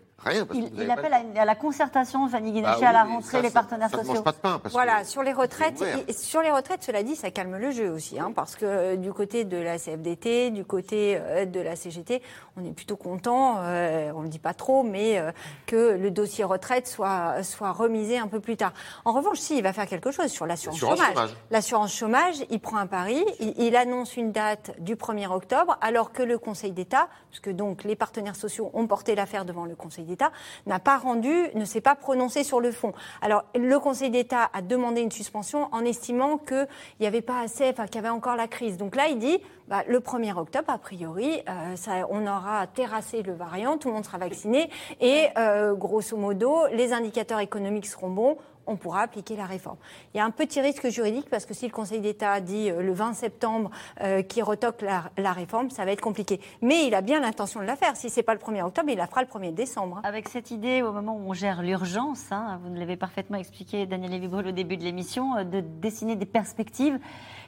il, 0.54 0.92
appelle 0.92 1.14
à, 1.14 1.46
la 1.46 1.56
concertation, 1.56 2.28
Fanny 2.28 2.52
Guinochet, 2.52 2.82
bah 2.82 2.90
à 2.90 2.94
la 2.94 3.04
rentrée, 3.04 3.42
les 3.42 3.52
partenaires 3.52 3.90
sociaux. 3.90 4.24
voilà, 4.72 5.04
sur 5.04 5.24
les 5.24 5.32
retraites, 5.32 5.84
sur 6.12 6.42
les 6.42 6.52
retraites, 6.52 6.84
cela 6.84 7.04
dit, 7.04 7.16
ça 7.16 7.32
calme 7.32 7.56
le 7.58 7.72
jeu 7.72 7.90
aussi, 7.90 8.20
hein, 8.20 8.32
parce 8.36 8.56
que 8.56 8.66
euh, 8.66 8.96
du 8.96 9.14
côté 9.14 9.46
de 9.46 9.58
la 9.58 9.78
CFDT, 9.78 10.50
du 10.52 10.66
côté 10.66 11.18
euh, 11.20 11.46
de 11.46 11.60
la 11.60 11.76
CGT, 11.76 12.22
on 12.58 12.66
est 12.66 12.74
plutôt 12.74 12.98
content, 12.98 13.58
euh, 13.60 14.12
on 14.16 14.20
ne 14.20 14.24
le 14.24 14.30
dit 14.30 14.40
pas 14.40 14.54
trop, 14.54 14.84
mais 14.84 15.22
que 15.66 15.96
le 15.96 16.12
dossier 16.12 16.44
retraite 16.44 16.88
soit, 16.88 17.44
soit 17.44 17.72
remisé 17.72 18.18
un 18.18 18.28
peu 18.28 18.40
plus 18.40 18.58
tard. 18.58 18.74
En 19.06 19.14
revanche, 19.14 19.38
si, 19.38 19.58
il 19.58 19.64
va 19.64 19.74
faire 19.74 19.88
quelque 19.88 20.12
chose 20.12 20.28
sur 20.28 20.46
l'assurance 20.46 20.80
chômage. 20.80 21.36
L'assurance 21.52 21.94
chômage, 21.94 22.36
il 22.50 22.60
prend 22.60 22.78
un 22.78 22.88
pari, 22.88 23.24
il, 23.40 23.54
il, 23.58 23.76
annonce 23.76 24.18
une 24.18 24.32
date 24.32 24.72
du 24.80 24.96
1er 24.96 25.28
octobre, 25.28 25.78
alors 25.82 26.12
que 26.12 26.24
le 26.24 26.40
Conseil 26.40 26.72
d'État, 26.72 27.08
puisque 27.30 27.52
donc 27.52 27.84
les 27.84 27.96
partenaires 27.96 28.36
sociaux 28.36 28.72
ont 28.74 28.88
porté 28.88 29.14
l'affaire 29.14 29.46
devant 29.46 29.66
le 29.66 29.76
Conseil 29.76 30.07
d'État, 30.08 30.32
n'a 30.66 30.80
pas 30.80 30.98
rendu, 30.98 31.50
ne 31.54 31.66
s'est 31.66 31.82
pas 31.82 31.96
prononcé 31.96 32.44
sur 32.44 32.60
le 32.60 32.72
fond. 32.72 32.94
Alors, 33.22 33.44
le 33.56 33.80
Conseil 33.80 34.10
d'État 34.10 34.50
a 34.54 34.62
demandé 34.62 35.02
une 35.02 35.12
suspension 35.12 35.70
en 35.72 35.86
estimant 35.86 36.38
qu'il 36.38 36.68
n'y 37.00 37.08
avait 37.08 37.22
pas 37.22 37.42
assez, 37.42 37.70
enfin, 37.70 37.86
qu'il 37.86 37.96
y 37.96 38.00
avait 38.00 38.10
encore 38.10 38.36
la 38.36 38.48
crise. 38.48 38.78
Donc 38.78 38.96
là, 38.96 39.08
il 39.08 39.20
dit, 39.20 39.40
bah, 39.68 39.84
le 39.88 40.00
1er 40.00 40.36
octobre, 40.38 40.70
a 40.70 40.78
priori, 40.78 41.42
euh, 41.50 42.04
on 42.10 42.26
aura 42.26 42.68
terrassé 42.68 43.22
le 43.22 43.34
variant, 43.34 43.78
tout 43.78 43.90
le 43.90 43.96
monde 43.96 44.06
sera 44.06 44.18
vacciné 44.18 44.70
et, 45.02 45.28
euh, 45.38 45.74
grosso 45.74 46.16
modo, 46.16 46.68
les 46.72 46.94
indicateurs 46.94 47.40
économiques 47.40 47.86
seront 47.86 48.10
bons 48.10 48.38
on 48.68 48.76
pourra 48.76 49.02
appliquer 49.02 49.36
la 49.36 49.46
réforme. 49.46 49.78
Il 50.14 50.18
y 50.18 50.20
a 50.20 50.26
un 50.26 50.32
petit 50.32 50.62
risque 50.62 50.88
juridique 50.90 51.30
parce 51.30 51.46
que 51.46 51.54
si 51.54 51.66
le 51.66 51.72
Conseil 51.72 52.00
d'État 52.00 52.40
dit 52.40 52.70
euh, 52.70 52.82
le 52.82 52.94
20 52.94 53.14
septembre 53.14 53.72
euh, 54.02 54.22
qu'il 54.22 54.44
retoque 54.44 54.82
la, 54.82 55.34
réforme, 55.34 55.70
ça 55.70 55.86
va 55.86 55.92
être 55.92 56.02
compliqué. 56.02 56.40
Mais 56.62 56.86
il 56.86 56.94
a 56.94 57.02
bien 57.02 57.20
l'intention 57.20 57.62
de 57.62 57.66
la 57.66 57.76
faire. 57.76 57.96
Si 57.96 58.10
ce 58.10 58.18
n'est 58.18 58.24
pas 58.24 58.34
le 58.34 58.40
1er 58.40 58.64
octobre, 58.64 58.90
il 58.90 58.98
la 58.98 59.08
fera 59.08 59.22
le 59.22 59.28
1er 59.28 59.54
décembre. 59.54 60.02
Avec 60.04 60.30
cette 60.30 60.52
idée, 60.52 60.82
au 60.82 60.92
moment 60.92 61.16
où 61.16 61.30
on 61.30 61.34
gère 61.34 61.64
l'urgence, 61.64 62.32
hein, 62.32 62.60
vous 62.64 62.70
nous 62.70 62.80
l'avez 62.80 62.98
parfaitement 62.98 63.38
expliqué, 63.38 63.86
Daniel 63.86 64.12
Lévibrul, 64.12 64.48
au 64.48 64.52
début 64.52 64.78
de 64.78 64.84
l'émission, 64.84 65.36
euh, 65.38 65.44
de 65.44 65.62
dessiner 65.62 66.16
des 66.16 66.26
perspectives 66.26 67.00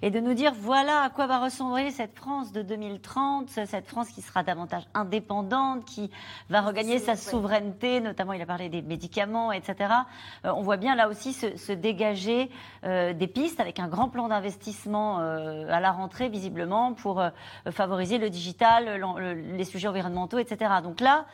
et 0.02 0.12
de 0.12 0.20
nous 0.20 0.34
dire 0.34 0.54
voilà 0.56 1.02
à 1.04 1.10
quoi 1.10 1.28
va 1.28 1.40
ressembler 1.40 1.92
cette 1.92 2.16
France 2.16 2.52
de 2.52 2.62
2030, 2.62 3.50
cette 3.50 3.88
France 3.88 4.10
qui 4.10 4.22
sera 4.22 4.44
davantage 4.44 4.84
indépendante, 4.94 5.86
qui 5.86 6.12
va 6.50 6.62
regagner 6.62 7.00
sa 7.00 7.16
souveraineté, 7.16 8.02
notamment 8.02 8.34
il 8.34 8.42
a 8.42 8.46
parlé 8.46 8.70
des 8.70 8.82
médicaments, 8.82 9.52
etc. 9.52 9.94
on 10.44 10.62
voit 10.62 10.78
bien 10.78 10.96
là 10.96 11.10
aussi 11.10 11.34
se, 11.34 11.72
dégager 11.72 12.50
euh, 12.84 13.14
des 13.14 13.28
pistes 13.28 13.60
avec 13.60 13.80
un 13.80 13.88
grand 13.88 14.10
plan 14.10 14.28
d'investissement 14.28 15.20
euh, 15.20 15.68
à 15.70 15.80
la 15.80 15.92
rentrée, 15.92 16.30
visiblement, 16.30 16.94
pour 16.94 17.20
euh, 17.20 17.30
favoriser 17.72 18.18
le 18.18 18.30
digital, 18.30 19.02
les 19.58 19.64
sujets 19.64 19.88
environnementaux, 19.88 20.40
etc. 20.40 20.72
Donc 20.84 21.00
là, 21.00 21.26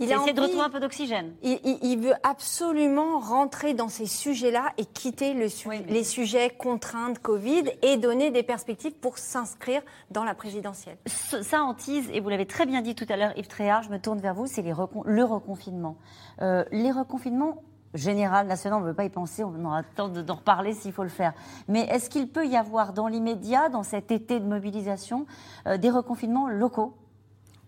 il 0.00 0.10
essaie 0.10 0.32
de 0.32 0.40
retrouver 0.40 0.64
un 0.64 0.70
peu 0.70 0.80
d'oxygène. 0.80 1.32
Il, 1.42 1.98
veut 1.98 2.14
absolument 2.22 3.18
rentrer 3.20 3.74
dans 3.74 3.88
ces 3.88 4.06
sujets-là 4.06 4.72
et 4.78 4.84
quitter 4.84 5.34
le 5.34 5.46
les 5.88 6.04
sujets 6.04 6.50
contraints 6.50 7.10
de 7.10 7.18
Covid 7.18 7.64
et 7.82 7.96
donner 7.96 8.30
des 8.30 8.42
perspectives 8.42 8.94
pour 8.94 9.18
s'inscrire 9.18 9.82
dans 10.10 10.24
la 10.24 10.34
présidentielle. 10.34 10.96
Ça 11.06 11.62
en 11.62 11.74
tease, 11.74 12.08
et 12.12 12.20
vous 12.20 12.28
l'avez 12.28 12.46
très 12.46 12.66
bien 12.66 12.82
dit 12.82 12.94
tout 12.94 13.06
à 13.08 13.16
l'heure, 13.16 13.32
Yves 13.36 13.48
Tréhard, 13.48 13.82
je 13.82 13.90
me 13.90 13.98
tourne 13.98 14.20
vers 14.20 14.34
vous, 14.34 14.46
c'est 14.46 14.62
le 14.62 15.24
reconfinement. 15.24 15.96
les 16.40 16.90
reconfinements, 16.90 17.62
général, 17.94 18.46
national, 18.46 18.80
on 18.80 18.82
ne 18.82 18.88
veut 18.88 18.94
pas 18.94 19.04
y 19.04 19.10
penser, 19.10 19.44
on 19.44 19.64
aura 19.64 19.80
le 19.80 19.86
temps 19.96 20.08
d'en 20.08 20.34
reparler 20.34 20.72
s'il 20.74 20.92
faut 20.92 21.02
le 21.02 21.08
faire. 21.08 21.32
Mais 21.68 21.82
est-ce 21.82 22.08
qu'il 22.08 22.28
peut 22.28 22.46
y 22.46 22.56
avoir 22.56 22.92
dans 22.92 23.08
l'immédiat, 23.08 23.68
dans 23.68 23.82
cet 23.82 24.10
été 24.10 24.40
de 24.40 24.46
mobilisation, 24.46 25.26
euh, 25.66 25.76
des 25.76 25.90
reconfinements 25.90 26.48
locaux? 26.48 26.94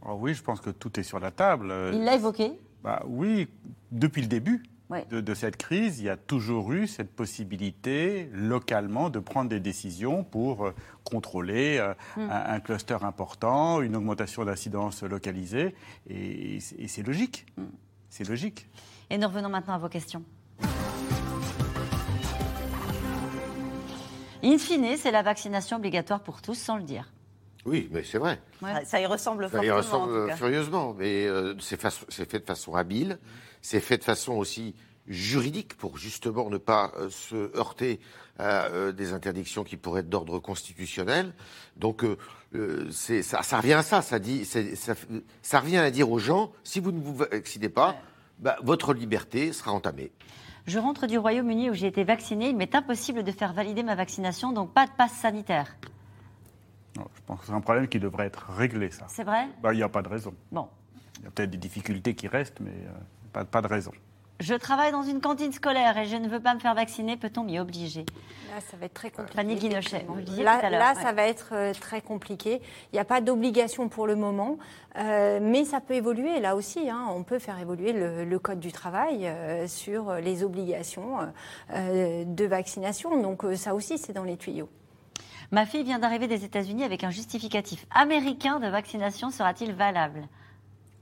Oh 0.05 0.17
Oui, 0.21 0.35
je 0.35 0.43
pense 0.43 0.61
que 0.61 0.71
tout 0.71 0.99
est 0.99 1.03
sur 1.03 1.21
la 1.21 1.31
table. 1.31 1.73
Il 1.93 2.05
l'a 2.05 2.15
évoqué 2.15 2.53
bah, 2.83 3.03
Oui, 3.07 3.49
depuis 3.91 4.23
le 4.23 4.29
début. 4.29 4.63
De, 5.11 5.35
cette 5.35 5.57
crise, 5.57 5.99
il 5.99 6.05
y 6.05 6.09
a 6.09 6.17
toujours 6.17 6.73
eu 6.73 6.87
cette 6.87 7.11
possibilité 7.11 8.29
localement 8.33 9.11
de 9.11 9.19
prendre 9.19 9.49
des 9.49 9.59
décisions 9.59 10.23
pour 10.23 10.67
euh, 10.67 10.75
contrôler 11.03 11.79
euh, 11.79 11.95
hmm. 12.17 12.31
un, 12.31 12.61
cluster 12.61 12.99
important, 13.03 13.81
une 13.81 13.97
augmentation 13.97 14.45
d'incidence 14.45 15.03
localisée, 15.03 15.75
et, 16.09 16.61
c'est 16.61 17.03
logique. 17.03 17.47
Hmm. 17.57 17.65
C'est 18.09 18.29
logique. 18.29 18.69
Et 19.11 19.19
nous 19.19 19.27
revenons 19.27 19.49
maintenant 19.49 19.75
à 19.75 19.79
vos 19.79 19.89
questions. 19.89 20.23
In 24.45 24.59
fine, 24.59 24.97
c'est 24.97 25.11
la 25.11 25.23
vaccination 25.23 25.79
obligatoire 25.79 26.21
pour 26.21 26.43
tous, 26.43 26.55
sans 26.55 26.77
le 26.77 26.85
dire. 26.85 27.14
Oui, 27.65 27.89
mais 27.91 28.03
c'est 28.05 28.19
vrai. 28.19 28.41
Ça 28.85 29.01
y 29.01 29.07
ressemble 29.07 29.49
ça 29.51 29.65
y 29.65 29.71
ressemble 29.71 30.33
furieusement, 30.37 30.95
mais 30.99 31.27
euh, 31.27 31.55
c'est 31.61 31.81
fait 31.81 32.39
de 32.39 32.45
façon 32.45 32.75
habile, 32.75 33.19
c'est 33.62 33.81
fait 33.81 33.99
de 33.99 34.05
façon 34.05 34.35
aussi 34.35 34.75
juridique 35.07 35.77
pour 35.77 35.99
justement 35.99 36.49
ne 36.51 36.59
pas 36.59 36.93
euh, 36.97 37.09
se 37.11 37.57
heurter 37.57 38.01
à 38.39 38.67
euh, 38.67 38.93
des 38.93 39.12
interdictions 39.12 39.65
qui 39.65 39.77
pourraient 39.77 40.01
être 40.01 40.09
d'ordre 40.09 40.39
constitutionnel. 40.39 41.33
Donc 41.77 42.05
ça, 42.91 43.43
ça, 43.43 43.59
revient 43.59 43.73
à 43.73 43.83
ça, 43.83 44.03
ça, 44.03 44.19
dit, 44.19 44.45
ça, 44.45 44.61
ça, 45.43 45.61
revient 45.61 45.79
à 45.79 45.91
dire 45.91 46.11
aux 46.11 46.19
gens, 46.19 46.53
si 46.62 46.81
vous 46.81 46.93
ne 46.93 47.01
vous 47.01 47.15
vaccinez 47.15 47.69
pas, 47.69 47.97
bah, 48.39 48.57
votre 48.62 48.95
liberté 48.95 49.53
sera 49.53 49.73
entamée. 49.73 50.12
Je 50.67 50.79
rentre 50.79 51.07
du 51.07 51.19
Royaume-Uni 51.19 51.71
où 51.71 51.75
j'ai 51.75 51.89
été 51.89 52.05
vaccinée. 52.05 52.49
Il 52.51 52.57
m'est 52.57 52.75
impossible 52.75 53.23
de 53.23 53.33
faire 53.33 53.53
valider 53.53 53.83
ma 53.83 53.95
vaccination, 53.95 54.53
donc 54.53 54.73
pas 54.73 54.87
de 54.87 54.93
passe 54.97 55.12
sanitaire. 55.12 55.77
Je 56.97 57.21
pense 57.27 57.41
que 57.41 57.47
c'est 57.47 57.53
un 57.53 57.61
problème 57.61 57.89
qui 57.89 57.99
devrait 57.99 58.27
être 58.27 58.47
réglé, 58.57 58.91
ça. 58.91 59.07
C'est 59.09 59.25
vrai? 59.25 59.49
Bah, 59.63 59.73
Il 59.73 59.77
n'y 59.77 59.83
a 59.83 59.89
pas 59.89 60.03
de 60.03 60.09
raison. 60.09 60.35
Bon. 60.53 60.69
Il 61.19 61.25
y 61.25 61.27
a 61.27 61.31
peut-être 61.31 61.51
des 61.51 61.59
difficultés 61.59 62.15
qui 62.15 62.29
restent, 62.29 62.61
mais 62.61 62.71
euh, 62.71 62.93
pas, 63.33 63.45
pas 63.45 63.63
de 63.63 63.69
raison. 63.69 63.93
Je 64.41 64.55
travaille 64.55 64.91
dans 64.91 65.03
une 65.05 65.21
cantine 65.21 65.53
scolaire 65.53 65.97
et 65.97 66.07
je 66.07 66.17
ne 66.17 66.29
veux 66.29 66.41
pas 66.41 66.55
me 66.55 66.59
faire 66.59 66.75
vacciner, 66.75 67.17
peut-on 67.17 67.45
m'y 67.45 67.61
obliger? 67.61 68.05
Là, 68.53 68.61
ça 68.69 68.77
va 68.77 68.87
être 68.87 68.95
très 68.95 69.11
compliqué. 69.11 69.37
Fanny 69.37 69.55
Guinochet, 69.55 70.07
Là, 70.43 70.71
là 70.71 70.95
ça 70.95 71.13
va 71.13 71.23
être 71.23 71.51
euh, 71.53 71.73
très 71.73 72.01
compliqué. 72.01 72.61
Il 72.93 72.97
n'y 72.97 72.99
a 72.99 73.05
pas 73.05 73.21
d'obligation 73.21 73.89
pour 73.89 74.09
le 74.09 74.17
moment, 74.17 74.59
euh, 74.97 75.39
mais 75.41 75.65
ça 75.65 75.81
peut 75.81 75.95
évoluer. 75.95 76.41
Là 76.41 76.57
aussi, 76.57 76.91
hein. 76.91 77.07
on 77.11 77.23
peut 77.23 77.39
faire 77.39 77.61
évoluer 77.61 77.93
le, 77.93 78.39
code 78.39 78.59
du 78.59 78.73
travail 78.73 79.27
euh, 79.27 79.69
sur 79.69 80.15
les 80.15 80.43
obligations 80.43 81.19
de 81.71 82.45
vaccination. 82.45 83.23
Donc 83.23 83.45
ça 83.55 83.75
aussi, 83.75 83.99
c'est 83.99 84.13
dans 84.13 84.25
les 84.25 84.37
tuyaux. 84.37 84.69
Ma 85.55 85.67
fille 85.67 85.85
vient 85.85 86.01
d'arriver 86.01 86.27
des 86.27 86.45
États-Unis 86.45 86.83
avec 86.83 87.05
un 87.05 87.11
justificatif 87.11 87.87
américain 87.95 88.59
de 88.59 88.67
vaccination. 88.67 89.31
Sera-t-il 89.31 89.73
valable? 89.73 90.27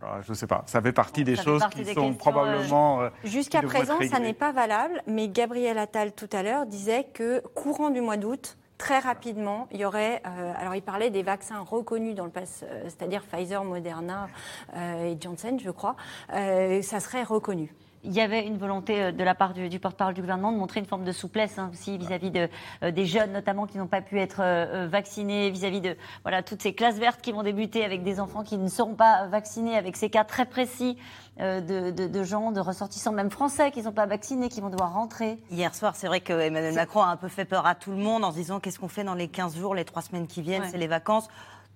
Ah, 0.02 0.18
je 0.20 0.32
ne 0.32 0.34
sais 0.34 0.46
pas. 0.46 0.62
Ça 0.66 0.82
fait 0.82 0.92
partie 0.92 1.24
des 1.24 1.36
choses 1.36 1.62
qui 1.70 1.86
sont 1.86 2.12
probablement. 2.12 3.00
Euh, 3.00 3.08
Jusqu'à 3.24 3.62
présent, 3.62 3.96
ça 4.10 4.18
n'est 4.18 4.34
pas 4.34 4.52
valable, 4.52 5.02
mais 5.06 5.28
Gabriel 5.28 5.78
Attal 5.78 6.12
tout 6.12 6.28
à 6.32 6.42
l'heure 6.42 6.66
disait 6.66 7.04
que 7.14 7.40
courant 7.54 7.88
du 7.88 8.02
mois 8.02 8.18
d'août, 8.18 8.58
très 8.76 8.98
rapidement, 8.98 9.68
il 9.72 9.80
y 9.80 9.86
aurait. 9.86 10.20
Euh, 10.26 10.52
alors, 10.58 10.74
il 10.74 10.82
parlait 10.82 11.08
des 11.08 11.22
vaccins 11.22 11.60
reconnus 11.60 12.14
dans 12.14 12.26
le 12.26 12.30
pass, 12.30 12.62
euh, 12.62 12.82
c'est-à-dire 12.84 13.22
Pfizer, 13.22 13.64
Moderna 13.64 14.28
et 14.76 15.16
Janssen, 15.18 15.58
je 15.60 15.70
crois. 15.70 15.96
ça 16.28 17.00
serait 17.00 17.22
reconnu 17.22 17.74
il 18.04 18.12
y 18.12 18.20
avait 18.20 18.46
une 18.46 18.58
volonté 18.58 19.02
euh, 19.02 19.12
de 19.12 19.22
la 19.22 19.34
part 19.34 19.52
du, 19.52 19.78
porte-parole 19.78 20.14
du 20.14 20.20
gouvernement 20.20 20.52
de 20.52 20.58
montrer 20.58 20.80
une 20.80 20.86
forme 20.86 21.04
de 21.04 21.12
souplesse 21.12 21.58
hein, 21.58 21.70
aussi 21.72 21.98
vis-à-vis 21.98 22.30
de, 22.30 22.48
euh, 22.82 22.90
des 22.90 23.06
jeunes, 23.06 23.32
notamment 23.32 23.66
qui 23.66 23.78
n'ont 23.78 23.86
pas 23.86 24.00
pu 24.00 24.18
être 24.18 24.40
euh, 24.40 24.88
vaccinés, 24.90 25.50
vis-à-vis 25.50 25.80
de 25.80 25.96
voilà 26.22 26.42
toutes 26.42 26.62
ces 26.62 26.74
classes 26.74 26.98
vertes 26.98 27.20
qui 27.20 27.32
vont 27.32 27.42
débuter 27.42 27.84
avec 27.84 28.02
des 28.02 28.20
enfants 28.20 28.42
qui 28.42 28.58
ne 28.58 28.68
seront 28.68 28.94
pas 28.94 29.26
vaccinés, 29.26 29.76
avec 29.76 29.96
ces 29.96 30.10
cas 30.10 30.24
très 30.24 30.46
précis 30.46 30.98
de, 31.38 31.90
de, 31.90 32.24
gens, 32.24 32.52
de 32.52 32.60
ressortissants 32.60 33.12
même 33.12 33.30
français 33.30 33.70
qui 33.70 33.78
ne 33.78 33.84
sont 33.84 33.92
pas 33.92 34.06
vaccinés, 34.06 34.48
qui 34.48 34.60
vont 34.60 34.68
devoir 34.68 34.92
rentrer. 34.92 35.38
Hier 35.50 35.74
soir, 35.74 35.96
c'est 35.96 36.06
vrai 36.06 36.20
que 36.20 36.32
Emmanuel 36.32 36.74
Macron 36.74 37.00
a 37.00 37.06
un 37.06 37.16
peu 37.16 37.28
fait 37.28 37.46
peur 37.46 37.66
à 37.66 37.74
tout 37.74 37.90
le 37.90 37.96
monde 37.96 38.22
en 38.22 38.30
se 38.30 38.36
disant 38.36 38.60
qu'est-ce 38.60 38.78
qu'on 38.78 38.88
fait 38.88 39.02
dans 39.02 39.14
les 39.14 39.28
15 39.28 39.56
jours, 39.56 39.74
les 39.74 39.84
3 39.84 40.02
semaines 40.02 40.26
qui 40.26 40.42
viennent, 40.42 40.64
c'est 40.70 40.78
les 40.78 40.86
vacances. 40.86 41.28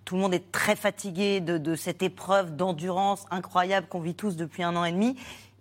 Tout 0.04 0.14
le 0.16 0.20
monde 0.20 0.34
est 0.34 0.52
très 0.52 0.76
fatigué 0.76 1.40
de, 1.40 1.58
de 1.58 1.74
cette 1.74 2.02
épreuve 2.02 2.54
d'endurance 2.54 3.24
incroyable 3.30 3.88
qu'on 3.88 4.00
vit 4.00 4.14
tous 4.14 4.36
depuis 4.36 4.62
un 4.62 4.76
an 4.76 4.84
et 4.84 4.92
demi 4.92 5.16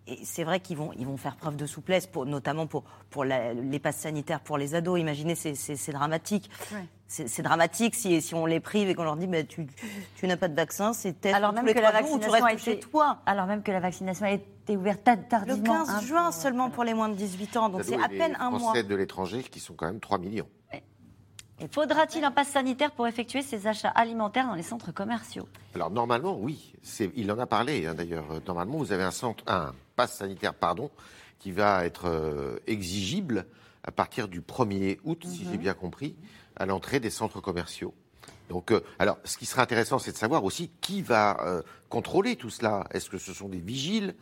et 0.07 0.19
c'est 0.23 0.43
vrai 0.43 0.59
qu'ils 0.59 0.77
vont, 0.77 0.91
ils 0.97 1.05
vont 1.05 1.17
faire 1.17 1.35
preuve 1.35 1.55
de 1.55 1.65
souplesse, 1.65 2.05
pour, 2.05 2.25
notamment 2.25 2.67
pour, 2.67 2.83
pour 3.09 3.23
les 3.23 3.79
passes 3.79 3.97
sanitaires 3.97 4.39
pour 4.39 4.57
les 4.57 4.75
ados. 4.75 4.99
Imaginez, 4.99 5.35
c'est 5.35 5.91
dramatique. 5.91 6.49
C'est 7.07 7.43
dramatique 7.43 7.93
si, 7.93 8.19
si 8.21 8.33
on 8.33 8.45
les 8.45 8.59
prive 8.59 8.89
et 8.89 8.95
qu'on 8.95 9.03
leur 9.03 9.15
dit 9.15 9.27
bah, 9.27 9.43
tu, 9.43 9.67
tu 10.15 10.27
n'as 10.27 10.37
pas 10.37 10.47
de 10.47 10.55
vaccin, 10.55 10.91
c'est 10.91 11.13
test 11.13 11.35
alors 11.35 11.53
même 11.53 11.65
que 11.65 11.79
la 11.79 11.91
vaccination 11.91 12.43
a 12.43 12.53
été, 12.53 12.61
chez 12.61 12.79
toi. 12.79 13.19
Alors 13.27 13.45
même 13.45 13.61
que 13.61 13.71
la 13.71 13.79
vaccination 13.79 14.25
a 14.25 14.31
été 14.31 14.75
ouverte 14.75 15.07
tardivement. 15.29 15.81
Le 15.81 15.85
15 15.85 15.89
hein, 15.89 16.01
juin 16.01 16.31
seulement 16.31 16.71
pour 16.71 16.83
les 16.83 16.95
moins 16.95 17.09
de 17.09 17.13
18 17.13 17.57
ans, 17.57 17.69
donc 17.69 17.83
c'est 17.83 18.01
à 18.01 18.09
peine 18.09 18.35
un 18.39 18.49
mois. 18.49 18.59
Français 18.59 18.83
de 18.83 18.95
l'étranger 18.95 19.43
qui 19.43 19.59
sont 19.59 19.75
quand 19.75 19.85
même 19.85 19.99
3 19.99 20.17
millions. 20.17 20.47
Faudra-t-il 21.71 22.23
un 22.23 22.31
pass 22.31 22.49
sanitaire 22.49 22.91
pour 22.91 23.07
effectuer 23.07 23.41
ses 23.41 23.67
achats 23.67 23.89
alimentaires 23.89 24.47
dans 24.47 24.55
les 24.55 24.63
centres 24.63 24.91
commerciaux? 24.91 25.47
Alors 25.73 25.89
normalement, 25.89 26.37
oui. 26.37 26.73
Il 27.15 27.31
en 27.31 27.39
a 27.39 27.45
parlé 27.45 27.85
hein, 27.85 27.93
d'ailleurs. 27.93 28.25
Normalement, 28.45 28.77
vous 28.77 28.91
avez 28.91 29.03
un, 29.03 29.11
centre, 29.11 29.43
un 29.47 29.73
pass 29.95 30.17
sanitaire 30.17 30.53
pardon, 30.53 30.91
qui 31.39 31.51
va 31.51 31.85
être 31.85 32.05
euh, 32.07 32.59
exigible 32.67 33.45
à 33.83 33.91
partir 33.91 34.27
du 34.27 34.41
1er 34.41 34.99
août, 35.05 35.23
si 35.25 35.45
j'ai 35.45 35.51
mhm. 35.51 35.57
bien 35.57 35.73
compris, 35.73 36.15
à 36.57 36.65
l'entrée 36.65 36.99
des 36.99 37.09
centres 37.09 37.39
commerciaux. 37.39 37.93
Donc, 38.49 38.71
euh, 38.71 38.81
alors, 38.99 39.17
ce 39.23 39.37
qui 39.37 39.45
sera 39.45 39.61
intéressant, 39.61 39.97
c'est 39.97 40.11
de 40.11 40.17
savoir 40.17 40.43
aussi 40.43 40.71
qui 40.81 41.01
va 41.01 41.37
euh, 41.41 41.61
contrôler 41.87 42.35
tout 42.35 42.49
cela. 42.49 42.85
Est-ce 42.91 43.09
que 43.09 43.17
ce 43.17 43.33
sont 43.33 43.47
des 43.47 43.59
vigiles 43.59 44.13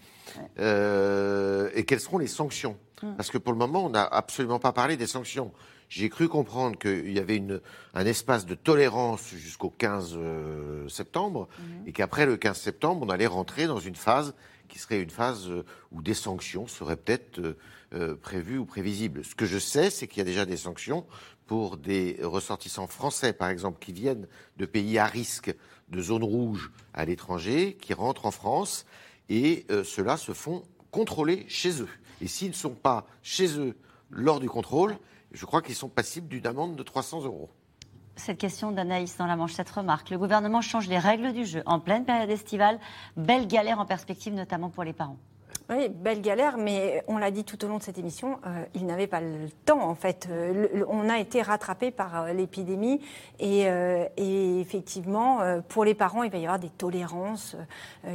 Et 0.57 1.85
quelles 1.85 1.99
seront 1.99 2.19
les 2.19 2.27
sanctions? 2.27 2.77
Mm. 3.01 3.15
Parce 3.15 3.31
que 3.31 3.37
pour 3.37 3.53
le 3.53 3.59
moment, 3.59 3.85
on 3.85 3.89
n'a 3.89 4.03
absolument 4.03 4.59
pas 4.59 4.71
parlé 4.71 4.97
des 4.97 5.07
sanctions. 5.07 5.51
J'ai 5.95 6.09
cru 6.09 6.27
comprendre 6.27 6.75
qu'il 6.79 7.11
y 7.11 7.19
avait 7.19 7.35
une, 7.35 7.61
un 7.93 8.05
espace 8.07 8.47
de 8.47 8.55
tolérance 8.55 9.29
jusqu'au 9.29 9.69
15 9.69 10.15
euh, 10.17 10.89
septembre 10.89 11.47
mhm. 11.59 11.87
et 11.87 11.91
qu'après 11.91 12.25
le 12.25 12.35
15 12.35 12.57
septembre, 12.59 13.05
on 13.05 13.11
allait 13.11 13.27
rentrer 13.27 13.67
dans 13.67 13.77
une 13.77 13.93
phase 13.93 14.33
qui 14.69 14.79
serait 14.79 14.99
une 14.99 15.11
phase 15.11 15.51
euh, 15.51 15.63
où 15.91 16.01
des 16.01 16.15
sanctions 16.15 16.65
seraient 16.65 16.95
peut-être 16.95 17.57
euh, 17.93 18.15
prévues 18.15 18.57
ou 18.57 18.65
prévisibles. 18.65 19.23
Ce 19.23 19.35
que 19.35 19.45
je 19.45 19.59
sais, 19.59 19.91
c'est 19.91 20.07
qu'il 20.07 20.17
y 20.17 20.21
a 20.21 20.25
déjà 20.25 20.47
des 20.47 20.57
sanctions 20.57 21.05
pour 21.45 21.77
des 21.77 22.17
ressortissants 22.23 22.87
français, 22.87 23.31
par 23.31 23.49
exemple, 23.49 23.77
qui 23.79 23.93
viennent 23.93 24.27
de 24.57 24.65
pays 24.65 24.97
à 24.97 25.05
risque, 25.05 25.53
de 25.89 26.01
zones 26.01 26.23
rouges 26.23 26.71
à 26.95 27.05
l'étranger, 27.05 27.77
qui 27.79 27.93
rentrent 27.93 28.25
en 28.25 28.31
France 28.31 28.87
et 29.29 29.67
ceux-là 29.83 30.17
se 30.17 30.31
font 30.31 30.63
contrôler 30.89 31.45
chez 31.47 31.83
eux. 31.83 31.89
Et 32.19 32.27
s'ils 32.27 32.49
ne 32.49 32.55
sont 32.55 32.73
pas 32.73 33.05
chez 33.21 33.59
eux 33.59 33.75
lors 34.09 34.39
du 34.39 34.49
contrôle, 34.49 34.97
je 35.33 35.45
crois 35.45 35.61
qu'ils 35.61 35.75
sont 35.75 35.89
passibles 35.89 36.27
d'une 36.27 36.47
amende 36.47 36.75
de 36.75 36.83
300 36.83 37.23
euros. 37.23 37.49
Cette 38.15 38.37
question 38.37 38.71
d'Anaïs 38.71 39.17
dans 39.17 39.25
la 39.25 39.35
manche, 39.35 39.53
cette 39.53 39.69
remarque. 39.69 40.11
Le 40.11 40.19
gouvernement 40.19 40.61
change 40.61 40.87
les 40.87 40.99
règles 40.99 41.33
du 41.33 41.45
jeu 41.45 41.63
en 41.65 41.79
pleine 41.79 42.05
période 42.05 42.29
estivale. 42.29 42.79
Belle 43.17 43.47
galère 43.47 43.79
en 43.79 43.85
perspective, 43.85 44.33
notamment 44.33 44.69
pour 44.69 44.83
les 44.83 44.93
parents. 44.93 45.17
Oui, 45.69 45.89
belle 45.89 46.21
galère, 46.21 46.57
mais 46.57 47.03
on 47.07 47.17
l'a 47.17 47.31
dit 47.31 47.43
tout 47.43 47.63
au 47.63 47.67
long 47.67 47.77
de 47.77 47.83
cette 47.83 47.97
émission, 47.97 48.39
euh, 48.45 48.63
il 48.75 48.85
n'avait 48.85 49.07
pas 49.07 49.21
le 49.21 49.49
temps 49.65 49.81
en 49.81 49.95
fait. 49.95 50.27
Euh, 50.29 50.83
on 50.89 51.09
a 51.09 51.19
été 51.19 51.41
rattrapé 51.41 51.89
par 51.89 52.23
euh, 52.23 52.33
l'épidémie 52.33 53.01
et, 53.39 53.65
effectivement, 54.59 55.39
pour 55.69 55.85
les 55.85 55.93
parents, 55.93 56.23
il 56.23 56.31
va 56.31 56.37
y 56.37 56.45
avoir 56.45 56.59
des 56.59 56.69
tolérances 56.69 57.55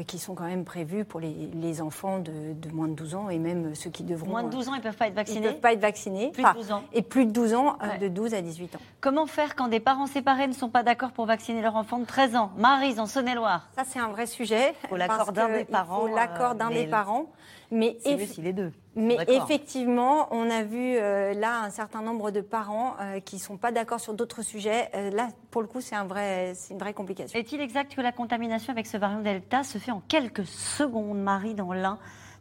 qui 0.07 0.19
sont 0.19 0.35
quand 0.35 0.45
même 0.45 0.65
prévues 0.65 1.05
pour 1.05 1.21
les, 1.21 1.81
enfants 1.81 2.19
de, 2.19 2.71
moins 2.73 2.89
de 2.89 2.95
12 2.95 3.15
ans 3.15 3.29
et 3.29 3.39
même 3.39 3.75
ceux 3.75 3.91
qui 3.91 4.05
devront. 4.05 4.31
Moins 4.31 4.43
de 4.43 4.51
12 4.51 4.69
ans, 4.69 4.75
ils 4.75 4.79
ne 4.79 4.83
peuvent 4.83 4.97
pas 4.97 5.09
être 5.09 5.15
vaccinés 5.15 5.41
Ils 5.41 5.43
ne 5.43 5.51
peuvent 5.51 5.61
pas 5.61 5.73
être 5.73 5.81
vaccinés. 5.81 6.31
Plus 6.31 6.43
de 6.43 6.53
12 6.55 6.73
ans. 6.73 6.83
Et 6.93 7.03
plus 7.03 7.27
de 7.27 7.31
12 7.31 7.55
ans, 7.55 7.79
de 8.01 8.09
12 8.09 8.35
à 8.35 8.41
18 8.41 8.77
ans. 8.77 8.81
Comment 9.01 9.27
faire 9.27 9.55
quand 9.55 9.69
des 9.69 9.81
parents 9.81 10.07
séparés 10.07 10.47
ne 10.47 10.53
sont 10.53 10.71
pas 10.71 10.83
d'accord 10.83 11.13
pour 11.13 11.27
vacciner 11.27 11.63
leur 11.63 11.77
enfant 11.77 11.99
de 11.99 12.07
13 12.07 12.37
ans? 12.37 12.51
Marise, 12.57 12.99
en 12.99 13.07
Saône-et-Loire. 13.07 13.69
Ça, 13.77 13.83
c'est 13.87 13.99
un 13.99 14.09
vrai 14.09 14.27
sujet. 14.27 14.75
Il 14.85 14.89
faut 14.89 14.97
l'accord 14.97 15.33
d'un 15.33 15.49
des 15.49 15.65
parents. 15.65 16.07
L'accord 16.07 16.55
d'un 16.55 16.71
des 16.71 16.87
parents. 16.87 17.27
Mais, 17.71 17.99
les 18.39 18.53
deux. 18.53 18.73
Mais 18.97 19.17
effectivement, 19.29 20.29
on 20.31 20.49
a 20.51 20.63
vu 20.63 20.97
euh, 20.97 21.35
là 21.35 21.63
un 21.63 21.71
certain 21.71 22.01
nombre 22.01 22.31
de 22.31 22.41
parents 22.41 22.97
euh, 23.01 23.21
qui 23.21 23.37
ne 23.37 23.41
sont 23.41 23.59
pas 23.59 23.73
d'accord 23.73 24.01
sur 24.01 24.15
d'autres 24.15 24.43
sujets. 24.43 24.89
Euh, 24.95 25.11
là, 25.11 25.29
pour 25.51 25.61
le 25.61 25.69
coup, 25.69 25.81
c'est 25.81 25.95
un 25.95 26.05
vrai, 26.05 26.55
une 26.71 26.79
vraie 26.79 26.95
complication. 26.95 27.39
Est-il 27.39 27.61
exact 27.61 27.95
que 27.95 28.01
la 28.01 28.13
contamination 28.13 28.73
avec 28.73 28.87
ce 28.87 28.97
variant 28.97 29.21
Delta 29.21 29.65
se 29.65 29.77
fait 29.77 29.91
en 29.91 30.01
quelques 30.09 30.47
secondes, 30.47 31.21
Marie, 31.21 31.55
dans 31.55 31.73
l'un? 31.75 31.99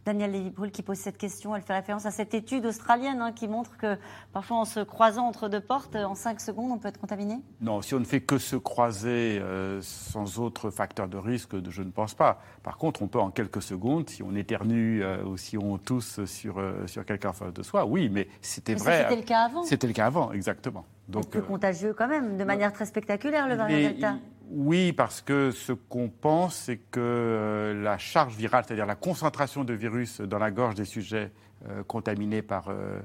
Daniel 0.08 0.32
lévy 0.32 0.54
qui 0.72 0.84
pose 0.84 0.98
cette 0.98 1.18
question. 1.18 1.54
Elle 1.54 1.62
fait 1.62 1.74
référence 1.74 2.06
à 2.06 2.12
cette 2.12 2.34
étude 2.34 2.66
australienne 2.66 3.20
hein, 3.22 3.34
qui 3.34 3.50
montre 3.50 3.76
que 3.76 3.98
parfois 4.32 4.56
en 4.56 4.64
se 4.64 4.80
croisant 4.80 5.28
entre 5.28 5.50
deux 5.50 5.60
portes, 5.60 5.98
en 5.98 6.16
5 6.16 6.40
secondes, 6.40 6.72
on 6.72 6.78
peut 6.78 6.88
être 6.88 7.00
contaminé 7.00 7.42
Non, 7.60 7.82
si 7.82 7.94
on 7.94 8.00
ne 8.00 8.06
fait 8.06 8.22
que 8.22 8.38
se 8.38 8.56
croiser 8.56 9.38
euh, 9.42 9.82
sans 9.82 10.40
autre 10.40 10.70
facteur 10.70 11.10
de 11.10 11.18
risque, 11.18 11.56
je 11.70 11.82
ne 11.82 11.92
pense 11.92 12.14
pas. 12.14 12.42
Par 12.64 12.78
contre, 12.78 13.02
on 13.02 13.10
peut 13.10 13.20
en 13.20 13.32
quelques 13.32 13.62
secondes, 13.62 14.10
si 14.10 14.24
on 14.24 14.34
éternue 14.34 15.04
euh, 15.04 15.26
ou 15.26 15.36
si 15.36 15.58
on 15.58 15.78
tousse 15.78 16.24
sur, 16.24 16.58
euh, 16.58 16.88
sur 16.88 17.04
quelqu'un 17.04 17.30
en 17.30 17.34
face 17.34 17.54
de 17.54 17.64
soi, 17.64 17.86
oui, 17.86 18.08
mais 18.10 18.30
c'était 18.40 18.76
vrai. 18.76 19.04
C'était 19.04 19.18
le 19.18 19.28
cas 19.28 19.42
avant 19.42 19.64
C'était 19.64 19.88
le 19.88 19.94
cas 19.94 20.06
avant, 20.06 20.32
exactement. 20.32 20.86
Donc, 21.10 21.30
plus 21.30 21.42
contagieux 21.42 21.94
quand 21.94 22.08
même, 22.08 22.38
de 22.38 22.44
manière 22.46 22.72
très 22.72 22.86
spectaculaire, 22.86 23.50
le 23.50 23.56
variant 23.56 23.90
Delta. 23.90 24.16
Oui, 24.50 24.94
parce 24.94 25.22
que 25.22 25.52
ce 25.52 25.74
qu'on 25.74 26.10
pense, 26.10 26.56
c'est 26.56 26.78
que 26.78 27.00
euh, 27.00 27.84
la 27.84 27.98
charge 27.98 28.36
virale, 28.36 28.64
c'est-à-dire 28.66 28.86
la 28.86 28.96
concentration 28.96 29.64
de 29.64 29.74
virus 29.74 30.22
dans 30.22 30.38
la 30.38 30.52
gorge 30.52 30.76
des 30.76 30.86
sujets 30.86 31.32
euh, 31.68 31.84
contaminés 31.84 32.42
par 32.42 32.70
euh, 32.70 33.00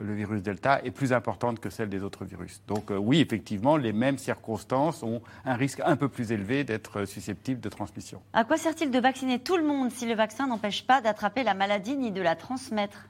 le 0.00 0.14
virus 0.14 0.42
Delta, 0.42 0.80
est 0.82 0.90
plus 0.90 1.12
importante 1.12 1.60
que 1.60 1.70
celle 1.70 1.88
des 1.88 2.02
autres 2.02 2.24
virus. 2.24 2.62
Donc 2.66 2.90
oui, 2.90 3.20
effectivement, 3.20 3.76
les 3.76 3.92
mêmes 3.92 4.18
circonstances 4.18 5.04
ont 5.04 5.22
un 5.44 5.54
risque 5.54 5.80
un 5.84 5.96
peu 5.96 6.08
plus 6.08 6.32
élevé 6.32 6.64
d'être 6.64 7.04
susceptibles 7.04 7.60
de 7.60 7.68
transmission. 7.68 8.20
À 8.32 8.44
quoi 8.44 8.56
sert-il 8.56 8.90
de 8.90 8.98
vacciner 8.98 9.38
tout 9.38 9.56
le 9.56 9.64
monde 9.64 9.92
si 9.92 10.06
le 10.06 10.14
vaccin 10.14 10.48
n'empêche 10.48 10.84
pas 10.84 11.00
d'attraper 11.00 11.44
la 11.44 11.54
maladie 11.54 11.96
ni 11.96 12.10
de 12.10 12.22
la 12.22 12.34
transmettre? 12.34 13.08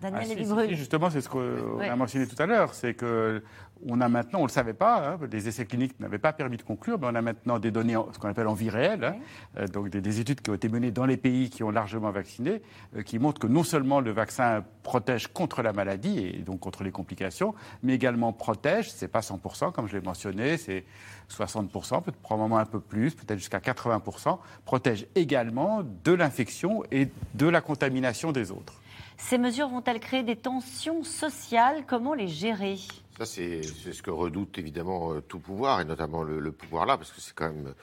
Daniel 0.00 0.46
ah, 0.58 0.66
Justement, 0.74 1.08
c'est 1.08 1.22
ce 1.22 1.28
qu'on 1.28 1.80
a 1.80 1.96
mentionné 1.96 2.26
tout 2.26 2.40
à 2.40 2.46
l'heure, 2.46 2.74
c'est 2.74 2.94
que 2.94 3.42
on 3.86 4.00
a 4.00 4.08
maintenant, 4.08 4.38
on 4.40 4.42
ne 4.42 4.48
le 4.48 4.52
savait 4.52 4.74
pas, 4.74 5.06
hein, 5.06 5.18
les 5.30 5.48
essais 5.48 5.66
cliniques 5.66 5.98
n'avaient 6.00 6.18
pas 6.18 6.32
permis 6.32 6.56
de 6.56 6.62
conclure, 6.62 6.98
mais 6.98 7.06
on 7.10 7.14
a 7.14 7.22
maintenant 7.22 7.58
des 7.58 7.70
données, 7.70 7.96
ce 8.12 8.18
qu'on 8.18 8.28
appelle 8.28 8.46
en 8.46 8.54
vie 8.54 8.70
réelle, 8.70 9.04
hein, 9.04 9.16
euh, 9.58 9.66
donc 9.66 9.90
des, 9.90 10.20
études 10.20 10.40
qui 10.40 10.50
ont 10.50 10.54
été 10.54 10.68
menées 10.68 10.90
dans 10.90 11.04
les 11.04 11.16
pays 11.16 11.50
qui 11.50 11.62
ont 11.62 11.70
largement 11.70 12.10
vacciné, 12.10 12.62
euh, 12.96 13.02
qui 13.02 13.18
montrent 13.18 13.38
que 13.38 13.46
non 13.46 13.64
seulement 13.64 14.00
le 14.00 14.10
vaccin 14.12 14.64
protège 14.82 15.28
contre 15.28 15.62
la 15.62 15.72
maladie 15.72 16.18
et 16.18 16.38
donc 16.38 16.60
contre 16.60 16.84
les 16.84 16.90
complications, 16.90 17.54
mais 17.82 17.94
également 17.94 18.32
protège, 18.32 18.90
c'est 18.90 19.08
pas 19.08 19.20
100%, 19.20 19.72
comme 19.72 19.88
je 19.88 19.96
l'ai 19.96 20.02
mentionné, 20.02 20.56
c'est 20.56 20.84
60%, 21.30 22.02
peut-être 22.02 22.16
probablement 22.16 22.58
un 22.58 22.66
peu 22.66 22.80
plus, 22.80 23.14
peut-être 23.14 23.38
jusqu'à 23.38 23.58
80%, 23.58 24.38
protège 24.64 25.06
également 25.14 25.82
de 26.04 26.12
l'infection 26.12 26.82
et 26.90 27.08
de 27.34 27.46
la 27.46 27.60
contamination 27.60 28.32
des 28.32 28.50
autres. 28.50 28.80
Ces 29.18 29.38
mesures 29.38 29.68
vont-elles 29.68 30.00
créer 30.00 30.22
des 30.22 30.36
tensions 30.36 31.02
sociales? 31.02 31.84
Comment 31.86 32.14
les 32.14 32.28
gérer? 32.28 32.76
Ça, 33.18 33.24
c'est 33.24 33.62
ce 33.62 34.02
que 34.02 34.10
redoute 34.10 34.58
évidemment 34.58 35.12
euh, 35.12 35.20
tout 35.20 35.38
pouvoir, 35.38 35.80
et 35.80 35.84
notamment 35.84 36.22
le, 36.22 36.52
pouvoir 36.52 36.84
là, 36.84 36.96
parce 36.96 37.12
que 37.12 37.20
c'est 37.20 37.34
quand 37.34 37.48
même. 37.48 37.74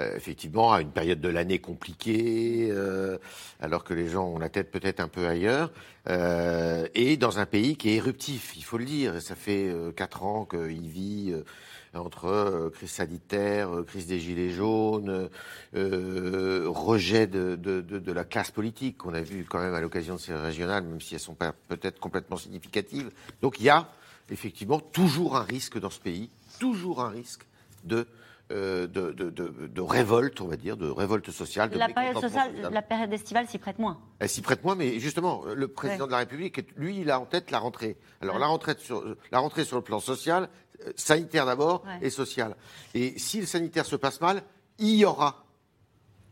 Euh, 0.00 0.16
effectivement, 0.16 0.72
à 0.72 0.80
une 0.80 0.90
période 0.90 1.20
de 1.20 1.28
l'année 1.28 1.58
compliquée, 1.58 2.68
euh, 2.70 3.18
alors 3.60 3.84
que 3.84 3.92
les 3.92 4.08
gens 4.08 4.24
ont 4.24 4.38
la 4.38 4.48
tête 4.48 4.70
peut-être 4.70 5.00
un 5.00 5.08
peu 5.08 5.26
ailleurs, 5.26 5.70
et 6.94 7.18
dans 7.18 7.38
un 7.38 7.44
pays 7.44 7.76
qui 7.76 7.90
est 7.90 7.96
éruptif, 7.96 8.56
il 8.56 8.64
faut 8.64 8.78
le 8.78 8.86
dire. 8.86 9.20
Ça 9.20 9.34
fait 9.34 9.70
quatre 9.94 10.24
ans 10.24 10.46
qu'il 10.46 10.88
vit 10.88 11.34
entre 11.94 12.26
euh, 12.26 12.70
crise 12.70 12.90
sanitaire, 12.90 13.74
euh, 13.74 13.82
crise 13.82 14.06
des 14.06 14.18
gilets 14.18 14.50
jaunes, 14.50 15.28
euh, 15.74 16.64
rejet 16.66 17.26
de, 17.26 17.56
de, 17.56 17.80
de, 17.80 17.98
de, 17.98 18.12
la 18.12 18.24
classe 18.24 18.50
politique 18.50 18.98
qu'on 18.98 19.14
a 19.14 19.20
vu 19.20 19.44
quand 19.48 19.58
même 19.58 19.74
à 19.74 19.80
l'occasion 19.80 20.14
de 20.14 20.20
ces 20.20 20.34
régionales, 20.34 20.84
même 20.84 21.00
si 21.00 21.14
elles 21.14 21.20
sont 21.20 21.34
pas 21.34 21.52
peut-être 21.68 22.00
complètement 22.00 22.36
significatives. 22.36 23.10
Donc 23.42 23.60
il 23.60 23.64
y 23.64 23.70
a 23.70 23.88
effectivement 24.30 24.80
toujours 24.80 25.36
un 25.36 25.42
risque 25.42 25.78
dans 25.78 25.90
ce 25.90 26.00
pays, 26.00 26.30
toujours 26.58 27.02
un 27.02 27.10
risque 27.10 27.44
de 27.84 28.06
euh, 28.52 28.86
de, 28.86 29.12
de, 29.12 29.30
de, 29.30 29.80
révolte, 29.80 30.40
on 30.42 30.46
va 30.46 30.56
dire, 30.56 30.76
de 30.76 30.86
révolte 30.90 31.30
sociale. 31.30 31.70
la 31.74 31.88
période 31.88 32.20
sociale, 32.20 32.52
la 32.70 32.82
période 32.82 33.10
estivale 33.10 33.46
s'y 33.48 33.56
prête 33.56 33.78
moins. 33.78 33.98
Elle 34.18 34.28
s'y 34.28 34.42
prête 34.42 34.62
moins, 34.62 34.74
mais 34.74 34.98
justement, 34.98 35.44
le 35.54 35.68
président 35.68 36.06
de 36.06 36.10
la 36.10 36.18
République, 36.18 36.60
lui, 36.76 36.98
il 36.98 37.10
a 37.10 37.18
en 37.18 37.24
tête 37.24 37.50
la 37.50 37.60
rentrée. 37.60 37.96
Alors 38.20 38.38
la 38.38 38.46
rentrée 38.46 38.74
sur 38.78 39.16
la 39.30 39.38
rentrée 39.38 39.64
sur 39.64 39.76
le 39.76 39.82
plan 39.82 40.00
social, 40.00 40.50
sanitaire 40.96 41.46
d'abord 41.46 41.84
et 42.00 42.10
social. 42.10 42.56
Et 42.94 43.18
si 43.18 43.40
le 43.40 43.46
sanitaire 43.46 43.86
se 43.86 43.96
passe 43.96 44.20
mal, 44.20 44.42
il 44.78 44.96
y 44.96 45.04
aura 45.04 45.44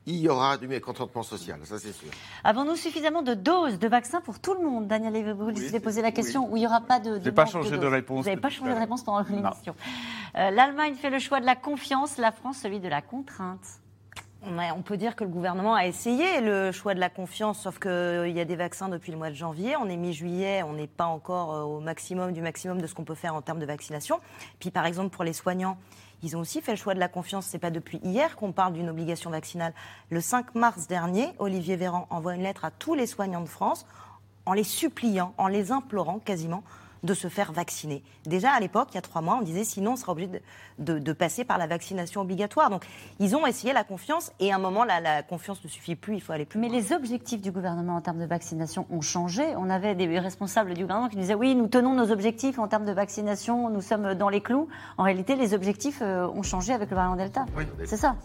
il 0.06 0.16
y 0.16 0.28
aura 0.28 0.56
du 0.56 0.66
mécontentement 0.66 1.22
social, 1.22 1.60
ça 1.64 1.78
c'est 1.78 1.92
sûr. 1.92 2.08
Avons-nous 2.42 2.76
suffisamment 2.76 3.22
de 3.22 3.34
doses 3.34 3.78
de 3.78 3.86
vaccins 3.86 4.20
pour 4.20 4.40
tout 4.40 4.54
le 4.54 4.60
monde 4.60 4.88
Daniel, 4.88 5.34
vous 5.34 5.50
oui, 5.50 5.80
posé 5.80 6.02
la 6.02 6.10
question 6.10 6.50
où 6.50 6.56
il 6.56 6.60
n'y 6.60 6.66
aura 6.66 6.80
pas 6.80 6.98
de. 6.98 7.18
Je 7.18 7.24
n'ai 7.24 7.32
pas 7.32 7.46
changé 7.46 7.76
de, 7.76 7.86
réponse. 7.86 8.24
Vous 8.24 8.30
n'avez 8.30 8.40
pas 8.40 8.48
changé 8.48 8.72
de 8.72 8.78
réponse 8.78 9.04
pendant 9.04 9.24
l'émission. 9.28 9.74
Euh, 10.36 10.50
L'Allemagne 10.50 10.94
fait 10.94 11.10
le 11.10 11.18
choix 11.18 11.40
de 11.40 11.46
la 11.46 11.54
confiance, 11.54 12.16
la 12.16 12.32
France 12.32 12.58
celui 12.62 12.80
de 12.80 12.88
la 12.88 13.02
contrainte. 13.02 13.80
On 14.42 14.82
peut 14.82 14.96
dire 14.96 15.16
que 15.16 15.24
le 15.24 15.30
gouvernement 15.30 15.74
a 15.74 15.86
essayé 15.86 16.40
le 16.40 16.72
choix 16.72 16.94
de 16.94 17.00
la 17.00 17.10
confiance, 17.10 17.60
sauf 17.60 17.78
qu'il 17.78 17.90
euh, 17.90 18.28
y 18.28 18.40
a 18.40 18.46
des 18.46 18.56
vaccins 18.56 18.88
depuis 18.88 19.12
le 19.12 19.18
mois 19.18 19.28
de 19.28 19.34
janvier. 19.34 19.76
On 19.76 19.86
est 19.88 19.96
mi-juillet, 19.96 20.62
on 20.62 20.72
n'est 20.72 20.86
pas 20.86 21.04
encore 21.04 21.52
euh, 21.52 21.62
au 21.62 21.80
maximum 21.80 22.32
du 22.32 22.40
maximum 22.40 22.80
de 22.80 22.86
ce 22.86 22.94
qu'on 22.94 23.04
peut 23.04 23.14
faire 23.14 23.34
en 23.34 23.42
termes 23.42 23.58
de 23.58 23.66
vaccination. 23.66 24.18
Puis 24.58 24.70
par 24.70 24.86
exemple 24.86 25.14
pour 25.14 25.24
les 25.24 25.34
soignants, 25.34 25.76
ils 26.22 26.36
ont 26.38 26.40
aussi 26.40 26.62
fait 26.62 26.72
le 26.72 26.78
choix 26.78 26.94
de 26.94 27.00
la 27.00 27.08
confiance. 27.08 27.46
C'est 27.46 27.58
pas 27.58 27.70
depuis 27.70 28.00
hier 28.02 28.34
qu'on 28.36 28.52
parle 28.52 28.72
d'une 28.72 28.88
obligation 28.88 29.30
vaccinale. 29.30 29.74
Le 30.08 30.22
5 30.22 30.54
mars 30.54 30.86
dernier, 30.86 31.28
Olivier 31.38 31.76
Véran 31.76 32.06
envoie 32.08 32.34
une 32.34 32.42
lettre 32.42 32.64
à 32.64 32.70
tous 32.70 32.94
les 32.94 33.06
soignants 33.06 33.42
de 33.42 33.48
France 33.48 33.86
en 34.46 34.54
les 34.54 34.64
suppliant, 34.64 35.34
en 35.36 35.48
les 35.48 35.70
implorant 35.70 36.18
quasiment 36.18 36.62
de 37.02 37.14
se 37.14 37.28
faire 37.28 37.52
vacciner. 37.52 38.02
Déjà 38.24 38.50
à 38.50 38.60
l'époque, 38.60 38.88
il 38.92 38.94
y 38.96 38.98
a 38.98 39.02
trois 39.02 39.22
mois, 39.22 39.38
on 39.40 39.42
disait 39.42 39.64
sinon 39.64 39.92
on 39.92 39.96
sera 39.96 40.12
obligé 40.12 40.42
de, 40.78 41.12
passer 41.12 41.44
par 41.44 41.58
la 41.58 41.66
vaccination 41.66 42.20
obligatoire. 42.20 42.70
Donc 42.70 42.84
ils 43.18 43.36
ont 43.36 43.46
essayé 43.46 43.72
la 43.72 43.84
confiance 43.84 44.32
et 44.40 44.52
à 44.52 44.56
un 44.56 44.58
moment 44.58 44.84
là, 44.84 45.00
la 45.00 45.22
confiance 45.22 45.62
ne 45.64 45.68
suffit 45.68 45.96
plus, 45.96 46.14
il 46.14 46.20
faut 46.20 46.32
aller 46.32 46.44
plus 46.44 46.58
Mais 46.58 46.68
les 46.68 46.92
objectifs 46.92 47.40
du 47.40 47.50
gouvernement 47.50 47.96
en 47.96 48.00
termes 48.00 48.20
de 48.20 48.26
vaccination 48.26 48.86
ont 48.90 49.00
changé. 49.00 49.54
On 49.56 49.70
avait 49.70 49.94
des 49.94 50.18
responsables 50.18 50.74
du 50.74 50.82
gouvernement 50.82 51.08
qui 51.08 51.16
disaient 51.16 51.34
oui, 51.34 51.54
nous 51.54 51.68
tenons 51.68 51.94
nos 51.94 52.10
objectifs 52.10 52.58
en 52.58 52.68
termes 52.68 52.86
de 52.86 52.92
vaccination, 52.92 53.70
nous 53.70 53.82
sommes 53.82 54.14
dans 54.14 54.28
les 54.28 54.40
clous. 54.40 54.68
En 54.98 55.04
réalité, 55.04 55.36
les 55.36 55.54
objectifs 55.54 56.00
euh, 56.02 56.28
ont 56.28 56.42
changé 56.42 56.72
avec 56.72 56.90
le 56.90 56.96
variant 56.96 57.16
Delta. 57.16 57.46
Oui, 57.56 57.64
c'est 57.84 57.96
ça. 57.96 58.16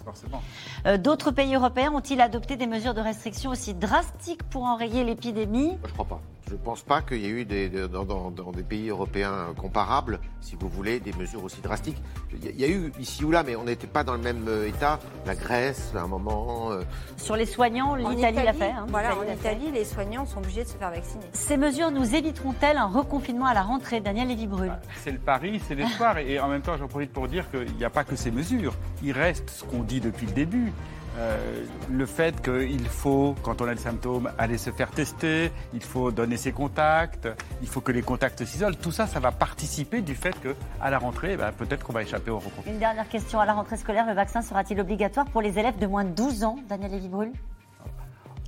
Euh, 0.85 0.97
d'autres 0.97 1.31
pays 1.31 1.55
européens 1.55 1.91
ont-ils 1.91 2.21
adopté 2.21 2.55
des 2.55 2.67
mesures 2.67 2.93
de 2.93 3.01
restriction 3.01 3.51
aussi 3.51 3.73
drastiques 3.73 4.43
pour 4.43 4.63
enrayer 4.63 5.03
l'épidémie? 5.03 5.77
Je 5.85 5.93
crois 5.93 6.05
pas. 6.05 6.21
Je 6.47 6.53
ne 6.53 6.59
pense 6.59 6.83
pas 6.83 7.01
qu'il 7.01 7.21
y 7.21 7.25
ait 7.25 7.29
eu 7.29 7.45
des, 7.45 7.69
dans, 7.69 8.51
des 8.51 8.63
pays 8.63 8.89
européens 8.89 9.47
comparables, 9.57 10.19
si 10.41 10.55
vous 10.55 10.69
voulez, 10.69 10.99
des 10.99 11.13
mesures 11.13 11.43
aussi 11.43 11.59
drastiques. 11.61 11.97
Il 12.33 12.59
y 12.59 12.63
a 12.63 12.67
eu 12.67 12.91
ici 12.99 13.25
ou 13.25 13.31
là, 13.31 13.41
mais 13.43 13.55
on 13.55 13.63
n'était 13.63 13.87
pas 13.87 14.03
dans 14.03 14.13
le 14.13 14.19
même 14.19 14.47
euh, 14.47 14.67
état. 14.67 14.99
La 15.25 15.33
Grèce, 15.33 15.91
à 15.95 16.01
un 16.01 16.07
moment. 16.07 16.71
Euh, 16.71 16.83
Sur 17.17 17.35
les 17.35 17.47
soignants, 17.47 17.95
l'Italie 17.95 18.43
l'a 18.43 18.53
fait. 18.53 18.71
Hein. 18.71 18.85
voilà, 18.89 19.17
en 19.17 19.23
Italie, 19.23 19.71
les 19.73 19.85
soignants 19.85 20.27
sont 20.27 20.37
obligés 20.37 20.63
de 20.63 20.69
se 20.69 20.77
faire 20.77 20.91
vacciner. 20.91 21.25
Ces 21.33 21.57
mesures 21.57 21.89
nous 21.89 22.13
éviteront-elles 22.13 22.77
un 22.77 22.87
reconfinement 22.87 23.47
à 23.47 23.55
la 23.55 23.63
rentrée 23.63 23.99
Daniel 23.99 24.27
Lévy-Brûle 24.27 24.67
bah, 24.67 24.81
C'est 25.03 25.11
le 25.11 25.17
pari, 25.17 25.59
c'est 25.67 25.73
l'espoir. 25.73 26.19
et 26.19 26.39
en 26.39 26.47
même 26.47 26.61
temps, 26.61 26.77
j'en 26.77 26.87
profite 26.87 27.11
pour 27.11 27.27
dire 27.27 27.49
qu'il 27.49 27.75
n'y 27.75 27.85
a 27.85 27.89
pas 27.89 28.03
que 28.03 28.15
ces 28.15 28.29
mesures. 28.29 28.75
Il 29.01 29.13
reste 29.13 29.49
ce 29.49 29.63
qu'on 29.63 29.81
dit 29.81 29.99
depuis 29.99 30.27
le 30.27 30.33
début. 30.33 30.73
Euh, 31.17 31.63
le 31.89 32.05
fait 32.05 32.41
qu'il 32.41 32.87
faut, 32.87 33.35
quand 33.41 33.61
on 33.61 33.67
a 33.67 33.73
des 33.73 33.81
symptômes, 33.81 34.29
aller 34.37 34.57
se 34.57 34.69
faire 34.69 34.91
tester, 34.91 35.51
il 35.73 35.81
faut 35.81 36.11
donner 36.11 36.35
ses 36.35 36.51
contacts, 36.51 37.29
il 37.61 37.67
faut 37.67 37.79
que 37.79 37.93
les 37.93 38.01
contacts 38.01 38.43
s'isolent, 38.43 38.75
tout 38.75 38.91
ça, 38.91 39.07
ça 39.07 39.19
va 39.19 39.31
participer 39.31 40.01
du 40.01 40.13
fait 40.13 40.35
qu'à 40.41 40.89
la 40.89 40.97
rentrée, 40.97 41.37
bah, 41.37 41.51
peut-être 41.57 41.85
qu'on 41.85 41.93
va 41.93 42.03
échapper 42.03 42.31
au 42.31 42.39
reconfinement. 42.39 42.73
Une 42.73 42.79
dernière 42.79 43.07
question. 43.07 43.39
À 43.39 43.45
la 43.45 43.53
rentrée 43.53 43.77
scolaire, 43.77 44.05
le 44.05 44.13
vaccin 44.13 44.41
sera-t-il 44.41 44.79
obligatoire 44.79 45.25
pour 45.27 45.41
les 45.41 45.57
élèves 45.57 45.77
de 45.79 45.87
moins 45.87 46.03
de 46.03 46.09
12 46.09 46.43
ans, 46.43 46.57
Daniel 46.67 46.91
Lévy-Brûle? 46.91 47.31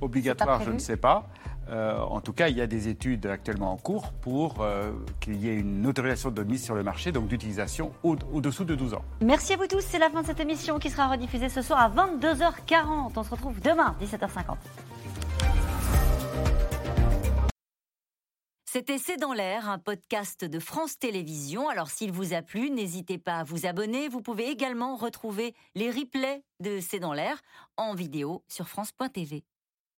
Obligatoire, 0.02 0.62
je 0.62 0.70
ne 0.70 0.78
sais 0.78 0.96
pas. 0.96 1.26
Euh, 1.70 1.98
en 1.98 2.20
tout 2.20 2.32
cas, 2.32 2.48
il 2.48 2.56
y 2.56 2.60
a 2.60 2.66
des 2.66 2.88
études 2.88 3.26
actuellement 3.26 3.72
en 3.72 3.76
cours 3.76 4.12
pour 4.12 4.60
euh, 4.60 4.92
qu'il 5.20 5.36
y 5.36 5.48
ait 5.48 5.56
une 5.56 5.86
autorisation 5.86 6.30
de 6.30 6.42
mise 6.42 6.64
sur 6.64 6.74
le 6.74 6.82
marché, 6.82 7.12
donc 7.12 7.28
d'utilisation 7.28 7.92
au-dessous 8.02 8.64
de 8.64 8.74
12 8.74 8.94
ans. 8.94 9.04
Merci 9.22 9.52
à 9.52 9.56
vous 9.56 9.66
tous. 9.66 9.80
C'est 9.80 9.98
la 9.98 10.10
fin 10.10 10.22
de 10.22 10.26
cette 10.26 10.40
émission 10.40 10.78
qui 10.78 10.90
sera 10.90 11.08
rediffusée 11.08 11.48
ce 11.48 11.62
soir 11.62 11.80
à 11.80 11.90
22h40. 11.90 13.12
On 13.16 13.22
se 13.22 13.30
retrouve 13.30 13.60
demain, 13.60 13.94
17h50. 14.00 14.56
C'était 18.70 18.98
C'est 18.98 19.16
dans 19.16 19.32
l'air, 19.32 19.68
un 19.70 19.78
podcast 19.78 20.44
de 20.44 20.58
France 20.58 20.98
Télévisions. 20.98 21.70
Alors 21.70 21.88
s'il 21.88 22.12
vous 22.12 22.34
a 22.34 22.42
plu, 22.42 22.70
n'hésitez 22.70 23.16
pas 23.16 23.38
à 23.38 23.44
vous 23.44 23.64
abonner. 23.64 24.08
Vous 24.08 24.20
pouvez 24.20 24.50
également 24.50 24.94
retrouver 24.94 25.54
les 25.74 25.90
replays 25.90 26.44
de 26.60 26.78
C'est 26.80 27.00
dans 27.00 27.14
l'air 27.14 27.40
en 27.78 27.94
vidéo 27.94 28.44
sur 28.46 28.68
France.tv. 28.68 29.42